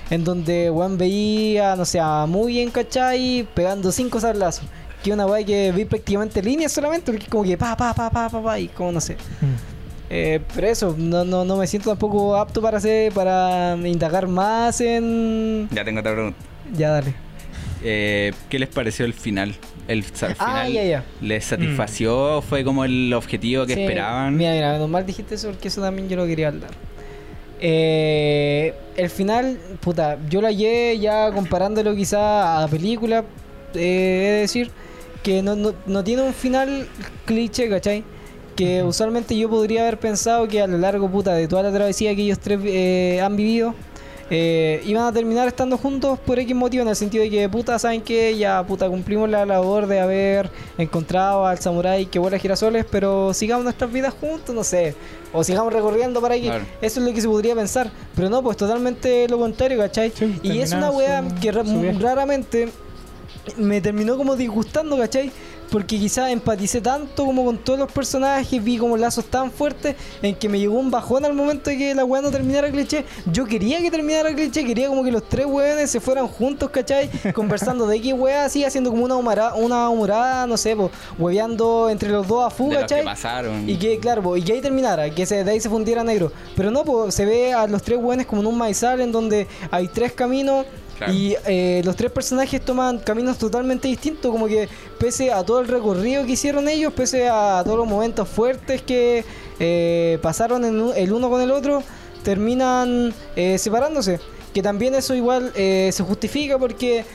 En 0.09 0.23
donde, 0.23 0.71
weón, 0.71 0.97
veía, 0.97 1.75
no 1.75 1.85
sé, 1.85 2.01
muy 2.27 2.53
bien, 2.53 2.71
¿cachai? 2.71 3.47
Pegando 3.53 3.91
5 3.91 4.19
sablazos. 4.19 4.65
Que 5.03 5.13
una 5.13 5.25
weá 5.27 5.45
que 5.45 5.71
vi 5.71 5.85
prácticamente 5.85 6.41
líneas 6.41 6.71
solamente, 6.71 7.11
porque 7.11 7.27
como 7.27 7.43
que 7.43 7.57
pa, 7.57 7.77
pa, 7.77 7.93
pa, 7.93 8.09
pa, 8.09 8.29
pa, 8.29 8.41
pa, 8.41 8.59
y 8.59 8.67
como 8.69 8.91
no 8.91 9.01
sé. 9.01 9.13
Mm. 9.13 9.76
Eh, 10.09 10.39
pero 10.55 10.67
eso, 10.67 10.95
no, 10.97 11.25
no, 11.25 11.43
no 11.43 11.57
me 11.57 11.67
siento 11.67 11.89
tampoco 11.89 12.35
apto 12.37 12.61
para 12.61 12.77
hacer, 12.77 13.11
para 13.11 13.75
indagar 13.83 14.27
más 14.27 14.79
en... 14.81 15.67
Ya 15.71 15.83
tengo 15.83 15.99
otra 15.99 16.13
pregunta. 16.13 16.37
Ya, 16.75 16.91
dale. 16.91 17.13
Eh, 17.83 18.31
¿Qué 18.49 18.57
les 18.59 18.69
pareció 18.69 19.05
el 19.05 19.13
final? 19.13 19.53
El, 19.87 20.03
al 20.21 20.35
Ah, 20.39 20.45
final 20.63 20.71
ya, 20.73 20.83
ya. 20.83 21.03
¿Les 21.21 21.45
satisfació? 21.45 22.41
¿Fue 22.41 22.63
como 22.63 22.83
el 22.85 23.13
objetivo 23.13 23.65
que 23.65 23.73
Sí, 23.75 23.81
esperaban? 23.81 24.35
Mira, 24.35 24.51
mira, 24.53 24.73
menos 24.73 24.89
mal 24.89 25.05
dijiste 25.05 25.35
eso 25.35 25.49
porque 25.49 25.67
eso 25.67 25.81
también 25.81 26.07
yo 26.09 26.15
lo 26.17 26.25
quería 26.25 26.47
hablar. 26.49 26.71
Eh, 27.59 28.73
el 28.95 29.09
final, 29.09 29.57
puta, 29.81 30.17
yo 30.29 30.41
lo 30.41 30.47
hallé 30.47 30.97
ya 30.99 31.31
comparándolo 31.31 31.95
quizá 31.95 32.63
a 32.63 32.67
película, 32.67 33.23
eh, 33.73 33.79
de 33.79 34.39
decir, 34.41 34.71
que 35.23 35.41
no, 35.41 35.55
no, 35.55 35.73
no 35.85 36.03
tiene 36.03 36.21
un 36.23 36.33
final 36.33 36.87
cliché, 37.25 37.67
¿cachai? 37.69 38.03
Que 38.57 38.79
Ujú. 38.81 38.89
usualmente 38.89 39.37
yo 39.37 39.49
podría 39.49 39.83
haber 39.83 39.97
pensado 39.99 40.47
que 40.49 40.61
a 40.61 40.67
lo 40.67 40.77
largo, 40.77 41.09
puta, 41.09 41.33
de 41.33 41.47
toda 41.47 41.63
la 41.63 41.71
travesía 41.71 42.13
que 42.15 42.23
ellos 42.23 42.39
tres 42.39 42.59
eh, 42.65 43.21
han 43.23 43.37
vivido, 43.37 43.73
eh, 44.29 44.81
iban 44.85 45.05
a 45.05 45.13
terminar 45.13 45.47
estando 45.47 45.77
juntos 45.77 46.19
por 46.19 46.37
X 46.37 46.53
motivo, 46.53 46.81
en 46.83 46.89
el 46.89 46.95
sentido 46.97 47.23
de 47.23 47.29
que, 47.29 47.47
puta, 47.47 47.79
¿saben 47.79 48.01
que 48.01 48.35
Ya, 48.37 48.61
puta, 48.67 48.89
cumplimos 48.89 49.29
la 49.29 49.45
labor 49.45 49.87
de 49.87 50.01
haber 50.01 50.49
encontrado 50.77 51.45
al 51.45 51.59
samurái 51.59 52.07
que 52.07 52.19
vuela 52.19 52.37
girasoles, 52.37 52.83
pero 52.91 53.33
sigamos 53.33 53.63
nuestras 53.63 53.89
vidas 53.93 54.13
juntos, 54.19 54.53
no 54.53 54.65
sé. 54.65 54.95
O 55.31 55.43
sigamos 55.43 55.71
recorriendo 55.71 56.19
para 56.19 56.35
que... 56.35 56.41
Claro. 56.41 56.65
Eso 56.81 56.99
es 56.99 57.05
lo 57.07 57.13
que 57.13 57.21
se 57.21 57.27
podría 57.27 57.55
pensar. 57.55 57.89
Pero 58.15 58.29
no, 58.29 58.41
pues 58.41 58.57
totalmente 58.57 59.29
lo 59.29 59.37
contrario, 59.37 59.77
¿cachai? 59.77 60.11
Sí, 60.13 60.39
y 60.43 60.59
es 60.59 60.73
una 60.73 60.91
su- 60.91 60.97
que 61.39 61.51
raramente 61.51 62.69
me 63.55 63.79
terminó 63.81 64.17
como 64.17 64.35
disgustando, 64.35 64.97
¿cachai? 64.97 65.31
Porque 65.71 65.97
quizás 65.97 66.29
empaticé 66.29 66.81
tanto 66.81 67.25
como 67.25 67.43
con 67.45 67.57
todos 67.57 67.79
los 67.79 67.91
personajes, 67.91 68.63
vi 68.63 68.77
como 68.77 68.97
lazos 68.97 69.25
tan 69.25 69.51
fuertes 69.51 69.95
en 70.21 70.35
que 70.35 70.47
me 70.47 70.59
llegó 70.59 70.79
un 70.79 70.91
bajón 70.91 71.25
al 71.25 71.33
momento 71.33 71.69
de 71.69 71.77
que 71.77 71.95
la 71.95 72.05
weá 72.05 72.21
no 72.21 72.31
terminara 72.31 72.71
cliché. 72.71 73.05
Yo 73.31 73.45
quería 73.45 73.79
que 73.79 73.91
terminara 73.91 74.33
cliché, 74.33 74.63
quería 74.65 74.87
como 74.87 75.03
que 75.03 75.11
los 75.11 75.27
tres 75.27 75.45
weones 75.45 75.91
se 75.91 75.99
fueran 75.99 76.27
juntos, 76.27 76.69
¿cachai? 76.69 77.09
Conversando 77.33 77.87
de 77.87 77.97
X 77.97 78.13
weá, 78.13 78.45
así, 78.45 78.63
haciendo 78.63 78.89
como 78.91 79.03
una 79.05 79.15
humorada, 79.15 79.55
una 79.55 79.89
humorada 79.89 80.47
no 80.47 80.57
sé, 80.57 80.75
pues, 80.75 80.91
hueveando 81.17 81.89
entre 81.89 82.09
los 82.09 82.27
dos 82.27 82.45
a 82.45 82.49
fuga, 82.49 82.81
¿cachai? 82.81 83.03
pasaron. 83.03 83.69
Y 83.69 83.77
que, 83.77 83.99
claro, 83.99 84.21
po, 84.21 84.37
y 84.37 84.43
que 84.43 84.53
ahí 84.53 84.61
terminara, 84.61 85.09
que 85.09 85.25
se, 85.25 85.43
de 85.43 85.51
ahí 85.51 85.59
se 85.59 85.69
fundiera 85.69 86.03
negro. 86.03 86.31
Pero 86.55 86.71
no, 86.71 86.83
pues 86.83 87.13
se 87.13 87.25
ve 87.25 87.53
a 87.53 87.67
los 87.67 87.83
tres 87.83 87.99
hueones 87.99 88.25
como 88.25 88.41
en 88.41 88.47
un 88.47 88.57
maizal 88.57 89.01
en 89.01 89.11
donde 89.11 89.47
hay 89.71 89.87
tres 89.87 90.13
caminos 90.13 90.65
Y 91.13 91.35
eh, 91.45 91.81
los 91.85 91.95
tres 91.95 92.11
personajes 92.11 92.63
toman 92.63 92.99
caminos 92.99 93.37
totalmente 93.37 93.87
distintos. 93.87 94.31
Como 94.31 94.47
que 94.47 94.67
pese 94.99 95.31
a 95.31 95.43
todo 95.43 95.59
el 95.59 95.67
recorrido 95.67 96.25
que 96.25 96.31
hicieron 96.31 96.67
ellos, 96.67 96.93
pese 96.93 97.29
a 97.29 97.61
todos 97.63 97.77
los 97.77 97.87
momentos 97.87 98.27
fuertes 98.27 98.81
que 98.81 99.23
eh, 99.59 100.19
pasaron 100.21 100.65
en 100.65 100.91
el 100.95 101.13
uno 101.13 101.29
con 101.29 101.41
el 101.41 101.51
otro, 101.51 101.83
terminan 102.23 103.13
eh, 103.35 103.57
separándose. 103.57 104.19
Que 104.53 104.61
también 104.63 104.95
eso 104.95 105.13
igual 105.13 105.51
eh, 105.55 105.91
se 105.93 106.03
justifica 106.03 106.57
porque 106.57 107.05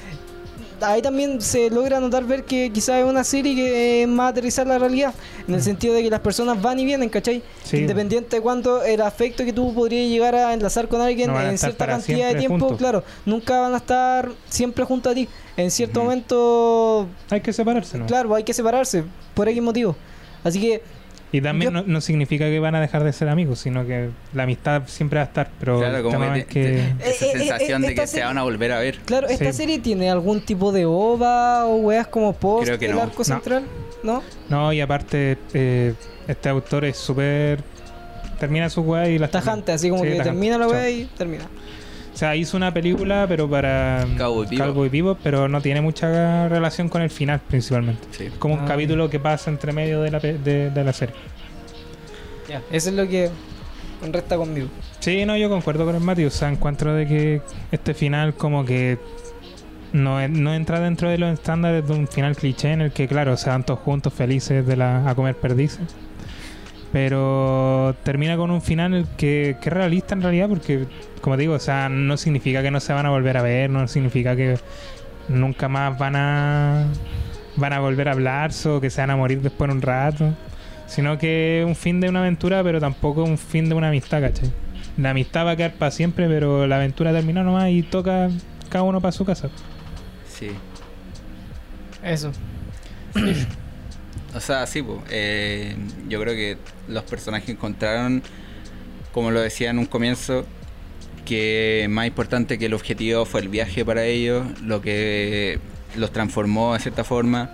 ahí 0.84 1.02
también 1.02 1.40
se 1.40 1.70
logra 1.70 2.00
notar 2.00 2.24
ver 2.24 2.44
que 2.44 2.70
quizás 2.72 2.96
es 3.02 3.04
una 3.04 3.24
serie 3.24 3.54
que 3.54 4.02
es 4.02 4.08
más 4.08 4.30
aterrizar 4.32 4.66
la 4.66 4.78
realidad, 4.78 5.14
en 5.46 5.54
el 5.54 5.62
sentido 5.62 5.94
de 5.94 6.02
que 6.02 6.10
las 6.10 6.20
personas 6.20 6.60
van 6.60 6.78
y 6.78 6.84
vienen, 6.84 7.08
¿cachai? 7.08 7.38
Mm. 7.38 7.42
Sí. 7.64 7.76
Independiente 7.78 8.36
de 8.36 8.42
cuánto 8.42 8.82
el 8.82 9.00
afecto 9.00 9.44
que 9.44 9.52
tú 9.52 9.74
podrías 9.74 10.08
llegar 10.10 10.34
a 10.34 10.52
enlazar 10.54 10.88
con 10.88 11.00
alguien 11.00 11.30
No 11.32 11.40
en 11.40 11.56
cierta 11.58 11.86
cantidad 11.86 12.28
de 12.32 12.38
tiempo, 12.38 12.58
juntos. 12.58 12.78
claro, 12.78 13.04
nunca 13.24 13.60
van 13.60 13.74
a 13.74 13.78
estar 13.78 14.30
siempre 14.48 14.84
junto 14.84 15.10
a 15.10 15.14
ti. 15.14 15.28
En 15.56 15.70
cierto 15.70 16.02
momento, 16.02 17.06
Hay 17.30 17.40
que 17.40 17.52
separarse, 17.52 17.98
¿no? 17.98 18.06
claro, 18.06 18.34
hay 18.34 18.44
que 18.44 18.54
separarse 18.54 19.04
por 19.34 19.48
X 19.48 19.62
motivo. 19.62 19.94
Así 20.44 20.60
que 20.60 20.82
Y 21.34 21.40
también 21.40 21.72
Yo- 21.72 21.80
no, 21.80 21.86
no 21.86 22.00
significa 22.02 22.44
que 22.44 22.58
van 22.60 22.74
a 22.74 22.80
dejar 22.80 23.04
de 23.04 23.12
ser 23.14 23.28
amigos, 23.28 23.58
sino 23.60 23.86
que 23.86 24.10
la 24.34 24.42
amistad 24.42 24.82
siempre 24.86 25.16
va 25.18 25.22
a 25.22 25.26
estar. 25.26 25.50
Pero 25.58 25.78
Claro, 25.78 25.96
el 25.96 26.02
como 26.02 26.18
que, 26.46 26.78
esa 26.78 26.80
Eh, 26.80 26.94
eh, 27.00 27.10
eh, 27.10 27.12
sensación 27.38 27.82
de 27.82 27.88
esta 27.88 28.02
que 28.02 28.06
se 28.06 28.22
van 28.22 28.36
a 28.36 28.42
volver 28.42 28.70
a 28.72 28.78
ver. 28.80 28.98
Claro, 29.06 29.26
¿esta 29.28 29.46
Sí. 29.52 29.58
serie 29.58 29.78
tiene 29.78 30.10
algún 30.10 30.42
tipo 30.42 30.72
de 30.72 30.84
ova 30.84 31.64
o 31.66 31.76
weas 31.76 32.06
como 32.06 32.34
post 32.34 32.66
Creo 32.66 32.78
que 32.78 32.88
no. 32.88 33.00
arco 33.00 33.24
central? 33.24 33.64
¿No? 34.02 34.22
No, 34.50 34.72
y 34.74 34.80
aparte, 34.82 35.38
eh, 35.54 35.94
este 36.28 36.48
autor 36.50 36.84
es 36.84 36.98
súper. 36.98 37.60
Termina 38.38 38.68
su 38.68 38.80
weá 38.82 39.08
y 39.08 39.18
la 39.18 39.28
Tajante, 39.28 39.70
así 39.72 39.88
como 39.88 40.02
Sí, 40.02 40.08
que 40.10 40.16
tajante. 40.16 40.32
termina 40.32 40.58
la 40.58 40.66
wea 40.68 40.90
y 40.90 41.04
termina. 41.16 41.44
O 42.12 42.16
sea, 42.16 42.36
hizo 42.36 42.56
una 42.56 42.72
película, 42.74 43.24
pero 43.28 43.48
para 43.48 44.06
Cowboy 44.18 44.46
Bebop. 44.46 44.66
Cowboy 44.66 44.88
Bebop, 44.90 45.18
pero 45.22 45.48
no 45.48 45.60
tiene 45.62 45.80
mucha 45.80 46.48
relación 46.48 46.88
con 46.88 47.00
el 47.02 47.10
final, 47.10 47.40
principalmente. 47.48 48.02
Sí. 48.10 48.28
Como 48.38 48.54
un 48.54 48.60
Ah. 48.60 48.66
capítulo 48.68 49.08
que 49.08 49.18
pasa 49.18 49.50
entre 49.50 49.72
medio 49.72 50.02
de 50.02 50.10
la, 50.10 50.18
de, 50.20 50.70
de 50.70 50.84
la 50.84 50.92
serie. 50.92 51.14
Ya, 52.48 52.60
eso 52.70 52.90
es 52.90 52.94
lo 52.96 53.08
que 53.08 53.30
resta 54.12 54.36
conmigo. 54.36 54.68
Sí, 55.00 55.24
no, 55.24 55.36
yo 55.36 55.48
concuerdo 55.48 55.84
con 55.86 55.94
el 55.94 56.00
Mati. 56.02 56.24
O 56.24 56.30
sea, 56.30 56.48
encuentro 56.50 56.92
de 56.94 57.06
que 57.06 57.40
este 57.70 57.94
final, 57.94 58.34
como 58.34 58.64
que 58.64 58.98
no, 59.92 60.26
no 60.28 60.54
entra 60.54 60.80
dentro 60.80 61.08
de 61.08 61.18
los 61.18 61.32
estándares 61.32 61.86
de 61.86 61.94
un 61.94 62.06
final 62.08 62.36
cliché 62.36 62.72
en 62.72 62.82
el 62.82 62.92
que, 62.92 63.08
claro, 63.08 63.36
se 63.36 63.48
van 63.48 63.64
todos 63.64 63.80
juntos 63.80 64.12
felices 64.12 64.66
de 64.66 64.76
la, 64.76 65.08
a 65.08 65.14
comer 65.14 65.36
perdices. 65.36 65.80
Pero 66.92 67.96
termina 68.02 68.36
con 68.36 68.50
un 68.50 68.60
final 68.60 68.92
el 68.92 69.06
que, 69.16 69.56
que 69.60 69.68
es 69.70 69.72
realista 69.72 70.14
en 70.14 70.22
realidad, 70.22 70.48
porque, 70.48 70.86
como 71.22 71.38
digo, 71.38 71.54
o 71.54 71.58
sea, 71.58 71.88
no 71.88 72.16
significa 72.18 72.62
que 72.62 72.70
no 72.70 72.80
se 72.80 72.92
van 72.92 73.06
a 73.06 73.10
volver 73.10 73.38
a 73.38 73.42
ver, 73.42 73.70
no 73.70 73.88
significa 73.88 74.36
que 74.36 74.58
nunca 75.28 75.68
más 75.68 75.98
van 75.98 76.16
a 76.16 76.86
van 77.56 77.72
a 77.72 77.80
volver 77.80 78.08
a 78.08 78.12
hablarse 78.12 78.68
o 78.68 78.80
que 78.80 78.90
se 78.90 79.00
van 79.00 79.10
a 79.10 79.16
morir 79.16 79.40
después 79.40 79.70
en 79.70 79.76
un 79.76 79.82
rato, 79.82 80.34
sino 80.86 81.18
que 81.18 81.60
es 81.60 81.66
un 81.66 81.74
fin 81.74 82.00
de 82.00 82.08
una 82.08 82.20
aventura, 82.20 82.62
pero 82.62 82.80
tampoco 82.80 83.24
un 83.24 83.38
fin 83.38 83.68
de 83.68 83.74
una 83.74 83.88
amistad, 83.88 84.20
¿cachai? 84.20 84.50
La 84.96 85.10
amistad 85.10 85.46
va 85.46 85.52
a 85.52 85.56
quedar 85.56 85.72
para 85.74 85.90
siempre, 85.90 86.28
pero 86.28 86.66
la 86.66 86.76
aventura 86.76 87.12
terminó 87.12 87.42
nomás 87.42 87.70
y 87.70 87.82
toca 87.82 88.28
cada 88.68 88.84
uno 88.84 89.00
para 89.00 89.12
su 89.12 89.24
casa. 89.24 89.48
Sí. 90.28 90.50
Eso. 92.02 92.32
O 94.34 94.40
sea, 94.40 94.66
sí, 94.66 94.82
po, 94.82 95.02
eh, 95.10 95.76
yo 96.08 96.20
creo 96.20 96.34
que 96.34 96.56
los 96.88 97.04
personajes 97.04 97.48
encontraron, 97.50 98.22
como 99.12 99.30
lo 99.30 99.40
decía 99.40 99.70
en 99.70 99.78
un 99.78 99.86
comienzo, 99.86 100.46
que 101.26 101.86
más 101.90 102.06
importante 102.06 102.58
que 102.58 102.66
el 102.66 102.74
objetivo 102.74 103.24
fue 103.24 103.42
el 103.42 103.48
viaje 103.48 103.84
para 103.84 104.04
ellos, 104.04 104.46
lo 104.62 104.80
que 104.80 105.58
los 105.96 106.12
transformó 106.12 106.72
de 106.72 106.80
cierta 106.80 107.04
forma, 107.04 107.50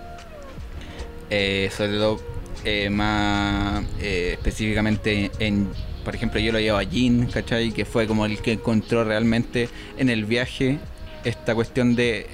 eh, 1.29 1.69
sobre 1.75 1.97
todo 1.97 2.21
eh, 2.63 2.89
más 2.89 3.83
específicamente 3.99 5.31
en, 5.39 5.69
por 6.05 6.15
ejemplo, 6.15 6.39
yo 6.39 6.51
lo 6.53 6.59
llevo 6.59 6.77
a 6.77 6.85
Jin, 6.85 7.27
¿cachai? 7.27 7.71
Que 7.71 7.85
fue 7.85 8.07
como 8.07 8.25
el 8.25 8.39
que 8.41 8.53
encontró 8.53 9.03
realmente 9.03 9.69
en 9.97 10.09
el 10.09 10.25
viaje 10.25 10.79
esta 11.25 11.53
cuestión 11.53 11.95
de 11.95 12.27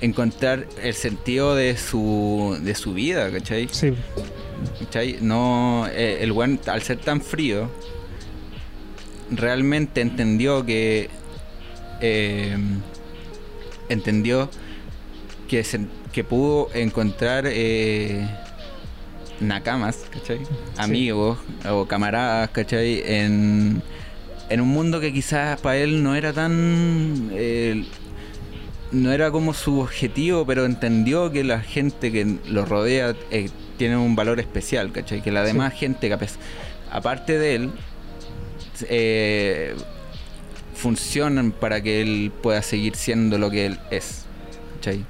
encontrar 0.00 0.66
el 0.82 0.94
sentido 0.94 1.54
de 1.54 1.76
su, 1.76 2.56
de 2.62 2.74
su 2.74 2.94
vida, 2.94 3.30
¿cachai? 3.30 3.68
Sí, 3.70 3.92
¿Cachai? 4.80 5.18
No, 5.20 5.86
eh, 5.92 6.18
el 6.20 6.32
buen 6.32 6.58
al 6.66 6.82
ser 6.82 6.98
tan 6.98 7.20
frío, 7.20 7.68
realmente 9.30 10.00
entendió 10.00 10.64
que 10.64 11.10
eh, 12.00 12.56
entendió 13.88 14.48
que, 15.48 15.64
se- 15.64 15.86
que 16.12 16.24
pudo 16.24 16.68
encontrar 16.74 17.44
eh, 17.46 18.26
nakamas, 19.40 20.04
¿cachai? 20.10 20.40
Amigos 20.76 21.38
o 21.68 21.86
camaradas, 21.86 22.50
¿cachai? 22.50 23.02
En, 23.04 23.82
en 24.48 24.60
un 24.60 24.68
mundo 24.68 25.00
que 25.00 25.12
quizás 25.12 25.60
para 25.60 25.76
él 25.76 26.02
no 26.02 26.14
era 26.14 26.32
tan... 26.32 27.30
eh, 27.32 27.84
no 28.92 29.12
era 29.12 29.30
como 29.30 29.52
su 29.54 29.80
objetivo, 29.80 30.46
pero 30.46 30.64
entendió 30.64 31.30
que 31.30 31.44
la 31.44 31.60
gente 31.60 32.10
que 32.12 32.38
lo 32.46 32.64
rodea 32.64 33.14
eh, 33.30 33.50
tiene 33.76 33.96
un 33.96 34.16
valor 34.16 34.40
especial, 34.40 34.92
¿cachai? 34.92 35.22
Que 35.22 35.30
la 35.30 35.42
Sí. 35.42 35.52
demás 35.52 35.74
gente, 35.74 36.08
que 36.08 36.16
aparte 36.90 37.38
de 37.38 37.54
él, 37.54 37.70
eh, 38.88 39.74
funcionan 40.74 41.52
para 41.52 41.82
que 41.82 42.00
él 42.00 42.32
pueda 42.42 42.62
seguir 42.62 42.94
siendo 42.96 43.36
lo 43.38 43.50
que 43.50 43.66
él 43.66 43.78
es, 43.90 44.24
¿cachai? 44.76 45.04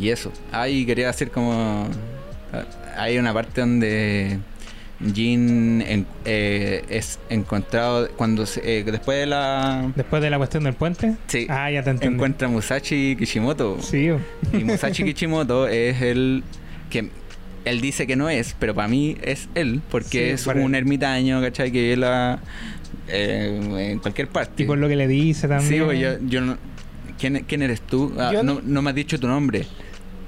Y 0.00 0.08
eso. 0.08 0.32
Ahí 0.50 0.84
quería 0.86 1.10
hacer 1.10 1.30
como... 1.30 1.86
ah, 2.52 2.64
Hay 2.96 3.18
una 3.18 3.32
parte 3.34 3.60
donde 3.60 4.38
Jin 5.12 5.82
en- 5.82 6.06
eh, 6.24 6.84
es 6.88 7.18
encontrado 7.28 8.08
cuando 8.16 8.46
se- 8.46 8.78
eh, 8.80 8.84
después 8.84 9.18
de 9.18 9.26
la... 9.26 9.90
después 9.96 10.22
de 10.22 10.30
la 10.30 10.38
cuestión 10.38 10.64
del 10.64 10.74
puente. 10.74 11.14
Sí. 11.26 11.46
Ah, 11.50 11.70
ya 11.70 11.82
te 11.82 11.90
entendí. 11.90 12.14
encuentra 12.14 12.48
a 12.48 12.50
Musashi 12.50 13.16
Kishimoto. 13.18 13.78
Sí, 13.80 14.08
Y 14.52 14.64
Musashi 14.64 15.04
Kishimoto 15.12 15.66
es 15.68 16.00
el 16.00 16.42
que 16.90 17.08
él 17.64 17.80
dice 17.80 18.06
que 18.06 18.14
no 18.14 18.28
es, 18.28 18.54
pero 18.58 18.74
para 18.74 18.88
mí 18.88 19.16
es 19.22 19.48
él, 19.54 19.80
porque 19.90 20.08
Sí, 20.08 20.18
es 20.34 20.46
un 20.46 20.74
él. 20.74 20.74
ermitaño, 20.76 21.40
¿cachai? 21.40 21.72
Que 21.72 21.80
vive 21.82 21.96
la- 21.96 22.38
eh, 23.08 23.90
en 23.92 23.98
cualquier 23.98 24.28
parte. 24.28 24.62
y 24.62 24.66
por 24.66 24.78
lo 24.78 24.88
que 24.88 24.96
le 24.96 25.08
dice 25.08 25.42
Sí, 25.42 25.48
también. 25.48 25.84
pues, 25.84 25.98
yo, 25.98 26.10
yo 26.26 26.40
no- 26.40 26.56
¿quién, 27.18 27.44
quién 27.48 27.62
eres 27.62 27.80
tú? 27.80 28.14
Ah, 28.18 28.32
no- 28.44 28.60
no 28.64 28.80
me 28.82 28.90
has 28.90 28.96
dicho 28.96 29.18
tu 29.18 29.26
nombre. 29.26 29.66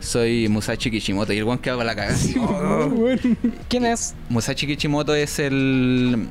Soy 0.00 0.48
Musashi 0.48 0.90
Kishimoto. 0.90 1.32
Y 1.32 1.38
el 1.38 1.44
guan 1.44 1.58
con 1.58 1.86
la 1.86 1.94
cagada. 1.94 2.16
oh. 2.40 2.88
Bueno. 2.94 3.36
¿Quién 3.68 3.86
es? 3.86 4.14
Musashi 4.28 4.66
Kishimoto 4.66 5.14
es 5.14 5.38
el. 5.38 6.26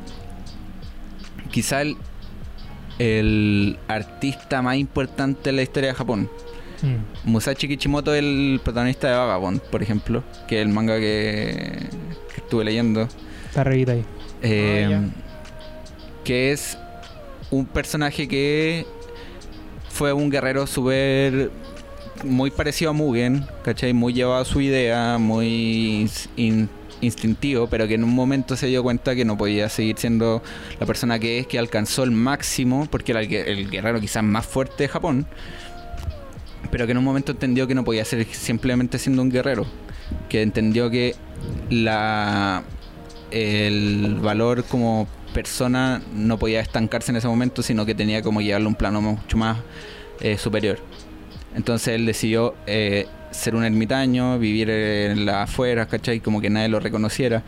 Quizá 1.51 1.81
el, 1.81 1.95
el 2.99 3.77
artista 3.87 4.61
más 4.61 4.77
importante 4.77 5.41
de 5.49 5.51
la 5.53 5.61
historia 5.61 5.89
de 5.89 5.95
Japón. 5.95 6.29
Mm. 6.81 7.29
Musashi 7.31 7.67
Kishimoto 7.67 8.13
es 8.13 8.19
el 8.19 8.59
protagonista 8.63 9.09
de 9.09 9.15
Vagabond, 9.17 9.61
por 9.61 9.81
ejemplo, 9.81 10.23
que 10.47 10.59
es 10.59 10.65
el 10.67 10.71
manga 10.73 10.97
que, 10.99 11.87
que 12.33 12.41
estuve 12.41 12.63
leyendo. 12.65 13.07
Está 13.47 13.63
revita 13.63 13.93
ahí. 13.93 14.05
Eh, 14.41 14.89
Ah, 14.93 15.01
que 16.23 16.51
es 16.51 16.77
un 17.51 17.65
personaje 17.65 18.27
que 18.27 18.85
fue 19.89 20.11
un 20.11 20.29
guerrero 20.29 20.67
súper 20.67 21.51
muy 22.25 22.51
parecido 22.51 22.91
a 22.91 22.93
Mugen, 22.93 23.45
¿cachai? 23.63 23.93
Muy 23.93 24.13
llevado 24.13 24.41
a 24.41 24.45
su 24.45 24.61
idea, 24.61 25.17
muy 25.17 26.09
in- 26.35 26.69
instintivo, 27.01 27.67
pero 27.67 27.87
que 27.87 27.93
en 27.95 28.03
un 28.03 28.13
momento 28.13 28.55
se 28.55 28.67
dio 28.67 28.83
cuenta 28.83 29.15
que 29.15 29.25
no 29.25 29.37
podía 29.37 29.69
seguir 29.69 29.97
siendo 29.97 30.41
la 30.79 30.85
persona 30.85 31.19
que 31.19 31.39
es, 31.39 31.47
que 31.47 31.59
alcanzó 31.59 32.03
el 32.03 32.11
máximo, 32.11 32.87
porque 32.89 33.11
era 33.11 33.21
el 33.21 33.69
guerrero 33.69 33.99
quizás 33.99 34.23
más 34.23 34.45
fuerte 34.45 34.83
de 34.83 34.87
Japón, 34.89 35.27
pero 36.71 36.85
que 36.85 36.91
en 36.91 36.97
un 36.97 37.03
momento 37.03 37.31
entendió 37.31 37.67
que 37.67 37.75
no 37.75 37.83
podía 37.83 38.03
ser 38.05 38.25
simplemente 38.25 38.97
siendo 38.97 39.21
un 39.21 39.29
guerrero, 39.29 39.65
que 40.29 40.41
entendió 40.41 40.89
que 40.89 41.15
la 41.69 42.63
el 43.31 44.15
valor 44.21 44.63
como 44.63 45.07
persona 45.33 46.01
no 46.13 46.37
podía 46.37 46.61
estancarse 46.61 47.11
en 47.11 47.17
ese 47.17 47.27
momento, 47.27 47.61
sino 47.61 47.85
que 47.85 47.93
tenía 47.93 48.21
como 48.21 48.39
llevarlo 48.39 48.67
a 48.67 48.69
un 48.69 48.75
plano 48.75 49.01
mucho 49.01 49.35
más 49.37 49.57
eh, 50.21 50.37
superior. 50.37 50.79
Entonces 51.55 51.95
él 51.95 52.05
decidió 52.05 52.53
eh, 52.67 53.07
ser 53.31 53.55
un 53.55 53.63
ermitaño, 53.63 54.37
vivir 54.39 54.69
en 54.69 55.25
las 55.25 55.49
afueras, 55.49 55.87
¿cachai? 55.87 56.19
Como 56.19 56.41
que 56.41 56.49
nadie 56.49 56.67
lo 56.69 56.79
reconociera. 56.79 57.43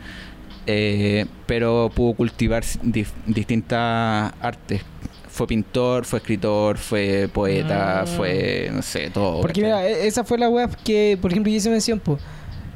Eh, 0.66 1.26
pero 1.46 1.90
pudo 1.94 2.14
cultivar 2.14 2.62
dif- 2.82 3.12
distintas 3.26 4.32
artes. 4.40 4.82
Fue 5.30 5.46
pintor, 5.46 6.04
fue 6.04 6.18
escritor, 6.18 6.78
fue 6.78 7.28
poeta, 7.32 8.00
Ah. 8.02 8.06
fue, 8.06 8.70
no 8.72 8.82
sé, 8.82 9.08
todo. 9.10 9.40
Porque 9.40 9.62
¿cachai? 9.62 9.82
mira, 9.82 9.88
e- 9.88 10.06
esa 10.06 10.24
fue 10.24 10.36
la 10.38 10.48
wea 10.48 10.68
que, 10.84 11.16
por 11.20 11.30
ejemplo, 11.30 11.50
yo 11.50 11.56
hice 11.56 11.70
mención, 11.70 12.00
pues. 12.00 12.20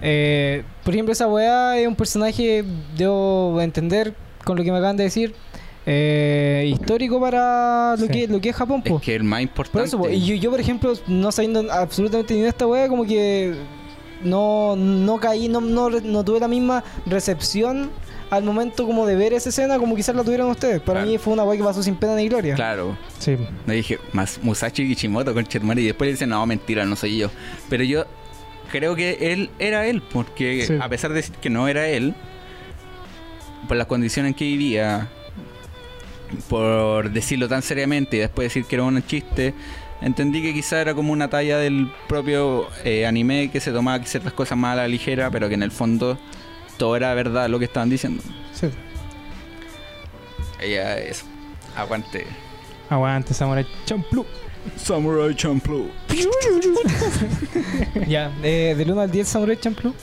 Eh, 0.01 0.63
por 0.85 0.95
ejemplo, 0.95 1.13
esa 1.13 1.27
wea 1.29 1.79
es 1.79 1.87
un 1.87 1.97
personaje, 1.97 2.65
debo 2.97 3.61
entender 3.61 4.15
con 4.45 4.57
lo 4.57 4.65
que 4.65 4.71
me 4.73 4.79
acaban 4.79 4.97
de 4.97 5.05
decir, 5.05 5.35
eh, 5.87 6.65
histórico 6.69 7.21
para 7.21 7.97
lo, 7.97 8.07
Sí. 8.07 8.13
que, 8.13 8.29
lo 8.29 8.41
que 8.41 8.51
es 8.51 8.57
Japón, 8.57 8.83
es 8.85 8.91
pues. 8.91 9.03
que 9.03 9.15
el 9.17 9.25
más 9.25 9.43
importante. 9.43 9.79
Por 9.79 9.87
eso, 9.87 9.99
po, 9.99 10.09
y 10.09 10.25
yo, 10.25 10.35
yo, 10.37 10.51
por 10.51 10.61
ejemplo, 10.61 10.93
no 11.09 11.33
sabiendo 11.33 11.71
absolutamente 11.73 12.35
ni 12.35 12.41
de 12.43 12.49
esta 12.49 12.67
wea, 12.67 12.89
como 12.89 13.05
que 13.05 13.55
no, 14.23 14.77
no 14.77 15.19
caí, 15.19 15.49
no, 15.49 15.61
no, 15.61 15.91
no 15.91 16.25
tuve 16.25 16.39
la 16.41 16.49
misma 16.49 16.85
recepción 17.07 17.91
al 18.31 18.45
momento 18.45 18.87
como 18.87 19.05
de 19.07 19.15
ver 19.15 19.35
esa 19.35 19.51
escena 19.51 19.79
como 19.79 19.95
quizás 19.95 20.15
la 20.17 20.25
tuvieron 20.25 20.49
ustedes. 20.49 20.81
Para 20.81 21.01
Claro. 21.01 21.07
mí 21.11 21.19
fue 21.19 21.33
una 21.35 21.43
weá 21.45 21.59
que 21.59 21.65
pasó 21.65 21.83
sin 21.83 21.97
pena 21.97 22.15
ni 22.15 22.29
gloria. 22.29 22.55
Claro. 22.55 22.97
Sí. 23.19 23.37
Le 23.67 23.75
dije, 23.75 23.99
más 24.13 24.39
Musashi 24.43 24.87
Kishimoto 24.89 25.35
con 25.35 25.45
Chermari. 25.45 25.83
Y 25.83 25.87
después 25.87 26.07
le 26.09 26.13
dicen, 26.13 26.31
no, 26.31 26.47
mentira, 26.47 26.85
no 26.87 26.97
soy 26.97 27.19
yo. 27.19 27.31
Pero 27.69 27.85
yo 27.85 28.05
creo 28.71 28.95
que 28.97 29.19
él 29.33 29.51
era 29.59 29.87
él, 29.87 30.01
porque 30.01 30.65
Sí. 30.67 30.75
a 30.81 30.89
pesar 30.89 31.11
de 31.11 31.17
decir 31.17 31.35
que 31.43 31.51
no 31.51 31.69
era 31.69 31.89
él, 31.89 32.15
por 33.69 33.77
las 33.77 33.87
condiciones 33.87 34.31
en 34.31 34.35
que 34.35 34.45
vivía, 34.45 35.09
por 36.49 37.11
decirlo 37.11 37.49
tan 37.49 37.63
seriamente 37.63 38.17
y 38.17 38.21
después 38.21 38.47
decir 38.47 38.65
que 38.65 38.77
era 38.77 38.85
un 38.85 39.03
chiste, 39.07 39.55
entendí 40.01 40.43
que 40.43 40.53
quizá 40.53 40.81
era 40.81 40.95
como 40.95 41.13
una 41.13 41.29
talla 41.29 41.59
del 41.59 41.91
propio 42.09 42.69
eh, 42.85 43.07
anime 43.07 43.51
que 43.51 43.61
se 43.61 43.73
tomaba 43.73 44.05
ciertas 44.05 44.33
cosas 44.33 44.59
más 44.59 44.73
a 44.73 44.77
la 44.77 44.89
ligera, 44.89 45.31
pero 45.31 45.49
que 45.49 45.55
en 45.55 45.63
el 45.63 45.71
fondo 45.71 46.19
todo 46.77 46.97
era 46.97 47.15
verdad 47.15 47.49
lo 47.49 47.59
que 47.59 47.67
estaban 47.67 47.91
diciendo. 47.91 48.23
Sí. 48.53 48.69
Ella 50.61 50.99
es. 50.99 51.25
Aguante. 51.77 52.27
Aguante, 52.89 53.35
Samurai 53.35 53.67
Champloo. 53.85 54.27
Samurai 54.77 55.35
Champloo. 55.35 55.91
Ya, 58.07 58.31
eh, 58.43 58.75
del 58.77 58.91
1 58.91 59.01
al 59.01 59.11
10 59.11 59.29
Samurai 59.29 59.57
Champloo. 59.59 59.95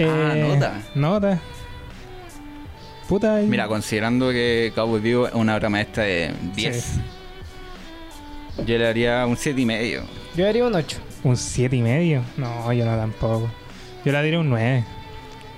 Ah, 0.00 0.34
nota. 0.36 0.82
Nota. 0.94 1.40
Puta. 3.08 3.42
y- 3.42 3.46
Mira, 3.46 3.68
considerando 3.68 4.30
que 4.30 4.72
Cowboy 4.74 5.00
Vivo 5.00 5.26
es 5.26 5.34
una 5.34 5.56
obra 5.56 5.68
maestra 5.68 6.04
de 6.04 6.32
10, 6.54 6.82
Sí. 6.84 7.00
yo 8.66 8.78
le 8.78 8.84
daría 8.84 9.26
un 9.26 9.36
7 9.36 9.60
y 9.60 9.66
medio. 9.66 10.02
Yo 10.36 10.44
daría 10.44 10.64
un 10.64 10.74
8. 10.74 10.98
Un 11.22 11.36
7 11.36 11.76
y 11.76 11.82
medio. 11.82 12.22
No, 12.36 12.72
yo 12.72 12.84
no 12.84 12.96
tampoco. 12.96 13.50
Yo 14.04 14.12
la 14.12 14.22
diré 14.22 14.38
un 14.38 14.48
9. 14.48 14.84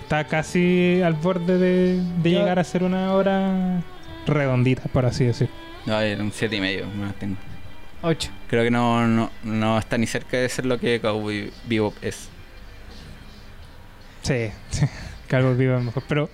Está 0.03 0.25
casi 0.25 1.01
al 1.03 1.15
borde 1.15 1.59
de, 1.59 2.01
de 2.23 2.31
Yo- 2.31 2.39
llegar 2.41 2.59
a 2.59 2.65
ser 2.65 2.83
una 2.85 3.13
hora 3.13 3.83
redondita, 4.27 4.83
por 4.93 5.07
así 5.07 5.25
decir. 5.25 5.49
No, 5.85 6.01
era 6.01 6.23
un 6.23 6.33
7 6.33 6.57
y 6.57 6.61
medio, 6.61 6.87
más 6.89 7.15
tengo. 7.17 7.37
8. 8.03 8.31
Creo 8.49 8.63
que 8.65 8.71
no, 8.71 9.07
no, 9.07 9.31
no 9.45 9.79
está 9.79 9.99
ni 9.99 10.07
cerca 10.07 10.37
de 10.37 10.49
ser 10.49 10.67
lo 10.67 10.79
que 10.79 11.01
Cowboy 11.01 11.53
Vivo 11.67 11.93
es. 12.03 12.29
Sí, 14.23 14.51
sí. 14.71 14.87
Cowboy 15.31 15.55
Vivo 15.57 15.77
es 15.77 15.83
mejor. 15.85 16.03
Pero 16.09 16.31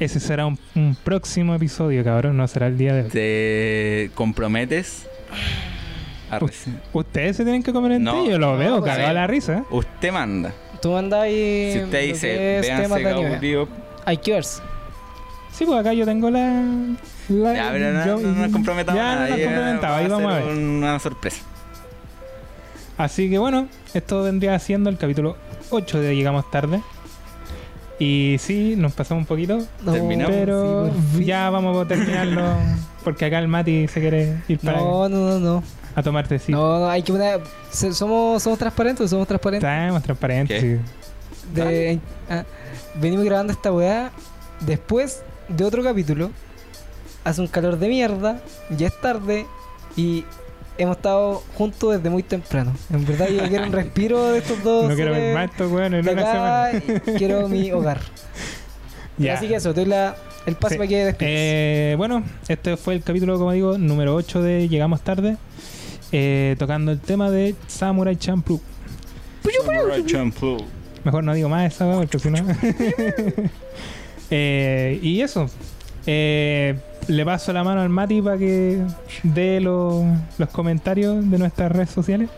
ese 0.00 0.18
será 0.20 0.46
un, 0.46 0.58
un 0.74 0.96
próximo 1.04 1.54
episodio, 1.54 2.02
cabrón. 2.04 2.36
No 2.36 2.46
será 2.48 2.66
el 2.66 2.76
día 2.78 2.94
de 2.94 3.02
hoy. 3.02 3.08
¿Te 3.10 4.10
comprometes? 4.14 5.06
Ustedes 6.92 7.36
se 7.36 7.42
tienen 7.44 7.62
que 7.62 7.72
comer 7.72 7.92
entre 7.92 8.12
No. 8.12 8.24
ellos. 8.24 8.38
Lo 8.38 8.52
No, 8.52 8.58
veo, 8.58 8.78
pues 8.78 8.92
cagado 8.92 9.08
sí. 9.08 9.14
la 9.14 9.26
risa. 9.26 9.64
Usted 9.70 10.12
manda. 10.12 10.52
Tú 10.80 10.92
mandas 10.92 11.20
ahí. 11.22 11.70
Si 11.72 11.80
usted 11.84 12.02
dice, 12.06 12.60
véanse 12.62 12.84
que 14.18 14.32
verse. 14.32 14.62
Sí, 15.52 15.64
pues 15.66 15.78
acá 15.80 15.92
yo 15.92 16.04
tengo 16.06 16.30
la. 16.30 16.62
la 17.28 17.54
Ya, 17.54 17.68
pero 17.72 17.92
no, 17.92 18.06
yo- 18.06 18.16
no 18.20 18.32
nos 18.34 18.52
comprometamos. 18.52 18.98
Ya, 18.98 19.14
nada, 19.14 19.24
no 19.24 19.30
nos 19.30 19.38
eh, 19.38 19.44
comprometamos. 19.44 19.96
Ahí 19.98 20.06
va 20.06 20.16
vamos 20.16 20.32
a 20.32 20.38
ver. 20.38 20.56
Una 20.56 20.98
sorpresa. 21.00 21.42
Así 22.96 23.28
que 23.28 23.38
bueno, 23.38 23.66
esto 23.92 24.22
vendría 24.22 24.58
siendo 24.58 24.88
el 24.88 24.96
capítulo 24.98 25.36
8 25.70 26.00
de 26.00 26.14
Llegamos 26.14 26.50
Tarde. 26.50 26.80
Y 28.00 28.36
sí, 28.40 28.74
nos 28.76 28.92
pasamos 28.94 29.22
un 29.22 29.26
poquito. 29.26 29.58
No, 29.84 29.92
Terminamos. 29.92 30.34
Pero 30.34 30.90
sí, 31.16 31.24
ya 31.26 31.48
vamos 31.50 31.84
a 31.84 31.86
terminarlo. 31.86 32.42
Porque 33.04 33.26
acá 33.26 33.38
el 33.38 33.46
Mati 33.48 33.86
se 33.88 34.00
quiere 34.00 34.38
ir 34.48 34.58
para 34.58 34.78
No, 34.78 35.08
no, 35.08 35.18
no, 35.30 35.38
no. 35.38 35.62
a 35.94 36.02
tomar 36.02 36.26
tecito. 36.26 36.56
No, 36.58 36.80
no, 36.80 36.88
hay 36.88 37.02
que 37.02 37.12
se- 37.70 37.92
Somos, 37.92 38.42
somos 38.42 38.58
transparentes, 38.58 39.10
somos 39.10 39.28
transparentes. 39.28 39.68
Estamos 39.68 40.02
transparentes. 40.02 40.60
¿Qué? 40.62 40.78
De- 41.54 42.00
ah, 42.30 42.44
venimos 43.00 43.24
grabando 43.24 43.52
esta 43.52 43.70
weá 43.72 44.10
después 44.60 45.22
de 45.48 45.64
otro 45.64 45.82
capítulo. 45.82 46.30
Hace 47.22 47.42
un 47.42 47.48
calor 47.48 47.78
de 47.78 47.88
mierda, 47.88 48.40
ya 48.70 48.86
es 48.86 48.98
tarde 49.00 49.46
y 49.94 50.24
hemos 50.82 50.96
estado 50.96 51.42
juntos 51.54 51.96
desde 51.96 52.10
muy 52.10 52.22
temprano. 52.22 52.72
En 52.92 53.04
verdad 53.06 53.28
yo 53.28 53.48
quiero 53.48 53.64
un 53.66 53.72
respiro 53.72 54.32
de 54.32 54.38
estos 54.38 54.62
dos. 54.64 54.88
No 54.88 54.94
quiero 54.94 55.12
ver 55.12 55.34
más 55.34 55.50
estos 55.50 55.70
weones 55.70 56.06
en 56.06 56.12
una 56.18 56.32
semana. 56.32 57.18
quiero 57.18 57.48
mi 57.48 57.70
hogar. 57.72 58.00
Ya. 59.18 59.34
Así 59.34 59.48
que 59.48 59.56
eso, 59.56 59.74
te 59.74 59.80
doy 59.80 59.90
la, 59.90 60.16
el 60.46 60.54
paso 60.56 60.72
Sí. 60.74 60.78
para 60.78 60.88
que 60.88 61.04
despides. 61.04 61.30
Eh, 61.32 61.94
bueno, 61.98 62.24
este 62.48 62.76
fue 62.76 62.94
el 62.94 63.02
capítulo, 63.02 63.38
como 63.38 63.52
digo, 63.52 63.76
número 63.78 64.14
8 64.14 64.42
de 64.42 64.68
Llegamos 64.68 65.02
Tarde. 65.02 65.36
eh, 66.12 66.56
tocando 66.58 66.90
el 66.92 67.00
tema 67.00 67.30
de 67.30 67.54
Samurai 67.66 68.16
Champloo. 68.16 68.60
Samurai 69.66 70.04
Champloo. 70.06 70.58
Mejor 71.04 71.24
no 71.24 71.32
digo 71.34 71.48
más 71.48 71.72
esa 71.74 71.90
porque 71.92 72.18
si 72.18 72.30
no. 72.30 72.38
Eh, 74.32 75.00
y 75.02 75.20
eso. 75.22 75.50
Eh, 76.06 76.78
le 77.10 77.24
paso 77.24 77.52
la 77.52 77.62
mano 77.64 77.80
al 77.82 77.88
Mati 77.88 78.22
para 78.22 78.38
que 78.38 78.78
dé 79.22 79.60
lo- 79.60 80.04
los 80.38 80.48
comentarios 80.50 81.28
de 81.30 81.38
nuestras 81.38 81.70
redes 81.72 81.90
sociales. 81.90 82.28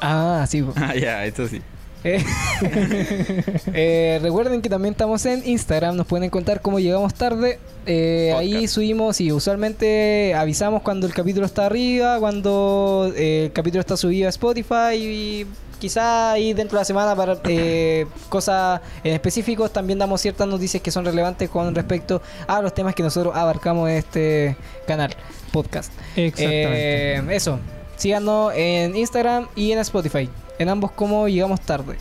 Ah, 0.00 0.44
sí. 0.48 0.62
po. 0.62 0.72
Ah, 0.76 0.94
ya, 0.94 1.24
esto 1.24 1.48
sí. 1.48 1.60
Eh, 2.06 2.22
eh, 3.72 4.18
recuerden 4.22 4.60
que 4.60 4.68
también 4.68 4.92
estamos 4.92 5.24
en 5.26 5.42
Instagram, 5.48 5.96
nos 5.96 6.06
pueden 6.06 6.28
contar 6.30 6.60
cómo 6.60 6.78
llegamos 6.78 7.14
tarde. 7.14 7.58
Eh, 7.86 8.34
ahí 8.36 8.68
subimos 8.68 9.20
y 9.20 9.32
usualmente 9.32 10.34
avisamos 10.34 10.82
cuando 10.82 11.06
el 11.06 11.14
capítulo 11.14 11.46
está 11.46 11.66
arriba, 11.66 12.18
cuando 12.18 13.10
eh, 13.16 13.46
el 13.46 13.52
capítulo 13.52 13.80
está 13.80 13.96
subido 13.96 14.26
a 14.26 14.30
Spotify 14.30 14.94
y 14.96 15.46
quizá 15.78 16.32
ahí 16.32 16.52
dentro 16.52 16.76
de 16.76 16.80
la 16.80 16.84
semana 16.84 17.14
para 17.16 17.36
eh, 17.44 18.06
cosas 18.28 18.80
en 19.02 19.14
específicos 19.14 19.72
también 19.72 19.98
damos 19.98 20.20
ciertas 20.20 20.46
noticias 20.48 20.82
que 20.82 20.90
son 20.90 21.04
relevantes 21.04 21.48
con 21.50 21.74
respecto 21.74 22.22
a 22.46 22.60
los 22.62 22.74
temas 22.74 22.94
que 22.94 23.02
nosotros 23.02 23.34
abarcamos 23.34 23.88
en 23.90 23.96
este 23.96 24.56
canal, 24.86 25.14
podcast. 25.52 25.92
Exactamente. 26.16 27.16
Eh, 27.16 27.22
eso. 27.30 27.58
Síganos 27.96 28.52
en 28.54 28.96
Instagram 28.96 29.46
y 29.54 29.72
en 29.72 29.78
Spotify. 29.78 30.28
En 30.58 30.68
ambos 30.68 30.92
como 30.92 31.28
llegamos 31.28 31.60
tarde. 31.60 31.96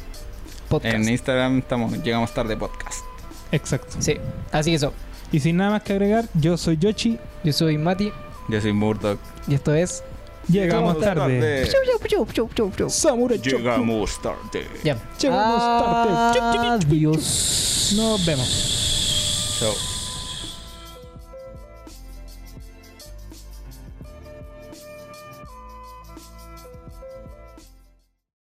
Podcast. 0.70 0.96
En 0.96 1.08
Instagram 1.10 1.60
estamos, 1.60 1.92
llegamos 2.04 2.34
tarde 2.34 2.58
podcast. 2.58 3.04
Exacto. 3.52 3.96
Sí. 4.00 4.18
Así 4.52 4.72
que 4.72 4.76
eso. 4.78 4.94
Y 5.32 5.40
sin 5.40 5.58
nada 5.58 5.72
más 5.72 5.84
que 5.84 5.94
agregar, 5.94 6.26
yo 6.34 6.58
soy 6.58 6.78
Yoshi. 6.78 7.20
Yo 7.44 7.54
soy 7.54 7.78
Mati 7.78 8.12
Yo 8.50 8.62
soy 8.62 8.74
Murdoch. 8.74 9.20
y 9.48 9.56
esto 9.56 9.74
es. 9.74 10.04
Llegamos 10.50 11.00
tarde. 11.00 11.66
Samurai. 12.90 13.40
Llegamos 13.40 14.22
tarde. 14.22 14.68
Ya. 14.84 14.98
Llegamos 15.20 15.62
tarde. 15.62 16.86
Adiós. 16.86 17.94
Nos 17.96 18.26
vemos. 18.26 19.58
Chao. 19.60 19.93